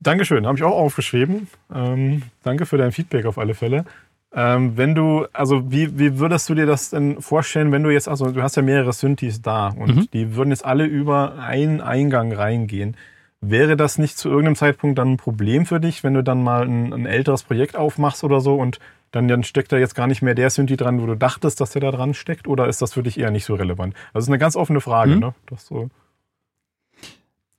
Dankeschön, 0.00 0.46
habe 0.46 0.56
ich 0.56 0.64
auch 0.64 0.76
aufgeschrieben. 0.76 1.48
Ähm, 1.74 2.22
danke 2.42 2.66
für 2.66 2.78
dein 2.78 2.92
Feedback 2.92 3.26
auf 3.26 3.38
alle 3.38 3.54
Fälle. 3.54 3.84
Ähm, 4.32 4.76
wenn 4.76 4.94
du, 4.94 5.26
also 5.32 5.72
wie, 5.72 5.98
wie 5.98 6.18
würdest 6.18 6.48
du 6.48 6.54
dir 6.54 6.66
das 6.66 6.90
denn 6.90 7.20
vorstellen, 7.20 7.72
wenn 7.72 7.82
du 7.82 7.90
jetzt, 7.90 8.08
also 8.08 8.30
du 8.30 8.42
hast 8.42 8.56
ja 8.56 8.62
mehrere 8.62 8.92
Synthes 8.92 9.40
da 9.40 9.68
und 9.68 9.96
mhm. 9.96 10.10
die 10.12 10.36
würden 10.36 10.50
jetzt 10.50 10.64
alle 10.64 10.84
über 10.84 11.38
einen 11.38 11.80
Eingang 11.80 12.32
reingehen. 12.32 12.96
Wäre 13.40 13.76
das 13.76 13.98
nicht 13.98 14.18
zu 14.18 14.28
irgendeinem 14.28 14.56
Zeitpunkt 14.56 14.98
dann 14.98 15.12
ein 15.12 15.16
Problem 15.16 15.64
für 15.64 15.80
dich, 15.80 16.04
wenn 16.04 16.14
du 16.14 16.22
dann 16.22 16.42
mal 16.42 16.62
ein, 16.62 16.92
ein 16.92 17.06
älteres 17.06 17.42
Projekt 17.42 17.76
aufmachst 17.76 18.22
oder 18.24 18.40
so 18.40 18.56
und 18.56 18.80
dann, 19.12 19.28
dann 19.28 19.42
steckt 19.42 19.72
da 19.72 19.78
jetzt 19.78 19.94
gar 19.94 20.06
nicht 20.06 20.22
mehr 20.22 20.34
der 20.34 20.50
Synthi 20.50 20.76
dran, 20.76 21.00
wo 21.00 21.06
du 21.06 21.14
dachtest, 21.14 21.60
dass 21.60 21.70
der 21.70 21.80
da 21.80 21.90
dran 21.90 22.14
steckt? 22.14 22.46
Oder 22.46 22.68
ist 22.68 22.82
das 22.82 22.92
für 22.92 23.02
dich 23.02 23.18
eher 23.18 23.30
nicht 23.30 23.44
so 23.44 23.54
relevant? 23.54 23.94
Das 24.12 24.24
ist 24.24 24.28
eine 24.28 24.38
ganz 24.38 24.56
offene 24.56 24.80
Frage, 24.80 25.14
mhm. 25.14 25.20
ne? 25.20 25.34
Das 25.46 25.66
so. 25.66 25.88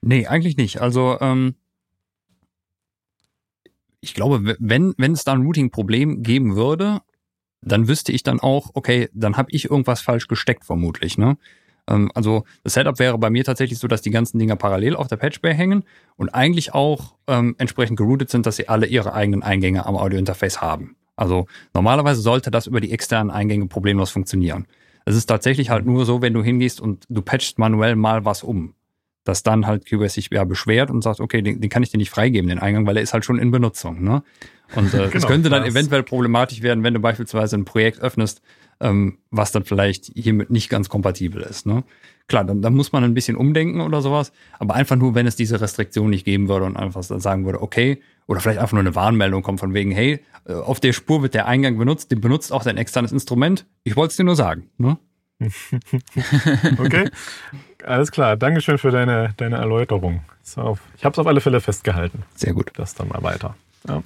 Nee, 0.02 0.28
eigentlich 0.28 0.58
nicht. 0.58 0.82
Also 0.82 1.18
ähm, 1.20 1.56
ich 4.02 4.14
glaube, 4.14 4.56
wenn, 4.60 4.94
wenn 4.98 5.12
es 5.12 5.24
da 5.24 5.34
ein 5.34 5.42
Routing-Problem 5.42 6.24
geben 6.24 6.56
würde, 6.56 7.02
dann 7.62 7.88
wüsste 7.88 8.12
ich 8.12 8.24
dann 8.24 8.40
auch, 8.40 8.72
okay, 8.74 9.10
dann 9.14 9.38
habe 9.38 9.52
ich 9.52 9.70
irgendwas 9.70 10.02
falsch 10.02 10.28
gesteckt 10.28 10.66
vermutlich. 10.66 11.18
Ne? 11.18 11.38
Ähm, 11.88 12.10
also 12.16 12.46
das 12.64 12.74
Setup 12.74 13.00
wäre 13.00 13.18
bei 13.18 13.30
mir 13.30 13.44
tatsächlich 13.44 13.80
so, 13.80 13.88
dass 13.88 14.02
die 14.02 14.12
ganzen 14.12 14.40
Dinger 14.40 14.56
parallel 14.56 14.96
auf 14.96 15.08
der 15.08 15.18
Patchbay 15.18 15.54
hängen 15.54 15.84
und 16.16 16.30
eigentlich 16.30 16.74
auch 16.74 17.16
ähm, 17.28 17.56
entsprechend 17.58 17.98
geroutet 17.98 18.30
sind, 18.30 18.46
dass 18.46 18.56
sie 18.56 18.70
alle 18.70 18.86
ihre 18.86 19.14
eigenen 19.14 19.44
Eingänge 19.44 19.86
am 19.86 19.98
Audiointerface 19.98 20.62
haben. 20.62 20.96
Also 21.16 21.48
normalerweise 21.74 22.22
sollte 22.22 22.50
das 22.50 22.68
über 22.68 22.80
die 22.80 22.92
externen 22.92 23.30
Eingänge 23.30 23.68
problemlos 23.68 24.10
funktionieren. 24.10 24.68
Es 25.06 25.16
ist 25.16 25.26
tatsächlich 25.26 25.70
halt 25.70 25.86
nur 25.86 26.06
so, 26.06 26.22
wenn 26.22 26.34
du 26.34 26.44
hingehst 26.44 26.80
und 26.80 27.04
du 27.10 27.22
patchst 27.22 27.60
manuell 27.60 27.96
mal 27.98 28.24
was 28.24 28.44
um 28.44 28.76
dass 29.30 29.44
dann 29.44 29.68
halt 29.68 29.86
QoS 29.86 30.16
sich 30.16 30.30
ja 30.32 30.44
beschwert 30.44 30.90
und 30.90 31.04
sagt, 31.04 31.20
okay, 31.20 31.44
den, 31.44 31.62
den, 31.62 31.70
kann 31.70 31.84
ich 31.84 31.92
dir 31.92 31.98
nicht 31.98 32.10
freigeben, 32.10 32.50
den 32.50 32.58
Eingang, 32.58 32.88
weil 32.88 32.98
er 32.98 33.04
ist 33.04 33.14
halt 33.14 33.24
schon 33.26 33.38
in 33.38 33.52
Benutzung. 33.52 34.04
Ne? 34.04 34.24
Und 34.76 34.88
äh, 34.88 34.92
genau, 34.98 35.10
das 35.12 35.28
könnte 35.28 35.50
dann 35.50 35.62
das. 35.62 35.72
eventuell 35.72 36.02
problematisch 36.02 36.64
werden, 36.64 36.84
wenn 36.84 36.96
du 36.96 37.00
beispielsweise 37.00 37.56
ein 37.56 37.64
Projekt 37.64 38.02
öffnest, 38.02 38.42
ähm, 38.80 39.20
was 39.30 39.52
dann 39.52 39.66
vielleicht 39.66 40.06
hiermit 40.16 40.50
nicht 40.50 40.68
ganz 40.70 40.90
kompatibel 40.90 41.44
ist. 41.44 41.68
Ne? 41.68 41.84
Klar, 42.28 42.44
dann, 42.44 42.64
dann 42.64 42.74
muss 42.74 42.92
man 42.92 43.04
ein 43.04 43.14
bisschen 43.14 43.36
umdenken 43.36 43.82
oder 43.82 44.02
sowas, 44.02 44.32
aber 44.58 44.74
einfach 44.74 44.96
nur, 44.96 45.14
wenn 45.14 45.28
es 45.28 45.36
diese 45.36 45.62
Restriktion 45.62 46.10
nicht 46.10 46.26
geben 46.26 46.50
würde 46.50 46.66
und 46.66 46.76
einfach 46.76 47.04
sagen 47.04 47.46
würde, 47.46 47.62
okay, 47.62 48.02
oder 48.26 48.40
vielleicht 48.40 48.60
einfach 48.60 48.74
nur 48.74 48.82
eine 48.82 48.96
Warnmeldung 48.96 49.44
kommt 49.44 49.60
von 49.60 49.76
wegen, 49.76 49.92
hey, 49.92 50.24
äh, 50.46 50.54
auf 50.54 50.80
der 50.80 50.94
Spur 50.94 51.22
wird 51.22 51.36
der 51.36 51.46
Eingang 51.46 51.78
benutzt, 51.78 52.10
den 52.12 52.20
benutzt 52.20 52.52
auch 52.52 52.64
dein 52.64 52.78
externes 52.78 53.12
Instrument. 53.12 53.68
Ich 53.84 53.96
wollte 53.96 54.12
es 54.12 54.18
dir 54.18 54.24
nur 54.24 54.36
sagen. 54.36 54.72
Ne? 54.80 54.98
okay, 56.80 57.10
alles 57.84 58.12
klar. 58.12 58.38
Dankeschön 58.38 58.78
für 58.78 58.92
deine, 58.92 59.34
deine 59.38 59.58
Erläuterung. 59.58 60.22
So, 60.42 60.78
ich 60.98 61.06
habe 61.06 61.14
es 61.14 61.20
auf 61.20 61.28
alle 61.28 61.42
Fälle 61.42 61.62
festgehalten. 61.62 62.24
Sehr 62.36 62.54
gut. 62.54 62.72
Das 62.76 62.96
dann 62.96 63.08
mal 63.08 63.24
weiter. 63.24 63.56
Ja. 63.88 64.04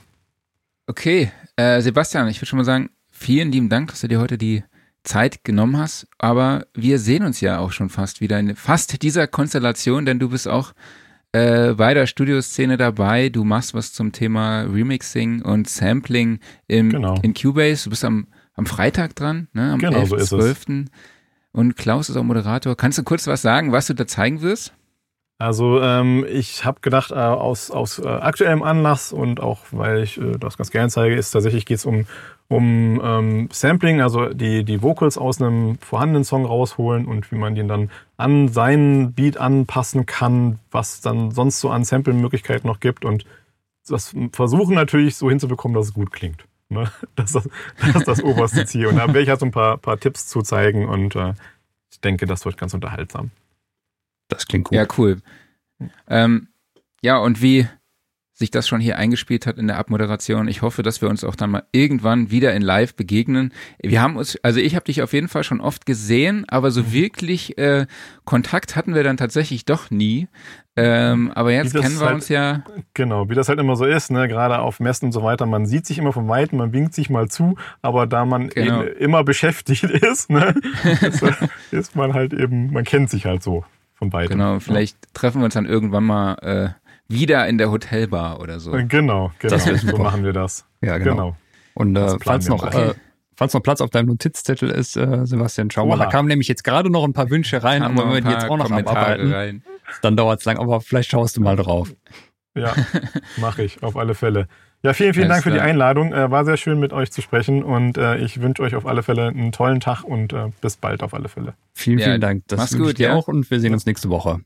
Okay, 0.87 1.31
äh, 1.55 1.81
Sebastian, 1.81 2.27
ich 2.27 2.37
würde 2.37 2.47
schon 2.47 2.57
mal 2.57 2.65
sagen, 2.65 2.89
vielen 3.09 3.51
lieben 3.51 3.69
Dank, 3.69 3.89
dass 3.89 4.01
du 4.01 4.07
dir 4.07 4.19
heute 4.19 4.37
die 4.37 4.63
Zeit 5.03 5.43
genommen 5.43 5.77
hast. 5.77 6.07
Aber 6.17 6.65
wir 6.73 6.99
sehen 6.99 7.23
uns 7.23 7.41
ja 7.41 7.59
auch 7.59 7.71
schon 7.71 7.89
fast 7.89 8.21
wieder 8.21 8.39
in 8.39 8.55
fast 8.55 9.01
dieser 9.01 9.27
Konstellation, 9.27 10.05
denn 10.05 10.19
du 10.19 10.29
bist 10.29 10.47
auch 10.47 10.73
äh, 11.31 11.73
bei 11.73 11.93
der 11.93 12.07
Studioszene 12.07 12.77
dabei. 12.77 13.29
Du 13.29 13.43
machst 13.43 13.73
was 13.73 13.93
zum 13.93 14.11
Thema 14.11 14.61
Remixing 14.61 15.41
und 15.41 15.69
Sampling 15.69 16.39
im, 16.67 16.89
genau. 16.89 17.19
in 17.21 17.33
Cubase. 17.33 17.85
Du 17.85 17.89
bist 17.89 18.05
am, 18.05 18.27
am 18.53 18.65
Freitag 18.65 19.15
dran, 19.15 19.47
ne? 19.53 19.73
am 19.73 19.79
genau, 19.79 19.99
11. 19.99 20.09
So 20.09 20.15
ist 20.15 20.29
12. 20.29 20.51
Es. 20.51 20.85
Und 21.53 21.77
Klaus 21.77 22.09
ist 22.09 22.17
auch 22.17 22.23
Moderator. 22.23 22.75
Kannst 22.75 22.97
du 22.97 23.03
kurz 23.03 23.27
was 23.27 23.41
sagen, 23.41 23.71
was 23.71 23.87
du 23.87 23.93
da 23.93 24.05
zeigen 24.07 24.41
wirst? 24.41 24.73
Also 25.39 25.81
ähm, 25.81 26.25
ich 26.29 26.63
habe 26.63 26.79
gedacht, 26.81 27.11
äh, 27.11 27.15
aus, 27.15 27.69
aus 27.69 27.99
äh, 27.99 28.07
aktuellem 28.07 28.63
Anlass 28.63 29.11
und 29.11 29.39
auch 29.39 29.59
weil 29.71 30.03
ich 30.03 30.17
äh, 30.17 30.37
das 30.39 30.57
ganz 30.57 30.71
gerne 30.71 30.89
zeige, 30.89 31.15
ist 31.15 31.31
tatsächlich 31.31 31.65
geht 31.65 31.77
es 31.77 31.85
um, 31.85 32.05
um 32.47 33.01
ähm, 33.03 33.49
Sampling, 33.51 33.99
also 33.99 34.29
die, 34.29 34.63
die 34.63 34.81
Vocals 34.81 35.17
aus 35.17 35.41
einem 35.41 35.77
vorhandenen 35.79 36.23
Song 36.23 36.45
rausholen 36.45 37.05
und 37.05 37.31
wie 37.31 37.35
man 37.35 37.55
den 37.55 37.67
dann 37.67 37.89
an 38.15 38.47
seinen 38.47 39.13
Beat 39.13 39.37
anpassen 39.37 40.05
kann, 40.05 40.59
was 40.71 41.01
dann 41.01 41.31
sonst 41.31 41.59
so 41.59 41.69
an 41.71 41.83
Sample-Möglichkeiten 41.83 42.67
noch 42.67 42.79
gibt 42.79 43.03
und 43.03 43.25
das 43.87 44.15
versuchen 44.31 44.75
natürlich 44.75 45.17
so 45.17 45.29
hinzubekommen, 45.29 45.75
dass 45.75 45.87
es 45.87 45.93
gut 45.93 46.13
klingt. 46.13 46.45
Ne? 46.73 46.91
Das, 47.15 47.35
ist 47.35 47.49
das, 47.79 47.95
ist 47.95 48.07
das 48.07 48.23
oberste 48.23 48.65
Ziel. 48.67 48.87
Und 48.87 48.97
da 48.97 49.07
werde 49.07 49.21
ich 49.21 49.29
halt 49.29 49.39
so 49.39 49.45
ein 49.45 49.51
paar, 49.51 49.77
paar 49.77 49.99
Tipps 49.99 50.27
zu 50.27 50.41
zeigen 50.41 50.87
und 50.87 51.15
äh, 51.15 51.33
ich 51.91 52.01
denke, 52.01 52.25
das 52.25 52.45
wird 52.45 52.57
ganz 52.57 52.73
unterhaltsam. 52.73 53.31
Das 54.27 54.47
klingt 54.47 54.65
gut. 54.65 54.75
Ja, 54.75 54.85
cool. 54.97 55.21
Ähm, 56.07 56.47
ja, 57.01 57.17
und 57.17 57.41
wie 57.41 57.67
sich 58.43 58.51
das 58.51 58.67
schon 58.67 58.81
hier 58.81 58.97
eingespielt 58.97 59.47
hat 59.47 59.57
in 59.57 59.67
der 59.67 59.77
Abmoderation. 59.77 60.49
Ich 60.49 60.61
hoffe, 60.61 60.83
dass 60.83 61.01
wir 61.01 61.09
uns 61.09 61.23
auch 61.23 61.35
dann 61.35 61.51
mal 61.51 61.63
irgendwann 61.71 62.29
wieder 62.29 62.53
in 62.53 62.61
Live 62.61 62.93
begegnen. 62.93 63.53
Wir 63.81 64.01
haben 64.01 64.17
uns, 64.17 64.37
also 64.43 64.59
ich 64.59 64.75
habe 64.75 64.83
dich 64.83 65.01
auf 65.01 65.13
jeden 65.13 65.29
Fall 65.29 65.45
schon 65.45 65.61
oft 65.61 65.85
gesehen, 65.85 66.43
aber 66.49 66.69
so 66.69 66.81
mhm. 66.81 66.91
wirklich 66.91 67.57
äh, 67.57 67.87
Kontakt 68.25 68.75
hatten 68.75 68.95
wir 68.95 69.03
dann 69.03 69.15
tatsächlich 69.15 69.63
doch 69.63 69.91
nie. 69.91 70.27
Ähm, 70.75 71.31
aber 71.35 71.53
jetzt 71.53 71.73
kennen 71.73 71.97
wir 71.99 72.05
halt, 72.05 72.15
uns 72.15 72.27
ja. 72.27 72.63
Genau, 72.93 73.29
wie 73.29 73.35
das 73.35 73.47
halt 73.47 73.59
immer 73.59 73.77
so 73.77 73.85
ist, 73.85 74.11
ne? 74.11 74.27
gerade 74.27 74.59
auf 74.59 74.81
Messen 74.81 75.05
und 75.05 75.11
so 75.13 75.23
weiter. 75.23 75.45
Man 75.45 75.65
sieht 75.65 75.85
sich 75.85 75.97
immer 75.97 76.11
von 76.11 76.27
Weitem, 76.27 76.57
man 76.57 76.73
winkt 76.73 76.93
sich 76.95 77.09
mal 77.09 77.29
zu, 77.29 77.55
aber 77.81 78.07
da 78.07 78.25
man 78.25 78.49
genau. 78.49 78.83
eben 78.83 78.97
immer 78.97 79.23
beschäftigt 79.23 79.83
ist, 79.85 80.29
ne? 80.29 80.53
ist, 81.01 81.23
ist 81.71 81.95
man 81.95 82.13
halt 82.13 82.33
eben, 82.33 82.73
man 82.73 82.83
kennt 82.83 83.09
sich 83.09 83.25
halt 83.25 83.41
so 83.41 83.63
von 83.93 84.09
beiden. 84.09 84.37
Genau, 84.37 84.59
vielleicht 84.59 84.97
treffen 85.13 85.39
wir 85.39 85.45
uns 85.45 85.53
dann 85.53 85.65
irgendwann 85.65 86.03
mal 86.03 86.33
äh, 86.41 86.82
wieder 87.13 87.47
in 87.47 87.57
der 87.57 87.71
Hotelbar 87.71 88.39
oder 88.39 88.59
so. 88.59 88.71
Genau, 88.71 89.31
genau. 89.39 89.57
so 89.57 89.97
machen 89.97 90.23
wir 90.23 90.33
das. 90.33 90.65
Ja, 90.81 90.97
genau. 90.97 91.11
genau. 91.11 91.37
Und 91.75 91.95
äh, 91.95 92.17
falls 92.19 92.47
noch 92.47 92.63
äh, 92.73 92.93
falls 93.35 93.53
noch 93.53 93.61
Platz 93.61 93.81
auf 93.81 93.89
deinem 93.89 94.07
Notizzettel 94.07 94.69
ist, 94.69 94.95
äh, 94.95 95.25
Sebastian, 95.25 95.71
schau 95.71 95.85
mal. 95.85 95.97
Da 95.97 96.05
kamen 96.07 96.27
nämlich 96.27 96.47
jetzt 96.47 96.63
gerade 96.63 96.89
noch 96.89 97.03
ein 97.03 97.13
paar 97.13 97.29
Wünsche 97.29 97.63
rein, 97.63 97.83
aber 97.83 98.05
wenn 98.05 98.13
wir 98.13 98.21
die 98.21 98.29
jetzt 98.29 98.49
auch 98.49 98.57
noch 98.57 98.71
abarbeiten, 98.71 99.33
rein. 99.33 99.63
dann 100.01 100.15
dauert 100.15 100.39
es 100.39 100.45
lang. 100.45 100.57
Aber 100.57 100.81
vielleicht 100.81 101.11
schaust 101.11 101.37
du 101.37 101.41
mal 101.41 101.55
drauf. 101.55 101.93
Ja, 102.55 102.73
mache 103.37 103.63
ich, 103.63 103.81
auf 103.81 103.97
alle 103.97 104.13
Fälle. 104.13 104.47
Ja, 104.83 104.93
vielen, 104.93 105.13
vielen 105.13 105.29
Dank 105.29 105.43
für 105.43 105.51
die 105.51 105.61
Einladung. 105.61 106.11
Äh, 106.11 106.29
war 106.29 106.43
sehr 106.43 106.57
schön, 106.57 106.79
mit 106.79 106.91
euch 106.91 107.09
zu 107.09 107.21
sprechen 107.21 107.63
und 107.63 107.97
äh, 107.97 108.17
ich 108.17 108.41
wünsche 108.41 108.61
euch 108.61 108.75
auf 108.75 108.85
alle 108.85 109.01
Fälle 109.01 109.29
einen 109.29 109.53
tollen 109.53 109.79
Tag 109.79 110.03
und 110.03 110.33
äh, 110.33 110.49
bis 110.59 110.75
bald 110.75 111.03
auf 111.03 111.13
alle 111.13 111.29
Fälle. 111.29 111.53
Vielen, 111.73 111.99
ja, 111.99 112.05
vielen 112.05 112.21
Dank. 112.21 112.43
Das 112.47 112.59
mach's 112.59 112.77
gut, 112.77 112.97
dir 112.97 113.07
ja. 113.07 113.13
auch 113.13 113.29
und 113.29 113.49
wir 113.49 113.61
sehen 113.61 113.73
uns 113.73 113.85
nächste 113.85 114.09
Woche. 114.09 114.41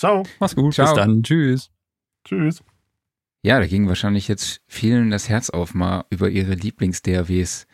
Ciao. 0.00 0.22
Mach's 0.38 0.56
gut. 0.56 0.72
Ciao. 0.72 0.86
Bis 0.86 0.94
dann. 0.94 1.22
Tschüss. 1.22 1.70
Tschüss. 2.24 2.62
Ja, 3.42 3.60
da 3.60 3.66
ging 3.66 3.86
wahrscheinlich 3.86 4.28
jetzt 4.28 4.62
vielen 4.66 5.10
das 5.10 5.28
Herz 5.28 5.50
auf, 5.50 5.74
mal 5.74 6.06
über 6.08 6.30
ihre 6.30 6.54
Lieblings-DAWs 6.54 7.66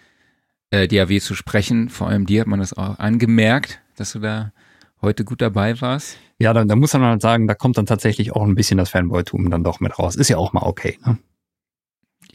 äh, 0.71 0.89
DAW 0.89 1.21
zu 1.21 1.37
sprechen. 1.37 1.89
Vor 1.89 2.09
allem 2.09 2.27
dir 2.27 2.41
hat 2.41 2.49
man 2.49 2.59
das 2.59 2.73
auch 2.73 2.99
angemerkt, 2.99 3.81
dass 3.95 4.13
du 4.13 4.19
da 4.19 4.53
heute 5.01 5.25
gut 5.25 5.41
dabei 5.41 5.81
warst. 5.81 6.19
Ja, 6.41 6.53
da, 6.53 6.65
da 6.65 6.75
muss 6.75 6.93
man 6.95 7.03
halt 7.03 7.23
sagen, 7.23 7.47
da 7.47 7.55
kommt 7.55 7.79
dann 7.79 7.87
tatsächlich 7.87 8.33
auch 8.33 8.43
ein 8.43 8.57
bisschen 8.57 8.77
das 8.77 8.91
Fanboy-Tum 8.91 9.49
dann 9.49 9.63
doch 9.63 9.79
mit 9.79 9.97
raus. 9.97 10.17
Ist 10.17 10.29
ja 10.29 10.37
auch 10.37 10.53
mal 10.53 10.65
okay, 10.65 10.99
ne? 11.07 11.19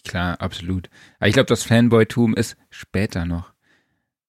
Klar, 0.08 0.40
absolut. 0.40 0.90
Aber 1.20 1.28
ich 1.28 1.34
glaube, 1.34 1.48
das 1.48 1.64
Fanboy-Tum 1.64 2.34
ist 2.34 2.56
später 2.70 3.26
noch. 3.26 3.52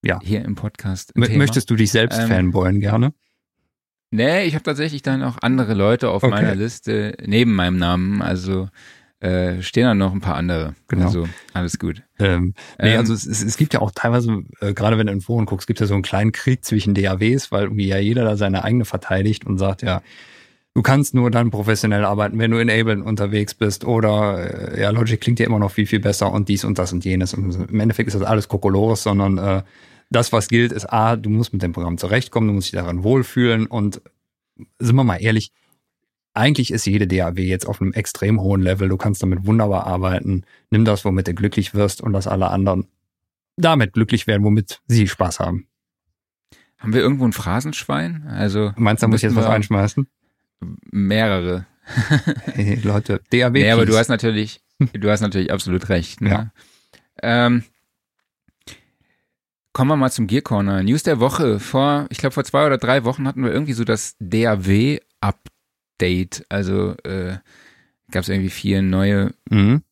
Ja. 0.05 0.19
Hier 0.25 0.45
im 0.45 0.57
Podcast. 0.57 1.15
M 1.15 1.39
möchtest 1.39 1.71
du 1.71 1.77
dich 1.77 1.93
selbst 1.93 2.19
ähm, 2.19 2.27
fanboyen 2.27 2.81
gerne? 2.81 3.15
Nee, 4.15 4.45
ich 4.45 4.55
habe 4.55 4.63
tatsächlich 4.63 5.01
dann 5.01 5.23
auch 5.23 5.39
andere 5.41 5.73
Leute 5.73 6.11
auf 6.11 6.23
okay. 6.23 6.31
meiner 6.31 6.55
Liste 6.55 7.17
neben 7.25 7.55
meinem 7.55 7.79
Namen. 7.79 8.21
Also 8.21 8.69
äh, 9.21 9.63
stehen 9.63 9.85
dann 9.85 9.97
noch 9.97 10.13
ein 10.13 10.21
paar 10.21 10.35
andere. 10.35 10.75
Genau. 10.89 11.07
Also 11.07 11.29
alles 11.55 11.79
gut. 11.79 12.03
Ähm, 12.19 12.53
nee, 12.79 12.93
ähm, 12.93 12.99
also 12.99 13.15
es, 13.15 13.25
es, 13.25 13.57
gibt 13.57 13.73
ja 13.73 13.81
auch 13.81 13.91
teilweise, 13.91 14.43
äh, 14.61 14.75
gerade 14.75 14.99
wenn 14.99 15.07
du 15.07 15.15
in 15.15 15.23
Foren 15.23 15.47
guckst, 15.47 15.67
gibt 15.67 15.81
ja 15.81 15.87
so 15.87 15.95
einen 15.95 16.03
kleinen 16.03 16.33
Krieg 16.33 16.63
zwischen 16.63 16.93
DAWs, 16.93 17.51
weil 17.51 17.63
irgendwie 17.65 17.87
ja 17.87 17.97
jeder 17.97 18.25
da 18.25 18.37
seine 18.37 18.65
eigene 18.65 18.85
verteidigt 18.85 19.47
und 19.47 19.57
sagt, 19.57 19.81
ja, 19.81 20.03
du 20.75 20.83
kannst 20.83 21.15
nur 21.15 21.31
dann 21.31 21.51
professionell 21.51 22.05
arbeiten, 22.05 22.39
wenn 22.39 22.51
du 22.51 22.59
in 22.59 22.69
Ableton 22.69 23.03
unterwegs 23.03 23.55
bist 23.55 23.87
oder 23.87 24.75
äh, 24.75 24.83
ja, 24.83 24.91
Logic 24.91 25.19
klingt 25.19 25.41
ja 25.41 25.47
immer 25.47 25.59
noch 25.59 25.71
viel, 25.71 25.87
viel 25.87 26.01
besser 26.01 26.31
und 26.31 26.51
dies 26.51 26.65
und 26.65 26.79
das 26.79 26.93
und 26.93 27.03
jenes. 27.07 27.33
Und 27.33 27.71
im 27.71 27.81
Endeffekt 27.81 28.09
ist 28.09 28.15
das 28.15 28.23
alles 28.23 28.49
Kokolores, 28.49 29.05
sondern 29.05 29.39
äh, 29.39 29.63
das, 30.13 30.33
was 30.33 30.49
gilt, 30.49 30.73
ist 30.73 30.87
A, 30.87 31.17
du 31.17 31.31
musst 31.31 31.53
mit 31.53 31.63
dem 31.63 31.73
Programm 31.73 31.99
zurechtkommen, 31.99 32.49
du 32.49 32.55
musst 32.55 32.69
dich 32.69 32.79
daran 32.79 33.03
wohlfühlen 33.03 33.67
und 33.67 34.01
sind 34.79 34.97
wir 34.97 35.05
mal 35.05 35.17
ehrlich, 35.17 35.53
eigentlich 36.35 36.71
ist 36.73 36.87
jede 36.87 37.07
DAW 37.07 37.43
jetzt 37.43 37.67
auf 37.67 37.81
einem 37.81 37.93
extrem 37.93 38.41
hohen 38.41 38.63
Level. 38.63 38.89
Du 38.89 38.97
kannst 38.97 39.23
damit 39.23 39.45
wunderbar 39.45 39.87
arbeiten. 39.87 40.45
Nimm 40.71 40.85
das, 40.85 41.05
womit 41.05 41.29
du 41.29 41.35
glücklich 41.35 41.75
wirst 41.75 42.01
und 42.01 42.13
dass 42.13 42.27
alle 42.27 42.49
anderen 42.49 42.87
damit 43.57 43.93
glücklich 43.93 44.27
werden, 44.27 44.43
womit 44.45 44.81
sie 44.87 45.07
Spaß 45.07 45.41
haben. 45.41 45.67
Haben 46.79 46.95
wir 46.95 47.03
irgendwo 47.03 47.25
ein 47.25 47.35
Phrasenschwein? 47.35 48.27
Also 48.29 48.73
meinst 48.77 49.03
du, 49.03 49.07
da 49.07 49.09
muss 49.09 49.19
ich 49.19 49.25
jetzt 49.25 49.37
was 49.37 49.47
einschmeißen? 49.47 50.07
mehrere. 50.91 51.67
hey, 52.55 52.79
Leute, 52.83 53.21
DAW. 53.31 53.53
Nee, 53.53 53.71
aber 53.71 53.87
du 53.87 53.97
hast 53.97 54.09
natürlich, 54.09 54.61
du 54.79 55.11
hast 55.11 55.21
natürlich 55.21 55.53
absolut 55.53 55.89
recht. 55.89 56.21
Ne? 56.21 56.31
Ja. 56.31 56.53
Ähm, 57.23 57.65
kommen 59.73 59.91
wir 59.91 59.97
mal 59.97 60.11
zum 60.11 60.27
Gear 60.27 60.43
Corner. 60.43 60.83
News 60.83 61.03
der 61.03 61.21
Woche. 61.21 61.59
Vor, 61.61 62.07
ich 62.11 62.19
glaube, 62.19 62.35
vor 62.35 62.45
zwei 62.45 62.67
oder 62.67 62.79
drei 62.79 63.05
Wochen 63.05 63.27
hatten 63.27 63.45
wir 63.45 63.53
irgendwie 63.53 63.73
so 63.73 63.85
das 63.85 64.17
DAW-Update. 64.21 65.01
Also 66.49 66.97
äh, 67.05 67.39
gab 68.11 68.23
es 68.23 68.29
irgendwie 68.29 68.51
vier 68.51 68.83
neue 68.83 69.35
mhm. 69.49 69.83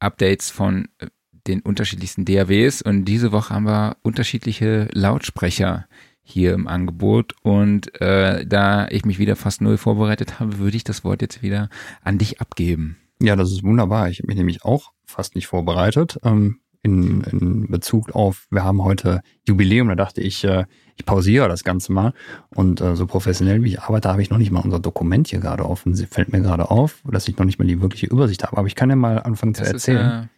Updates 0.00 0.50
von 0.50 0.88
äh, 0.98 1.08
den 1.46 1.60
unterschiedlichsten 1.60 2.24
DAWs 2.24 2.82
und 2.82 3.04
diese 3.06 3.32
Woche 3.32 3.54
haben 3.54 3.66
wir 3.66 3.96
unterschiedliche 4.02 4.88
Lautsprecher 4.92 5.86
hier 6.20 6.52
im 6.52 6.66
Angebot. 6.68 7.34
Und 7.42 7.98
äh, 8.00 8.46
da 8.46 8.86
ich 8.88 9.04
mich 9.04 9.18
wieder 9.18 9.34
fast 9.34 9.62
null 9.62 9.78
vorbereitet 9.78 10.40
habe, 10.40 10.58
würde 10.58 10.76
ich 10.76 10.84
das 10.84 11.04
Wort 11.04 11.22
jetzt 11.22 11.42
wieder 11.42 11.70
an 12.02 12.18
dich 12.18 12.40
abgeben. 12.40 12.98
Ja, 13.20 13.34
das 13.34 13.50
ist 13.50 13.64
wunderbar. 13.64 14.10
Ich 14.10 14.18
habe 14.18 14.28
mich 14.28 14.36
nämlich 14.36 14.62
auch 14.64 14.92
fast 15.04 15.34
nicht 15.34 15.46
vorbereitet. 15.46 16.18
Ähm, 16.22 16.60
in, 16.82 17.22
in 17.22 17.70
Bezug 17.70 18.14
auf, 18.14 18.46
wir 18.50 18.64
haben 18.64 18.82
heute 18.84 19.22
Jubiläum, 19.46 19.88
da 19.88 19.94
dachte 19.94 20.20
ich, 20.20 20.44
äh, 20.44 20.64
ich 20.96 21.04
pausiere 21.04 21.48
das 21.48 21.64
Ganze 21.64 21.92
mal. 21.92 22.12
Und 22.54 22.80
äh, 22.80 22.96
so 22.96 23.06
professionell 23.06 23.62
wie 23.62 23.70
ich 23.70 23.80
arbeite, 23.80 24.08
habe 24.08 24.22
ich 24.22 24.30
noch 24.30 24.38
nicht 24.38 24.50
mal 24.50 24.60
unser 24.60 24.80
Dokument 24.80 25.28
hier 25.28 25.40
gerade 25.40 25.64
offen. 25.64 25.94
Sie 25.94 26.06
fällt 26.06 26.32
mir 26.32 26.40
gerade 26.40 26.70
auf, 26.70 27.02
dass 27.10 27.28
ich 27.28 27.36
noch 27.36 27.44
nicht 27.44 27.58
mal 27.58 27.66
die 27.66 27.80
wirkliche 27.80 28.06
Übersicht 28.06 28.44
habe. 28.44 28.56
Aber 28.56 28.66
ich 28.66 28.74
kann 28.74 28.90
ja 28.90 28.96
mal 28.96 29.18
anfangen 29.18 29.52
das 29.52 29.66
zu 29.66 29.72
erzählen. 29.72 30.06
Ja 30.06 30.28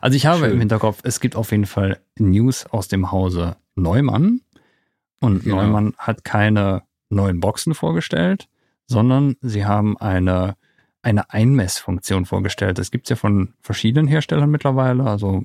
also 0.00 0.16
ich 0.16 0.26
habe 0.26 0.40
schön. 0.40 0.52
im 0.52 0.58
Hinterkopf, 0.58 1.00
es 1.04 1.20
gibt 1.20 1.36
auf 1.36 1.50
jeden 1.50 1.66
Fall 1.66 2.00
News 2.18 2.66
aus 2.66 2.88
dem 2.88 3.12
Hause 3.12 3.56
Neumann. 3.74 4.40
Und 5.20 5.44
genau. 5.44 5.56
Neumann 5.56 5.94
hat 5.98 6.24
keine 6.24 6.82
neuen 7.08 7.40
Boxen 7.40 7.74
vorgestellt, 7.74 8.48
sondern 8.86 9.36
sie 9.40 9.64
haben 9.64 9.96
eine, 9.98 10.56
eine 11.02 11.30
Einmessfunktion 11.30 12.26
vorgestellt. 12.26 12.78
Das 12.78 12.90
gibt 12.90 13.06
es 13.06 13.10
ja 13.10 13.16
von 13.16 13.54
verschiedenen 13.60 14.08
Herstellern 14.08 14.50
mittlerweile. 14.50 15.04
Also 15.04 15.44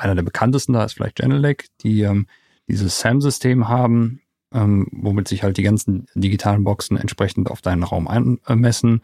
einer 0.00 0.14
der 0.14 0.22
bekanntesten 0.22 0.72
da 0.72 0.84
ist 0.84 0.94
vielleicht 0.94 1.16
Genelec, 1.16 1.66
die 1.82 2.02
ähm, 2.02 2.26
dieses 2.68 3.00
SAM-System 3.00 3.68
haben, 3.68 4.20
ähm, 4.52 4.88
womit 4.92 5.28
sich 5.28 5.42
halt 5.42 5.56
die 5.56 5.62
ganzen 5.62 6.06
digitalen 6.14 6.64
Boxen 6.64 6.96
entsprechend 6.96 7.50
auf 7.50 7.62
deinen 7.62 7.82
Raum 7.82 8.08
einmessen. 8.08 9.02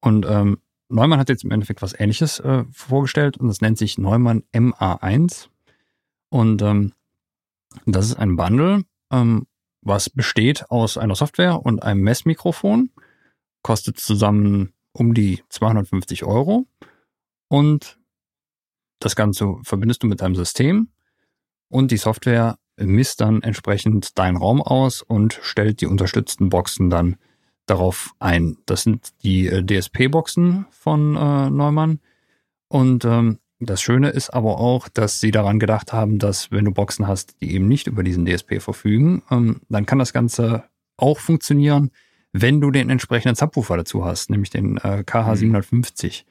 Und 0.00 0.26
ähm, 0.26 0.58
Neumann 0.88 1.18
hat 1.18 1.28
jetzt 1.28 1.44
im 1.44 1.50
Endeffekt 1.50 1.82
was 1.82 1.98
ähnliches 1.98 2.40
äh, 2.40 2.64
vorgestellt 2.72 3.36
und 3.38 3.48
das 3.48 3.60
nennt 3.60 3.78
sich 3.78 3.98
Neumann 3.98 4.44
MA1. 4.52 5.48
Und 6.30 6.62
ähm, 6.62 6.92
Das 7.86 8.06
ist 8.06 8.16
ein 8.16 8.36
Bundle, 8.36 8.84
ähm, 9.12 9.46
was 9.82 10.10
besteht 10.10 10.70
aus 10.70 10.98
einer 10.98 11.14
Software 11.14 11.64
und 11.64 11.82
einem 11.82 12.02
Messmikrofon, 12.02 12.90
kostet 13.62 13.98
zusammen 13.98 14.72
um 14.92 15.14
die 15.14 15.42
250 15.48 16.24
Euro 16.24 16.66
und 17.48 17.97
das 18.98 19.16
Ganze 19.16 19.56
verbindest 19.62 20.02
du 20.02 20.06
mit 20.06 20.20
deinem 20.20 20.34
System 20.34 20.88
und 21.68 21.90
die 21.90 21.96
Software 21.96 22.58
misst 22.76 23.20
dann 23.20 23.42
entsprechend 23.42 24.18
deinen 24.18 24.36
Raum 24.36 24.62
aus 24.62 25.02
und 25.02 25.38
stellt 25.42 25.80
die 25.80 25.86
unterstützten 25.86 26.48
Boxen 26.48 26.90
dann 26.90 27.16
darauf 27.66 28.12
ein. 28.18 28.56
Das 28.66 28.82
sind 28.82 29.10
die 29.22 29.46
äh, 29.46 29.64
DSP-Boxen 29.64 30.66
von 30.70 31.16
äh, 31.16 31.50
Neumann. 31.50 32.00
Und 32.68 33.04
ähm, 33.04 33.38
das 33.60 33.82
Schöne 33.82 34.10
ist 34.10 34.30
aber 34.30 34.58
auch, 34.58 34.88
dass 34.88 35.20
sie 35.20 35.30
daran 35.30 35.58
gedacht 35.58 35.92
haben, 35.92 36.18
dass 36.18 36.50
wenn 36.50 36.64
du 36.64 36.70
Boxen 36.70 37.08
hast, 37.08 37.40
die 37.40 37.54
eben 37.54 37.66
nicht 37.66 37.86
über 37.86 38.02
diesen 38.02 38.24
DSP 38.24 38.60
verfügen, 38.60 39.22
ähm, 39.30 39.60
dann 39.68 39.86
kann 39.86 39.98
das 39.98 40.12
Ganze 40.12 40.64
auch 40.96 41.18
funktionieren, 41.18 41.90
wenn 42.32 42.60
du 42.60 42.70
den 42.70 42.90
entsprechenden 42.90 43.34
Subwoofer 43.34 43.76
dazu 43.76 44.04
hast, 44.04 44.30
nämlich 44.30 44.50
den 44.50 44.76
äh, 44.78 45.02
KH750. 45.06 46.20
Ähm, 46.20 46.24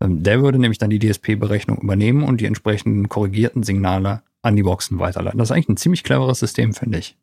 der 0.00 0.42
würde 0.42 0.58
nämlich 0.58 0.78
dann 0.78 0.90
die 0.90 0.98
DSP-Berechnung 0.98 1.78
übernehmen 1.78 2.22
und 2.22 2.40
die 2.40 2.46
entsprechenden 2.46 3.08
korrigierten 3.08 3.62
Signale 3.62 4.22
an 4.42 4.56
die 4.56 4.62
Boxen 4.62 4.98
weiterleiten. 4.98 5.38
Das 5.38 5.48
ist 5.48 5.52
eigentlich 5.52 5.68
ein 5.68 5.76
ziemlich 5.76 6.04
cleveres 6.04 6.38
System, 6.38 6.72
finde 6.72 6.98
ich. 6.98 7.16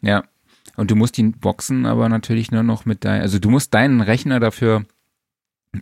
Ja, 0.00 0.24
und 0.76 0.90
du 0.90 0.96
musst 0.96 1.16
die 1.16 1.24
Boxen 1.24 1.84
aber 1.84 2.08
natürlich 2.08 2.50
nur 2.50 2.62
noch 2.62 2.86
mit 2.86 3.04
deinem, 3.04 3.22
also 3.22 3.38
du 3.38 3.50
musst 3.50 3.74
deinen 3.74 4.00
Rechner 4.00 4.40
dafür 4.40 4.86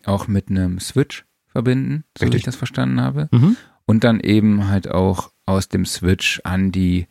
auch 0.04 0.26
mit 0.26 0.50
einem 0.50 0.80
Switch 0.80 1.24
verbinden, 1.46 2.04
so 2.16 2.30
wie 2.30 2.36
ich 2.36 2.42
das 2.42 2.56
verstanden 2.56 3.00
habe. 3.00 3.28
Mhm. 3.30 3.56
Und 3.86 4.04
dann 4.04 4.20
eben 4.20 4.68
halt 4.68 4.90
auch 4.90 5.30
aus 5.46 5.68
dem 5.68 5.86
Switch 5.86 6.40
an 6.44 6.72
die 6.72 7.06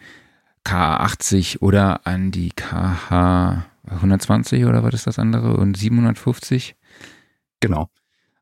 K80 0.64 1.61
oder 1.61 2.05
an 2.05 2.31
die 2.31 2.49
KH 2.49 3.65
120 3.89 4.65
oder 4.65 4.84
was 4.84 4.93
ist 4.93 5.07
das 5.07 5.18
andere 5.18 5.57
und 5.57 5.77
750. 5.77 6.76
Genau. 7.59 7.89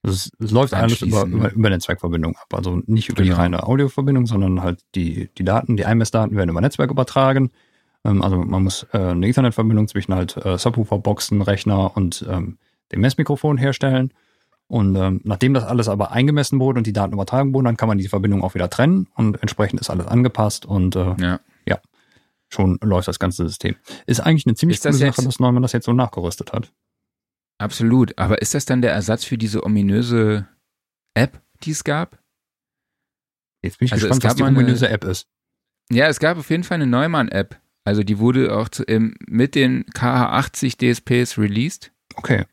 Also 0.04 0.16
es, 0.16 0.32
es 0.40 0.52
läuft 0.52 0.74
alles 0.74 1.02
über, 1.02 1.26
über, 1.26 1.52
über 1.52 1.70
Netzwerkverbindung 1.70 2.36
ab. 2.36 2.54
Also 2.54 2.82
nicht 2.86 3.10
über 3.10 3.24
genau. 3.24 3.36
die 3.36 3.42
reine 3.42 3.64
Audioverbindung, 3.64 4.28
sondern 4.28 4.62
halt 4.62 4.82
die, 4.94 5.30
die 5.38 5.44
Daten, 5.44 5.78
die 5.78 5.86
Einmessdaten 5.86 6.36
werden 6.38 6.50
über 6.50 6.62
Netzwerk 6.62 6.92
übertragen. 6.92 7.52
Ähm, 8.04 8.22
also 8.22 8.38
man 8.38 8.64
muss 8.64 8.86
äh, 8.94 8.98
eine 8.98 9.28
Internetverbindung 9.28 9.88
zwischen 9.88 10.14
halt 10.14 10.38
äh, 10.38 10.58
Subwoofer-Boxen, 10.58 11.42
Rechner 11.42 11.98
und 11.98 12.26
ähm, 12.30 12.60
dem 12.92 13.02
Messmikrofon 13.02 13.58
herstellen. 13.58 14.14
Und 14.68 14.96
ähm, 14.96 15.22
nachdem 15.24 15.54
das 15.54 15.64
alles 15.64 15.88
aber 15.88 16.12
eingemessen 16.12 16.60
wurde 16.60 16.80
und 16.80 16.88
die 16.88 16.94
Daten 16.94 17.14
übertragen 17.14 17.54
wurden, 17.54 17.66
dann 17.66 17.78
kann 17.78 17.88
man 17.88 17.98
die 17.98 18.08
Verbindung 18.08 18.44
auch 18.44 18.56
wieder 18.56 18.70
trennen 18.70 19.08
und 19.16 19.42
entsprechend 19.42 19.80
ist 19.80 19.90
alles 19.90 20.08
angepasst 20.08 20.66
und 20.66 20.96
äh, 20.96 21.14
ja. 21.20 21.40
ja, 21.68 21.80
schon 22.50 22.80
läuft 22.82 23.08
das 23.08 23.20
ganze 23.20 23.48
System. 23.48 23.76
Ist 24.08 24.22
eigentlich 24.22 24.48
eine 24.48 24.56
ziemlich 24.56 24.82
coole 24.82 24.94
Sache, 24.94 25.24
dass 25.24 25.40
Neumann 25.40 25.62
das 25.62 25.74
jetzt 25.74 25.86
so 25.86 25.94
nachgerüstet 25.94 26.52
hat. 26.52 26.72
Absolut. 27.58 28.18
Aber 28.18 28.42
ist 28.42 28.54
das 28.54 28.66
dann 28.66 28.82
der 28.82 28.92
Ersatz 28.92 29.24
für 29.24 29.38
diese 29.38 29.64
ominöse 29.64 30.48
App, 31.14 31.42
die 31.64 31.72
es 31.72 31.84
gab? 31.84 32.20
Jetzt 33.64 33.80
bin 33.80 33.88
ich 33.88 33.94
also 33.94 34.08
gespannt, 34.08 34.24
was 34.24 34.36
die 34.36 34.44
ominöse 34.44 34.90
App 34.90 35.04
ist. 35.04 35.28
Ja, 35.90 36.08
es 36.08 36.20
gab 36.20 36.38
auf 36.38 36.50
jeden 36.50 36.64
Fall 36.64 36.76
eine 36.76 36.88
Neumann-App. 36.88 37.60
Also 37.84 38.04
die 38.04 38.18
wurde 38.18 38.56
auch 38.56 38.70
zu, 38.70 38.84
ähm, 38.88 39.16
mit 39.28 39.56
den 39.56 39.86
KH80 39.86 40.78
DSPs 40.78 41.38
released. 41.38 41.92
Okay. 42.16 42.46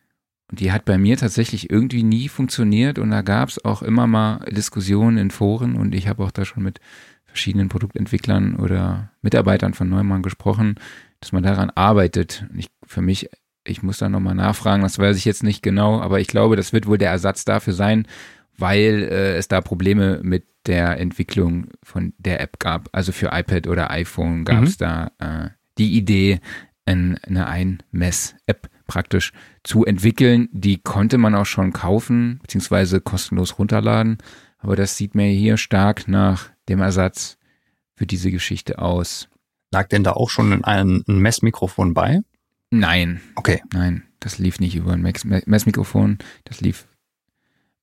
Und 0.51 0.61
die 0.61 0.71
hat 0.73 0.85
bei 0.85 0.99
mir 0.99 1.17
tatsächlich 1.17 1.71
irgendwie 1.71 2.03
nie 2.03 2.29
funktioniert 2.29 2.99
und 2.99 3.11
da 3.11 3.23
gab 3.23 3.49
es 3.49 3.65
auch 3.65 3.83
immer 3.83 4.07
mal 4.07 4.45
Diskussionen 4.51 5.17
in 5.17 5.31
Foren 5.31 5.77
und 5.77 5.95
ich 5.95 6.09
habe 6.09 6.23
auch 6.23 6.31
da 6.31 6.45
schon 6.45 6.63
mit 6.63 6.79
verschiedenen 7.25 7.71
Produktentwicklern 7.71 8.57
oder 8.57 9.11
Mitarbeitern 9.23 9.73
von 9.73 9.89
Neumann 9.89 10.23
gesprochen, 10.23 10.75
dass 11.21 11.33
man 11.33 11.43
daran 11.43 11.71
arbeitet. 11.71 12.47
Und 12.51 12.59
ich, 12.59 12.69
für 12.87 13.01
mich 13.01 13.31
ich 13.65 13.83
muss 13.83 13.99
da 13.99 14.09
nochmal 14.09 14.35
nachfragen, 14.35 14.83
das 14.83 14.99
weiß 14.99 15.17
ich 15.17 15.25
jetzt 15.25 15.43
nicht 15.43 15.63
genau, 15.63 16.01
aber 16.01 16.21
ich 16.21 16.29
glaube, 16.29 16.57
das 16.57 16.73
wird 16.73 16.87
wohl 16.87 16.99
der 16.99 17.11
Ersatz 17.11 17.45
dafür 17.45 17.73
sein, 17.73 18.07
weil 18.59 19.09
äh, 19.11 19.37
es 19.37 19.49
da 19.49 19.61
Probleme 19.61 20.21
mit 20.23 20.47
der 20.67 20.99
Entwicklung 20.99 21.69
von 21.83 22.13
der 22.19 22.41
App 22.41 22.59
gab. 22.59 22.89
Also 22.93 23.13
für 23.13 23.31
iPad 23.33 23.67
oder 23.67 23.91
iPhone 23.91 24.45
gab 24.45 24.65
es 24.65 24.79
mhm. 24.79 24.85
da 24.85 25.11
äh, 25.19 25.51
die 25.79 25.97
Idee, 25.97 26.41
in, 26.85 27.19
eine 27.19 27.47
Einmess-App 27.47 28.69
praktisch 28.87 29.33
zu 29.65 29.85
entwickeln. 29.85 30.49
Die 30.53 30.79
konnte 30.79 31.19
man 31.19 31.35
auch 31.35 31.47
schon 31.47 31.73
kaufen, 31.73 32.39
beziehungsweise 32.43 33.01
kostenlos 33.01 33.59
runterladen. 33.59 34.19
Aber 34.59 34.77
das 34.77 34.97
sieht 34.97 35.15
mir 35.15 35.27
hier 35.27 35.57
stark 35.57 36.09
nach 36.09 36.51
dem 36.69 36.81
Ersatz 36.81 37.39
für 37.95 38.07
diese 38.07 38.31
Geschichte 38.31 38.79
aus. 38.79 39.29
Lag 39.73 39.89
denn 39.89 40.05
da 40.05 40.13
auch 40.13 40.31
schon 40.31 40.65
ein, 40.65 41.03
ein 41.07 41.19
Messmikrofon 41.19 41.95
bei? 41.95 42.21
Nein. 42.73 43.21
Okay. 43.35 43.63
Nein, 43.73 44.03
das 44.19 44.39
lief 44.39 44.59
nicht 44.59 44.75
über 44.75 44.93
ein 44.93 45.03
Messmikrofon, 45.03 46.19
das 46.45 46.63
lief 46.63 46.89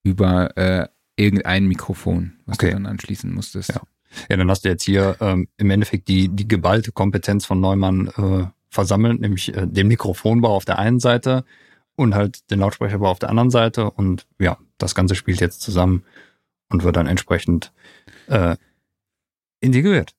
über 0.04 0.58
äh, 0.58 0.88
irgendein 1.16 1.68
Mikrofon, 1.68 2.34
was 2.48 2.58
okay. 2.58 2.70
du 2.70 2.74
dann 2.74 2.86
anschließen 2.88 3.32
musstest. 3.32 3.70
Ja. 3.70 3.82
ja, 4.30 4.38
dann 4.38 4.50
hast 4.50 4.66
du 4.66 4.70
jetzt 4.70 4.84
hier 4.84 5.16
ähm, 5.20 5.48
im 5.58 5.70
Endeffekt 5.70 6.08
die, 6.08 6.30
die 6.30 6.48
geballte 6.48 6.92
Kompetenz 6.92 7.46
von 7.46 7.60
Neumann 7.60 8.08
äh, 8.18 8.48
versammelt, 8.70 9.22
nämlich 9.22 9.56
äh, 9.56 9.68
den 9.68 9.90
Mikrofonbau 9.90 10.56
auf 10.56 10.66
der 10.66 10.80
einen 10.80 11.00
Seite 11.00 11.46
und 11.96 12.16
halt 12.16 12.50
den 12.50 12.60
Lautsprecherbau 12.60 13.12
auf 13.12 13.20
der 13.20 13.30
anderen 13.30 13.52
Seite. 13.52 13.92
Und 13.92 14.26
ja, 14.40 14.58
das 14.80 14.96
Ganze 14.96 15.14
spielt 15.14 15.40
jetzt 15.40 15.62
zusammen 15.62 16.04
und 16.70 16.84
wird 16.84 16.96
dann 16.96 17.06
entsprechend 17.06 17.74
äh, 18.26 18.56
integriert. 19.60 20.16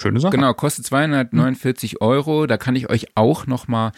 Schöne 0.00 0.20
Sache. 0.20 0.32
Genau, 0.32 0.52
kostet 0.54 0.86
249 0.86 1.92
hm. 1.92 1.98
Euro. 2.00 2.46
Da 2.46 2.56
kann 2.56 2.76
ich 2.76 2.90
euch 2.90 3.06
auch 3.14 3.46
nochmal 3.46 3.92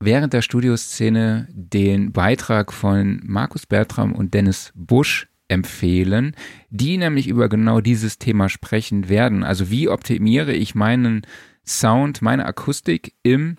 während 0.00 0.32
der 0.32 0.42
Studioszene 0.42 1.48
den 1.50 2.12
Beitrag 2.12 2.72
von 2.72 3.20
Markus 3.24 3.66
Bertram 3.66 4.12
und 4.12 4.34
Dennis 4.34 4.72
Busch 4.74 5.28
empfehlen, 5.48 6.34
die 6.70 6.98
nämlich 6.98 7.26
über 7.26 7.48
genau 7.48 7.80
dieses 7.80 8.18
Thema 8.18 8.48
sprechen 8.48 9.08
werden. 9.08 9.42
Also 9.42 9.70
wie 9.70 9.88
optimiere 9.88 10.52
ich 10.52 10.74
meinen 10.74 11.22
Sound, 11.66 12.22
meine 12.22 12.44
Akustik 12.44 13.14
im 13.22 13.56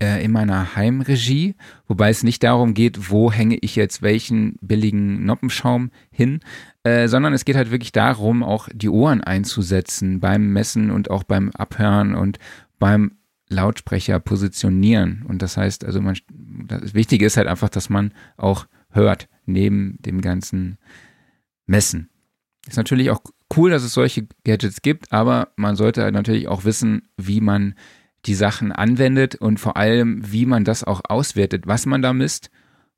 äh, 0.00 0.24
in 0.24 0.32
meiner 0.32 0.76
Heimregie, 0.76 1.56
wobei 1.86 2.10
es 2.10 2.22
nicht 2.22 2.42
darum 2.42 2.74
geht, 2.74 3.10
wo 3.10 3.32
hänge 3.32 3.58
ich 3.60 3.76
jetzt 3.76 4.02
welchen 4.02 4.56
billigen 4.60 5.24
Noppenschaum 5.24 5.90
hin, 6.10 6.40
äh, 6.88 7.06
sondern 7.08 7.34
es 7.34 7.44
geht 7.44 7.56
halt 7.56 7.70
wirklich 7.70 7.92
darum, 7.92 8.42
auch 8.42 8.68
die 8.72 8.88
Ohren 8.88 9.22
einzusetzen 9.22 10.20
beim 10.20 10.52
Messen 10.52 10.90
und 10.90 11.10
auch 11.10 11.22
beim 11.22 11.50
Abhören 11.50 12.14
und 12.14 12.38
beim 12.78 13.18
Lautsprecher 13.48 14.20
positionieren. 14.20 15.24
Und 15.28 15.42
das 15.42 15.56
heißt, 15.56 15.84
also 15.84 16.00
man, 16.00 16.16
das 16.66 16.94
Wichtige 16.94 17.26
ist 17.26 17.36
halt 17.36 17.46
einfach, 17.46 17.68
dass 17.68 17.90
man 17.90 18.12
auch 18.36 18.66
hört, 18.90 19.28
neben 19.44 19.98
dem 20.00 20.20
ganzen 20.22 20.78
Messen. 21.66 22.08
Ist 22.66 22.76
natürlich 22.76 23.10
auch 23.10 23.20
cool, 23.56 23.70
dass 23.70 23.82
es 23.82 23.92
solche 23.94 24.26
Gadgets 24.44 24.82
gibt, 24.82 25.12
aber 25.12 25.48
man 25.56 25.76
sollte 25.76 26.02
halt 26.02 26.14
natürlich 26.14 26.48
auch 26.48 26.64
wissen, 26.64 27.08
wie 27.16 27.40
man 27.40 27.74
die 28.26 28.34
Sachen 28.34 28.72
anwendet 28.72 29.34
und 29.36 29.60
vor 29.60 29.76
allem, 29.76 30.32
wie 30.32 30.46
man 30.46 30.64
das 30.64 30.84
auch 30.84 31.02
auswertet, 31.08 31.66
was 31.66 31.86
man 31.86 32.02
da 32.02 32.12
misst 32.12 32.50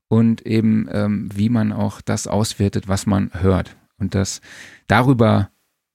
und 0.08 0.44
eben 0.46 0.88
ähm, 0.90 1.28
wie 1.32 1.48
man 1.48 1.72
auch 1.72 2.00
das 2.00 2.26
auswertet, 2.26 2.88
was 2.88 3.06
man 3.06 3.30
hört. 3.34 3.76
Und 4.00 4.14
das 4.14 4.40
darüber 4.86 5.50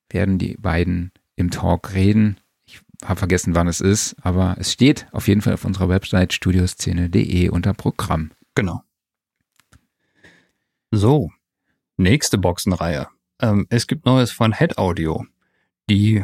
werden 0.10 0.38
die 0.38 0.56
beiden 0.56 1.12
im 1.36 1.52
Talk 1.52 1.94
reden. 1.94 2.38
Ich 2.66 2.80
habe 3.04 3.20
vergessen, 3.20 3.56
wann 3.56 3.68
es 3.68 3.82
ist, 3.82 4.16
aber 4.22 4.56
es 4.60 4.72
steht 4.72 5.08
auf 5.12 5.28
jeden 5.28 5.42
Fall 5.42 5.54
auf 5.54 5.66
unserer 5.66 5.90
Website 5.90 6.34
studioszene.de 6.34 7.50
unter 7.50 7.74
Programm. 7.74 8.32
Genau. 8.54 8.82
So, 10.92 11.32
nächste 11.98 12.38
Boxenreihe. 12.38 13.08
Ähm, 13.42 13.68
es 13.70 13.88
gibt 13.88 14.06
Neues 14.06 14.32
von 14.32 14.54
Head 14.54 14.78
Audio. 14.78 15.26
Die 15.90 16.24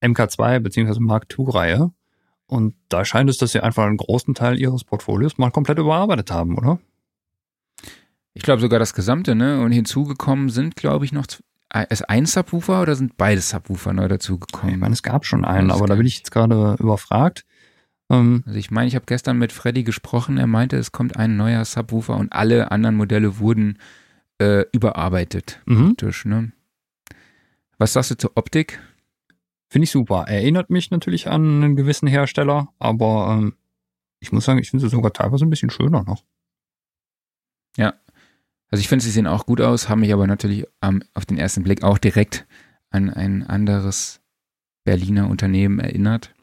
MK2 0.00 0.60
bzw. 0.60 1.00
Mark 1.00 1.26
II-Reihe 1.38 1.92
und 2.50 2.74
da 2.88 3.04
scheint 3.04 3.30
es, 3.30 3.38
dass 3.38 3.52
sie 3.52 3.60
einfach 3.60 3.84
einen 3.84 3.96
großen 3.96 4.34
Teil 4.34 4.58
ihres 4.58 4.82
Portfolios 4.82 5.38
mal 5.38 5.52
komplett 5.52 5.78
überarbeitet 5.78 6.32
haben, 6.32 6.58
oder? 6.58 6.80
Ich 8.34 8.42
glaube 8.42 8.60
sogar 8.60 8.78
das 8.78 8.94
gesamte, 8.94 9.34
ne? 9.34 9.60
Und 9.60 9.72
hinzugekommen 9.72 10.50
sind, 10.50 10.76
glaube 10.76 11.04
ich, 11.04 11.12
noch 11.12 11.26
ist 11.88 12.08
ein 12.08 12.26
Subwoofer 12.26 12.82
oder 12.82 12.96
sind 12.96 13.16
beide 13.16 13.40
Subwoofer 13.40 13.92
neu 13.92 14.08
dazugekommen? 14.08 14.74
Ich 14.74 14.80
meine, 14.80 14.92
es 14.92 15.02
gab 15.02 15.24
schon 15.24 15.44
einen, 15.44 15.70
aber 15.70 15.86
da 15.86 15.94
bin 15.94 16.06
ich 16.06 16.18
jetzt 16.18 16.32
gerade 16.32 16.76
überfragt. 16.80 17.44
Ähm, 18.10 18.42
also 18.44 18.58
ich 18.58 18.70
meine, 18.70 18.88
ich 18.88 18.96
habe 18.96 19.06
gestern 19.06 19.38
mit 19.38 19.52
Freddy 19.52 19.84
gesprochen, 19.84 20.36
er 20.36 20.48
meinte, 20.48 20.76
es 20.76 20.90
kommt 20.90 21.16
ein 21.16 21.36
neuer 21.36 21.64
Subwoofer 21.64 22.16
und 22.16 22.32
alle 22.32 22.72
anderen 22.72 22.96
Modelle 22.96 23.38
wurden 23.38 23.78
äh, 24.38 24.64
überarbeitet. 24.72 25.60
Mhm. 25.66 25.96
Ne? 26.24 26.52
Was 27.78 27.92
sagst 27.92 28.10
du 28.10 28.16
zur 28.16 28.32
Optik? 28.34 28.80
Finde 29.68 29.84
ich 29.84 29.92
super. 29.92 30.24
Erinnert 30.26 30.70
mich 30.70 30.90
natürlich 30.90 31.28
an 31.28 31.62
einen 31.62 31.76
gewissen 31.76 32.08
Hersteller, 32.08 32.72
aber 32.80 33.38
ähm, 33.38 33.54
ich 34.18 34.32
muss 34.32 34.44
sagen, 34.44 34.58
ich 34.58 34.70
finde 34.70 34.84
sie 34.84 34.90
sogar 34.90 35.12
teilweise 35.12 35.44
ein 35.44 35.50
bisschen 35.50 35.70
schöner 35.70 36.02
noch. 36.02 36.24
Ja. 37.76 37.94
Also 38.70 38.80
ich 38.80 38.88
finde, 38.88 39.04
sie 39.04 39.10
sehen 39.10 39.26
auch 39.26 39.46
gut 39.46 39.60
aus, 39.60 39.88
haben 39.88 40.00
mich 40.00 40.12
aber 40.12 40.26
natürlich 40.26 40.66
ähm, 40.82 41.02
auf 41.14 41.26
den 41.26 41.38
ersten 41.38 41.62
Blick 41.62 41.82
auch 41.82 41.98
direkt 41.98 42.46
an 42.90 43.10
ein 43.10 43.42
anderes 43.44 44.20
Berliner 44.84 45.28
Unternehmen 45.28 45.80
erinnert, 45.80 46.34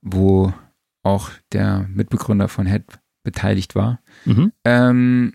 wo 0.00 0.52
auch 1.02 1.30
der 1.52 1.86
Mitbegründer 1.88 2.48
von 2.48 2.66
Head 2.66 2.84
beteiligt 3.22 3.74
war. 3.74 4.00
Mhm. 4.24 4.52
Ähm, 4.64 5.34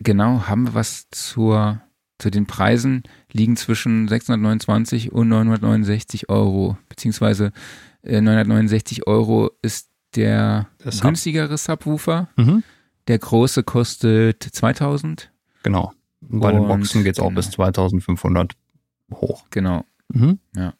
genau, 0.00 0.46
haben 0.48 0.68
wir 0.68 0.74
was 0.74 1.08
zur, 1.10 1.80
zu 2.18 2.30
den 2.30 2.46
Preisen, 2.46 3.02
liegen 3.32 3.56
zwischen 3.56 4.08
629 4.08 5.12
und 5.12 5.28
969 5.28 6.28
Euro, 6.28 6.78
beziehungsweise 6.88 7.52
äh, 8.02 8.20
969 8.20 9.06
Euro 9.06 9.50
ist 9.62 9.90
der 10.14 10.68
Sub. 10.78 11.02
günstigere 11.02 11.56
Subwoofer. 11.58 12.28
Mhm. 12.36 12.62
Der 13.08 13.18
große 13.18 13.62
kostet 13.62 14.42
2000. 14.42 15.30
Genau. 15.62 15.92
Bei 16.20 16.52
den 16.52 16.62
Und- 16.62 16.68
Boxen 16.68 17.04
geht's 17.04 17.18
auch 17.20 17.28
genau. 17.28 17.36
bis 17.36 17.50
2500 17.50 18.52
hoch. 19.12 19.44
Genau. 19.50 19.84
Mhm. 20.08 20.38
Ja. 20.56 20.72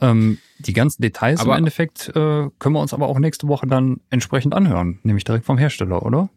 Ähm, 0.00 0.38
die 0.58 0.72
ganzen 0.72 1.02
Details 1.02 1.40
Aber- 1.40 1.52
im 1.52 1.58
Endeffekt 1.58 2.08
äh, 2.10 2.48
können 2.58 2.74
wir 2.74 2.80
uns 2.80 2.94
aber 2.94 3.06
auch 3.08 3.18
nächste 3.18 3.48
Woche 3.48 3.66
dann 3.66 4.00
entsprechend 4.10 4.54
anhören, 4.54 4.98
nämlich 5.02 5.24
direkt 5.24 5.44
vom 5.44 5.58
Hersteller, 5.58 6.04
oder? 6.04 6.30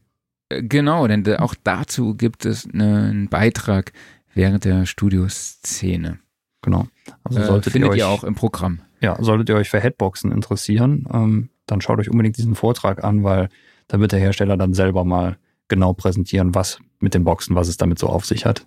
Äh, 0.49 0.63
Genau, 0.63 1.07
denn 1.07 1.23
da- 1.23 1.39
auch 1.39 1.55
dazu 1.63 2.15
gibt 2.15 2.45
es 2.45 2.67
ne- 2.73 3.07
einen 3.09 3.29
Beitrag 3.29 3.93
während 4.33 4.65
der 4.65 4.85
Studioszene. 4.85 6.19
Genau. 6.61 6.87
Also 7.23 7.39
Äh, 7.39 7.45
solltet 7.45 7.73
findet 7.73 7.89
ihr 7.89 7.93
euch 7.93 7.97
ihr 7.99 8.07
auch 8.07 8.23
im 8.23 8.35
Programm. 8.35 8.81
ja, 9.01 9.21
solltet 9.21 9.49
ihr 9.49 9.55
euch 9.55 9.69
für 9.69 9.79
Headboxen 9.79 10.31
interessieren, 10.31 11.05
ähm, 11.11 11.49
dann 11.65 11.79
schaut 11.81 11.99
euch 11.99 12.09
unbedingt 12.09 12.37
diesen 12.37 12.55
Vortrag 12.55 13.03
an, 13.03 13.23
weil 13.23 13.49
da 13.87 13.99
wird 13.99 14.11
der 14.11 14.19
Hersteller 14.19 14.57
dann 14.57 14.73
selber 14.73 15.03
mal 15.03 15.37
genau 15.67 15.93
präsentieren, 15.93 16.55
was 16.55 16.79
mit 16.99 17.13
den 17.13 17.23
Boxen, 17.23 17.55
was 17.55 17.67
es 17.67 17.77
damit 17.77 17.99
so 17.99 18.07
auf 18.07 18.25
sich 18.25 18.45
hat. 18.45 18.65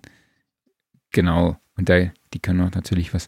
Genau. 1.11 1.57
Und 1.77 1.89
da, 1.89 2.11
die 2.33 2.39
können 2.39 2.61
auch 2.61 2.71
natürlich 2.71 3.13
was 3.13 3.27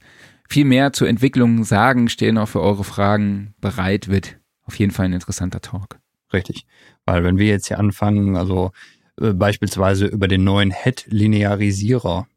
viel 0.49 0.65
mehr 0.65 0.91
zur 0.93 1.07
Entwicklung 1.07 1.63
sagen, 1.63 2.09
stehen 2.09 2.37
auch 2.37 2.47
für 2.47 2.61
eure 2.61 2.83
Fragen 2.83 3.53
bereit, 3.61 4.07
wird 4.07 4.37
auf 4.63 4.77
jeden 4.77 4.91
Fall 4.91 5.05
ein 5.05 5.13
interessanter 5.13 5.61
Talk. 5.61 5.99
Richtig. 6.33 6.65
Weil 7.05 7.23
wenn 7.23 7.37
wir 7.37 7.47
jetzt 7.47 7.67
hier 7.67 7.79
anfangen, 7.79 8.35
also 8.35 8.71
äh, 9.19 9.33
beispielsweise 9.33 10.05
über 10.05 10.27
den 10.27 10.43
neuen 10.43 10.71
Head-Linearisierer 10.71 12.27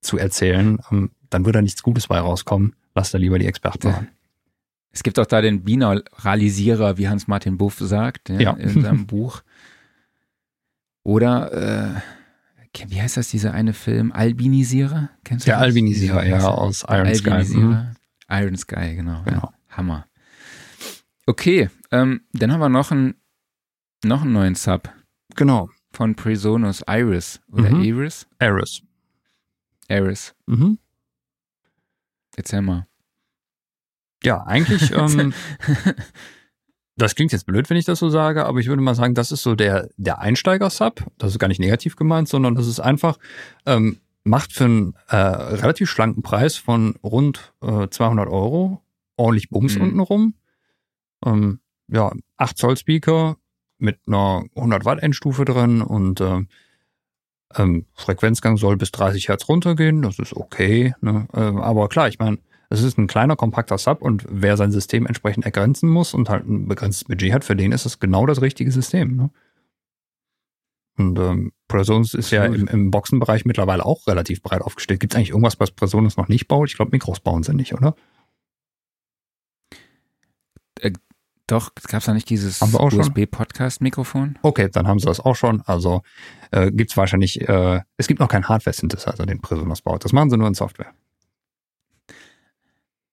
zu 0.00 0.18
erzählen, 0.18 0.78
ähm, 0.90 1.10
dann 1.30 1.44
wird 1.44 1.56
da 1.56 1.62
nichts 1.62 1.82
Gutes 1.82 2.08
bei 2.08 2.18
rauskommen. 2.18 2.76
Lasst 2.94 3.14
da 3.14 3.18
lieber 3.18 3.38
die 3.38 3.46
Experten 3.46 3.88
Ja. 3.88 4.06
Es 4.94 5.02
gibt 5.02 5.18
auch 5.18 5.26
da 5.26 5.40
den 5.40 5.64
Binauralisierer, 5.64 6.96
wie 6.98 7.08
Hans-Martin 7.08 7.58
Buff 7.58 7.78
sagt, 7.80 8.28
ja, 8.28 8.38
Ja. 8.40 8.50
in 8.52 8.80
seinem 8.80 9.06
Buch. 9.08 9.42
Oder, 11.02 11.52
äh, 11.96 12.00
wie 12.88 13.02
heißt 13.02 13.16
das, 13.16 13.28
dieser 13.28 13.52
eine 13.52 13.72
Film? 13.74 14.12
Albinisierer? 14.12 15.10
Kennst 15.24 15.46
du 15.46 15.50
Der 15.50 15.56
das? 15.56 15.64
Albinisierer, 15.64 16.24
ja, 16.24 16.48
aus 16.48 16.84
Iron 16.88 17.12
Sky. 17.14 17.28
Mhm. 17.30 17.32
Albinisierer. 17.34 17.94
Iron 18.30 18.56
Sky, 18.56 18.94
genau. 18.94 19.22
Genau. 19.24 19.36
Ja, 19.42 19.52
Hammer. 19.76 20.06
Okay, 21.26 21.68
ähm, 21.90 22.22
dann 22.32 22.52
haben 22.52 22.60
wir 22.60 22.68
noch 22.68 22.90
einen, 22.92 23.14
noch 24.04 24.22
einen 24.22 24.32
neuen 24.32 24.54
Sub 24.54 24.90
Genau. 25.36 25.70
von 25.92 26.14
Presonus 26.14 26.82
Iris 26.88 27.40
oder 27.50 27.70
Mhm. 27.70 27.82
Iris. 27.82 28.26
Eris. 28.38 28.82
Iris. 29.88 30.34
Mhm. 30.46 30.78
Erzähl 32.36 32.62
mal. 32.62 32.86
Ja, 34.24 34.42
eigentlich, 34.44 34.92
ähm, 34.96 35.32
das 36.96 37.14
klingt 37.14 37.32
jetzt 37.32 37.46
blöd, 37.46 37.68
wenn 37.70 37.76
ich 37.76 37.84
das 37.84 37.98
so 37.98 38.08
sage, 38.08 38.46
aber 38.46 38.60
ich 38.60 38.68
würde 38.68 38.82
mal 38.82 38.94
sagen, 38.94 39.14
das 39.14 39.32
ist 39.32 39.42
so 39.42 39.54
der, 39.54 39.88
der 39.96 40.20
Einsteiger-Sub. 40.20 41.04
Das 41.18 41.32
ist 41.32 41.38
gar 41.38 41.48
nicht 41.48 41.60
negativ 41.60 41.96
gemeint, 41.96 42.28
sondern 42.28 42.54
das 42.54 42.66
ist 42.66 42.80
einfach, 42.80 43.18
ähm, 43.66 43.98
macht 44.22 44.52
für 44.52 44.64
einen 44.64 44.94
äh, 45.08 45.16
relativ 45.16 45.90
schlanken 45.90 46.22
Preis 46.22 46.56
von 46.56 46.94
rund 47.02 47.52
äh, 47.62 47.88
200 47.88 48.28
Euro 48.28 48.80
ordentlich 49.16 49.50
Bums 49.50 49.76
Mhm. 49.76 49.82
unten 49.82 50.00
rum. 50.00 50.34
Ähm, 51.24 51.60
ja, 51.88 52.12
8 52.36 52.56
Zoll 52.56 52.76
Speaker 52.76 53.36
mit 53.78 53.98
einer 54.06 54.44
100 54.54 54.84
Watt 54.84 55.00
Endstufe 55.02 55.44
drin 55.44 55.82
und 55.82 56.20
ähm, 56.20 56.48
ähm, 57.56 57.86
Frequenzgang 57.94 58.56
soll 58.56 58.76
bis 58.76 58.92
30 58.92 59.28
Hertz 59.28 59.48
runtergehen. 59.48 60.00
Das 60.02 60.18
ist 60.18 60.34
okay. 60.34 60.94
Ne? 61.00 61.26
Ähm, 61.34 61.58
aber 61.58 61.88
klar, 61.88 62.08
ich 62.08 62.18
meine, 62.18 62.38
es 62.70 62.82
ist 62.82 62.98
ein 62.98 63.06
kleiner, 63.06 63.36
kompakter 63.36 63.78
Sub 63.78 64.02
und 64.02 64.24
wer 64.28 64.56
sein 64.56 64.72
System 64.72 65.06
entsprechend 65.06 65.44
ergrenzen 65.44 65.88
muss 65.88 66.14
und 66.14 66.28
halt 66.28 66.46
ein 66.46 66.68
begrenztes 66.68 67.04
Budget 67.04 67.32
hat, 67.32 67.44
für 67.44 67.56
den 67.56 67.72
ist 67.72 67.86
es 67.86 68.00
genau 68.00 68.26
das 68.26 68.40
richtige 68.40 68.70
System. 68.70 69.16
Ne? 69.16 69.30
Und 70.96 71.18
ähm, 71.18 71.52
Presonus 71.68 72.14
ist 72.14 72.30
ja 72.30 72.44
im, 72.44 72.68
im 72.68 72.90
Boxenbereich 72.90 73.44
mittlerweile 73.44 73.84
auch 73.84 74.06
relativ 74.06 74.42
breit 74.42 74.62
aufgestellt. 74.62 75.00
Gibt 75.00 75.12
es 75.12 75.16
eigentlich 75.16 75.30
irgendwas, 75.30 75.58
was 75.58 75.72
Presonus 75.72 76.16
noch 76.16 76.28
nicht 76.28 76.46
baut? 76.46 76.68
Ich 76.68 76.76
glaube, 76.76 76.92
Mikros 76.92 77.20
bauen 77.20 77.42
sie 77.42 77.54
nicht, 77.54 77.74
oder? 77.74 77.94
Doch, 81.46 81.74
gab 81.74 82.00
es 82.00 82.06
da 82.06 82.14
nicht 82.14 82.30
dieses? 82.30 82.62
USB-Podcast-Mikrofon? 82.62 84.38
Okay, 84.42 84.70
dann 84.72 84.88
haben 84.88 84.98
sie 84.98 85.06
das 85.06 85.20
auch 85.20 85.36
schon. 85.36 85.60
Also 85.62 86.02
äh, 86.52 86.70
gibt 86.70 86.90
es 86.90 86.96
wahrscheinlich, 86.96 87.46
äh, 87.46 87.82
es 87.98 88.06
gibt 88.06 88.20
noch 88.20 88.28
keinen 88.28 88.48
Hardware-Synthesizer, 88.48 89.26
den 89.26 89.42
Presonus 89.42 89.82
baut. 89.82 90.04
Das 90.04 90.12
machen 90.12 90.30
sie 90.30 90.38
nur 90.38 90.48
in 90.48 90.54
Software. 90.54 90.94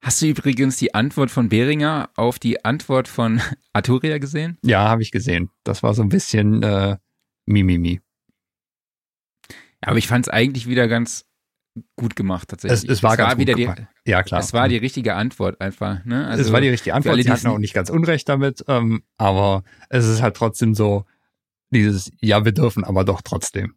Hast 0.01 0.21
du 0.21 0.25
übrigens 0.25 0.77
die 0.77 0.95
Antwort 0.95 1.29
von 1.29 1.49
Behringer 1.49 2.09
auf 2.15 2.39
die 2.39 2.65
Antwort 2.65 3.07
von 3.07 3.39
Arturia 3.73 4.17
gesehen? 4.17 4.57
Ja, 4.63 4.89
habe 4.89 5.03
ich 5.03 5.11
gesehen. 5.11 5.51
Das 5.63 5.83
war 5.83 5.93
so 5.93 6.01
ein 6.01 6.09
bisschen 6.09 6.63
äh, 6.63 6.97
Mimimi. 7.45 8.01
Aber 9.81 9.97
ich 9.97 10.07
fand 10.07 10.27
es 10.27 10.33
eigentlich 10.33 10.67
wieder 10.67 10.87
ganz 10.87 11.25
gut 11.95 12.15
gemacht 12.15 12.49
tatsächlich. 12.49 12.83
Es, 12.83 12.97
es 12.97 13.03
war 13.03 13.15
ganz 13.15 13.33
gut 13.33 13.41
wieder 13.41 13.53
die, 13.53 13.63
gemacht. 13.63 13.83
Ja, 14.05 14.23
klar. 14.23 14.39
Es 14.41 14.53
war 14.53 14.67
die 14.67 14.77
richtige 14.77 15.13
Antwort 15.13 15.61
einfach. 15.61 16.03
Ne? 16.03 16.27
Also, 16.27 16.43
es 16.43 16.51
war 16.51 16.61
die 16.61 16.69
richtige 16.69 16.95
Antwort. 16.95 17.13
alle, 17.13 17.23
die 17.23 17.29
hatten 17.29 17.47
es 17.47 17.53
auch 17.53 17.59
nicht 17.59 17.73
ganz 17.73 17.89
unrecht 17.89 18.27
damit. 18.27 18.65
Ähm, 18.67 19.03
aber 19.17 19.63
es 19.89 20.07
ist 20.07 20.21
halt 20.21 20.35
trotzdem 20.35 20.73
so 20.73 21.05
dieses, 21.69 22.11
ja, 22.19 22.43
wir 22.43 22.51
dürfen 22.51 22.83
aber 22.83 23.05
doch 23.05 23.21
trotzdem. 23.21 23.75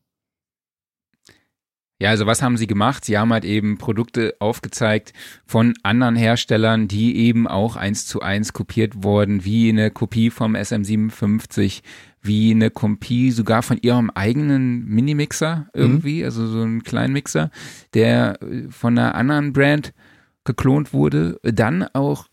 Ja, 2.01 2.11
also 2.11 2.27
was 2.27 2.43
haben 2.43 2.57
sie 2.57 2.66
gemacht? 2.66 3.05
Sie 3.05 3.16
haben 3.16 3.33
halt 3.33 3.45
eben 3.45 3.79
Produkte 3.79 4.35
aufgezeigt 4.41 5.12
von 5.47 5.75
anderen 5.85 6.16
Herstellern, 6.16 6.89
die 6.89 7.16
eben 7.16 7.47
auch 7.47 7.77
eins 7.77 8.07
zu 8.07 8.21
eins 8.21 8.53
kopiert 8.53 9.05
wurden, 9.05 9.45
wie 9.45 9.69
eine 9.69 9.91
Kopie 9.91 10.31
vom 10.31 10.57
SM57, 10.57 11.83
wie 12.21 12.51
eine 12.51 12.71
Kopie 12.71 13.31
sogar 13.31 13.62
von 13.62 13.79
ihrem 13.79 14.11
eigenen 14.11 14.85
Minimixer 14.87 15.69
irgendwie, 15.73 16.25
also 16.25 16.47
so 16.49 16.62
einen 16.62 16.83
kleinen 16.83 17.12
Mixer, 17.12 17.51
der 17.95 18.43
äh, 18.43 18.71
von 18.71 18.99
einer 18.99 19.15
anderen 19.15 19.53
Brand 19.53 19.95
geklont 20.43 20.93
wurde. 20.93 21.39
Dann 21.43 21.85
auch 21.95 22.27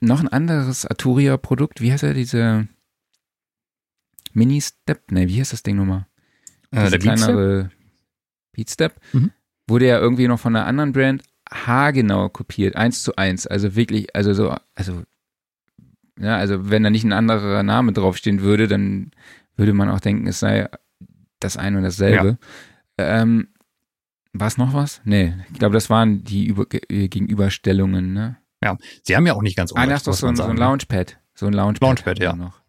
noch 0.00 0.20
ein 0.20 0.28
anderes 0.28 0.86
Arturia-Produkt, 0.86 1.82
wie 1.82 1.92
heißt 1.92 2.04
er, 2.04 2.14
diese 2.14 2.68
Mini-Step? 4.32 5.12
Ne, 5.12 5.28
wie 5.28 5.40
heißt 5.40 5.52
das 5.52 5.62
Ding 5.62 5.76
nochmal? 5.76 6.06
Diese 6.72 6.90
der 6.90 6.98
kleinere 6.98 7.70
Beatstep 8.54 8.94
Mhm. 9.12 9.30
wurde 9.68 9.86
ja 9.86 9.98
irgendwie 9.98 10.26
noch 10.28 10.38
von 10.40 10.56
einer 10.56 10.66
anderen 10.66 10.92
Brand 10.92 11.22
haargenau 11.52 12.28
kopiert, 12.30 12.74
eins 12.76 13.02
zu 13.02 13.16
eins. 13.16 13.46
Also 13.46 13.76
wirklich, 13.76 14.14
also 14.16 14.32
so, 14.32 14.54
also 14.74 15.02
ja, 16.18 16.36
also 16.36 16.70
wenn 16.70 16.82
da 16.82 16.90
nicht 16.90 17.04
ein 17.04 17.12
anderer 17.12 17.62
Name 17.62 17.92
draufstehen 17.92 18.40
würde, 18.40 18.68
dann 18.68 19.10
würde 19.56 19.72
man 19.74 19.88
auch 19.90 20.00
denken, 20.00 20.26
es 20.26 20.40
sei 20.40 20.68
das 21.40 21.56
eine 21.56 21.76
und 21.78 21.82
dasselbe. 21.84 22.38
Ähm, 22.98 23.48
war 24.32 24.46
es 24.48 24.56
noch 24.56 24.72
was? 24.74 25.00
Nee, 25.04 25.34
ich 25.52 25.58
glaube, 25.58 25.74
das 25.74 25.90
waren 25.90 26.24
die 26.24 26.46
Über 26.46 26.66
Ge- 26.66 27.08
Gegenüberstellungen, 27.08 28.12
ne? 28.12 28.36
Sie 29.02 29.14
haben 29.14 29.26
ja 29.26 29.34
auch 29.34 29.42
nicht 29.42 29.56
ganz 29.56 29.72
Ah, 29.72 29.82
unrecht. 29.82 29.90
das 29.92 30.00
ist 30.00 30.06
doch 30.06 30.14
so 30.14 30.26
ein, 30.26 30.36
so 30.36 30.42
ein 30.44 30.48
sagen. 30.48 30.58
Launchpad. 30.58 31.18
So 31.34 31.46
ein 31.46 31.52
Launchpad. 31.52 31.86
Launchpad, 31.86 32.18
ja. 32.18 32.34
Noch. 32.34 32.62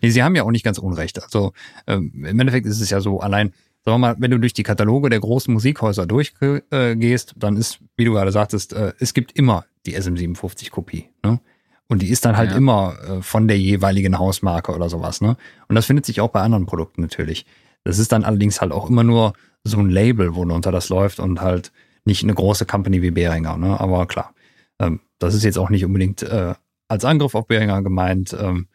Nee, 0.00 0.10
sie 0.10 0.22
haben 0.22 0.34
ja 0.36 0.42
auch 0.44 0.50
nicht 0.50 0.64
ganz 0.64 0.78
unrecht. 0.78 1.22
Also 1.22 1.52
ähm, 1.86 2.12
im 2.14 2.40
Endeffekt 2.40 2.66
ist 2.66 2.80
es 2.80 2.90
ja 2.90 3.00
so, 3.00 3.20
allein, 3.20 3.52
sagen 3.84 3.94
wir 3.94 3.98
mal, 3.98 4.16
wenn 4.18 4.30
du 4.30 4.38
durch 4.38 4.52
die 4.52 4.62
Kataloge 4.62 5.10
der 5.10 5.20
großen 5.20 5.52
Musikhäuser 5.52 6.06
durchgehst, 6.06 7.30
äh, 7.30 7.34
dann 7.36 7.56
ist, 7.56 7.80
wie 7.96 8.04
du 8.04 8.12
gerade 8.12 8.32
sagtest, 8.32 8.72
äh, 8.72 8.92
es 8.98 9.14
gibt 9.14 9.32
immer 9.32 9.64
die 9.86 9.96
SM57-Kopie. 9.96 11.08
Ne? 11.24 11.40
Und 11.88 12.02
die 12.02 12.08
ist 12.08 12.24
dann 12.24 12.36
halt 12.36 12.50
Ja. 12.52 12.56
immer 12.56 12.96
äh, 13.08 13.22
von 13.22 13.48
der 13.48 13.58
jeweiligen 13.58 14.18
Hausmarke 14.18 14.72
oder 14.72 14.88
sowas. 14.88 15.20
Ne? 15.20 15.36
Und 15.68 15.74
das 15.74 15.86
findet 15.86 16.06
sich 16.06 16.20
auch 16.20 16.30
bei 16.30 16.40
anderen 16.40 16.66
Produkten 16.66 17.02
natürlich. 17.02 17.44
Das 17.84 17.98
ist 17.98 18.12
dann 18.12 18.24
allerdings 18.24 18.60
halt 18.60 18.72
auch 18.72 18.88
immer 18.88 19.02
nur 19.04 19.32
so 19.64 19.78
ein 19.78 19.90
Label, 19.90 20.34
worunter 20.34 20.70
das 20.72 20.88
läuft 20.88 21.18
und 21.20 21.40
halt 21.40 21.72
nicht 22.04 22.22
eine 22.22 22.34
große 22.34 22.66
Company 22.66 23.02
wie 23.02 23.10
Behringer. 23.10 23.56
Ne? 23.56 23.78
Aber 23.78 24.06
klar, 24.06 24.32
ähm, 24.78 25.00
das 25.18 25.34
ist 25.34 25.42
jetzt 25.44 25.58
auch 25.58 25.70
nicht 25.70 25.84
unbedingt 25.84 26.22
äh, 26.22 26.54
als 26.88 27.04
Angriff 27.04 27.34
auf 27.34 27.46
Behringer 27.46 27.82
gemeint. 27.82 28.36
Ähm, 28.38 28.68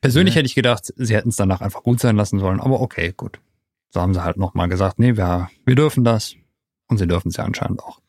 persönlich 0.00 0.34
Ja. 0.34 0.38
hätte 0.38 0.46
ich 0.46 0.54
gedacht, 0.54 0.92
sie 0.96 1.14
hätten 1.14 1.28
es 1.28 1.36
danach 1.36 1.60
einfach 1.60 1.82
gut 1.82 2.00
sein 2.00 2.16
lassen 2.16 2.38
sollen. 2.38 2.60
Aber 2.60 2.80
okay, 2.80 3.12
gut. 3.16 3.38
So 3.90 4.00
haben 4.00 4.14
sie 4.14 4.22
halt 4.22 4.36
nochmal 4.36 4.68
gesagt, 4.68 4.98
nee, 4.98 5.16
wir, 5.16 5.50
wir 5.64 5.74
dürfen 5.74 6.04
das. 6.04 6.34
Und 6.88 6.98
sie 6.98 7.06
dürfen 7.06 7.28
es 7.28 7.36
ja 7.36 7.44
anscheinend 7.44 7.82
auch. 7.82 8.00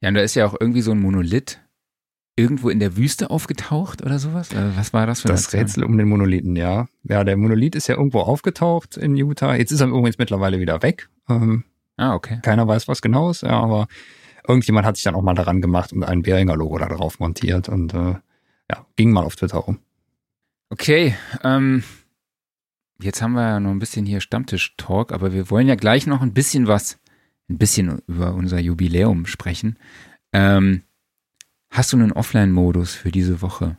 Ja, 0.00 0.08
und 0.08 0.14
da 0.14 0.20
ist 0.20 0.34
ja 0.34 0.46
auch 0.46 0.56
irgendwie 0.58 0.82
so 0.82 0.92
ein 0.92 1.00
Monolith 1.00 1.58
irgendwo 2.36 2.70
in 2.70 2.78
der 2.78 2.96
Wüste 2.96 3.30
aufgetaucht 3.30 4.02
oder 4.02 4.18
sowas. 4.18 4.52
Äh, 4.52 4.76
was 4.76 4.92
war 4.92 5.06
das 5.06 5.22
für 5.22 5.28
Das 5.28 5.52
Rätsel 5.52 5.84
um 5.84 5.98
den 5.98 6.08
Monolithen, 6.08 6.54
ja. 6.54 6.86
Ja, 7.02 7.24
der 7.24 7.36
Monolith 7.36 7.74
ist 7.74 7.88
ja 7.88 7.96
irgendwo 7.96 8.20
aufgetaucht 8.20 8.96
in 8.96 9.16
Utah. 9.16 9.56
Jetzt 9.56 9.72
ist 9.72 9.80
er 9.80 9.88
übrigens 9.88 10.18
mittlerweile 10.18 10.60
wieder 10.60 10.82
weg. 10.82 11.08
Ähm, 11.28 11.64
Ah, 11.98 12.14
okay. 12.14 12.38
Keiner 12.42 12.66
weiß, 12.66 12.86
was 12.86 13.02
genau 13.02 13.28
ist, 13.28 13.42
ja, 13.42 13.60
aber 13.60 13.88
irgendjemand 14.46 14.86
hat 14.86 14.96
sich 14.96 15.02
dann 15.02 15.16
auch 15.16 15.22
mal 15.22 15.34
daran 15.34 15.60
gemacht 15.60 15.92
und 15.92 16.04
ein 16.04 16.22
Behringer-Logo 16.22 16.78
da 16.78 16.86
drauf 16.86 17.18
montiert 17.18 17.68
und 17.68 17.92
äh, 17.92 18.14
ja, 18.70 18.86
ging 18.94 19.10
mal 19.10 19.24
auf 19.24 19.34
Twitter 19.34 19.58
rum. 19.58 19.80
Okay, 20.70 21.16
ähm, 21.42 21.82
jetzt 23.00 23.22
haben 23.22 23.32
wir 23.32 23.42
ja 23.42 23.60
noch 23.60 23.70
ein 23.70 23.78
bisschen 23.78 24.06
hier 24.06 24.20
Stammtisch-Talk, 24.20 25.12
aber 25.12 25.32
wir 25.32 25.50
wollen 25.50 25.68
ja 25.68 25.74
gleich 25.74 26.06
noch 26.06 26.20
ein 26.20 26.34
bisschen 26.34 26.66
was, 26.66 26.98
ein 27.48 27.58
bisschen 27.58 28.00
über 28.06 28.34
unser 28.34 28.58
Jubiläum 28.58 29.26
sprechen. 29.26 29.78
Ähm, 30.32 30.82
hast 31.70 31.92
du 31.92 31.96
einen 31.96 32.12
Offline-Modus 32.12 32.94
für 32.94 33.10
diese 33.10 33.40
Woche? 33.40 33.78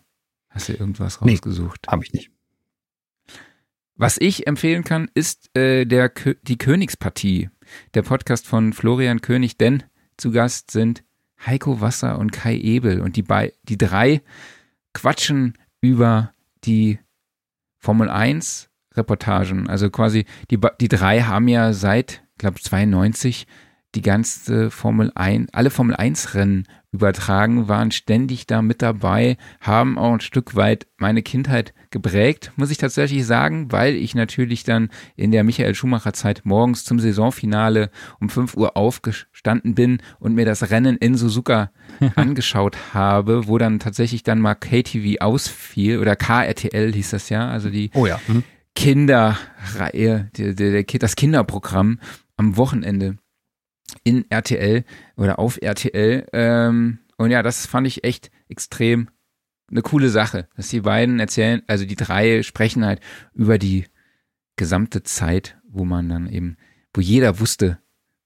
Hast 0.50 0.70
du 0.70 0.74
irgendwas 0.74 1.22
rausgesucht? 1.22 1.82
Nee, 1.86 1.92
habe 1.92 2.04
ich 2.04 2.14
nicht. 2.14 2.32
Was 3.96 4.18
ich 4.18 4.48
empfehlen 4.48 4.86
kann, 4.86 5.12
ist 5.14 5.56
äh, 5.58 5.86
der 5.86 6.10
die 6.44 6.58
Königspartie, 6.58 7.50
der 7.94 8.02
Podcast 8.02 8.48
von 8.48 8.72
Florian 8.72 9.22
König, 9.22 9.58
denn 9.58 9.84
zu 10.16 10.32
Gast 10.32 10.72
sind 10.72 11.04
Heiko 11.46 11.82
Wasser 11.82 12.18
und 12.18 12.32
Kai 12.32 12.56
Ebel 12.58 13.02
und 13.02 13.18
die, 13.18 13.26
die 13.64 13.78
drei 13.78 14.22
quatschen 14.94 15.58
über 15.82 16.34
die 16.64 17.00
Formel 17.78 18.10
1 18.10 18.69
Reportagen. 19.00 19.68
Also 19.68 19.90
quasi, 19.90 20.26
die, 20.52 20.60
die 20.80 20.88
drei 20.88 21.22
haben 21.22 21.48
ja 21.48 21.74
seit, 21.74 22.22
glaube 22.38 22.60
92 22.60 23.48
die 23.96 24.02
ganze 24.02 24.70
Formel 24.70 25.12
1, 25.16 25.50
alle 25.52 25.72
Formel 25.72 25.96
1 25.96 26.36
Rennen 26.36 26.68
übertragen, 26.92 27.68
waren 27.68 27.92
ständig 27.92 28.48
da 28.48 28.62
mit 28.62 28.82
dabei, 28.82 29.38
haben 29.62 29.98
auch 29.98 30.14
ein 30.14 30.22
Stück 30.22 30.56
weit 30.56 30.88
meine 30.98 31.22
Kindheit 31.22 31.74
geprägt, 31.92 32.52
muss 32.56 32.72
ich 32.72 32.78
tatsächlich 32.78 33.26
sagen, 33.26 33.72
weil 33.72 33.96
ich 33.96 34.16
natürlich 34.16 34.64
dann 34.64 34.90
in 35.16 35.32
der 35.32 35.44
Michael 35.44 35.76
Schumacher 35.76 36.14
Zeit 36.14 36.42
morgens 36.46 36.84
zum 36.84 37.00
Saisonfinale 37.00 37.90
um 38.20 38.30
5 38.30 38.56
Uhr 38.56 38.78
aufgestanden 38.78 39.76
bin 39.76 40.02
und 40.20 40.36
mir 40.36 40.46
das 40.46 40.70
Rennen 40.70 40.98
in 40.98 41.16
Suzuka 41.16 41.72
angeschaut 42.16 42.78
habe, 42.94 43.48
wo 43.48 43.58
dann 43.58 43.80
tatsächlich 43.80 44.24
dann 44.24 44.40
mal 44.40 44.56
KTV 44.56 45.20
ausfiel 45.20 46.00
oder 46.00 46.16
KRTL 46.16 46.94
hieß 46.94 47.12
das 47.12 47.30
ja, 47.30 47.50
also 47.50 47.70
die 47.70 47.90
oh 47.94 48.06
ja. 48.06 48.20
Mhm. 48.28 48.44
Kinderreihe, 48.76 50.30
die, 50.36 50.56
die, 50.56 50.86
die, 50.86 51.00
das 51.00 51.16
Kinderprogramm 51.16 52.00
am 52.38 52.58
Wochenende 52.58 53.18
in 54.04 54.30
RTL 54.30 54.86
oder 55.16 55.40
auf 55.40 55.62
RTL. 55.62 56.28
Ähm, 56.34 57.00
und 57.18 57.32
ja, 57.32 57.44
das 57.44 57.66
fand 57.66 57.88
ich 57.88 58.04
echt 58.04 58.32
extrem 58.48 59.10
eine 59.70 59.82
coole 59.82 60.10
Sache, 60.10 60.48
dass 60.56 60.70
die 60.70 60.82
beiden 60.82 61.20
erzählen, 61.20 61.62
also 61.68 61.86
die 61.86 61.96
drei 61.96 62.44
sprechen 62.44 62.86
halt 62.86 63.02
über 63.34 63.58
die 63.58 63.86
gesamte 64.56 65.04
Zeit, 65.04 65.58
wo 65.68 65.86
man 65.86 66.10
dann 66.10 66.28
eben, 66.28 66.58
wo 66.94 67.02
jeder 67.02 67.40
wusste, 67.40 67.80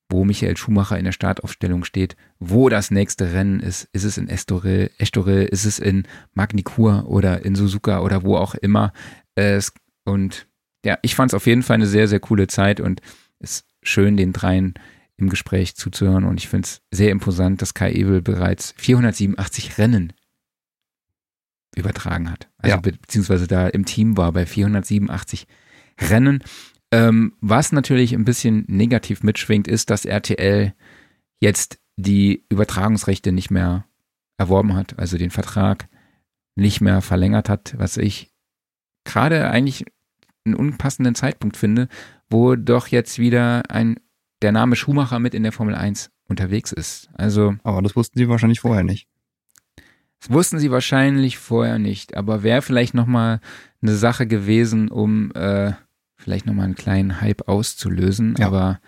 wo 0.09 0.25
Michael 0.25 0.57
Schumacher 0.57 0.97
in 0.97 1.05
der 1.05 1.11
Startaufstellung 1.11 1.83
steht, 1.83 2.15
wo 2.39 2.69
das 2.69 2.91
nächste 2.91 3.33
Rennen 3.33 3.59
ist. 3.59 3.89
Ist 3.93 4.03
es 4.03 4.17
in 4.17 4.29
Estoril, 4.29 4.91
Estoril 4.97 5.43
ist 5.45 5.65
es 5.65 5.79
in 5.79 6.03
Magnicur 6.33 7.07
oder 7.07 7.43
in 7.43 7.55
Suzuka 7.55 8.01
oder 8.01 8.23
wo 8.23 8.37
auch 8.37 8.55
immer. 8.55 8.93
Und 10.05 10.47
ja, 10.85 10.97
ich 11.01 11.15
fand 11.15 11.31
es 11.31 11.35
auf 11.35 11.47
jeden 11.47 11.63
Fall 11.63 11.75
eine 11.75 11.87
sehr, 11.87 12.07
sehr 12.07 12.19
coole 12.19 12.47
Zeit 12.47 12.79
und 12.79 13.01
es 13.39 13.51
ist 13.51 13.65
schön, 13.81 14.17
den 14.17 14.33
dreien 14.33 14.73
im 15.17 15.29
Gespräch 15.29 15.75
zuzuhören. 15.75 16.23
Und 16.23 16.39
ich 16.39 16.49
finde 16.49 16.67
es 16.67 16.81
sehr 16.91 17.11
imposant, 17.11 17.61
dass 17.61 17.73
Kai 17.73 17.91
Ebel 17.91 18.21
bereits 18.21 18.73
487 18.77 19.77
Rennen 19.77 20.13
übertragen 21.75 22.29
hat. 22.29 22.49
Also 22.57 22.75
ja. 22.75 22.81
be 22.81 22.91
beziehungsweise 22.91 23.47
da 23.47 23.67
im 23.67 23.85
Team 23.85 24.17
war 24.17 24.31
bei 24.31 24.45
487 24.45 25.47
Rennen. 25.99 26.43
Ähm, 26.91 27.33
was 27.41 27.71
natürlich 27.71 28.13
ein 28.13 28.25
bisschen 28.25 28.65
negativ 28.67 29.23
mitschwingt, 29.23 29.67
ist, 29.67 29.89
dass 29.89 30.05
RTL 30.05 30.73
jetzt 31.39 31.79
die 31.95 32.45
Übertragungsrechte 32.49 33.31
nicht 33.31 33.51
mehr 33.51 33.85
erworben 34.37 34.75
hat, 34.75 34.97
also 34.99 35.17
den 35.17 35.31
Vertrag 35.31 35.87
nicht 36.55 36.81
mehr 36.81 37.01
verlängert 37.01 37.49
hat, 37.49 37.75
was 37.77 37.97
ich 37.97 38.32
gerade 39.05 39.49
eigentlich 39.49 39.85
einen 40.45 40.55
unpassenden 40.55 41.15
Zeitpunkt 41.15 41.57
finde, 41.57 41.87
wo 42.29 42.55
doch 42.55 42.87
jetzt 42.87 43.19
wieder 43.19 43.63
ein 43.69 43.97
der 44.41 44.51
Name 44.51 44.75
Schumacher 44.75 45.19
mit 45.19 45.33
in 45.33 45.43
der 45.43 45.53
Formel 45.53 45.73
1 45.73 46.11
unterwegs 46.27 46.71
ist. 46.71 47.09
Also. 47.13 47.55
Aber 47.63 47.81
das 47.81 47.95
wussten 47.95 48.19
sie 48.19 48.29
wahrscheinlich 48.29 48.59
vorher 48.59 48.83
nicht. 48.83 49.07
Das 50.19 50.31
wussten 50.31 50.59
sie 50.59 50.71
wahrscheinlich 50.71 51.37
vorher 51.37 51.79
nicht, 51.79 52.15
aber 52.15 52.43
wäre 52.43 52.61
vielleicht 52.61 52.93
nochmal 52.93 53.41
eine 53.81 53.93
Sache 53.93 54.25
gewesen, 54.25 54.89
um 54.89 55.31
äh, 55.33 55.73
vielleicht 56.15 56.45
nochmal 56.45 56.65
einen 56.65 56.75
kleinen 56.75 57.19
Hype 57.19 57.47
auszulösen. 57.49 58.35
Ja. 58.37 58.47
Aber 58.47 58.79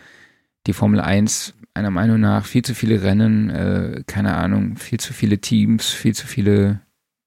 die 0.65 0.73
Formel 0.73 1.01
1, 1.01 1.53
meiner 1.73 1.91
Meinung 1.91 2.21
nach, 2.21 2.45
viel 2.45 2.63
zu 2.63 2.73
viele 2.73 3.03
Rennen, 3.03 3.49
äh, 3.49 4.03
keine 4.07 4.35
Ahnung, 4.35 4.77
viel 4.77 4.99
zu 4.99 5.11
viele 5.11 5.39
Teams, 5.39 5.89
viel 5.89 6.15
zu 6.15 6.25
viele, 6.25 6.79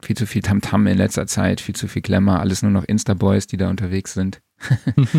viel 0.02 0.16
zu 0.16 0.26
viel 0.26 0.42
Tamtam 0.42 0.82
-Tam 0.82 0.90
in 0.90 0.98
letzter 0.98 1.26
Zeit, 1.26 1.60
viel 1.60 1.74
zu 1.74 1.88
viel 1.88 2.02
Glamour, 2.02 2.40
alles 2.40 2.62
nur 2.62 2.70
noch 2.70 2.84
Insta-Boys, 2.84 3.46
die 3.46 3.56
da 3.56 3.68
unterwegs 3.68 4.14
sind. 4.14 4.40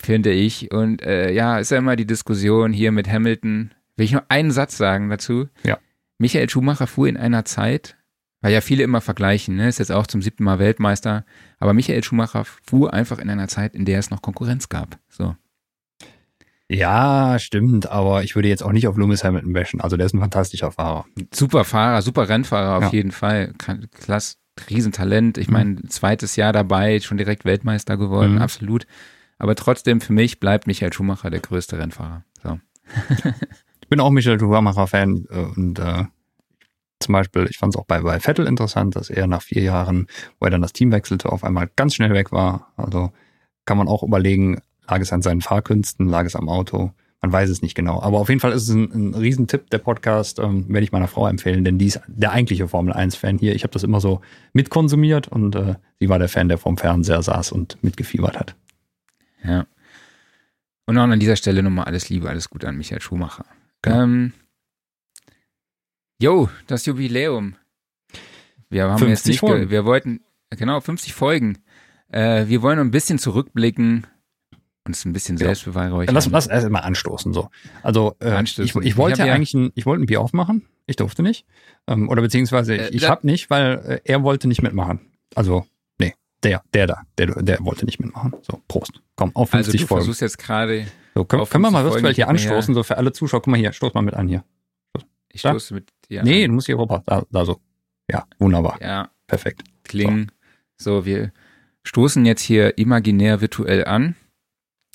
finde 0.00 0.30
ich. 0.30 0.70
Und 0.72 1.02
äh, 1.02 1.32
ja, 1.32 1.58
ist 1.58 1.70
ja 1.70 1.78
immer 1.78 1.96
die 1.96 2.06
Diskussion 2.06 2.72
hier 2.72 2.92
mit 2.92 3.08
Hamilton. 3.08 3.72
Will 3.96 4.04
ich 4.04 4.12
nur 4.12 4.24
einen 4.28 4.50
Satz 4.50 4.76
sagen 4.76 5.10
dazu? 5.10 5.48
Ja. 5.64 5.78
Michael 6.18 6.48
Schumacher 6.48 6.86
fuhr 6.86 7.08
in 7.08 7.16
einer 7.16 7.44
Zeit, 7.44 7.96
weil 8.40 8.52
ja 8.52 8.60
viele 8.60 8.82
immer 8.82 9.00
vergleichen, 9.00 9.56
ne? 9.56 9.68
ist 9.68 9.78
jetzt 9.78 9.92
auch 9.92 10.06
zum 10.06 10.22
siebten 10.22 10.44
Mal 10.44 10.58
Weltmeister, 10.58 11.24
aber 11.58 11.74
Michael 11.74 12.02
Schumacher 12.02 12.44
fuhr 12.44 12.92
einfach 12.92 13.18
in 13.18 13.30
einer 13.30 13.48
Zeit, 13.48 13.74
in 13.74 13.84
der 13.84 13.98
es 13.98 14.10
noch 14.10 14.22
Konkurrenz 14.22 14.68
gab. 14.68 14.98
So. 15.08 15.36
Ja, 16.70 17.38
stimmt, 17.38 17.90
aber 17.90 18.22
ich 18.24 18.34
würde 18.34 18.48
jetzt 18.48 18.62
auch 18.62 18.72
nicht 18.72 18.88
auf 18.88 18.96
Lewis 18.98 19.24
Hamilton 19.24 19.54
bashen. 19.54 19.80
Also 19.80 19.96
der 19.96 20.04
ist 20.04 20.14
ein 20.14 20.20
fantastischer 20.20 20.70
Fahrer. 20.70 21.06
Super 21.32 21.64
Fahrer, 21.64 22.02
super 22.02 22.28
Rennfahrer 22.28 22.76
auf 22.76 22.92
ja. 22.92 22.98
jeden 22.98 23.10
Fall. 23.10 23.54
Klasse, 23.92 24.36
Riesentalent. 24.68 25.38
Ich 25.38 25.48
mhm. 25.48 25.52
meine, 25.54 25.82
zweites 25.88 26.36
Jahr 26.36 26.52
dabei, 26.52 27.00
schon 27.00 27.16
direkt 27.16 27.46
Weltmeister 27.46 27.96
geworden, 27.96 28.34
mhm. 28.34 28.42
absolut. 28.42 28.86
Aber 29.38 29.54
trotzdem, 29.54 30.00
für 30.00 30.12
mich 30.12 30.40
bleibt 30.40 30.66
Michael 30.66 30.92
Schumacher 30.92 31.30
der 31.30 31.40
größte 31.40 31.78
Rennfahrer. 31.78 32.24
So. 32.42 32.58
ich 33.80 33.88
bin 33.88 34.00
auch 34.00 34.10
Michael 34.10 34.38
Schumacher-Fan 34.38 35.26
äh, 35.30 35.38
und 35.38 35.78
äh, 35.78 36.04
zum 37.00 37.12
Beispiel, 37.12 37.46
ich 37.48 37.58
fand 37.58 37.74
es 37.74 37.80
auch 37.80 37.86
bei, 37.86 38.00
bei 38.00 38.18
Vettel 38.20 38.46
interessant, 38.46 38.96
dass 38.96 39.08
er 39.08 39.26
nach 39.26 39.42
vier 39.42 39.62
Jahren, 39.62 40.08
wo 40.40 40.46
er 40.46 40.50
dann 40.50 40.62
das 40.62 40.72
Team 40.72 40.90
wechselte, 40.90 41.30
auf 41.30 41.44
einmal 41.44 41.70
ganz 41.76 41.94
schnell 41.94 42.12
weg 42.12 42.32
war. 42.32 42.72
Also 42.76 43.12
kann 43.64 43.78
man 43.78 43.88
auch 43.88 44.02
überlegen, 44.02 44.60
lag 44.88 45.00
es 45.00 45.12
an 45.12 45.22
seinen 45.22 45.40
Fahrkünsten, 45.40 46.08
lag 46.08 46.24
es 46.24 46.36
am 46.36 46.48
Auto. 46.48 46.92
Man 47.20 47.32
weiß 47.32 47.50
es 47.50 47.62
nicht 47.62 47.74
genau. 47.74 48.00
Aber 48.00 48.18
auf 48.18 48.28
jeden 48.28 48.40
Fall 48.40 48.52
ist 48.52 48.62
es 48.62 48.68
ein, 48.70 48.92
ein 48.92 49.14
Riesentipp, 49.14 49.70
der 49.70 49.78
Podcast. 49.78 50.38
Ähm, 50.38 50.68
werde 50.68 50.84
ich 50.84 50.92
meiner 50.92 51.08
Frau 51.08 51.26
empfehlen, 51.26 51.64
denn 51.64 51.78
die 51.78 51.86
ist 51.86 52.00
der 52.06 52.32
eigentliche 52.32 52.68
Formel 52.68 52.94
1-Fan 52.94 53.38
hier. 53.38 53.54
Ich 53.54 53.64
habe 53.64 53.72
das 53.72 53.82
immer 53.82 54.00
so 54.00 54.20
mitkonsumiert 54.52 55.28
und 55.28 55.56
äh, 55.56 55.74
sie 55.98 56.08
war 56.08 56.18
der 56.18 56.28
Fan, 56.28 56.48
der 56.48 56.58
vorm 56.58 56.78
Fernseher 56.78 57.22
saß 57.22 57.52
und 57.52 57.82
mitgefiebert 57.82 58.38
hat. 58.38 58.54
Ja. 59.42 59.66
Und 60.86 60.96
auch 60.96 61.02
an 61.02 61.20
dieser 61.20 61.36
Stelle 61.36 61.62
nochmal 61.62 61.86
alles 61.86 62.08
Liebe, 62.08 62.28
alles 62.28 62.48
Gute 62.50 62.68
an 62.68 62.76
Michael 62.76 63.02
Schumacher. 63.02 63.44
Genau. 63.82 64.02
Ähm, 64.02 64.32
jo, 66.20 66.48
das 66.68 66.86
Jubiläum. 66.86 67.56
Wir 68.70 68.88
haben 68.88 69.08
jetzt 69.08 69.26
nicht, 69.26 69.40
Folgen. 69.40 69.70
wir 69.70 69.84
wollten, 69.84 70.20
genau, 70.50 70.80
50 70.80 71.14
Folgen. 71.14 71.58
Äh, 72.10 72.46
wir 72.46 72.62
wollen 72.62 72.78
ein 72.78 72.90
bisschen 72.90 73.18
zurückblicken 73.18 74.06
und 74.88 74.96
es 74.96 75.04
ein 75.04 75.12
bisschen 75.12 75.36
ja. 75.36 75.46
selbstbeweihräuchern. 75.46 76.14
Lass, 76.14 76.28
lass 76.28 76.46
erst 76.48 76.68
mal 76.68 76.80
anstoßen, 76.80 77.32
so. 77.32 77.48
Also, 77.82 78.16
äh, 78.18 78.30
anstoßen. 78.30 78.82
Ich, 78.82 78.88
ich 78.88 78.96
wollte 78.96 79.20
ich 79.20 79.26
ja 79.26 79.32
eigentlich 79.32 79.54
ein, 79.54 79.70
ich 79.74 79.86
wollte 79.86 80.02
ein 80.02 80.06
Bier 80.06 80.20
aufmachen. 80.20 80.66
Ich 80.86 80.96
durfte 80.96 81.22
nicht. 81.22 81.46
Ähm, 81.86 82.08
oder 82.08 82.22
beziehungsweise 82.22 82.76
äh, 82.76 82.88
ich 82.90 83.08
habe 83.08 83.26
nicht, 83.26 83.50
weil 83.50 84.00
äh, 84.04 84.10
er 84.10 84.22
wollte 84.22 84.48
nicht 84.48 84.62
mitmachen. 84.62 85.00
Also, 85.34 85.66
der, 86.44 86.62
der 86.72 86.86
da, 86.86 87.02
der, 87.16 87.42
der 87.42 87.58
wollte 87.64 87.84
nicht 87.84 87.98
mitmachen. 88.00 88.32
So, 88.42 88.62
Prost. 88.68 89.00
Komm, 89.16 89.34
auf 89.34 89.50
50 89.50 89.56
also 89.56 89.72
du 89.72 89.88
Folgen. 89.88 90.02
versuchst 90.02 90.20
jetzt 90.20 90.38
gerade. 90.38 90.86
So, 91.14 91.24
können, 91.24 91.44
können 91.48 91.64
wir 91.64 91.70
mal 91.70 91.84
virtuell 91.84 92.14
hier 92.14 92.28
anstoßen, 92.28 92.74
so 92.74 92.82
für 92.82 92.96
alle 92.96 93.12
Zuschauer. 93.12 93.40
Guck 93.40 93.48
mal 93.48 93.56
hier, 93.56 93.72
stoß 93.72 93.94
mal 93.94 94.02
mit 94.02 94.14
an 94.14 94.28
hier. 94.28 94.44
Ich 95.32 95.40
stoße 95.40 95.74
mit 95.74 95.90
dir 96.08 96.22
Nee, 96.22 96.44
an. 96.44 96.50
du 96.50 96.54
musst 96.54 96.66
hier 96.66 96.78
rüber. 96.78 97.02
Da, 97.06 97.24
da 97.30 97.44
so. 97.44 97.60
Ja, 98.10 98.26
wunderbar. 98.38 98.80
Ja. 98.80 99.10
Perfekt. 99.26 99.62
Klingen. 99.84 100.30
So. 100.76 101.00
so, 101.00 101.06
wir 101.06 101.32
stoßen 101.82 102.24
jetzt 102.24 102.42
hier 102.42 102.78
imaginär 102.78 103.40
virtuell 103.40 103.84
an. 103.84 104.14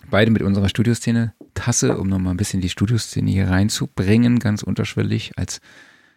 Beide 0.09 0.31
mit 0.31 0.41
unserer 0.41 0.69
Studioszene-Tasse, 0.69 1.97
um 1.97 2.07
nochmal 2.07 2.33
ein 2.33 2.37
bisschen 2.37 2.61
die 2.61 2.69
Studioszene 2.69 3.31
hier 3.31 3.49
reinzubringen, 3.49 4.39
ganz 4.39 4.63
unterschwellig 4.63 5.31
als 5.37 5.61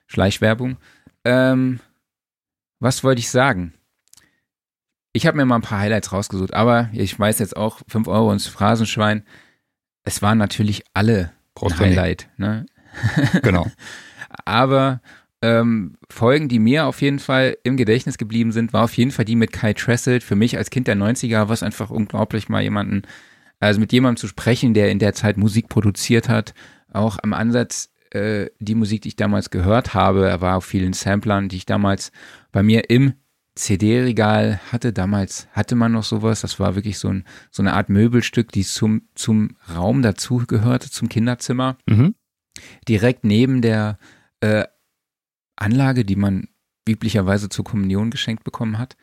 Schleichwerbung. 0.06 0.76
Ähm, 1.24 1.80
was 2.78 3.02
wollte 3.04 3.20
ich 3.20 3.30
sagen? 3.30 3.72
Ich 5.12 5.26
habe 5.26 5.36
mir 5.36 5.46
mal 5.46 5.56
ein 5.56 5.62
paar 5.62 5.80
Highlights 5.80 6.12
rausgesucht, 6.12 6.52
aber 6.52 6.90
ich 6.92 7.18
weiß 7.18 7.38
jetzt 7.38 7.56
auch 7.56 7.80
5 7.88 8.06
Euro 8.06 8.32
ins 8.32 8.46
Phrasenschwein. 8.46 9.24
Es 10.04 10.20
waren 10.20 10.38
natürlich 10.38 10.84
alle 10.92 11.32
ein 11.60 11.78
Highlight. 11.78 12.28
Ne? 12.36 12.66
Genau. 13.42 13.66
aber 14.46 15.00
ähm, 15.42 15.96
Folgen, 16.10 16.48
die 16.48 16.58
mir 16.58 16.86
auf 16.86 17.02
jeden 17.02 17.18
Fall 17.18 17.56
im 17.62 17.76
Gedächtnis 17.76 18.16
geblieben 18.18 18.52
sind, 18.52 18.72
war 18.72 18.84
auf 18.84 18.96
jeden 18.96 19.10
Fall 19.10 19.24
die 19.24 19.36
mit 19.36 19.52
Kai 19.52 19.74
Tressel. 19.74 20.20
Für 20.20 20.34
mich 20.34 20.56
als 20.56 20.70
Kind 20.70 20.86
der 20.88 20.96
90er 20.96 21.48
war 21.48 21.50
es 21.50 21.62
einfach 21.62 21.90
unglaublich, 21.90 22.48
mal 22.48 22.62
jemanden 22.62 23.02
Also 23.60 23.80
mit 23.80 23.92
jemandem 23.92 24.18
zu 24.18 24.28
sprechen, 24.28 24.74
der 24.74 24.90
in 24.90 24.98
der 24.98 25.14
Zeit 25.14 25.36
Musik 25.36 25.68
produziert 25.68 26.28
hat, 26.28 26.54
auch 26.92 27.18
am 27.22 27.32
Ansatz 27.32 27.90
äh, 28.10 28.50
die 28.58 28.74
Musik, 28.74 29.02
die 29.02 29.08
ich 29.08 29.16
damals 29.16 29.50
gehört 29.50 29.94
habe, 29.94 30.28
er 30.28 30.40
war 30.40 30.56
auf 30.56 30.64
vielen 30.64 30.92
Samplern, 30.92 31.48
die 31.48 31.56
ich 31.56 31.66
damals 31.66 32.12
bei 32.52 32.62
mir 32.62 32.90
im 32.90 33.14
CD-Regal 33.54 34.60
hatte. 34.70 34.92
Damals 34.92 35.48
hatte 35.52 35.74
man 35.74 35.92
noch 35.92 36.04
sowas. 36.04 36.42
Das 36.42 36.60
war 36.60 36.74
wirklich 36.74 36.98
so, 36.98 37.08
ein, 37.08 37.24
so 37.50 37.62
eine 37.62 37.72
Art 37.72 37.88
Möbelstück, 37.88 38.52
die 38.52 38.64
zum, 38.64 39.08
zum 39.14 39.56
Raum 39.74 40.02
dazu 40.02 40.44
gehörte, 40.46 40.90
zum 40.90 41.08
Kinderzimmer. 41.08 41.76
Mhm. 41.86 42.14
Direkt 42.88 43.24
neben 43.24 43.62
der 43.62 43.98
äh, 44.40 44.64
Anlage, 45.56 46.04
die 46.04 46.16
man 46.16 46.48
üblicherweise 46.88 47.48
zur 47.48 47.64
Kommunion 47.64 48.10
geschenkt 48.10 48.44
bekommen 48.44 48.78
hat. 48.78 48.96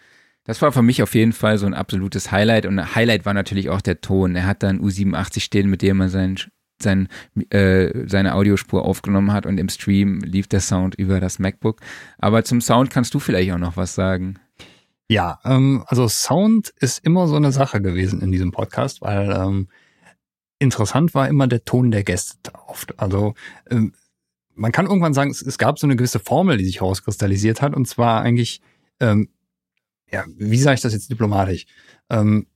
Das 0.45 0.61
war 0.61 0.71
für 0.71 0.81
mich 0.81 1.01
auf 1.01 1.15
jeden 1.15 1.33
Fall 1.33 1.57
so 1.57 1.65
ein 1.65 1.73
absolutes 1.73 2.31
Highlight. 2.31 2.65
Und 2.65 2.77
ein 2.77 2.95
Highlight 2.95 3.25
war 3.25 3.33
natürlich 3.33 3.69
auch 3.69 3.81
der 3.81 4.01
Ton. 4.01 4.35
Er 4.35 4.45
hat 4.45 4.61
dann 4.63 4.81
U87 4.81 5.39
stehen, 5.39 5.69
mit 5.69 5.81
dem 5.81 6.01
er 6.01 6.09
seinen 6.09 6.37
sein, 6.81 7.07
äh, 7.49 8.07
seine 8.07 8.35
Audiospur 8.35 8.83
aufgenommen 8.83 9.31
hat 9.31 9.45
und 9.45 9.57
im 9.57 9.69
Stream 9.69 10.19
lief 10.19 10.47
der 10.47 10.59
Sound 10.59 10.95
über 10.95 11.19
das 11.19 11.39
MacBook. 11.39 11.79
Aber 12.17 12.43
zum 12.43 12.61
Sound 12.61 12.89
kannst 12.89 13.13
du 13.13 13.19
vielleicht 13.19 13.51
auch 13.53 13.57
noch 13.57 13.77
was 13.77 13.95
sagen. 13.95 14.39
Ja, 15.09 15.39
ähm, 15.45 15.83
also 15.87 16.07
Sound 16.07 16.73
ist 16.79 17.05
immer 17.05 17.27
so 17.27 17.35
eine 17.35 17.51
Sache 17.51 17.81
gewesen 17.81 18.21
in 18.21 18.31
diesem 18.31 18.51
Podcast, 18.51 19.01
weil 19.01 19.31
ähm, 19.31 19.69
interessant 20.59 21.13
war 21.13 21.27
immer 21.27 21.47
der 21.47 21.65
Ton 21.65 21.91
der 21.91 22.03
Gäste 22.03 22.51
oft. 22.67 22.99
Also 22.99 23.33
ähm, 23.69 23.93
man 24.55 24.71
kann 24.71 24.85
irgendwann 24.85 25.13
sagen, 25.13 25.31
es, 25.31 25.41
es, 25.41 25.57
gab 25.57 25.79
so 25.79 25.87
eine 25.87 25.95
gewisse 25.95 26.19
Formel, 26.19 26.57
die 26.57 26.65
sich 26.65 26.81
herauskristallisiert 26.81 27.61
hat, 27.61 27.75
und 27.75 27.87
zwar 27.87 28.21
eigentlich, 28.21 28.61
ähm, 28.99 29.29
ja, 30.13 30.23
wie 30.37 30.57
sage 30.57 30.75
ich 30.75 30.81
das 30.81 30.93
jetzt 30.93 31.09
diplomatisch? 31.09 31.65
Ähm, 32.09 32.47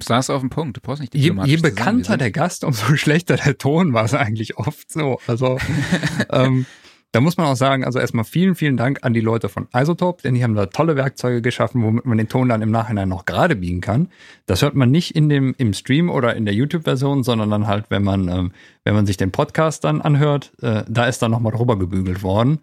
saß 0.00 0.30
auf 0.30 0.40
dem 0.40 0.50
Punkt. 0.50 0.76
Du 0.76 0.80
brauchst 0.80 1.00
nicht 1.00 1.14
je, 1.14 1.32
je 1.44 1.56
bekannter 1.58 2.16
der 2.16 2.30
Gast, 2.30 2.64
umso 2.64 2.96
schlechter 2.96 3.36
der 3.36 3.58
Ton 3.58 3.92
war 3.92 4.04
es 4.04 4.14
eigentlich 4.14 4.56
oft 4.58 4.90
so. 4.90 5.18
Also 5.26 5.58
ähm, 6.32 6.66
da 7.12 7.20
muss 7.20 7.36
man 7.36 7.46
auch 7.46 7.56
sagen, 7.56 7.84
also 7.84 7.98
erstmal 7.98 8.24
vielen, 8.24 8.54
vielen 8.54 8.76
Dank 8.76 8.98
an 9.02 9.14
die 9.14 9.20
Leute 9.20 9.48
von 9.48 9.68
Isotope, 9.74 10.22
denn 10.22 10.34
die 10.34 10.42
haben 10.42 10.54
da 10.54 10.66
tolle 10.66 10.96
Werkzeuge 10.96 11.40
geschaffen, 11.40 11.82
womit 11.82 12.04
man 12.04 12.18
den 12.18 12.28
Ton 12.28 12.48
dann 12.48 12.62
im 12.62 12.70
Nachhinein 12.70 13.08
noch 13.08 13.24
gerade 13.24 13.56
biegen 13.56 13.80
kann. 13.80 14.08
Das 14.44 14.62
hört 14.62 14.74
man 14.74 14.90
nicht 14.90 15.14
in 15.14 15.28
dem 15.28 15.54
im 15.56 15.72
Stream 15.72 16.10
oder 16.10 16.34
in 16.34 16.44
der 16.44 16.54
YouTube-Version, 16.54 17.22
sondern 17.22 17.50
dann 17.50 17.66
halt, 17.66 17.86
wenn 17.88 18.02
man 18.02 18.28
ähm, 18.28 18.52
wenn 18.84 18.94
man 18.94 19.06
sich 19.06 19.16
den 19.16 19.32
Podcast 19.32 19.84
dann 19.84 20.02
anhört, 20.02 20.52
äh, 20.60 20.84
da 20.88 21.06
ist 21.06 21.22
dann 21.22 21.30
nochmal 21.30 21.52
drüber 21.52 21.78
gebügelt 21.78 22.22
worden, 22.22 22.58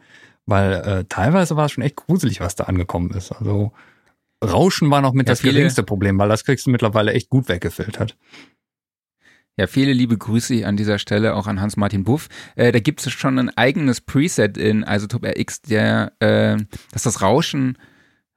weil 0.46 0.74
äh, 0.74 1.06
teilweise 1.06 1.56
war 1.56 1.66
es 1.66 1.72
schon 1.72 1.84
echt 1.84 1.96
gruselig, 1.96 2.40
was 2.40 2.56
da 2.56 2.66
angekommen 2.66 3.12
ist. 3.12 3.32
Also 3.32 3.72
Rauschen 4.44 4.90
war 4.92 5.02
noch 5.02 5.14
mit 5.14 5.28
ja, 5.28 5.32
das 5.32 5.42
viele, 5.42 5.54
geringste 5.54 5.84
Problem, 5.84 6.18
weil 6.18 6.30
das 6.30 6.44
kriegst 6.44 6.66
du 6.66 6.72
mittlerweile 6.72 7.14
echt 7.14 7.30
gut 7.30 7.50
weggefiltert. 7.50 8.18
Ja, 9.56 9.68
viele 9.68 9.94
liebe 9.94 10.18
Grüße 10.18 10.66
an 10.66 10.78
dieser 10.78 10.98
Stelle 10.98 11.36
auch 11.36 11.46
an 11.46 11.62
Hans-Martin 11.62 12.04
Buff. 12.04 12.28
Äh, 12.56 12.72
da 12.72 12.80
gibt 12.80 13.06
es 13.06 13.14
schon 13.14 13.38
ein 13.38 13.50
eigenes 13.56 14.02
Preset 14.02 14.58
in 14.58 14.84
Isotope 14.84 15.30
RX, 15.30 15.62
der 15.62 16.12
äh, 16.20 16.58
das 16.92 17.04
das 17.04 17.22
Rauschen 17.22 17.78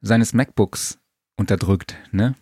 seines 0.02 0.34
MacBooks 0.34 0.98
unterdrückt, 1.36 1.96
ne? 2.12 2.34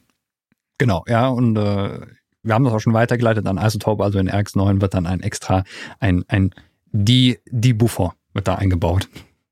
Genau, 0.78 1.04
ja, 1.06 1.28
und 1.28 1.56
äh, 1.56 2.00
wir 2.42 2.54
haben 2.54 2.64
das 2.64 2.74
auch 2.74 2.80
schon 2.80 2.94
weitergeleitet 2.94 3.46
an 3.46 3.58
Isotope, 3.58 4.02
also 4.02 4.18
in 4.18 4.28
RX9 4.28 4.80
wird 4.80 4.94
dann 4.94 5.06
ein 5.06 5.20
extra, 5.20 5.62
ein, 6.00 6.24
ein 6.26 6.50
die, 6.90 7.38
die 7.46 7.74
Buffer 7.74 8.16
wird 8.32 8.48
da 8.48 8.56
eingebaut. 8.56 9.08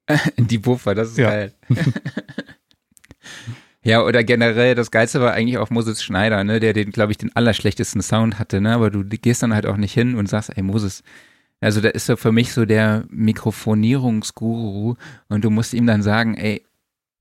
die 0.36 0.58
Buffer, 0.58 0.96
das 0.96 1.10
ist 1.10 1.18
ja. 1.18 1.30
geil. 1.30 1.54
Ja, 3.84 4.04
oder 4.04 4.22
generell, 4.22 4.74
das 4.74 4.90
Geilste 4.90 5.20
war 5.20 5.32
eigentlich 5.32 5.58
auch 5.58 5.70
Moses 5.70 6.02
Schneider, 6.02 6.44
ne, 6.44 6.60
der 6.60 6.72
den, 6.72 6.90
glaube 6.90 7.12
ich, 7.12 7.18
den 7.18 7.34
allerschlechtesten 7.34 8.00
Sound 8.00 8.38
hatte, 8.38 8.60
ne, 8.60 8.74
aber 8.74 8.90
du 8.90 9.04
gehst 9.04 9.42
dann 9.42 9.54
halt 9.54 9.66
auch 9.66 9.76
nicht 9.76 9.92
hin 9.92 10.14
und 10.14 10.28
sagst, 10.28 10.56
ey 10.56 10.62
Moses, 10.62 11.02
also 11.60 11.80
da 11.80 11.88
ist 11.88 12.06
so 12.06 12.16
für 12.16 12.32
mich 12.32 12.52
so 12.52 12.64
der 12.64 13.04
Mikrofonierungsguru 13.10 14.94
und 15.28 15.44
du 15.44 15.50
musst 15.50 15.74
ihm 15.74 15.86
dann 15.86 16.02
sagen, 16.02 16.36
ey, 16.36 16.64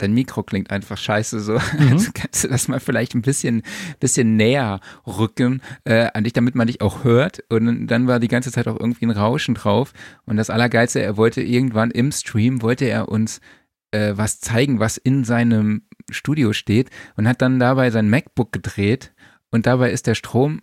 dein 0.02 0.14
Mikro 0.14 0.44
klingt 0.44 0.72
einfach 0.72 0.98
scheiße 0.98 1.40
so. 1.40 1.54
Mhm. 1.54 1.92
Also 1.92 2.12
kannst 2.14 2.44
du 2.44 2.48
das 2.48 2.68
mal 2.68 2.80
vielleicht 2.80 3.14
ein 3.14 3.22
bisschen, 3.22 3.62
bisschen 4.00 4.36
näher 4.36 4.80
rücken 5.06 5.62
äh, 5.84 6.08
an 6.14 6.24
dich, 6.24 6.34
damit 6.34 6.56
man 6.56 6.68
dich 6.68 6.82
auch 6.82 7.04
hört. 7.04 7.44
Und 7.50 7.88
dann 7.88 8.08
war 8.08 8.20
die 8.20 8.28
ganze 8.28 8.52
Zeit 8.52 8.68
auch 8.68 8.80
irgendwie 8.80 9.06
ein 9.06 9.12
Rauschen 9.12 9.56
drauf. 9.56 9.94
Und 10.26 10.38
das 10.38 10.50
Allergeilste, 10.50 11.02
er 11.02 11.18
wollte 11.18 11.42
irgendwann 11.42 11.92
im 11.92 12.12
Stream, 12.12 12.62
wollte 12.62 12.86
er 12.86 13.10
uns 13.10 13.42
äh, 13.92 14.14
was 14.16 14.40
zeigen, 14.40 14.80
was 14.80 14.98
in 14.98 15.24
seinem 15.24 15.84
Studio 16.14 16.54
steht 16.54 16.90
und 17.16 17.28
hat 17.28 17.42
dann 17.42 17.60
dabei 17.60 17.92
sein 17.92 18.10
MacBook 18.10 18.52
gedreht 18.52 19.14
und 19.50 19.66
dabei 19.66 19.92
ist 19.92 20.08
der 20.08 20.16
Strom 20.16 20.62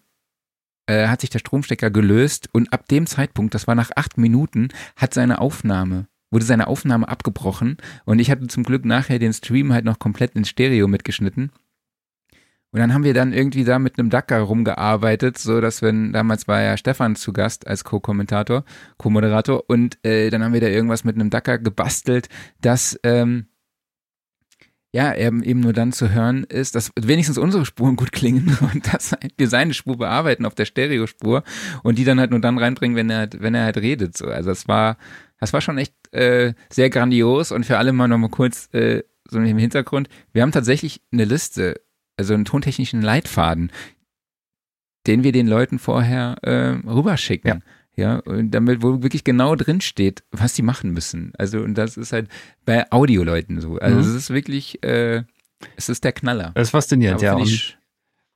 äh, 0.88 1.08
hat 1.08 1.20
sich 1.20 1.30
der 1.30 1.38
Stromstecker 1.38 1.90
gelöst 1.90 2.48
und 2.52 2.72
ab 2.72 2.88
dem 2.88 3.06
Zeitpunkt, 3.06 3.54
das 3.54 3.66
war 3.66 3.74
nach 3.74 3.90
acht 3.94 4.18
Minuten, 4.18 4.68
hat 4.96 5.14
seine 5.14 5.38
Aufnahme, 5.40 6.08
wurde 6.30 6.44
seine 6.44 6.66
Aufnahme 6.66 7.08
abgebrochen 7.08 7.76
und 8.06 8.18
ich 8.18 8.30
hatte 8.30 8.46
zum 8.48 8.64
Glück 8.64 8.84
nachher 8.84 9.18
den 9.18 9.32
Stream 9.32 9.72
halt 9.72 9.84
noch 9.84 9.98
komplett 9.98 10.34
in 10.34 10.44
Stereo 10.44 10.88
mitgeschnitten. 10.88 11.52
Und 12.70 12.80
dann 12.80 12.92
haben 12.92 13.04
wir 13.04 13.14
dann 13.14 13.32
irgendwie 13.32 13.64
da 13.64 13.78
mit 13.78 13.98
einem 13.98 14.10
Dacker 14.10 14.40
rumgearbeitet, 14.40 15.38
so 15.38 15.60
dass 15.62 15.80
wenn 15.80 16.12
damals 16.12 16.48
war 16.48 16.60
ja 16.60 16.76
Stefan 16.76 17.16
zu 17.16 17.32
Gast 17.32 17.66
als 17.66 17.82
Co-Kommentator, 17.84 18.64
Co-Moderator 18.98 19.64
und 19.68 19.98
äh, 20.04 20.28
dann 20.28 20.44
haben 20.44 20.52
wir 20.52 20.60
da 20.60 20.66
irgendwas 20.66 21.04
mit 21.04 21.14
einem 21.14 21.30
Dacker 21.30 21.58
gebastelt, 21.58 22.28
dass 22.60 22.98
ähm, 23.04 23.46
ja, 24.98 25.14
eben 25.14 25.60
nur 25.60 25.72
dann 25.72 25.92
zu 25.92 26.10
hören 26.10 26.42
ist, 26.42 26.74
dass 26.74 26.90
wenigstens 27.00 27.38
unsere 27.38 27.64
Spuren 27.64 27.94
gut 27.94 28.10
klingen 28.10 28.58
und 28.72 28.92
dass 28.92 29.16
wir 29.36 29.48
seine 29.48 29.72
Spur 29.72 29.96
bearbeiten 29.96 30.44
auf 30.44 30.56
der 30.56 30.64
Stereospur 30.64 31.44
und 31.84 31.98
die 31.98 32.04
dann 32.04 32.18
halt 32.18 32.32
nur 32.32 32.40
dann 32.40 32.58
reinbringen, 32.58 32.96
wenn 32.96 33.08
er 33.08 33.28
wenn 33.38 33.54
er 33.54 33.62
halt 33.62 33.76
redet. 33.76 34.16
So, 34.16 34.26
also 34.26 34.50
das 34.50 34.66
war 34.66 34.96
das 35.38 35.52
war 35.52 35.60
schon 35.60 35.78
echt 35.78 35.94
äh, 36.12 36.52
sehr 36.68 36.90
grandios 36.90 37.52
und 37.52 37.64
für 37.64 37.78
alle 37.78 37.92
mal 37.92 38.08
nochmal 38.08 38.30
kurz 38.30 38.74
äh, 38.74 39.04
so 39.30 39.38
im 39.38 39.56
Hintergrund. 39.56 40.08
Wir 40.32 40.42
haben 40.42 40.50
tatsächlich 40.50 41.00
eine 41.12 41.26
Liste 41.26 41.80
also 42.16 42.34
einen 42.34 42.44
tontechnischen 42.44 43.00
Leitfaden, 43.00 43.70
den 45.06 45.22
wir 45.22 45.30
den 45.30 45.46
Leuten 45.46 45.78
vorher 45.78 46.38
äh, 46.42 46.70
rüberschicken. 46.88 47.48
Ja. 47.48 47.60
Ja, 47.98 48.20
und 48.20 48.52
damit, 48.52 48.80
wo 48.80 49.02
wirklich 49.02 49.24
genau 49.24 49.56
drin 49.56 49.80
steht, 49.80 50.22
was 50.30 50.54
sie 50.54 50.62
machen 50.62 50.92
müssen. 50.92 51.32
Also, 51.36 51.58
und 51.58 51.74
das 51.74 51.96
ist 51.96 52.12
halt 52.12 52.28
bei 52.64 52.88
Audioleuten 52.92 53.60
so. 53.60 53.76
Also, 53.78 53.96
mhm. 53.96 54.02
es 54.02 54.14
ist 54.14 54.30
wirklich, 54.30 54.84
äh, 54.84 55.24
es 55.74 55.88
ist 55.88 56.04
der 56.04 56.12
Knaller. 56.12 56.52
Das 56.54 56.68
ist 56.68 56.70
faszinierend, 56.70 57.22
ja. 57.22 57.34
Und, 57.34 57.76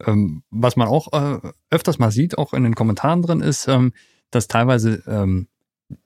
ähm, 0.05 0.43
was 0.51 0.75
man 0.75 0.89
auch 0.89 1.13
äh, 1.13 1.53
öfters 1.71 2.01
mal 2.01 2.11
sieht, 2.11 2.39
auch 2.39 2.55
in 2.55 2.65
den 2.65 2.75
Kommentaren 2.75 3.23
drin, 3.23 3.41
ist, 3.41 3.69
ähm, 3.69 3.93
dass 4.33 4.49
teilweise 4.49 5.05
ähm, 5.07 5.47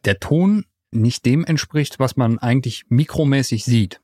der 0.05 0.21
Ton 0.21 0.67
nicht 0.91 1.25
dem 1.25 1.43
entspricht, 1.43 1.99
was 1.99 2.15
man 2.15 2.39
eigentlich 2.39 2.85
mikromäßig 2.91 3.65
sieht. 3.65 4.03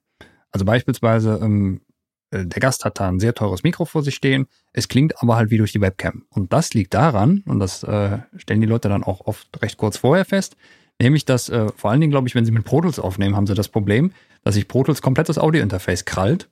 Also 0.50 0.64
beispielsweise 0.64 1.40
ähm, 1.42 1.82
äh, 1.90 1.91
der 2.32 2.60
Gast 2.60 2.84
hat 2.84 2.98
da 2.98 3.08
ein 3.08 3.20
sehr 3.20 3.34
teures 3.34 3.62
Mikro 3.62 3.84
vor 3.84 4.02
sich 4.02 4.14
stehen. 4.14 4.46
Es 4.72 4.88
klingt 4.88 5.20
aber 5.22 5.36
halt 5.36 5.50
wie 5.50 5.58
durch 5.58 5.72
die 5.72 5.80
Webcam. 5.80 6.24
Und 6.30 6.52
das 6.52 6.74
liegt 6.74 6.94
daran, 6.94 7.42
und 7.46 7.58
das 7.58 7.82
äh, 7.82 8.18
stellen 8.36 8.60
die 8.60 8.66
Leute 8.66 8.88
dann 8.88 9.04
auch 9.04 9.20
oft 9.26 9.48
recht 9.60 9.76
kurz 9.76 9.98
vorher 9.98 10.24
fest, 10.24 10.56
nämlich 11.00 11.24
dass 11.24 11.48
äh, 11.48 11.68
vor 11.76 11.90
allen 11.90 12.00
Dingen, 12.00 12.10
glaube 12.10 12.28
ich, 12.28 12.34
wenn 12.34 12.44
sie 12.44 12.52
mit 12.52 12.64
Pro 12.64 12.80
Tools 12.80 12.98
aufnehmen, 12.98 13.36
haben 13.36 13.46
sie 13.46 13.54
das 13.54 13.68
Problem, 13.68 14.12
dass 14.44 14.54
sich 14.54 14.68
Pro 14.68 14.82
Tools 14.82 15.02
komplett 15.02 15.28
das 15.28 15.38
Audiointerface 15.38 16.04
krallt 16.04 16.48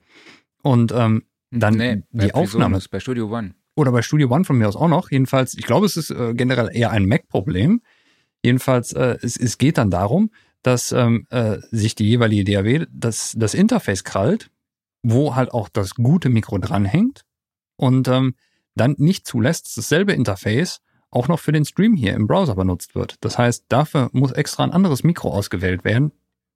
und 0.62 0.92
ähm, 0.92 1.24
dann 1.50 1.74
nee, 1.74 2.02
die 2.12 2.34
Aufnahme. 2.34 2.76
Ist 2.76 2.88
bei 2.88 3.00
Studio 3.00 3.28
One. 3.28 3.54
Oder 3.74 3.92
bei 3.92 4.02
Studio 4.02 4.28
One 4.30 4.44
von 4.44 4.58
mir 4.58 4.68
aus 4.68 4.76
auch 4.76 4.88
noch. 4.88 5.10
Jedenfalls, 5.10 5.54
ich 5.54 5.64
glaube, 5.64 5.86
es 5.86 5.96
ist 5.96 6.10
äh, 6.10 6.34
generell 6.34 6.70
eher 6.72 6.90
ein 6.90 7.06
Mac-Problem. 7.06 7.82
Jedenfalls, 8.42 8.92
äh, 8.92 9.16
es, 9.22 9.36
es 9.36 9.58
geht 9.58 9.78
dann 9.78 9.90
darum, 9.90 10.30
dass 10.62 10.92
ähm, 10.92 11.26
äh, 11.30 11.58
sich 11.70 11.94
die 11.94 12.06
jeweilige 12.06 12.52
DAW 12.52 12.86
das, 12.90 13.34
das 13.36 13.54
Interface 13.54 14.04
krallt 14.04 14.50
wo 15.02 15.34
halt 15.34 15.52
auch 15.52 15.68
das 15.68 15.94
gute 15.94 16.28
Mikro 16.28 16.58
dranhängt 16.58 17.24
und 17.76 18.08
ähm, 18.08 18.34
dann 18.74 18.94
nicht 18.98 19.26
zulässt, 19.26 19.66
dass 19.66 19.74
dasselbe 19.74 20.12
Interface 20.12 20.80
auch 21.10 21.28
noch 21.28 21.40
für 21.40 21.52
den 21.52 21.64
Stream 21.64 21.94
hier 21.94 22.14
im 22.14 22.26
Browser 22.26 22.54
benutzt 22.54 22.94
wird. 22.94 23.16
Das 23.20 23.36
heißt, 23.36 23.64
dafür 23.68 24.10
muss 24.12 24.32
extra 24.32 24.64
ein 24.64 24.72
anderes 24.72 25.02
Mikro 25.02 25.30
ausgewählt 25.32 25.84
werden. 25.84 26.12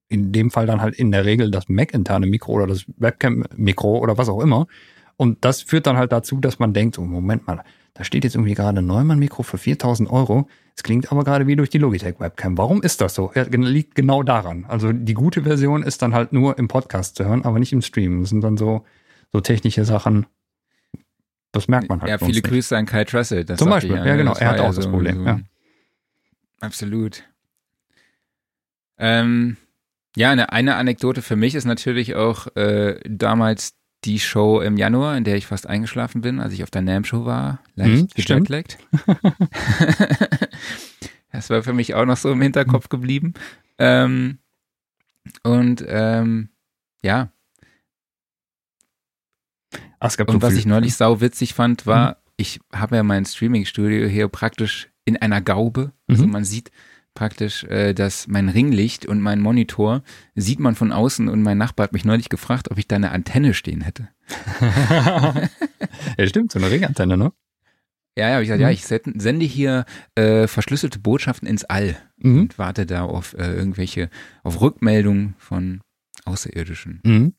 In 0.08 0.32
dem 0.32 0.50
Fall 0.50 0.66
dann 0.66 0.80
halt 0.80 0.94
in 0.94 1.10
der 1.10 1.24
Regel 1.24 1.50
das 1.50 1.68
Mac-interne 1.68 2.26
Mikro 2.26 2.52
oder 2.52 2.66
das 2.66 2.84
Webcam-Mikro 2.98 3.98
oder 3.98 4.16
was 4.16 4.28
auch 4.28 4.40
immer. 4.40 4.66
Und 5.16 5.44
das 5.44 5.62
führt 5.62 5.86
dann 5.86 5.96
halt 5.96 6.12
dazu, 6.12 6.38
dass 6.38 6.58
man 6.58 6.72
denkt, 6.72 6.98
oh, 6.98 7.02
Moment 7.02 7.46
mal, 7.46 7.64
da 7.94 8.02
steht 8.02 8.24
jetzt 8.24 8.34
irgendwie 8.34 8.54
gerade 8.54 8.80
ein 8.80 8.86
Neumann-Mikro 8.86 9.44
für 9.44 9.56
4000 9.56 10.10
Euro. 10.10 10.48
Es 10.76 10.82
klingt 10.82 11.12
aber 11.12 11.22
gerade 11.22 11.46
wie 11.46 11.54
durch 11.54 11.70
die 11.70 11.78
Logitech-Webcam. 11.78 12.58
Warum 12.58 12.82
ist 12.82 13.00
das 13.00 13.14
so? 13.14 13.30
Ja, 13.36 13.44
liegt 13.44 13.94
genau 13.94 14.24
daran. 14.24 14.64
Also 14.66 14.92
die 14.92 15.14
gute 15.14 15.44
Version 15.44 15.84
ist 15.84 16.02
dann 16.02 16.12
halt 16.12 16.32
nur 16.32 16.58
im 16.58 16.66
Podcast 16.66 17.16
zu 17.16 17.24
hören, 17.24 17.44
aber 17.44 17.60
nicht 17.60 17.72
im 17.72 17.82
Stream. 17.82 18.22
Das 18.22 18.30
sind 18.30 18.42
dann 18.42 18.56
so, 18.56 18.84
so 19.32 19.40
technische 19.40 19.84
Sachen. 19.84 20.26
Das 21.52 21.68
merkt 21.68 21.88
man 21.88 22.00
halt. 22.00 22.10
Ja, 22.10 22.18
viele 22.18 22.42
Grüße 22.42 22.76
an 22.76 22.84
Kai 22.84 23.04
Trussell. 23.04 23.46
Zum 23.46 23.70
Beispiel, 23.70 23.94
ja, 23.94 24.04
ja, 24.04 24.16
genau. 24.16 24.34
Er 24.34 24.48
hat 24.48 24.60
auch 24.60 24.70
ja 24.70 24.72
das 24.72 24.88
Problem, 24.88 25.18
so, 25.18 25.24
ja. 25.24 25.40
Absolut. 26.60 27.22
Ähm, 28.98 29.56
ja, 30.16 30.30
eine, 30.30 30.50
eine 30.50 30.74
Anekdote 30.74 31.22
für 31.22 31.36
mich 31.36 31.54
ist 31.54 31.64
natürlich 31.64 32.16
auch 32.16 32.48
äh, 32.56 32.98
damals 33.04 33.74
die 34.04 34.20
Show 34.20 34.60
im 34.60 34.76
Januar, 34.76 35.16
in 35.16 35.24
der 35.24 35.36
ich 35.36 35.46
fast 35.46 35.66
eingeschlafen 35.66 36.20
bin, 36.20 36.40
als 36.40 36.52
ich 36.52 36.62
auf 36.62 36.70
der 36.70 36.82
NAM-Show 36.82 37.24
war, 37.24 37.60
leicht 37.74 38.16
Mhm, 38.16 38.22
stimmt. 38.22 38.48
gejetlaggt. 38.48 38.78
das 41.32 41.50
war 41.50 41.62
für 41.62 41.72
mich 41.72 41.94
auch 41.94 42.04
noch 42.04 42.16
so 42.16 42.30
im 42.32 42.40
Hinterkopf 42.40 42.88
geblieben. 42.88 43.34
Ähm, 43.78 44.38
und 45.42 45.84
ähm, 45.88 46.50
ja, 47.02 47.30
Ach, 49.98 50.12
und 50.18 50.30
so 50.32 50.42
was 50.42 50.50
viel. 50.52 50.58
ich 50.60 50.66
neulich 50.66 50.94
sau 50.96 51.20
witzig 51.20 51.54
fand, 51.54 51.86
war, 51.86 52.18
ich 52.36 52.60
habe 52.74 52.96
ja 52.96 53.02
mein 53.02 53.24
Streaming-Studio 53.24 54.06
hier 54.06 54.28
praktisch 54.28 54.90
in 55.06 55.16
einer 55.16 55.40
Gaube. 55.40 55.92
Also 56.08 56.26
Mhm. 56.26 56.32
man 56.32 56.44
sieht 56.44 56.70
praktisch, 57.14 57.64
äh, 57.64 57.94
dass 57.94 58.26
mein 58.26 58.48
Ringlicht 58.48 59.06
und 59.06 59.20
mein 59.20 59.40
Monitor 59.40 60.02
sieht 60.34 60.60
man 60.60 60.74
von 60.74 60.92
außen 60.92 61.28
und 61.28 61.42
mein 61.42 61.58
Nachbar 61.58 61.84
hat 61.84 61.92
mich 61.92 62.04
neulich 62.04 62.28
gefragt, 62.28 62.70
ob 62.70 62.78
ich 62.78 62.88
da 62.88 62.96
eine 62.96 63.12
Antenne 63.12 63.54
stehen 63.54 63.80
hätte. 63.82 64.08
ja, 66.18 66.26
stimmt, 66.26 66.52
so 66.52 66.58
eine 66.58 66.70
Ringantenne, 66.70 67.16
ne? 67.16 67.32
Ja, 68.16 68.28
ja, 68.30 68.40
ich 68.40 68.46
gesagt, 68.46 68.58
Mhm. 68.60 68.62
ja, 68.62 68.70
ich 68.70 68.84
sende 68.86 69.44
hier 69.44 69.84
äh, 70.14 70.46
verschlüsselte 70.46 70.98
Botschaften 71.00 71.48
ins 71.48 71.64
All 71.64 71.96
Mhm. 72.18 72.40
und 72.42 72.58
warte 72.58 72.86
da 72.86 73.02
auf 73.04 73.34
äh, 73.34 73.52
irgendwelche, 73.54 74.08
auf 74.44 74.60
Rückmeldungen 74.60 75.34
von 75.38 75.80
Außerirdischen. 76.24 77.00
Mhm. 77.04 77.34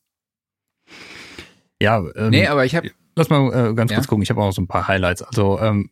Ja, 1.80 2.02
ähm, 2.14 2.30
nee, 2.30 2.46
aber 2.46 2.64
ich 2.64 2.74
habe 2.74 2.90
lass 3.16 3.28
mal 3.30 3.70
äh, 3.70 3.74
ganz 3.74 3.90
Ja? 3.90 3.96
kurz 3.98 4.06
gucken. 4.08 4.22
Ich 4.22 4.30
habe 4.30 4.42
auch 4.42 4.52
so 4.52 4.62
ein 4.62 4.68
paar 4.68 4.86
Highlights. 4.88 5.22
Also 5.22 5.58
ähm, 5.60 5.90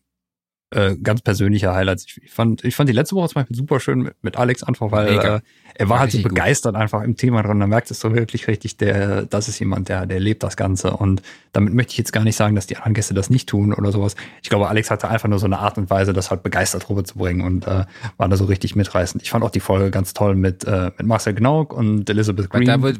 äh, 0.71 0.97
ganz 0.97 1.21
persönliche 1.23 1.73
Highlights. 1.73 2.05
Ich, 2.07 2.23
ich 2.25 2.31
fand, 2.33 2.65
ich 2.65 2.75
fand 2.75 2.89
die 2.89 2.93
letzte 2.95 3.15
Woche 3.15 3.29
zum 3.29 3.41
Beispiel 3.41 3.57
super 3.57 3.79
schön 3.81 4.01
mit, 4.01 4.15
mit 4.23 4.37
Alex 4.37 4.63
einfach, 4.65 4.91
weil 4.91 5.11
Mega. 5.17 5.37
äh, 5.37 5.41
er 5.77 5.89
war 5.89 5.95
War 5.95 6.01
halt 6.01 6.11
so 6.13 6.17
richtig 6.19 6.31
gut. 6.31 6.35
begeistert 6.37 6.75
einfach 6.77 7.03
im 7.03 7.17
Thema 7.17 7.43
drin. 7.43 7.61
Da 7.61 7.67
merkt 7.67 7.91
es 7.91 8.01
so 8.01 8.15
wirklich 8.15 8.49
richtig, 8.49 8.77
der, 8.77 9.27
das 9.27 9.49
ist 9.49 9.59
jemand, 9.61 9.89
der, 9.89 10.07
der 10.07 10.21
lebt 10.21 10.43
das 10.43 10.57
Ganze. 10.57 10.97
Und 10.97 11.23
damit 11.53 11.75
möchte 11.75 11.93
ich 11.93 11.99
jetzt 11.99 12.13
gar 12.13 12.25
nicht 12.25 12.37
sagen, 12.37 12.55
dass 12.57 12.67
die 12.67 12.77
anderen 12.77 12.95
Gäste 12.95 13.15
das 13.15 13.31
nicht 13.31 13.49
tun 13.49 13.73
oder 13.73 13.93
sowas. 13.93 14.17
Ich 14.43 14.49
glaube, 14.51 14.69
Alex 14.69 14.91
hatte 14.91 15.09
einfach 15.09 15.29
nur 15.29 15.39
so 15.39 15.47
eine 15.47 15.59
Art 15.59 15.79
und 15.79 15.91
Weise, 15.91 16.13
das 16.13 16.31
halt 16.31 16.43
begeistert 16.43 16.89
rüberzubringen 16.89 17.45
und 17.47 17.67
äh, 17.67 17.85
war 18.17 18.29
da 18.29 18.37
so 18.37 18.45
richtig 18.47 18.75
mitreißend. 18.77 19.23
Ich 19.23 19.31
fand 19.31 19.45
auch 19.45 19.51
die 19.51 19.61
Folge 19.61 19.91
ganz 19.91 20.13
toll 20.15 20.35
mit, 20.35 20.65
äh, 20.65 20.91
mit 20.97 21.07
Marcel 21.07 21.35
Gnauk 21.35 21.73
und 21.73 22.09
Elizabeth 22.11 22.51
Green 22.51 22.67
da 22.67 22.81
wird 22.83 22.99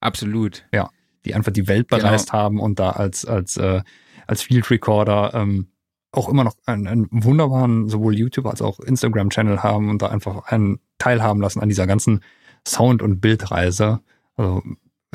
absolut. 0.00 0.64
die 1.24 1.34
einfach 1.34 1.52
die 1.52 1.66
Welt 1.68 1.88
Genau. 1.88 2.02
bereist 2.02 2.32
haben 2.32 2.60
und 2.60 2.78
da 2.78 2.90
als, 2.90 3.24
als, 3.24 3.56
äh, 3.56 3.82
als 4.26 4.42
Field 4.42 4.70
Recorder 4.70 5.32
ähm, 5.34 5.68
auch 6.16 6.28
immer 6.28 6.44
noch 6.44 6.54
einen, 6.66 6.86
einen 6.86 7.08
wunderbaren 7.10 7.88
sowohl 7.88 8.16
YouTube 8.16 8.46
als 8.46 8.62
auch 8.62 8.80
Instagram-Channel 8.80 9.62
haben 9.62 9.90
und 9.90 10.02
da 10.02 10.08
einfach 10.08 10.46
einen 10.46 10.80
teilhaben 10.98 11.40
lassen 11.40 11.60
an 11.60 11.68
dieser 11.68 11.86
ganzen 11.86 12.22
Sound- 12.66 13.02
und 13.02 13.20
Bildreise. 13.20 14.00
Also 14.36 14.62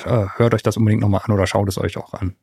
äh, 0.04 0.26
hört 0.36 0.54
euch 0.54 0.64
das 0.64 0.78
unbedingt 0.78 1.02
nochmal 1.02 1.22
an 1.24 1.34
oder 1.34 1.48
schaut 1.48 1.70
es 1.70 1.78
euch 1.78 1.98
auch 1.98 2.14
an. 2.14 2.36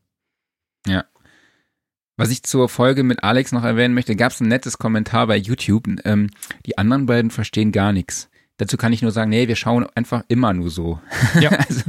Was 2.16 2.30
ich 2.30 2.43
zur 2.43 2.68
Folge 2.68 3.05
mit 3.05 3.22
Alex 3.22 3.52
noch 3.52 3.62
erwähnen 3.62 3.94
möchte, 3.94 4.16
gab 4.16 4.32
es 4.32 4.40
ein 4.40 4.48
nettes 4.48 4.78
Kommentar 4.78 5.28
bei 5.28 5.36
YouTube. 5.36 5.86
Ähm, 6.05 6.30
die 6.66 6.76
anderen 6.76 7.06
beiden 7.06 7.30
verstehen 7.30 7.70
gar 7.70 7.93
nichts. 7.93 8.28
Dazu 8.59 8.76
kann 8.76 8.93
ich 8.93 9.02
nur 9.02 9.12
sagen, 9.12 9.30
nee, 9.30 9.47
wir 9.48 9.56
schauen 9.56 9.86
einfach 9.94 10.24
immer 10.28 10.52
nur 10.52 10.68
so. 10.68 11.01
Ja. 11.40 11.51
also, 11.68 11.82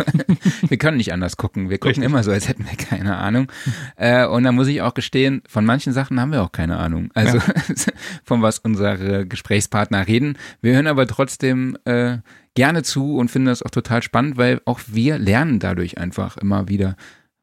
wir 0.68 0.78
können 0.78 0.98
nicht 0.98 1.12
anders 1.12 1.36
gucken. 1.36 1.70
Wir 1.70 1.80
gucken 1.80 1.90
Richtig. 1.90 2.06
immer 2.06 2.24
so, 2.24 2.32
als 2.32 2.48
hätten 2.48 2.66
wir 2.66 2.78
keine 2.78 3.18
Ahnung. 3.18 3.52
Äh, 3.96 4.26
und 4.28 4.44
da 4.44 4.52
muss 4.52 4.68
ich 4.68 4.82
auch 4.82 4.94
gestehen, 4.94 5.42
von 5.48 5.66
manchen 5.66 5.94
Sachen 5.94 6.22
haben 6.22 6.32
wir 6.32 6.44
auch 6.44 6.52
keine 6.52 6.78
Ahnung. 6.78 7.10
Also 7.16 7.40
von 8.24 8.42
was 8.42 8.60
unsere 8.60 9.26
Gesprächspartner 9.26 10.08
reden. 10.08 10.38
Wir 10.62 10.76
hören 10.76 10.88
aber 10.88 11.08
trotzdem 11.08 11.76
äh, 11.86 12.20
gerne 12.54 12.84
zu 12.84 13.18
und 13.18 13.30
finden 13.32 13.48
das 13.48 13.64
auch 13.64 13.72
total 13.72 14.04
spannend, 14.04 14.38
weil 14.38 14.62
auch 14.66 14.80
wir 14.88 15.18
lernen 15.18 15.60
dadurch 15.60 15.98
einfach 15.98 16.38
immer 16.38 16.68
wieder 16.68 16.96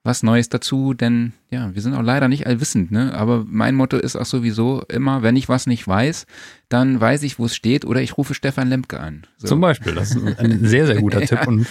was 0.06 0.22
Neues 0.22 0.48
dazu, 0.48 0.94
denn 0.94 1.32
ja, 1.50 1.74
wir 1.74 1.82
sind 1.82 1.94
auch 1.94 2.02
leider 2.02 2.28
nicht 2.28 2.46
allwissend, 2.46 2.90
ne? 2.90 3.12
Aber 3.14 3.44
mein 3.46 3.74
Motto 3.74 3.96
ist 3.96 4.16
auch 4.16 4.24
sowieso 4.24 4.82
immer, 4.88 5.22
wenn 5.22 5.36
ich 5.36 5.48
was 5.48 5.66
nicht 5.66 5.86
weiß, 5.86 6.26
dann 6.68 7.00
weiß 7.00 7.22
ich, 7.24 7.38
wo 7.38 7.44
es 7.46 7.54
steht 7.54 7.84
oder 7.84 8.00
ich 8.00 8.16
rufe 8.16 8.34
Stefan 8.34 8.68
Lemke 8.68 9.00
an. 9.00 9.26
So. 9.36 9.48
Zum 9.48 9.60
Beispiel, 9.60 9.94
das 9.94 10.14
ist 10.14 10.38
ein 10.40 10.64
sehr, 10.64 10.86
sehr 10.86 11.00
guter 11.00 11.20
Tipp. 11.20 11.46
Und 11.46 11.66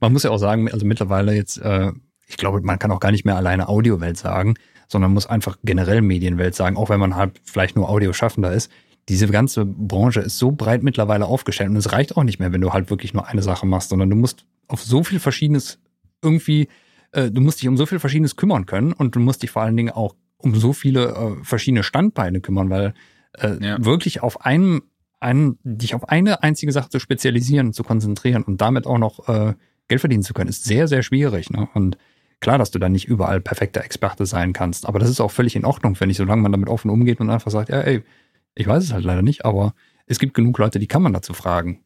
man 0.00 0.12
muss 0.12 0.24
ja 0.24 0.30
auch 0.30 0.38
sagen, 0.38 0.70
also 0.70 0.84
mittlerweile 0.84 1.34
jetzt, 1.34 1.58
äh, 1.58 1.92
ich 2.26 2.36
glaube, 2.36 2.60
man 2.62 2.78
kann 2.78 2.90
auch 2.90 3.00
gar 3.00 3.12
nicht 3.12 3.24
mehr 3.24 3.36
alleine 3.36 3.68
Audiowelt 3.68 4.18
sagen, 4.18 4.54
sondern 4.88 5.12
muss 5.12 5.26
einfach 5.26 5.56
generell 5.64 6.02
Medienwelt 6.02 6.54
sagen, 6.54 6.76
auch 6.76 6.90
wenn 6.90 7.00
man 7.00 7.16
halt 7.16 7.40
vielleicht 7.44 7.76
nur 7.76 7.88
Audioschaffender 7.88 8.52
ist. 8.52 8.70
Diese 9.08 9.26
ganze 9.28 9.64
Branche 9.64 10.20
ist 10.20 10.38
so 10.38 10.52
breit 10.52 10.82
mittlerweile 10.82 11.26
aufgestellt 11.26 11.70
und 11.70 11.76
es 11.76 11.92
reicht 11.92 12.16
auch 12.16 12.24
nicht 12.24 12.40
mehr, 12.40 12.52
wenn 12.52 12.60
du 12.60 12.72
halt 12.72 12.90
wirklich 12.90 13.14
nur 13.14 13.26
eine 13.26 13.42
Sache 13.42 13.66
machst, 13.66 13.88
sondern 13.88 14.10
du 14.10 14.16
musst 14.16 14.44
auf 14.66 14.82
so 14.82 15.02
viel 15.02 15.18
Verschiedenes 15.18 15.78
irgendwie, 16.22 16.68
äh, 17.12 17.30
du 17.30 17.40
musst 17.40 17.60
dich 17.60 17.68
um 17.68 17.76
so 17.76 17.86
viel 17.86 17.98
Verschiedenes 17.98 18.36
kümmern 18.36 18.66
können 18.66 18.92
und 18.92 19.14
du 19.16 19.20
musst 19.20 19.42
dich 19.42 19.50
vor 19.50 19.62
allen 19.62 19.76
Dingen 19.76 19.90
auch 19.90 20.14
um 20.36 20.54
so 20.54 20.72
viele 20.72 21.08
äh, 21.40 21.44
verschiedene 21.44 21.82
Standbeine 21.82 22.40
kümmern, 22.40 22.70
weil 22.70 22.94
äh, 23.38 23.56
Ja. 23.64 23.84
wirklich 23.84 24.22
auf 24.22 24.44
einem 24.44 24.82
einen, 25.20 25.58
dich 25.64 25.94
auf 25.96 26.08
eine 26.08 26.44
einzige 26.44 26.70
Sache 26.70 26.90
zu 26.90 27.00
spezialisieren, 27.00 27.72
zu 27.72 27.82
konzentrieren 27.82 28.44
und 28.44 28.60
damit 28.60 28.86
auch 28.86 28.98
noch 28.98 29.28
äh, 29.28 29.54
Geld 29.88 30.00
verdienen 30.00 30.22
zu 30.22 30.32
können, 30.32 30.48
ist 30.48 30.64
sehr, 30.64 30.86
sehr 30.86 31.02
schwierig. 31.02 31.50
Ne? 31.50 31.68
Und 31.74 31.98
klar, 32.38 32.56
dass 32.56 32.70
du 32.70 32.78
dann 32.78 32.92
nicht 32.92 33.08
überall 33.08 33.40
perfekter 33.40 33.82
Experte 33.84 34.26
sein 34.26 34.52
kannst, 34.52 34.86
aber 34.86 35.00
das 35.00 35.10
ist 35.10 35.20
auch 35.20 35.32
völlig 35.32 35.56
in 35.56 35.64
Ordnung, 35.64 35.96
finde 35.96 36.12
ich, 36.12 36.18
solange 36.18 36.42
man 36.42 36.52
damit 36.52 36.68
offen 36.68 36.88
umgeht 36.88 37.18
und 37.18 37.30
einfach 37.30 37.50
sagt, 37.50 37.68
ja, 37.68 37.80
ey, 37.80 38.04
ich 38.54 38.68
weiß 38.68 38.84
es 38.84 38.92
halt 38.92 39.04
leider 39.04 39.22
nicht, 39.22 39.44
aber 39.44 39.74
es 40.06 40.20
gibt 40.20 40.34
genug 40.34 40.56
Leute, 40.58 40.78
die 40.78 40.86
kann 40.86 41.02
man 41.02 41.12
dazu 41.12 41.32
fragen. 41.34 41.80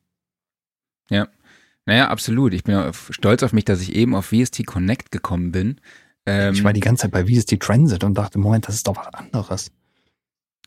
Naja, 1.87 2.09
absolut. 2.09 2.55
Ich 2.55 2.65
bin 2.65 2.77
auf- 2.77 3.09
stolz 3.13 3.43
auf 3.43 3.53
mich, 3.53 3.65
dass 3.65 3.81
ich 3.81 3.95
eben 3.95 4.15
auf 4.15 4.27
VST 4.27 4.65
Connect 4.67 5.11
gekommen 5.11 5.51
bin. 5.53 5.81
Ähm, 6.27 6.55
ich 6.55 6.63
war 6.63 6.73
die 6.73 6.81
ganze 6.81 7.03
Zeit 7.03 7.11
bei 7.11 7.25
VST 7.27 7.59
Transit 7.59 8.05
und 8.05 8.15
dachte, 8.17 8.39
Moment, 8.39 8.69
das 8.69 8.77
ist 8.77 8.87
doch 8.87 8.97
was 8.97 9.13
anderes. 9.15 9.73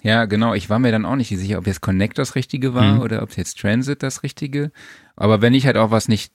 Ja, 0.02 0.26
genau. 0.26 0.54
Ich 0.54 0.70
war 0.70 0.78
mir 0.80 0.92
dann 0.92 1.06
auch 1.06 1.16
nicht 1.16 1.30
sicher, 1.30 1.58
ob 1.58 1.66
jetzt 1.68 1.82
Connect 1.82 2.18
das 2.18 2.36
Richtige 2.36 2.74
war 2.74 2.96
Mhm. 2.96 3.00
oder 3.02 3.24
ob 3.24 3.36
jetzt 3.38 3.58
Transit 3.60 4.04
das 4.04 4.24
Richtige. 4.24 4.72
Aber 5.16 5.42
wenn 5.42 5.54
ich 5.54 5.66
halt 5.66 5.78
auch 5.78 5.90
was 5.92 6.08
nicht 6.10 6.32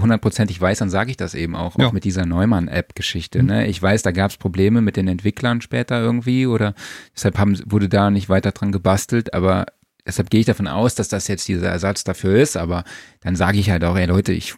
hundertprozentig 0.00 0.58
weiß, 0.60 0.78
dann 0.78 0.88
sage 0.90 1.10
ich 1.10 1.18
das 1.18 1.34
eben 1.34 1.54
auch, 1.54 1.78
Ja. 1.78 1.86
auch 1.86 1.92
mit 1.92 2.04
dieser 2.04 2.24
Neumann-App-Geschichte. 2.24 3.40
Mhm. 3.42 3.48
Ne? 3.48 3.66
Ich 3.66 3.80
weiß, 3.80 4.02
da 4.02 4.10
gab 4.10 4.30
es 4.30 4.38
Probleme 4.38 4.80
mit 4.80 4.96
den 4.96 5.06
Entwicklern 5.06 5.60
später 5.60 6.00
irgendwie 6.00 6.46
oder 6.46 6.74
deshalb 7.14 7.38
haben, 7.38 7.60
wurde 7.70 7.90
da 7.90 8.10
nicht 8.10 8.30
weiter 8.30 8.52
dran 8.52 8.72
gebastelt, 8.72 9.34
aber 9.34 9.66
deshalb 10.06 10.30
gehe 10.30 10.40
ich 10.40 10.46
davon 10.46 10.68
aus, 10.68 10.94
dass 10.94 11.08
das 11.08 11.28
jetzt 11.28 11.48
dieser 11.48 11.68
Ersatz 11.68 12.04
dafür 12.04 12.40
ist, 12.40 12.56
aber 12.56 12.84
dann 13.20 13.36
sage 13.36 13.58
ich 13.58 13.70
halt 13.70 13.84
auch, 13.84 13.96
ey 13.96 14.06
Leute, 14.06 14.32
ich 14.32 14.54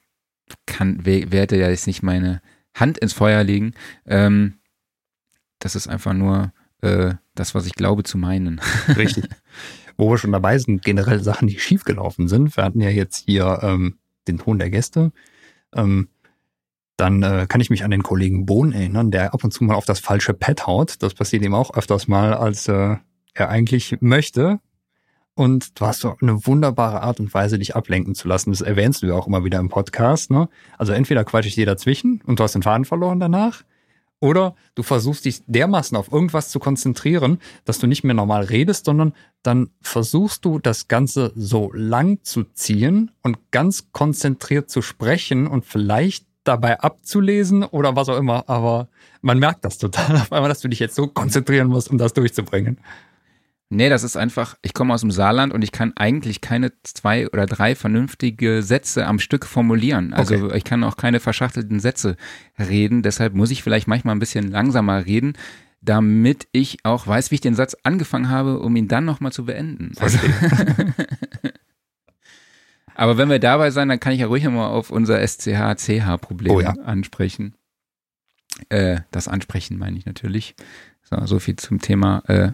kann, 0.66 1.04
we- 1.06 1.30
werde 1.32 1.58
ja 1.58 1.68
jetzt 1.70 1.86
nicht 1.86 2.02
meine 2.02 2.40
Hand 2.74 2.98
ins 2.98 3.12
Feuer 3.12 3.42
legen. 3.44 3.72
Ähm, 4.06 4.54
das 5.58 5.74
ist 5.76 5.86
einfach 5.88 6.12
nur 6.12 6.52
äh, 6.82 7.14
das, 7.34 7.54
was 7.54 7.66
ich 7.66 7.74
glaube 7.74 8.02
zu 8.02 8.18
meinen. 8.18 8.60
Richtig. 8.96 9.24
Wo 9.96 10.10
wir 10.10 10.18
schon 10.18 10.32
dabei 10.32 10.58
sind, 10.58 10.82
generell 10.84 11.22
Sachen, 11.22 11.48
die 11.48 11.58
schiefgelaufen 11.58 12.28
sind. 12.28 12.56
Wir 12.56 12.64
hatten 12.64 12.80
ja 12.80 12.90
jetzt 12.90 13.24
hier 13.26 13.60
ähm, 13.62 13.98
den 14.28 14.38
Ton 14.38 14.58
der 14.58 14.70
Gäste. 14.70 15.12
Ähm, 15.74 16.08
dann 16.96 17.22
äh, 17.22 17.46
kann 17.48 17.60
ich 17.60 17.70
mich 17.70 17.84
an 17.84 17.90
den 17.90 18.02
Kollegen 18.02 18.44
Bohn 18.46 18.72
erinnern, 18.72 19.10
der 19.10 19.34
ab 19.34 19.42
und 19.44 19.52
zu 19.52 19.64
mal 19.64 19.74
auf 19.74 19.84
das 19.86 20.00
falsche 20.00 20.34
Pad 20.34 20.66
haut. 20.66 21.02
Das 21.02 21.14
passiert 21.14 21.42
ihm 21.44 21.54
auch 21.54 21.74
öfters 21.74 22.06
mal, 22.08 22.34
als 22.34 22.68
äh, 22.68 22.96
er 23.34 23.48
eigentlich 23.48 23.96
möchte. 24.00 24.60
Und 25.34 25.80
du 25.80 25.86
hast 25.86 26.00
so 26.00 26.16
eine 26.20 26.46
wunderbare 26.46 27.02
Art 27.02 27.18
und 27.18 27.34
Weise, 27.34 27.58
dich 27.58 27.74
ablenken 27.74 28.14
zu 28.14 28.28
lassen. 28.28 28.52
Das 28.52 28.60
erwähnst 28.60 29.02
du 29.02 29.06
ja 29.06 29.14
auch 29.14 29.26
immer 29.26 29.44
wieder 29.44 29.58
im 29.58 29.68
Podcast. 29.68 30.30
Ne? 30.30 30.48
Also 30.78 30.92
entweder 30.92 31.24
quatsch 31.24 31.46
ich 31.46 31.56
dir 31.56 31.66
dazwischen 31.66 32.22
und 32.24 32.38
du 32.38 32.44
hast 32.44 32.54
den 32.54 32.62
Faden 32.62 32.84
verloren 32.84 33.18
danach. 33.18 33.64
Oder 34.20 34.54
du 34.74 34.82
versuchst 34.82 35.24
dich 35.24 35.42
dermaßen 35.46 35.96
auf 35.98 36.10
irgendwas 36.10 36.48
zu 36.48 36.58
konzentrieren, 36.58 37.40
dass 37.64 37.78
du 37.78 37.86
nicht 37.86 38.04
mehr 38.04 38.14
normal 38.14 38.44
redest, 38.44 38.86
sondern 38.86 39.12
dann 39.42 39.70
versuchst 39.82 40.44
du 40.44 40.58
das 40.58 40.88
Ganze 40.88 41.32
so 41.34 41.70
lang 41.74 42.20
zu 42.22 42.44
ziehen 42.44 43.10
und 43.22 43.50
ganz 43.50 43.92
konzentriert 43.92 44.70
zu 44.70 44.82
sprechen 44.82 45.46
und 45.46 45.66
vielleicht 45.66 46.26
dabei 46.44 46.80
abzulesen 46.80 47.64
oder 47.64 47.96
was 47.96 48.08
auch 48.08 48.16
immer. 48.16 48.48
Aber 48.48 48.88
man 49.20 49.38
merkt 49.38 49.64
das 49.64 49.78
total 49.78 50.16
auf 50.16 50.32
einmal, 50.32 50.48
dass 50.48 50.60
du 50.60 50.68
dich 50.68 50.78
jetzt 50.78 50.94
so 50.94 51.06
konzentrieren 51.08 51.68
musst, 51.68 51.90
um 51.90 51.98
das 51.98 52.14
durchzubringen. 52.14 52.78
Nee, 53.70 53.88
das 53.88 54.04
ist 54.04 54.16
einfach, 54.16 54.56
ich 54.62 54.74
komme 54.74 54.94
aus 54.94 55.00
dem 55.00 55.10
Saarland 55.10 55.52
und 55.52 55.62
ich 55.62 55.72
kann 55.72 55.92
eigentlich 55.96 56.40
keine 56.40 56.72
zwei 56.82 57.28
oder 57.28 57.46
drei 57.46 57.74
vernünftige 57.74 58.62
Sätze 58.62 59.06
am 59.06 59.18
Stück 59.18 59.46
formulieren. 59.46 60.12
Also 60.12 60.52
ich 60.52 60.64
kann 60.64 60.84
auch 60.84 60.96
keine 60.96 61.18
verschachtelten 61.18 61.80
Sätze 61.80 62.16
reden. 62.58 63.02
Deshalb 63.02 63.34
muss 63.34 63.50
ich 63.50 63.62
vielleicht 63.62 63.88
manchmal 63.88 64.14
ein 64.14 64.18
bisschen 64.20 64.50
langsamer 64.50 65.06
reden, 65.06 65.32
damit 65.80 66.46
ich 66.52 66.84
auch 66.84 67.06
weiß, 67.06 67.30
wie 67.30 67.36
ich 67.36 67.40
den 67.40 67.54
Satz 67.54 67.76
angefangen 67.82 68.28
habe, 68.28 68.60
um 68.60 68.76
ihn 68.76 68.88
dann 68.88 69.04
nochmal 69.04 69.32
zu 69.32 69.46
beenden. 69.46 69.92
Also, 69.98 70.18
aber 72.94 73.18
wenn 73.18 73.30
wir 73.30 73.38
dabei 73.40 73.70
sein, 73.70 73.88
dann 73.88 74.00
kann 74.00 74.12
ich 74.12 74.20
ja 74.20 74.26
ruhig 74.26 74.44
nochmal 74.44 74.70
auf 74.70 74.90
unser 74.90 75.20
SCH-CH-Problem 75.20 76.52
Oh 76.52 76.60
ja. 76.60 76.70
ansprechen. 76.84 77.54
Äh, 78.68 79.00
das 79.10 79.26
Ansprechen 79.26 79.78
meine 79.78 79.98
ich 79.98 80.06
natürlich. 80.06 80.54
So, 81.02 81.26
so 81.26 81.38
viel 81.38 81.56
zum 81.56 81.80
Thema, 81.80 82.22
äh, 82.28 82.52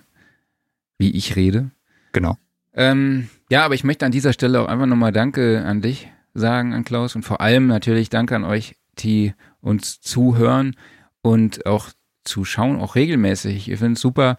wie 1.00 1.10
ich 1.10 1.34
rede. 1.34 1.70
Genau. 2.12 2.36
Ähm, 2.74 3.28
ja, 3.50 3.64
aber 3.64 3.74
ich 3.74 3.82
möchte 3.82 4.06
an 4.06 4.12
dieser 4.12 4.32
Stelle 4.32 4.60
auch 4.60 4.68
einfach 4.68 4.86
nochmal 4.86 5.12
Danke 5.12 5.64
an 5.64 5.80
dich 5.80 6.08
sagen, 6.34 6.72
an 6.72 6.84
Klaus 6.84 7.16
und 7.16 7.24
vor 7.24 7.40
allem 7.40 7.66
natürlich 7.66 8.10
Danke 8.10 8.36
an 8.36 8.44
euch 8.44 8.76
die 8.98 9.34
uns 9.60 10.00
zuhören 10.00 10.76
und 11.22 11.66
auch 11.66 11.90
zuschauen, 12.24 12.80
auch 12.80 12.94
regelmäßig. 12.94 13.70
Ich 13.70 13.78
finde 13.78 13.94
es 13.94 14.00
super, 14.00 14.38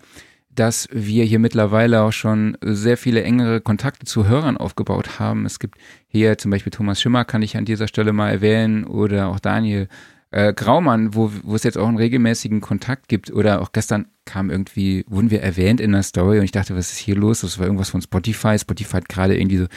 dass 0.49 0.87
wir 0.91 1.23
hier 1.23 1.39
mittlerweile 1.39 2.01
auch 2.01 2.11
schon 2.11 2.57
sehr 2.61 2.97
viele 2.97 3.23
engere 3.23 3.61
Kontakte 3.61 4.05
zu 4.05 4.27
Hörern 4.27 4.57
aufgebaut 4.57 5.19
haben. 5.19 5.45
Es 5.45 5.59
gibt 5.59 5.77
hier 6.07 6.37
zum 6.37 6.51
Beispiel 6.51 6.71
Thomas 6.71 7.01
Schimmer, 7.01 7.25
kann 7.25 7.41
ich 7.41 7.55
an 7.55 7.65
dieser 7.65 7.87
Stelle 7.87 8.13
mal 8.13 8.29
erwähnen, 8.29 8.83
oder 8.83 9.29
auch 9.29 9.39
Daniel 9.39 9.87
äh, 10.31 10.53
Graumann, 10.53 11.15
wo, 11.15 11.31
wo 11.43 11.55
es 11.55 11.63
jetzt 11.63 11.77
auch 11.77 11.87
einen 11.87 11.97
regelmäßigen 11.97 12.59
Kontakt 12.59 13.07
gibt. 13.07 13.31
Oder 13.31 13.61
auch 13.61 13.71
gestern 13.71 14.07
kam 14.31 14.49
irgendwie, 14.49 15.03
wurden 15.09 15.29
wir 15.29 15.41
erwähnt 15.41 15.81
in 15.81 15.91
der 15.91 16.03
Story 16.03 16.39
und 16.39 16.45
ich 16.45 16.51
dachte, 16.51 16.73
was 16.73 16.93
ist 16.93 16.99
hier 16.99 17.15
los? 17.15 17.41
Das 17.41 17.59
war 17.59 17.65
irgendwas 17.65 17.89
von 17.89 18.01
Spotify. 18.01 18.57
Spotify 18.57 18.93
hat 18.93 19.09
gerade 19.09 19.37
irgendwie 19.37 19.57
so 19.57 19.67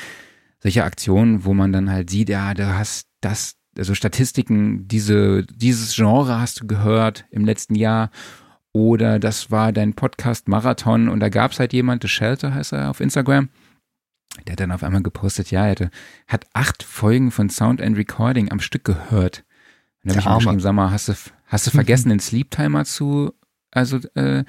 solche 0.62 0.84
Aktionen, 0.84 1.44
wo 1.44 1.54
man 1.54 1.72
dann 1.72 1.90
halt 1.90 2.08
sieht, 2.08 2.28
ja, 2.28 2.54
du 2.54 2.64
hast 2.66 3.08
das, 3.20 3.56
also 3.76 3.94
Statistiken, 3.94 4.86
diese, 4.86 5.44
dieses 5.44 5.96
Genre 5.96 6.40
hast 6.40 6.60
du 6.60 6.68
gehört 6.68 7.24
im 7.32 7.44
letzten 7.44 7.74
Jahr 7.74 8.10
oder 8.72 9.18
das 9.18 9.50
war 9.50 9.72
dein 9.72 9.94
Podcast 9.94 10.46
Marathon 10.46 11.08
und 11.08 11.18
da 11.18 11.30
gab 11.30 11.50
es 11.50 11.58
halt 11.58 11.72
jemand, 11.72 12.02
The 12.02 12.08
Shelter 12.08 12.54
heißt 12.54 12.74
er 12.74 12.90
auf 12.90 13.00
Instagram, 13.00 13.48
der 14.46 14.52
hat 14.52 14.60
dann 14.60 14.70
auf 14.70 14.84
einmal 14.84 15.02
gepostet, 15.02 15.50
ja, 15.50 15.64
er 15.64 15.70
hatte, 15.72 15.90
hat 16.28 16.46
acht 16.52 16.84
Folgen 16.84 17.32
von 17.32 17.50
Sound 17.50 17.82
and 17.82 17.96
Recording 17.96 18.52
am 18.52 18.60
Stück 18.60 18.84
gehört. 18.84 19.44
Und 20.04 20.14
dann 20.14 20.24
habe 20.24 20.40
ich 20.40 20.48
ihm 20.48 20.60
sag 20.60 20.72
mal, 20.74 20.90
hast 20.90 21.08
du, 21.08 21.14
hast 21.46 21.66
du 21.66 21.70
vergessen, 21.72 22.08
den 22.10 22.20
Sleep 22.20 22.50
Timer 22.52 22.84
zu, 22.84 23.34
also 23.74 23.98
äh, 24.14 24.44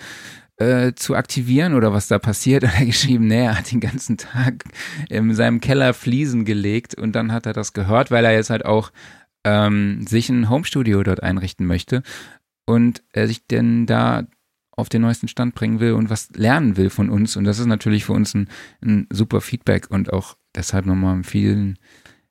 äh, 0.57 0.93
zu 0.95 1.15
aktivieren 1.15 1.73
oder 1.73 1.93
was 1.93 2.07
da 2.07 2.19
passiert? 2.19 2.63
Und 2.63 2.73
er 2.79 2.85
geschrieben, 2.85 3.27
nee, 3.27 3.43
er 3.43 3.57
hat 3.57 3.71
den 3.71 3.81
ganzen 3.81 4.17
Tag 4.17 4.63
in 5.09 5.33
seinem 5.33 5.59
Keller 5.59 5.93
Fliesen 5.93 6.45
gelegt 6.45 6.95
und 6.95 7.13
dann 7.13 7.31
hat 7.31 7.45
er 7.45 7.53
das 7.53 7.73
gehört, 7.73 8.11
weil 8.11 8.25
er 8.25 8.33
jetzt 8.33 8.49
halt 8.49 8.65
auch 8.65 8.91
ähm, 9.43 10.05
sich 10.07 10.29
ein 10.29 10.49
Homestudio 10.49 11.03
dort 11.03 11.21
einrichten 11.21 11.65
möchte 11.65 12.03
und 12.65 13.03
er 13.13 13.27
sich 13.27 13.45
denn 13.47 13.85
da 13.85 14.25
auf 14.71 14.89
den 14.89 15.01
neuesten 15.01 15.27
Stand 15.27 15.55
bringen 15.55 15.79
will 15.79 15.93
und 15.93 16.09
was 16.09 16.29
lernen 16.35 16.75
will 16.77 16.89
von 16.89 17.09
uns. 17.09 17.37
Und 17.37 17.45
das 17.45 17.59
ist 17.59 17.65
natürlich 17.65 18.05
für 18.05 18.13
uns 18.13 18.33
ein, 18.33 18.49
ein 18.81 19.07
super 19.09 19.39
Feedback 19.41 19.87
und 19.89 20.11
auch 20.11 20.35
deshalb 20.55 20.85
nochmal 20.85 21.23
vielen 21.23 21.79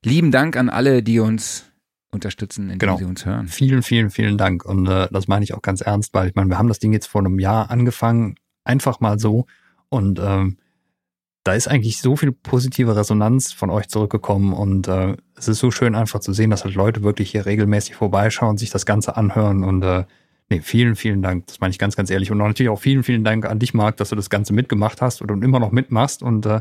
lieben 0.04 0.30
Dank 0.30 0.56
an 0.56 0.68
alle, 0.68 1.02
die 1.02 1.20
uns 1.20 1.70
unterstützen, 2.14 2.64
indem 2.64 2.78
genau. 2.78 2.96
sie 2.96 3.04
uns 3.04 3.26
hören. 3.26 3.48
Vielen, 3.48 3.82
vielen, 3.82 4.10
vielen 4.10 4.38
Dank. 4.38 4.64
Und 4.64 4.86
äh, 4.86 5.08
das 5.10 5.28
meine 5.28 5.44
ich 5.44 5.54
auch 5.54 5.62
ganz 5.62 5.80
ernst, 5.80 6.14
weil 6.14 6.28
ich 6.28 6.34
meine, 6.34 6.48
wir 6.48 6.58
haben 6.58 6.68
das 6.68 6.78
Ding 6.78 6.92
jetzt 6.92 7.06
vor 7.06 7.20
einem 7.20 7.38
Jahr 7.38 7.70
angefangen, 7.70 8.36
einfach 8.64 9.00
mal 9.00 9.18
so. 9.18 9.46
Und 9.88 10.18
ähm, 10.22 10.56
da 11.44 11.52
ist 11.52 11.68
eigentlich 11.68 12.00
so 12.00 12.16
viel 12.16 12.32
positive 12.32 12.96
Resonanz 12.96 13.52
von 13.52 13.68
euch 13.68 13.88
zurückgekommen 13.88 14.54
und 14.54 14.88
äh, 14.88 15.16
es 15.36 15.46
ist 15.46 15.58
so 15.58 15.70
schön 15.70 15.94
einfach 15.94 16.20
zu 16.20 16.32
sehen, 16.32 16.48
dass 16.48 16.64
halt 16.64 16.74
Leute 16.74 17.02
wirklich 17.02 17.32
hier 17.32 17.44
regelmäßig 17.44 17.96
vorbeischauen, 17.96 18.56
sich 18.56 18.70
das 18.70 18.86
Ganze 18.86 19.16
anhören 19.16 19.62
und 19.62 19.82
äh, 19.82 20.04
Nee, 20.50 20.60
vielen, 20.60 20.94
vielen 20.94 21.22
Dank. 21.22 21.46
Das 21.46 21.60
meine 21.60 21.70
ich 21.70 21.78
ganz, 21.78 21.96
ganz 21.96 22.10
ehrlich. 22.10 22.30
Und 22.30 22.36
natürlich 22.36 22.68
auch 22.68 22.78
vielen, 22.78 23.02
vielen 23.02 23.24
Dank 23.24 23.46
an 23.46 23.58
dich, 23.58 23.72
Marc, 23.72 23.96
dass 23.96 24.10
du 24.10 24.16
das 24.16 24.28
Ganze 24.28 24.52
mitgemacht 24.52 25.00
hast 25.00 25.22
oder 25.22 25.34
immer 25.34 25.58
noch 25.58 25.72
mitmachst. 25.72 26.22
Und 26.22 26.44
äh, 26.44 26.60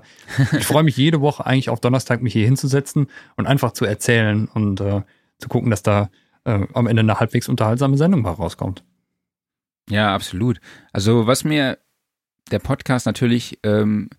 ich 0.58 0.66
freue 0.66 0.84
mich 0.84 0.96
jede 0.96 1.20
Woche 1.20 1.46
eigentlich 1.46 1.70
auf 1.70 1.82
Donnerstag, 1.82 2.22
mich 2.22 2.32
hier 2.32 2.46
hinzusetzen 2.46 3.08
und 3.36 3.46
einfach 3.46 3.74
zu 3.74 3.84
erzählen 3.84 4.48
und 4.48 4.80
äh, 4.80 5.02
zu 5.40 5.50
gucken, 5.50 5.70
dass 5.70 5.84
da 5.84 6.10
äh, 6.46 6.66
am 6.74 6.88
Ende 6.88 7.02
eine 7.02 7.20
halbwegs 7.20 7.50
unterhaltsame 7.50 7.98
Sendung 7.98 8.22
mal 8.22 8.32
rauskommt. 8.32 8.84
Ja, 9.90 10.14
absolut. 10.14 10.60
Also 10.92 11.28
was 11.28 11.44
mir 11.44 11.78
der 12.52 12.60
Podcast 12.60 13.06
natürlich 13.06 13.60
ähm, 13.64 14.10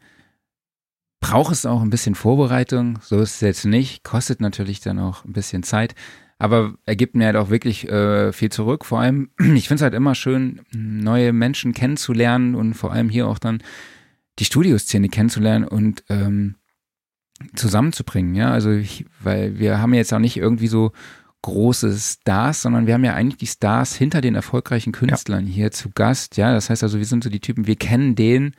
braucht 1.20 1.52
es 1.52 1.66
auch 1.66 1.82
ein 1.82 1.90
bisschen 1.90 2.14
Vorbereitung. 2.14 2.98
So 3.02 3.20
ist 3.20 3.36
es 3.36 3.40
jetzt 3.40 3.64
nicht. 3.64 4.04
Kostet 4.04 4.40
natürlich 4.40 4.80
dann 4.80 4.98
auch 4.98 5.24
ein 5.24 5.32
bisschen 5.32 5.62
Zeit 5.62 5.94
aber 6.38 6.74
er 6.84 6.96
gibt 6.96 7.14
mir 7.14 7.26
halt 7.26 7.36
auch 7.36 7.50
wirklich 7.50 7.88
äh, 7.88 8.32
viel 8.32 8.50
zurück. 8.50 8.84
Vor 8.84 9.00
allem, 9.00 9.30
ich 9.54 9.68
finde 9.68 9.76
es 9.76 9.82
halt 9.82 9.94
immer 9.94 10.14
schön, 10.14 10.60
neue 10.72 11.32
Menschen 11.32 11.72
kennenzulernen 11.72 12.54
und 12.54 12.74
vor 12.74 12.92
allem 12.92 13.08
hier 13.08 13.28
auch 13.28 13.38
dann 13.38 13.62
die 14.38 14.44
Studioszene 14.44 15.08
kennenzulernen 15.08 15.66
und 15.66 16.04
ähm, 16.08 16.56
zusammenzubringen. 17.54 18.34
Ja, 18.34 18.50
also 18.50 18.70
ich, 18.70 19.06
weil 19.20 19.58
wir 19.58 19.80
haben 19.80 19.94
jetzt 19.94 20.12
auch 20.12 20.18
nicht 20.18 20.36
irgendwie 20.36 20.68
so 20.68 20.92
große 21.42 21.92
Stars, 21.92 22.62
sondern 22.62 22.86
wir 22.86 22.94
haben 22.94 23.04
ja 23.04 23.14
eigentlich 23.14 23.36
die 23.36 23.46
Stars 23.46 23.94
hinter 23.94 24.22
den 24.22 24.34
erfolgreichen 24.34 24.92
Künstlern 24.92 25.46
ja. 25.46 25.52
hier 25.52 25.70
zu 25.72 25.90
Gast. 25.90 26.36
Ja, 26.38 26.54
das 26.54 26.70
heißt 26.70 26.82
also, 26.82 26.98
wir 26.98 27.04
sind 27.04 27.22
so 27.22 27.28
die 27.28 27.40
Typen, 27.40 27.66
wir 27.66 27.76
kennen 27.76 28.14
den, 28.14 28.54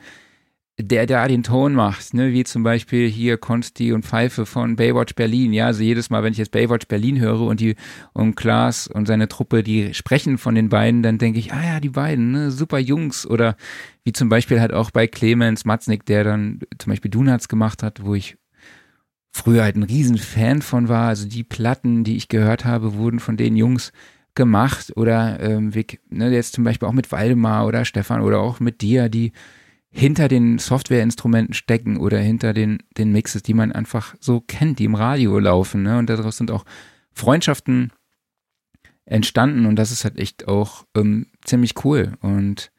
der 0.78 1.06
da 1.06 1.26
den 1.26 1.42
Ton 1.42 1.72
macht, 1.72 2.12
ne, 2.12 2.32
wie 2.32 2.44
zum 2.44 2.62
Beispiel 2.62 3.08
hier 3.08 3.38
Konsti 3.38 3.92
und 3.92 4.04
Pfeife 4.04 4.44
von 4.44 4.76
Baywatch 4.76 5.14
Berlin, 5.14 5.52
ja, 5.52 5.66
also 5.66 5.82
jedes 5.82 6.10
Mal, 6.10 6.22
wenn 6.22 6.32
ich 6.32 6.38
jetzt 6.38 6.50
Baywatch 6.50 6.86
Berlin 6.86 7.18
höre 7.18 7.40
und 7.40 7.60
die 7.60 7.76
und 8.12 8.36
Klaas 8.36 8.86
und 8.86 9.06
seine 9.06 9.26
Truppe, 9.26 9.62
die 9.62 9.94
sprechen 9.94 10.36
von 10.36 10.54
den 10.54 10.68
beiden, 10.68 11.02
dann 11.02 11.18
denke 11.18 11.38
ich, 11.38 11.52
ah 11.52 11.64
ja, 11.64 11.80
die 11.80 11.88
beiden, 11.88 12.32
ne, 12.32 12.50
super 12.50 12.78
Jungs 12.78 13.26
oder 13.26 13.56
wie 14.04 14.12
zum 14.12 14.28
Beispiel 14.28 14.60
halt 14.60 14.74
auch 14.74 14.90
bei 14.90 15.06
Clemens 15.06 15.64
Matznik, 15.64 16.04
der 16.04 16.24
dann 16.24 16.60
zum 16.78 16.90
Beispiel 16.90 17.10
Donuts 17.10 17.48
gemacht 17.48 17.82
hat, 17.82 18.04
wo 18.04 18.14
ich 18.14 18.36
früher 19.36 19.62
halt 19.62 19.76
ein 19.76 19.82
riesen 19.82 20.18
Fan 20.18 20.62
von 20.62 20.88
war, 20.88 21.08
also 21.08 21.28
die 21.28 21.44
Platten, 21.44 22.04
die 22.04 22.16
ich 22.16 22.28
gehört 22.28 22.64
habe, 22.64 22.94
wurden 22.94 23.20
von 23.20 23.36
den 23.36 23.56
Jungs 23.56 23.92
gemacht 24.34 24.92
oder 24.96 25.40
ähm, 25.40 25.74
wie, 25.74 25.86
ne, 26.08 26.30
jetzt 26.30 26.54
zum 26.54 26.64
Beispiel 26.64 26.88
auch 26.88 26.92
mit 26.92 27.12
Waldemar 27.12 27.66
oder 27.66 27.84
Stefan 27.84 28.20
oder 28.20 28.40
auch 28.40 28.60
mit 28.60 28.80
dir, 28.80 29.08
die 29.08 29.32
hinter 29.90 30.28
den 30.28 30.58
Softwareinstrumenten 30.58 31.54
stecken 31.54 31.96
oder 31.96 32.18
hinter 32.18 32.52
den, 32.52 32.82
den 32.98 33.12
Mixes, 33.12 33.42
die 33.42 33.54
man 33.54 33.72
einfach 33.72 34.14
so 34.20 34.40
kennt, 34.40 34.78
die 34.78 34.84
im 34.84 34.94
Radio 34.94 35.38
laufen. 35.38 35.82
Ne? 35.82 35.98
Und 35.98 36.10
daraus 36.10 36.36
sind 36.36 36.50
auch 36.50 36.64
Freundschaften 37.12 37.92
entstanden 39.06 39.66
und 39.66 39.76
das 39.76 39.92
ist 39.92 40.04
halt 40.04 40.18
echt 40.18 40.48
auch 40.48 40.84
ähm, 40.96 41.26
ziemlich 41.44 41.84
cool. 41.84 42.12
Und 42.20 42.70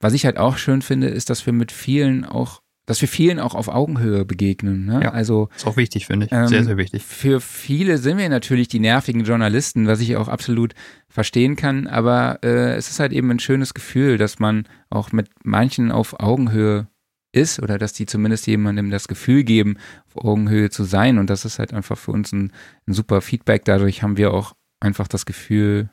was 0.00 0.14
ich 0.14 0.24
halt 0.24 0.38
auch 0.38 0.56
schön 0.56 0.82
finde, 0.82 1.08
ist, 1.08 1.30
dass 1.30 1.46
wir 1.46 1.52
mit 1.52 1.72
vielen 1.72 2.24
auch 2.24 2.59
dass 2.86 3.00
wir 3.00 3.08
vielen 3.08 3.38
auch 3.38 3.54
auf 3.54 3.68
Augenhöhe 3.68 4.24
begegnen. 4.24 4.86
Ne? 4.86 5.00
Ja, 5.04 5.10
also 5.12 5.48
ist 5.54 5.66
auch 5.66 5.76
wichtig, 5.76 6.06
finde 6.06 6.26
ich. 6.26 6.30
Sehr, 6.30 6.58
ähm, 6.58 6.64
sehr 6.64 6.76
wichtig. 6.76 7.02
Für 7.04 7.40
viele 7.40 7.98
sind 7.98 8.18
wir 8.18 8.28
natürlich 8.28 8.68
die 8.68 8.80
nervigen 8.80 9.24
Journalisten, 9.24 9.86
was 9.86 10.00
ich 10.00 10.16
auch 10.16 10.28
absolut 10.28 10.74
verstehen 11.08 11.56
kann. 11.56 11.86
Aber 11.86 12.40
äh, 12.42 12.74
es 12.74 12.90
ist 12.90 13.00
halt 13.00 13.12
eben 13.12 13.30
ein 13.30 13.38
schönes 13.38 13.74
Gefühl, 13.74 14.18
dass 14.18 14.38
man 14.38 14.66
auch 14.88 15.12
mit 15.12 15.28
manchen 15.44 15.92
auf 15.92 16.18
Augenhöhe 16.18 16.88
ist 17.32 17.62
oder 17.62 17.78
dass 17.78 17.92
die 17.92 18.06
zumindest 18.06 18.46
jemandem 18.46 18.90
das 18.90 19.06
Gefühl 19.06 19.44
geben, 19.44 19.76
auf 20.08 20.24
Augenhöhe 20.24 20.70
zu 20.70 20.84
sein. 20.84 21.18
Und 21.18 21.30
das 21.30 21.44
ist 21.44 21.58
halt 21.58 21.72
einfach 21.72 21.96
für 21.96 22.10
uns 22.10 22.32
ein, 22.32 22.52
ein 22.86 22.92
super 22.92 23.20
Feedback. 23.20 23.64
Dadurch 23.64 24.02
haben 24.02 24.16
wir 24.16 24.32
auch 24.34 24.54
einfach 24.80 25.06
das 25.06 25.26
Gefühl, 25.26 25.90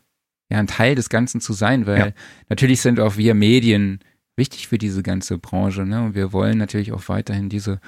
ja, 0.50 0.60
ein 0.60 0.68
Teil 0.68 0.96
des 0.96 1.10
Ganzen 1.10 1.42
zu 1.42 1.54
sein, 1.54 1.86
weil 1.86 2.00
ja. 2.00 2.12
natürlich 2.50 2.82
sind 2.82 3.00
auch 3.00 3.18
wir 3.18 3.34
Medien 3.34 4.00
wichtig 4.38 4.68
für 4.68 4.78
diese 4.78 5.04
ganze 5.04 5.38
Branche. 5.38 5.86
Ne? 5.86 6.06
Und 6.06 6.16
wir 6.16 6.32
wollen 6.32 6.58
natürlich 6.58 6.94
auch 6.94 7.10
weiterhin 7.10 7.50
diese 7.50 7.80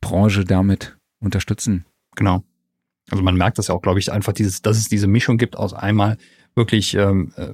Branche 0.00 0.44
damit 0.44 0.96
unterstützen. 1.20 1.84
Genau. 2.14 2.42
Also 3.10 3.22
man 3.22 3.36
merkt 3.36 3.58
das 3.58 3.68
ja 3.68 3.74
auch, 3.74 3.82
glaube 3.82 3.98
ich, 3.98 4.10
einfach 4.10 4.32
dieses, 4.32 4.62
dass 4.62 4.78
es 4.78 4.88
diese 4.88 5.06
Mischung 5.06 5.38
gibt 5.38 5.56
aus 5.56 5.74
einmal 5.74 6.16
wirklich 6.54 6.94
ähm, 6.94 7.32
äh, 7.36 7.50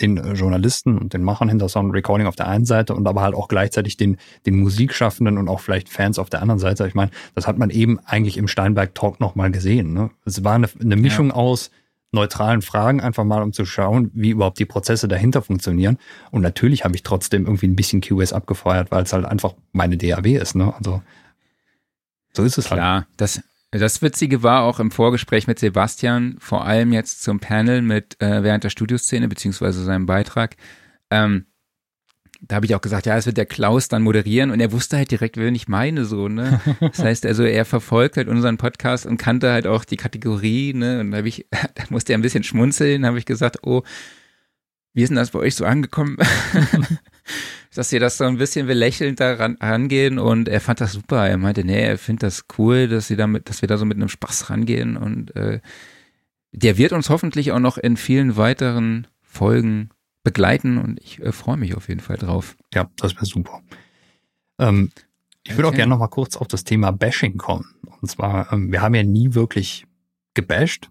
den 0.00 0.16
Journalisten 0.34 0.96
und 0.96 1.12
den 1.12 1.22
Machern 1.22 1.48
hinter 1.48 1.68
Sound 1.68 1.92
Recording 1.92 2.26
auf 2.26 2.36
der 2.36 2.48
einen 2.48 2.64
Seite 2.64 2.94
und 2.94 3.06
aber 3.06 3.20
halt 3.20 3.34
auch 3.34 3.48
gleichzeitig 3.48 3.96
den, 3.96 4.16
den 4.46 4.58
Musikschaffenden 4.58 5.38
und 5.38 5.48
auch 5.48 5.60
vielleicht 5.60 5.88
Fans 5.88 6.18
auf 6.18 6.30
der 6.30 6.40
anderen 6.40 6.58
Seite. 6.58 6.86
Ich 6.86 6.94
meine, 6.94 7.10
das 7.34 7.46
hat 7.46 7.58
man 7.58 7.70
eben 7.70 7.98
eigentlich 8.00 8.36
im 8.36 8.48
Steinberg 8.48 8.94
Talk 8.94 9.20
nochmal 9.20 9.50
gesehen. 9.50 9.92
Ne? 9.92 10.10
Es 10.24 10.44
war 10.44 10.54
eine, 10.54 10.68
eine 10.80 10.96
Mischung 10.96 11.28
ja. 11.28 11.34
aus 11.34 11.70
neutralen 12.12 12.62
Fragen, 12.62 13.00
einfach 13.00 13.24
mal 13.24 13.42
um 13.42 13.52
zu 13.52 13.64
schauen, 13.64 14.10
wie 14.14 14.30
überhaupt 14.30 14.58
die 14.58 14.64
Prozesse 14.64 15.08
dahinter 15.08 15.42
funktionieren. 15.42 15.98
Und 16.30 16.42
natürlich 16.42 16.84
habe 16.84 16.96
ich 16.96 17.02
trotzdem 17.02 17.44
irgendwie 17.46 17.66
ein 17.66 17.76
bisschen 17.76 18.00
QS 18.00 18.32
abgefeuert, 18.32 18.90
weil 18.90 19.02
es 19.02 19.12
halt 19.12 19.26
einfach 19.26 19.54
meine 19.72 19.96
DAW 19.96 20.36
ist. 20.36 20.54
Ne? 20.54 20.74
Also 20.74 21.02
so 22.32 22.44
ist 22.44 22.58
es 22.58 22.70
halt. 22.70 22.78
Klar, 22.78 23.06
das, 23.16 23.42
das 23.70 24.00
Witzige 24.00 24.42
war 24.42 24.62
auch 24.62 24.80
im 24.80 24.90
Vorgespräch 24.90 25.46
mit 25.46 25.58
Sebastian, 25.58 26.36
vor 26.38 26.64
allem 26.64 26.92
jetzt 26.92 27.22
zum 27.22 27.40
Panel 27.40 27.82
mit 27.82 28.20
äh, 28.22 28.42
während 28.42 28.64
der 28.64 28.70
Studioszene, 28.70 29.28
beziehungsweise 29.28 29.84
seinem 29.84 30.06
Beitrag. 30.06 30.56
Ähm, 31.10 31.46
da 32.40 32.56
habe 32.56 32.66
ich 32.66 32.74
auch 32.74 32.80
gesagt, 32.80 33.06
ja, 33.06 33.16
es 33.16 33.26
wird 33.26 33.36
der 33.36 33.46
Klaus 33.46 33.88
dann 33.88 34.02
moderieren 34.02 34.50
und 34.50 34.60
er 34.60 34.72
wusste 34.72 34.96
halt 34.96 35.10
direkt, 35.10 35.36
wen 35.36 35.54
ich 35.54 35.68
meine, 35.68 36.04
so, 36.04 36.28
ne? 36.28 36.60
Das 36.80 37.00
heißt 37.00 37.26
also, 37.26 37.42
er 37.42 37.64
verfolgt 37.64 38.16
halt 38.16 38.28
unseren 38.28 38.58
Podcast 38.58 39.06
und 39.06 39.18
kannte 39.18 39.50
halt 39.50 39.66
auch 39.66 39.84
die 39.84 39.96
Kategorie, 39.96 40.72
ne? 40.72 41.00
Und 41.00 41.10
da 41.10 41.18
habe 41.18 41.28
ich, 41.28 41.46
da 41.74 41.84
musste 41.90 42.12
er 42.12 42.18
ein 42.18 42.22
bisschen 42.22 42.44
schmunzeln, 42.44 43.06
habe 43.06 43.18
ich 43.18 43.26
gesagt, 43.26 43.58
oh, 43.64 43.82
wie 44.94 45.02
ist 45.02 45.10
denn 45.10 45.16
das 45.16 45.30
bei 45.30 45.40
euch 45.40 45.54
so 45.54 45.64
angekommen? 45.64 46.16
dass 47.74 47.92
ihr 47.92 48.00
das 48.00 48.16
so 48.16 48.24
ein 48.24 48.38
bisschen 48.38 48.66
belächelnd 48.66 49.20
da 49.20 49.34
ran, 49.34 49.56
rangehen 49.60 50.18
und 50.18 50.48
er 50.48 50.60
fand 50.60 50.80
das 50.80 50.92
super. 50.92 51.28
Er 51.28 51.38
meinte, 51.38 51.64
nee, 51.64 51.80
er 51.80 51.98
findet 51.98 52.24
das 52.24 52.46
cool, 52.58 52.88
dass 52.88 53.08
sie 53.08 53.16
damit, 53.16 53.48
dass 53.48 53.62
wir 53.62 53.68
da 53.68 53.76
so 53.76 53.84
mit 53.84 53.96
einem 53.96 54.08
Spaß 54.08 54.50
rangehen 54.50 54.96
und 54.96 55.36
äh, 55.36 55.60
der 56.52 56.78
wird 56.78 56.92
uns 56.92 57.10
hoffentlich 57.10 57.52
auch 57.52 57.60
noch 57.60 57.78
in 57.78 57.96
vielen 57.96 58.36
weiteren 58.36 59.06
Folgen 59.22 59.90
begleiten 60.22 60.78
und 60.78 61.00
ich 61.00 61.20
äh, 61.20 61.32
freue 61.32 61.56
mich 61.56 61.74
auf 61.74 61.88
jeden 61.88 62.00
Fall 62.00 62.16
drauf. 62.16 62.56
Ja, 62.74 62.90
das 62.96 63.14
wäre 63.14 63.26
super. 63.26 63.62
Ähm, 64.58 64.90
ich 65.44 65.56
würde 65.56 65.68
auch 65.68 65.74
gerne 65.74 65.90
noch 65.90 65.98
mal 65.98 66.08
kurz 66.08 66.36
auf 66.36 66.48
das 66.48 66.64
Thema 66.64 66.90
Bashing 66.90 67.38
kommen. 67.38 67.74
Und 68.00 68.08
zwar, 68.08 68.52
ähm, 68.52 68.70
wir 68.70 68.82
haben 68.82 68.94
ja 68.94 69.02
nie 69.02 69.34
wirklich 69.34 69.86
gebasht. 70.34 70.90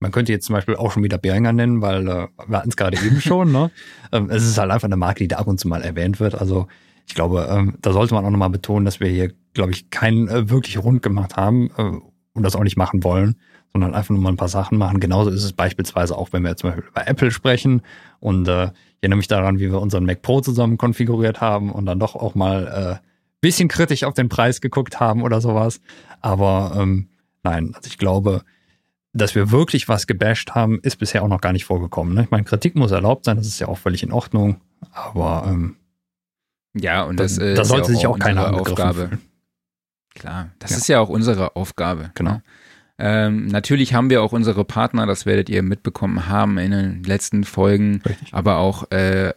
man 0.00 0.12
könnte 0.12 0.32
jetzt 0.32 0.46
zum 0.46 0.54
Beispiel 0.54 0.76
auch 0.76 0.92
schon 0.92 1.02
wieder 1.02 1.18
Behringer 1.18 1.52
nennen, 1.52 1.82
weil 1.82 2.08
äh, 2.08 2.28
wir 2.46 2.58
hatten 2.58 2.70
es 2.70 2.76
gerade 2.76 2.96
eben 2.96 3.20
schon. 3.20 3.52
Ne? 3.52 3.70
Ähm, 4.12 4.30
es 4.30 4.44
ist 4.44 4.58
halt 4.58 4.70
einfach 4.70 4.88
eine 4.88 4.96
Marke, 4.96 5.24
die 5.24 5.28
da 5.28 5.36
ab 5.36 5.46
und 5.46 5.60
zu 5.60 5.68
mal 5.68 5.82
erwähnt 5.82 6.20
wird. 6.20 6.34
Also 6.34 6.68
ich 7.06 7.14
glaube, 7.14 7.48
ähm, 7.50 7.76
da 7.80 7.92
sollte 7.92 8.14
man 8.14 8.24
auch 8.24 8.30
nochmal 8.30 8.50
betonen, 8.50 8.84
dass 8.84 9.00
wir 9.00 9.08
hier, 9.08 9.32
glaube 9.54 9.72
ich, 9.72 9.90
keinen 9.90 10.28
äh, 10.28 10.50
wirklich 10.50 10.78
rund 10.78 11.02
gemacht 11.02 11.36
haben 11.36 11.70
äh, 11.76 11.98
und 12.32 12.42
das 12.42 12.54
auch 12.54 12.64
nicht 12.64 12.76
machen 12.76 13.02
wollen, 13.02 13.36
sondern 13.72 13.94
einfach 13.94 14.10
nur 14.10 14.22
mal 14.22 14.30
ein 14.30 14.36
paar 14.36 14.48
Sachen 14.48 14.78
machen. 14.78 15.00
Genauso 15.00 15.30
ist 15.30 15.44
es 15.44 15.52
beispielsweise 15.52 16.16
auch, 16.16 16.32
wenn 16.32 16.42
wir 16.42 16.50
jetzt 16.50 16.60
zum 16.60 16.70
Beispiel 16.70 16.88
über 16.88 17.06
Apple 17.06 17.30
sprechen 17.30 17.82
und 18.20 18.48
äh, 18.48 18.64
ich 18.64 19.02
erinnere 19.02 19.18
mich 19.18 19.28
daran, 19.28 19.58
wie 19.58 19.70
wir 19.70 19.80
unseren 19.80 20.04
Mac 20.04 20.22
Pro 20.22 20.40
zusammen 20.40 20.76
konfiguriert 20.76 21.40
haben 21.40 21.70
und 21.70 21.86
dann 21.86 22.00
doch 22.00 22.16
auch 22.16 22.34
mal 22.34 23.00
äh, 23.00 23.06
bisschen 23.40 23.68
kritisch 23.68 24.04
auf 24.04 24.14
den 24.14 24.28
Preis 24.28 24.60
geguckt 24.60 24.98
haben 24.98 25.22
oder 25.22 25.40
sowas. 25.40 25.80
Aber 26.20 26.72
ähm, 26.76 27.08
nein, 27.44 27.72
also 27.76 27.86
ich 27.86 27.98
glaube, 27.98 28.42
dass 29.12 29.34
wir 29.34 29.50
wirklich 29.50 29.88
was 29.88 30.06
gebasht 30.06 30.52
haben, 30.52 30.80
ist 30.82 30.96
bisher 30.96 31.22
auch 31.22 31.28
noch 31.28 31.40
gar 31.40 31.52
nicht 31.52 31.64
vorgekommen. 31.64 32.14
Ne? 32.14 32.24
Ich 32.24 32.30
meine, 32.30 32.44
Kritik 32.44 32.74
muss 32.74 32.90
erlaubt 32.90 33.24
sein, 33.24 33.36
das 33.36 33.46
ist 33.46 33.58
ja 33.58 33.68
auch 33.68 33.78
völlig 33.78 34.02
in 34.02 34.12
Ordnung, 34.12 34.60
aber 34.92 35.44
ähm, 35.46 35.76
ja, 36.74 37.04
und 37.04 37.18
das, 37.18 37.38
äh, 37.38 37.54
da 37.54 37.64
sollte 37.64 37.92
sich 37.92 38.06
auch 38.06 38.18
keine 38.18 38.52
Aufgabe. 38.52 39.08
Fühlen. 39.08 39.20
Klar, 40.14 40.50
das 40.58 40.72
ja. 40.72 40.76
ist 40.76 40.88
ja 40.88 41.00
auch 41.00 41.08
unsere 41.08 41.56
Aufgabe. 41.56 42.10
Genau. 42.14 42.32
Ne? 42.32 42.42
Ähm, 42.98 43.46
natürlich 43.46 43.94
haben 43.94 44.10
wir 44.10 44.22
auch 44.22 44.32
unsere 44.32 44.64
Partner, 44.64 45.06
das 45.06 45.24
werdet 45.24 45.48
ihr 45.48 45.62
mitbekommen 45.62 46.28
haben 46.28 46.58
in 46.58 46.72
den 46.72 47.04
letzten 47.04 47.44
Folgen, 47.44 48.02
Richtig. 48.04 48.34
aber 48.34 48.56
auch, 48.56 48.90
äh, 48.90 49.32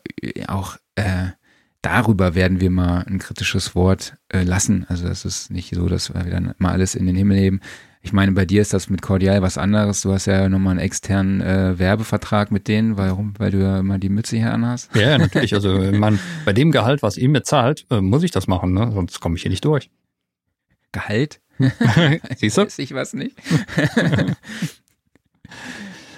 auch 0.47 0.77
äh, 0.95 1.27
darüber 1.81 2.33
werden 2.33 2.59
wir 2.59 2.71
mal 2.71 3.05
ein 3.07 3.19
kritisches 3.19 3.75
Wort 3.75 4.15
äh, 4.29 4.43
lassen. 4.43 4.85
Also 4.89 5.07
das 5.07 5.25
ist 5.25 5.51
nicht 5.51 5.75
so, 5.75 5.87
dass 5.87 6.13
wir 6.13 6.23
dann 6.23 6.53
mal 6.57 6.71
alles 6.71 6.95
in 6.95 7.05
den 7.05 7.15
Himmel 7.15 7.37
heben. 7.37 7.61
Ich 8.03 8.13
meine, 8.13 8.31
bei 8.31 8.45
dir 8.45 8.63
ist 8.63 8.73
das 8.73 8.89
mit 8.89 9.03
Cordial 9.03 9.43
was 9.43 9.59
anderes. 9.59 10.01
Du 10.01 10.11
hast 10.11 10.25
ja 10.25 10.49
nochmal 10.49 10.71
einen 10.71 10.79
externen 10.79 11.39
äh, 11.41 11.77
Werbevertrag 11.77 12.51
mit 12.51 12.67
denen. 12.67 12.97
Warum? 12.97 13.35
Weil 13.37 13.51
du 13.51 13.59
ja 13.59 13.79
immer 13.79 13.99
die 13.99 14.09
Mütze 14.09 14.37
hier 14.37 14.51
anhast. 14.51 14.89
Ja, 14.95 15.19
natürlich. 15.19 15.53
Also 15.53 15.77
man, 15.91 16.17
bei 16.45 16.53
dem 16.53 16.71
Gehalt, 16.71 17.03
was 17.03 17.17
ihm 17.17 17.33
bezahlt, 17.33 17.85
äh, 17.91 18.01
muss 18.01 18.23
ich 18.23 18.31
das 18.31 18.47
machen, 18.47 18.73
ne? 18.73 18.91
sonst 18.91 19.19
komme 19.19 19.35
ich 19.35 19.43
hier 19.43 19.51
nicht 19.51 19.65
durch. 19.65 19.91
Gehalt? 20.91 21.41
Siehst 22.37 22.57
du? 22.57 22.63
Weiß 22.63 22.79
ich 22.79 22.93
was 22.93 23.13
nicht. 23.13 23.35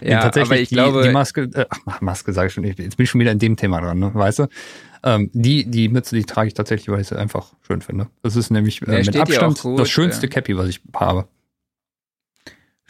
ja, 0.02 0.22
tatsächlich 0.22 0.52
aber 0.52 0.60
ich 0.60 0.70
die, 0.70 0.76
glaube, 0.76 1.03
die 1.03 1.11
Maske, 1.11 1.49
äh, 1.53 1.65
Maske 2.02 2.34
sage 2.34 2.48
ich 2.48 2.53
schon, 2.53 2.64
jetzt 2.64 2.78
bin 2.78 3.03
ich 3.03 3.10
schon 3.10 3.22
wieder 3.22 3.32
in 3.32 3.40
dem 3.40 3.56
Thema 3.57 3.82
dran, 3.82 3.99
ne? 3.99 4.11
weißt 4.14 4.40
du? 4.40 4.48
Ähm, 5.06 5.30
die, 5.34 5.70
die 5.70 5.90
Mütze, 5.90 6.15
die 6.15 6.24
trage 6.24 6.48
ich 6.48 6.53
tatsächlich, 6.53 6.88
weil 6.90 7.02
ich 7.02 7.07
sie 7.07 7.18
einfach 7.18 7.53
schön 7.68 7.82
finde. 7.82 8.07
Das 8.22 8.38
ist 8.38 8.52
nämlich 8.52 8.82
äh, 8.88 9.03
mit 9.03 9.15
Abstand 9.18 9.61
das 9.78 9.90
schönste 9.90 10.30
Cappy, 10.30 10.56
was 10.57 10.70
ich 10.70 10.82
habe 10.95 11.28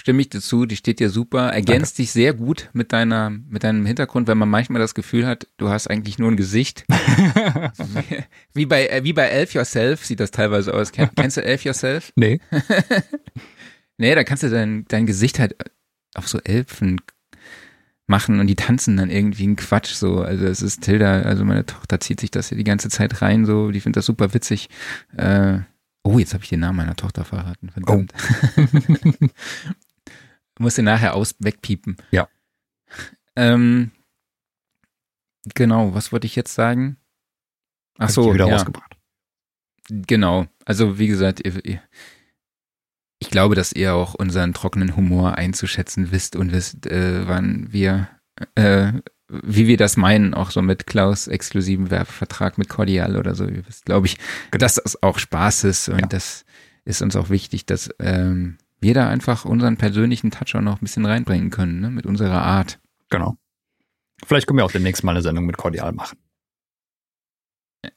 stimme 0.03 0.21
ich 0.21 0.27
dazu, 0.27 0.65
die 0.65 0.75
steht 0.75 0.99
dir 0.99 1.09
super, 1.09 1.53
ergänzt 1.53 1.93
Danke. 1.93 2.01
dich 2.03 2.11
sehr 2.11 2.33
gut 2.33 2.69
mit 2.73 2.91
deiner, 2.91 3.29
mit 3.29 3.63
deinem 3.63 3.85
Hintergrund, 3.85 4.27
wenn 4.27 4.37
man 4.37 4.49
manchmal 4.49 4.81
das 4.81 4.95
Gefühl 4.95 5.25
hat, 5.25 5.47
du 5.55 5.69
hast 5.69 5.89
eigentlich 5.89 6.19
nur 6.19 6.29
ein 6.29 6.35
Gesicht. 6.35 6.83
wie 8.53 8.65
bei, 8.65 8.87
äh, 8.87 9.05
wie 9.05 9.13
bei 9.13 9.27
Elf 9.27 9.53
Yourself 9.53 10.05
sieht 10.05 10.19
das 10.19 10.31
teilweise 10.31 10.73
aus. 10.73 10.91
Kennst 11.15 11.37
du 11.37 11.41
Elf 11.45 11.63
Yourself? 11.63 12.11
Nee. 12.17 12.41
nee, 13.97 14.13
da 14.13 14.25
kannst 14.25 14.43
du 14.43 14.49
dein, 14.49 14.83
dein 14.89 15.05
Gesicht 15.05 15.39
halt 15.39 15.55
auf 16.15 16.27
so 16.27 16.37
Elfen 16.39 16.99
machen 18.05 18.41
und 18.41 18.47
die 18.47 18.57
tanzen 18.57 18.97
dann 18.97 19.09
irgendwie 19.09 19.43
einen 19.43 19.55
Quatsch 19.55 19.93
so. 19.93 20.19
Also 20.19 20.45
es 20.45 20.61
ist 20.61 20.81
Tilda, 20.81 21.21
also 21.21 21.45
meine 21.45 21.65
Tochter 21.65 22.01
zieht 22.01 22.19
sich 22.19 22.29
das 22.29 22.49
hier 22.49 22.57
die 22.57 22.65
ganze 22.65 22.89
Zeit 22.89 23.21
rein 23.21 23.45
so, 23.45 23.71
die 23.71 23.79
findet 23.79 23.99
das 23.99 24.05
super 24.05 24.33
witzig. 24.33 24.67
Äh, 25.15 25.59
oh, 26.03 26.19
jetzt 26.19 26.33
habe 26.33 26.43
ich 26.43 26.49
den 26.49 26.59
Namen 26.59 26.75
meiner 26.75 26.97
Tochter 26.97 27.23
verraten, 27.23 27.69
verdammt. 27.69 28.13
Oh. 28.57 29.27
Muss 30.59 30.75
den 30.75 30.85
nachher 30.85 31.15
aus 31.15 31.35
wegpiepen. 31.39 31.97
Ja. 32.11 32.27
Ähm, 33.35 33.89
genau, 35.55 35.95
was 35.95 36.11
wollte 36.11 36.27
ich 36.27 36.35
jetzt 36.35 36.53
sagen? 36.53 36.97
Ach 37.97 38.09
so, 38.09 38.31
wieder 38.31 38.45
ja. 38.45 38.53
rausgebracht. 38.53 38.95
Genau, 39.89 40.45
also 40.65 40.99
wie 40.99 41.07
gesagt, 41.07 41.41
ich 41.43 43.29
glaube, 43.29 43.55
dass 43.55 43.73
ihr 43.73 43.95
auch 43.95 44.13
unseren 44.13 44.53
trockenen 44.53 44.95
Humor 44.95 45.35
einzuschätzen 45.35 46.11
wisst 46.11 46.35
und 46.35 46.51
wisst, 46.51 46.85
äh, 46.87 47.27
wann 47.27 47.71
wir, 47.71 48.07
äh, 48.55 48.93
wie 49.27 49.67
wir 49.67 49.77
das 49.77 49.97
meinen, 49.97 50.33
auch 50.33 50.51
so 50.51 50.61
mit 50.61 50.87
Klaus 50.87 51.27
exklusiven 51.27 51.89
Werbevertrag 51.89 52.57
mit 52.57 52.69
Cordial 52.69 53.17
oder 53.17 53.35
so. 53.35 53.45
Ihr 53.47 53.67
wisst, 53.67 53.85
glaube 53.85 54.07
ich, 54.07 54.17
dass 54.51 54.75
das 54.75 55.01
auch 55.01 55.19
Spaß 55.19 55.63
ist 55.65 55.89
und 55.89 56.01
ja. 56.01 56.07
das 56.07 56.45
ist 56.85 57.01
uns 57.01 57.15
auch 57.15 57.29
wichtig, 57.29 57.65
dass 57.65 57.89
ähm, 57.99 58.57
wir 58.83 58.93
da 58.93 59.09
einfach 59.09 59.45
unseren 59.45 59.77
persönlichen 59.77 60.29
Touch 60.29 60.55
auch 60.55 60.61
noch 60.61 60.75
ein 60.75 60.81
bisschen 60.81 61.05
reinbringen 61.05 61.49
können, 61.49 61.79
ne? 61.79 61.89
mit 61.89 62.05
unserer 62.05 62.43
Art. 62.43 62.79
Genau. 63.09 63.37
Vielleicht 64.25 64.47
können 64.47 64.57
wir 64.57 64.65
auch 64.65 64.71
demnächst 64.71 65.03
mal 65.03 65.11
eine 65.11 65.21
Sendung 65.21 65.45
mit 65.45 65.57
Cordial 65.57 65.91
machen. 65.91 66.17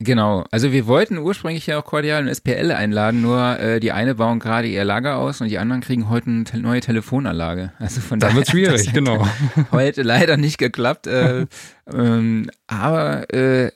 Genau, 0.01 0.45
also 0.51 0.73
wir 0.73 0.89
wollten 0.89 1.17
ursprünglich 1.17 1.67
ja 1.69 1.79
auch 1.79 1.85
Cordial 1.85 2.23
und 2.23 2.29
SPL 2.29 2.73
einladen, 2.73 3.23
nur 3.23 3.61
äh, 3.61 3.79
die 3.79 3.93
eine 3.93 4.17
bauen 4.17 4.41
gerade 4.41 4.67
ihr 4.67 4.85
Lager 4.85 5.17
aus 5.17 5.41
und 5.41 5.49
die 5.49 5.59
anderen 5.59 5.81
kriegen 5.81 6.09
heute 6.09 6.29
eine 6.29 6.45
te 6.45 6.59
neue 6.59 6.81
Telefonanlage. 6.81 7.73
Also 7.79 8.01
von 8.01 8.19
da 8.19 8.35
wird 8.35 8.49
schwierig, 8.49 8.93
genau. 8.93 9.27
Heute 9.71 10.03
leider 10.03 10.37
nicht 10.37 10.59
geklappt, 10.59 11.07
äh, 11.07 11.47
ähm, 11.93 12.51
aber 12.67 13.33
äh, 13.33 13.71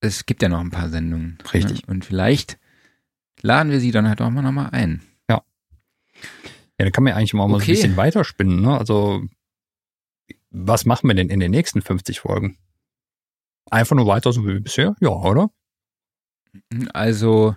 es 0.00 0.24
gibt 0.24 0.40
ja 0.42 0.48
noch 0.48 0.60
ein 0.60 0.70
paar 0.70 0.88
Sendungen. 0.88 1.36
Richtig. 1.52 1.86
Ne? 1.86 1.92
Und 1.92 2.06
vielleicht 2.06 2.58
laden 3.42 3.70
wir 3.70 3.80
sie 3.80 3.90
dann 3.90 4.08
halt 4.08 4.22
auch 4.22 4.30
mal 4.30 4.42
nochmal 4.42 4.70
ein. 4.72 5.02
Ja, 6.78 6.84
da 6.84 6.90
kann 6.90 7.04
man 7.04 7.12
ja 7.12 7.16
eigentlich 7.16 7.34
mal 7.34 7.44
okay. 7.44 7.52
so 7.52 7.58
ein 7.58 7.66
bisschen 7.66 7.96
weiterspinnen. 7.96 8.60
Ne? 8.60 8.78
Also, 8.78 9.22
was 10.50 10.84
machen 10.84 11.08
wir 11.08 11.14
denn 11.14 11.28
in 11.28 11.40
den 11.40 11.50
nächsten 11.50 11.82
50 11.82 12.20
Folgen? 12.20 12.58
Einfach 13.70 13.96
nur 13.96 14.06
weiter 14.06 14.32
so 14.32 14.46
wie 14.46 14.60
bisher? 14.60 14.94
Ja, 15.00 15.10
oder? 15.10 15.50
Also, 16.92 17.56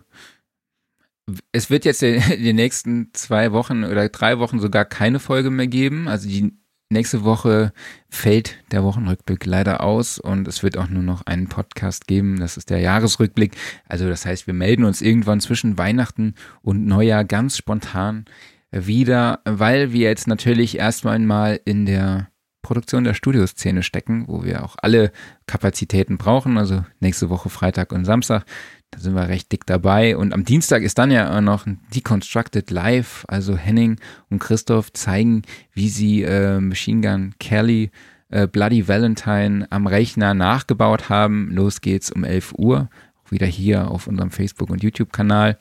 es 1.51 1.69
wird 1.69 1.85
jetzt 1.85 2.03
in 2.03 2.21
den 2.43 2.55
nächsten 2.55 3.09
zwei 3.13 3.51
Wochen 3.51 3.83
oder 3.83 4.09
drei 4.09 4.39
Wochen 4.39 4.59
sogar 4.59 4.85
keine 4.85 5.19
Folge 5.19 5.49
mehr 5.49 5.67
geben. 5.67 6.07
Also 6.07 6.27
die 6.27 6.53
nächste 6.89 7.23
Woche 7.23 7.71
fällt 8.09 8.57
der 8.71 8.83
Wochenrückblick 8.83 9.45
leider 9.45 9.81
aus 9.81 10.19
und 10.19 10.47
es 10.47 10.61
wird 10.61 10.77
auch 10.77 10.89
nur 10.89 11.03
noch 11.03 11.25
einen 11.25 11.47
Podcast 11.47 12.07
geben. 12.07 12.39
Das 12.39 12.57
ist 12.57 12.69
der 12.69 12.79
Jahresrückblick. 12.79 13.55
Also 13.87 14.09
das 14.09 14.25
heißt, 14.25 14.47
wir 14.47 14.53
melden 14.53 14.83
uns 14.83 15.01
irgendwann 15.01 15.39
zwischen 15.39 15.77
Weihnachten 15.77 16.35
und 16.61 16.85
Neujahr 16.85 17.23
ganz 17.23 17.57
spontan 17.57 18.25
wieder, 18.71 19.39
weil 19.45 19.91
wir 19.91 20.09
jetzt 20.09 20.27
natürlich 20.27 20.77
erstmal 20.77 21.19
mal 21.19 21.59
in 21.65 21.85
der 21.85 22.31
Produktion 22.61 23.03
der 23.03 23.15
Studioszene 23.15 23.83
stecken, 23.83 24.25
wo 24.27 24.43
wir 24.43 24.63
auch 24.63 24.75
alle 24.81 25.11
Kapazitäten 25.47 26.17
brauchen. 26.17 26.57
Also 26.57 26.85
nächste 26.99 27.29
Woche 27.29 27.49
Freitag 27.49 27.91
und 27.91 28.05
Samstag, 28.05 28.45
da 28.91 28.99
sind 28.99 29.15
wir 29.15 29.27
recht 29.27 29.51
dick 29.51 29.65
dabei. 29.65 30.15
Und 30.15 30.33
am 30.33 30.45
Dienstag 30.45 30.83
ist 30.83 30.97
dann 30.97 31.11
ja 31.11 31.35
auch 31.35 31.41
noch 31.41 31.65
ein 31.65 31.79
Deconstructed 31.93 32.69
Live. 32.71 33.25
Also 33.27 33.57
Henning 33.57 33.99
und 34.29 34.39
Christoph 34.39 34.93
zeigen, 34.93 35.41
wie 35.73 35.89
sie 35.89 36.23
äh, 36.23 36.59
Machine 36.59 37.01
Gun 37.01 37.33
Kelly 37.39 37.91
äh, 38.29 38.47
Bloody 38.47 38.87
Valentine 38.87 39.67
am 39.69 39.87
Rechner 39.87 40.33
nachgebaut 40.33 41.09
haben. 41.09 41.49
Los 41.51 41.81
geht's 41.81 42.11
um 42.11 42.23
11 42.23 42.53
Uhr. 42.57 42.89
Auch 43.25 43.31
wieder 43.31 43.47
hier 43.47 43.89
auf 43.89 44.07
unserem 44.07 44.31
Facebook- 44.31 44.69
und 44.69 44.83
YouTube-Kanal. 44.83 45.57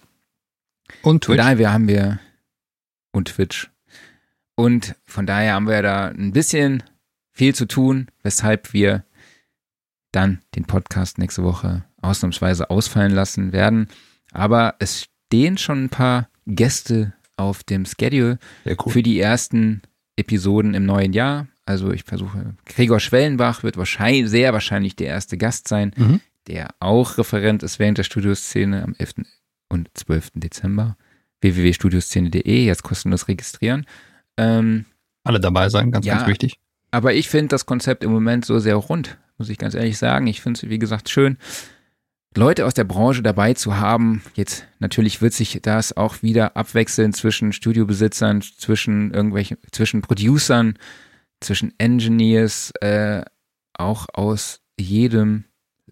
Und 1.02 1.24
Twitch. 1.24 1.38
Und 1.38 1.44
daher 1.44 1.72
haben 1.72 1.88
wir 1.88 2.18
und 3.12 3.28
Twitch. 3.28 3.70
Und 4.54 4.94
von 5.04 5.26
daher 5.26 5.54
haben 5.54 5.68
wir 5.68 5.82
da 5.82 6.08
ein 6.08 6.32
bisschen 6.32 6.82
viel 7.32 7.54
zu 7.54 7.66
tun, 7.66 8.08
weshalb 8.22 8.72
wir 8.72 9.04
dann 10.12 10.40
den 10.54 10.64
Podcast 10.64 11.18
nächste 11.18 11.42
Woche 11.42 11.84
ausnahmsweise 12.02 12.70
ausfallen 12.70 13.12
lassen 13.12 13.52
werden. 13.52 13.88
Aber 14.32 14.74
es 14.78 15.08
stehen 15.26 15.58
schon 15.58 15.84
ein 15.84 15.88
paar 15.88 16.28
Gäste 16.46 17.14
auf 17.36 17.62
dem 17.62 17.86
Schedule 17.86 18.38
cool. 18.66 18.92
für 18.92 19.02
die 19.02 19.18
ersten 19.18 19.82
Episoden 20.16 20.74
im 20.74 20.84
neuen 20.84 21.12
Jahr. 21.12 21.48
Also 21.64 21.92
ich 21.92 22.04
versuche, 22.04 22.54
Gregor 22.66 23.00
Schwellenbach 23.00 23.62
wird 23.62 23.76
wahrscheinlich, 23.76 24.28
sehr 24.28 24.52
wahrscheinlich 24.52 24.96
der 24.96 25.08
erste 25.08 25.38
Gast 25.38 25.68
sein, 25.68 25.92
mhm. 25.96 26.20
der 26.48 26.74
auch 26.80 27.16
Referent 27.16 27.62
ist 27.62 27.78
während 27.78 27.98
der 27.98 28.04
Studioszene 28.04 28.82
am 28.82 28.94
11. 28.98 29.26
und 29.68 29.88
12. 29.94 30.32
Dezember 30.34 30.96
www.studioszene.de, 31.40 32.64
jetzt 32.64 32.82
kostenlos 32.82 33.28
registrieren. 33.28 33.86
Ähm, 34.36 34.84
Alle 35.24 35.40
dabei 35.40 35.68
sein, 35.68 35.90
ganz, 35.90 36.06
ja, 36.06 36.16
ganz 36.16 36.28
wichtig. 36.28 36.58
Aber 36.90 37.14
ich 37.14 37.28
finde 37.28 37.48
das 37.48 37.66
Konzept 37.66 38.04
im 38.04 38.10
Moment 38.10 38.44
so 38.44 38.58
sehr 38.58 38.76
rund, 38.76 39.18
muss 39.38 39.48
ich 39.48 39.58
ganz 39.58 39.74
ehrlich 39.74 39.98
sagen. 39.98 40.26
Ich 40.26 40.40
finde 40.40 40.58
es, 40.58 40.68
wie 40.68 40.78
gesagt, 40.78 41.08
schön, 41.08 41.38
Leute 42.36 42.64
aus 42.64 42.74
der 42.74 42.84
Branche 42.84 43.22
dabei 43.22 43.54
zu 43.54 43.78
haben. 43.78 44.22
Jetzt 44.34 44.66
natürlich 44.78 45.20
wird 45.20 45.32
sich 45.32 45.60
das 45.62 45.96
auch 45.96 46.22
wieder 46.22 46.56
abwechseln 46.56 47.12
zwischen 47.12 47.52
Studiobesitzern, 47.52 48.42
zwischen 48.42 49.12
irgendwelchen, 49.12 49.58
zwischen 49.72 50.00
Producern, 50.00 50.78
zwischen 51.40 51.72
Engineers, 51.78 52.72
äh, 52.80 53.22
auch 53.74 54.06
aus 54.12 54.60
jedem 54.78 55.44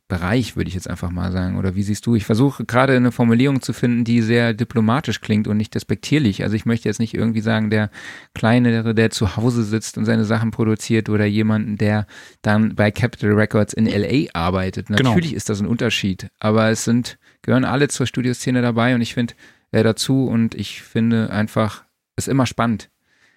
Bereich, 0.09 0.56
würde 0.56 0.68
ich 0.68 0.74
jetzt 0.74 0.89
einfach 0.89 1.10
mal 1.10 1.30
sagen. 1.32 1.59
Oder 1.59 1.74
wie 1.74 1.82
siehst 1.82 2.06
du? 2.06 2.14
Ich 2.14 2.24
versuche 2.24 2.64
gerade 2.64 2.97
eine 2.97 3.12
Formulierung 3.12 3.60
zu 3.60 3.74
finden, 3.74 4.05
die 4.05 4.22
sehr 4.22 4.55
diplomatisch 4.55 5.20
klingt 5.20 5.47
und 5.47 5.59
nicht 5.59 5.74
despektierlich. 5.74 6.43
Also 6.43 6.56
ich 6.56 6.64
möchte 6.64 6.89
jetzt 6.89 6.98
nicht 6.98 7.12
irgendwie 7.12 7.43
sagen, 7.43 7.68
der 7.68 7.90
Kleinere, 8.35 8.94
der 8.94 9.10
zu 9.10 9.36
Hause 9.36 9.64
sitzt 9.64 9.98
und 9.98 10.06
seine 10.06 10.24
Sachen 10.24 10.51
produziert 10.51 11.10
oder 11.10 11.26
jemanden, 11.26 11.76
der 11.76 12.06
dann 12.40 12.74
bei 12.74 12.90
Capital 12.90 13.32
Records 13.32 13.74
in 13.74 13.85
LA 13.85 14.30
arbeitet. 14.32 14.86
Genau. 14.86 15.10
Natürlich 15.10 15.30
genau. 15.30 15.36
ist 15.36 15.51
das 15.51 15.60
ein 15.60 15.66
Unterschied, 15.66 16.28
aber 16.40 16.70
es 16.70 16.85
sind, 16.85 17.18
gehören 17.43 17.66
alle 17.66 17.89
zur 17.89 18.06
Studioszene 18.06 18.62
dabei 18.62 18.94
und 18.94 19.02
ich 19.02 19.12
finde 19.12 19.35
äh, 19.72 19.82
dazu 19.82 20.26
und 20.26 20.55
ich 20.55 20.82
finde 20.82 21.30
einfach, 21.30 21.85
es 22.16 22.26
ist 22.26 22.32
immer 22.32 22.47
spannend. 22.47 22.89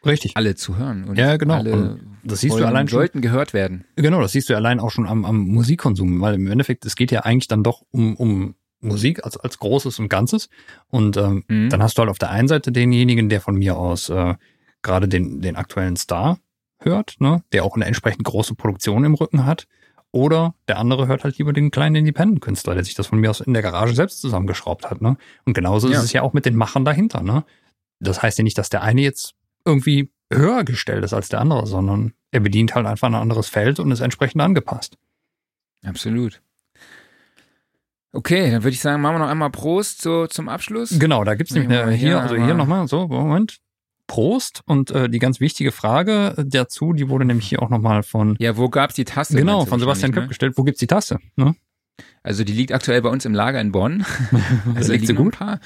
Richtig. 0.06 0.36
Alle 0.36 0.56
zu 0.56 0.78
hören. 0.78 1.06
Und 1.06 1.18
ja, 1.18 1.38
genau. 1.38 1.56
Alle 1.56 2.00
das 2.24 2.42
siehst 2.42 2.58
du 2.58 2.66
allein 2.66 2.88
schon, 2.88 3.00
sollten 3.00 3.22
gehört 3.22 3.54
werden. 3.54 3.86
Genau, 3.96 4.22
das 4.22 4.32
siehst 4.32 4.50
du 4.50 4.56
allein 4.56 4.80
auch 4.80 4.92
schon 4.92 5.08
am, 5.08 5.26
am 5.26 5.40
Musikkonsum, 5.40 6.22
weil 6.22 6.36
im 6.36 6.48
Endeffekt, 6.48 6.86
es 6.86 6.96
geht 6.96 7.12
ja 7.12 7.22
eigentlich 7.22 7.48
dann 7.48 7.64
doch 7.64 7.84
um, 7.92 8.16
um 8.16 8.56
Musik 8.80 9.24
als, 9.24 9.38
als 9.38 9.60
Großes 9.60 10.00
und 10.00 10.10
Ganzes. 10.10 10.50
Und 10.90 11.18
ähm, 11.18 11.44
mhm. 11.48 11.70
dann 11.70 11.82
hast 11.82 11.98
du 11.98 12.02
halt 12.02 12.10
auf 12.10 12.20
der 12.20 12.32
einen 12.32 12.48
Seite 12.48 12.72
denjenigen, 12.72 13.30
der 13.30 13.42
von 13.42 13.56
mir 13.56 13.78
aus 13.78 14.10
äh, 14.10 14.36
gerade 14.82 15.08
den, 15.08 15.42
den 15.42 15.56
aktuellen 15.56 15.96
Star 15.96 16.40
hört, 16.80 17.16
ne, 17.20 17.44
der 17.54 17.64
auch 17.64 17.76
eine 17.76 17.86
entsprechend 17.86 18.24
große 18.24 18.56
Produktion 18.56 19.06
im 19.06 19.14
Rücken 19.14 19.46
hat. 19.46 19.68
Oder 20.12 20.56
der 20.68 20.78
andere 20.78 21.08
hört 21.08 21.24
halt 21.24 21.38
lieber 21.38 21.54
den 21.54 21.72
kleinen 21.72 21.96
Independent-Künstler, 21.96 22.74
der 22.74 22.84
sich 22.84 22.96
das 22.96 23.08
von 23.08 23.20
mir 23.20 23.30
aus 23.30 23.40
in 23.40 23.54
der 23.54 23.62
Garage 23.62 23.94
selbst 23.94 24.20
zusammengeschraubt 24.20 24.90
hat. 24.90 25.02
Ne? 25.02 25.16
Und 25.46 25.54
genauso 25.54 25.88
ja. 25.90 25.98
ist 25.98 26.04
es 26.04 26.14
ja 26.14 26.22
auch 26.22 26.34
mit 26.34 26.46
den 26.46 26.56
Machern 26.56 26.84
dahinter. 26.84 27.22
Ne? 27.22 27.46
Das 28.02 28.22
heißt 28.22 28.38
ja 28.38 28.44
nicht, 28.44 28.58
dass 28.58 28.70
der 28.70 28.82
eine 28.82 29.02
jetzt 29.02 29.36
irgendwie 29.66 30.12
höher 30.32 30.64
gestellt 30.64 31.04
ist 31.04 31.14
als 31.14 31.30
der 31.30 31.42
andere, 31.42 31.68
sondern 31.68 32.14
er 32.32 32.40
bedient 32.40 32.76
halt 32.76 32.86
einfach 32.86 33.08
ein 33.08 33.16
anderes 33.16 33.50
Feld 33.50 33.80
und 33.80 33.92
ist 33.92 34.00
entsprechend 34.00 34.42
angepasst. 34.42 34.98
Absolut. 35.84 36.42
Okay, 38.14 38.52
dann 38.52 38.64
würde 38.64 38.74
ich 38.74 38.82
sagen, 38.82 39.02
machen 39.02 39.16
wir 39.16 39.20
noch 39.20 39.30
einmal 39.30 39.50
Prost 39.50 40.02
so 40.02 40.28
zum 40.28 40.50
Abschluss. 40.50 41.00
Genau, 41.00 41.24
da 41.24 41.36
gibt's 41.36 41.54
nämlich 41.54 41.78
eine, 41.78 41.92
hier, 41.94 42.22
also 42.22 42.36
hier 42.36 42.54
nochmal, 42.54 42.88
so, 42.88 43.08
Moment. 43.08 43.60
Prost 44.08 44.62
und 44.66 44.92
äh, 44.92 45.10
die 45.10 45.20
ganz 45.20 45.40
wichtige 45.40 45.72
Frage 45.72 46.36
dazu, 46.46 46.92
die 46.92 47.08
wurde 47.08 47.24
nämlich 47.24 47.48
hier 47.48 47.62
auch 47.62 47.70
nochmal 47.70 48.04
von. 48.04 48.36
Ja, 48.40 48.58
wo 48.58 48.68
gab's 48.68 48.96
die 48.96 49.06
Tasse? 49.06 49.38
Genau, 49.38 49.66
von 49.66 49.80
Sebastian 49.80 50.12
Köpp 50.12 50.24
ne? 50.24 50.28
gestellt. 50.28 50.58
Wo 50.58 50.64
gibt's 50.64 50.80
die 50.80 50.88
Tasse? 50.88 51.20
Ne? 51.38 51.56
Also 52.24 52.44
die 52.44 52.54
liegt 52.54 52.72
aktuell 52.72 53.02
bei 53.02 53.10
uns 53.10 53.26
im 53.26 53.34
Lager 53.34 53.60
in 53.60 53.72
Bonn. 53.72 54.06
also 54.76 54.92
liegt 54.92 55.08
so 55.08 55.14
gut. 55.14 55.34
Ein 55.36 55.38
paar. 55.40 55.60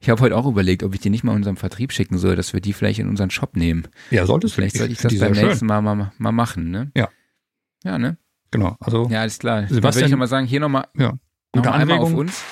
Ich 0.00 0.08
habe 0.10 0.20
heute 0.20 0.36
auch 0.36 0.46
überlegt, 0.46 0.82
ob 0.82 0.94
ich 0.94 1.00
die 1.00 1.10
nicht 1.10 1.24
mal 1.24 1.34
unserem 1.34 1.56
Vertrieb 1.56 1.92
schicken 1.92 2.18
soll, 2.18 2.36
dass 2.36 2.52
wir 2.52 2.60
die 2.60 2.72
vielleicht 2.72 3.00
in 3.00 3.08
unseren 3.08 3.30
Shop 3.30 3.56
nehmen. 3.56 3.88
Ja, 4.10 4.26
solltest 4.26 4.54
Vielleicht 4.54 4.76
sollte 4.76 4.92
ich 4.92 5.00
das 5.00 5.18
beim 5.18 5.32
nächsten 5.32 5.66
Mal, 5.66 5.82
mal 5.82 6.12
mal 6.16 6.32
machen, 6.32 6.70
ne? 6.70 6.90
Ja. 6.96 7.08
Ja, 7.84 7.98
ne? 7.98 8.16
Genau. 8.50 8.76
Also 8.80 9.08
ja, 9.10 9.20
alles 9.20 9.38
klar. 9.38 9.62
Sebastian, 9.62 9.82
Dann 9.82 9.94
würde 9.94 10.06
ich 10.06 10.10
nochmal 10.12 10.28
sagen, 10.28 10.46
hier 10.46 10.60
nochmal 10.60 10.88
ja. 10.96 11.12
gute 11.52 11.68
noch 11.68 11.74
Anregung 11.74 12.12
auf 12.12 12.14
uns. 12.14 12.42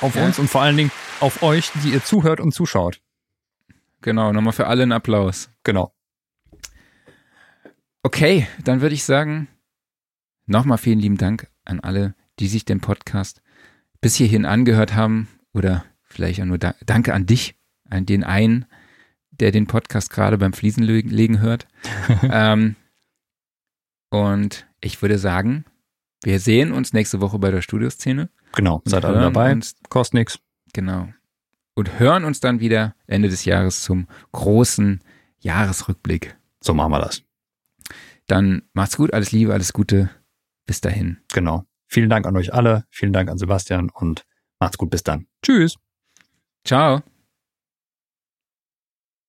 Auf 0.00 0.14
ja. 0.14 0.24
uns 0.24 0.38
und 0.38 0.48
vor 0.48 0.62
allen 0.62 0.76
Dingen 0.76 0.90
auf 1.20 1.42
euch, 1.42 1.70
die 1.82 1.90
ihr 1.90 2.02
zuhört 2.02 2.40
und 2.40 2.52
zuschaut. 2.52 3.00
Genau, 4.02 4.32
nochmal 4.32 4.52
für 4.52 4.66
alle 4.66 4.82
einen 4.82 4.92
Applaus. 4.92 5.50
Genau. 5.64 5.92
Okay, 8.02 8.46
dann 8.62 8.80
würde 8.80 8.94
ich 8.94 9.04
sagen, 9.04 9.48
nochmal 10.46 10.78
vielen 10.78 11.00
lieben 11.00 11.16
Dank 11.16 11.50
an 11.64 11.80
alle, 11.80 12.14
die 12.38 12.48
sich 12.48 12.64
den 12.64 12.80
Podcast 12.80 13.42
bis 14.00 14.16
hierhin 14.16 14.44
angehört 14.44 14.94
haben 14.94 15.28
oder 15.52 15.84
vielleicht 16.02 16.40
auch 16.40 16.46
nur 16.46 16.58
da 16.58 16.74
Danke 16.84 17.14
an 17.14 17.26
dich, 17.26 17.56
an 17.88 18.06
den 18.06 18.24
einen, 18.24 18.66
der 19.30 19.52
den 19.52 19.66
Podcast 19.66 20.10
gerade 20.10 20.38
beim 20.38 20.52
Fliesenlegen 20.52 21.40
hört. 21.40 21.66
ähm, 22.22 22.76
und 24.10 24.66
ich 24.80 25.02
würde 25.02 25.18
sagen, 25.18 25.64
wir 26.22 26.40
sehen 26.40 26.72
uns 26.72 26.92
nächste 26.92 27.20
Woche 27.20 27.38
bei 27.38 27.50
der 27.50 27.62
Studioszene. 27.62 28.30
Genau, 28.54 28.82
seid 28.84 29.04
alle 29.04 29.20
dabei, 29.20 29.52
uns, 29.52 29.74
kostet 29.88 30.14
nichts. 30.14 30.38
Genau. 30.72 31.08
Und 31.74 31.98
hören 31.98 32.24
uns 32.24 32.40
dann 32.40 32.60
wieder 32.60 32.94
Ende 33.06 33.28
des 33.28 33.44
Jahres 33.44 33.82
zum 33.82 34.08
großen 34.32 35.00
Jahresrückblick. 35.40 36.36
So 36.60 36.72
machen 36.72 36.92
wir 36.92 37.00
das. 37.00 37.22
Dann 38.26 38.62
macht's 38.72 38.96
gut, 38.96 39.12
alles 39.12 39.32
Liebe, 39.32 39.52
alles 39.52 39.72
Gute. 39.72 40.10
Bis 40.66 40.80
dahin. 40.80 41.18
Genau. 41.32 41.64
Vielen 41.86 42.10
Dank 42.10 42.26
an 42.26 42.36
euch 42.36 42.52
alle. 42.52 42.84
Vielen 42.90 43.12
Dank 43.12 43.30
an 43.30 43.38
Sebastian 43.38 43.90
und 43.90 44.24
macht's 44.58 44.78
gut. 44.78 44.90
Bis 44.90 45.02
dann. 45.02 45.26
Tschüss. 45.42 45.76
Ciao. 46.64 47.02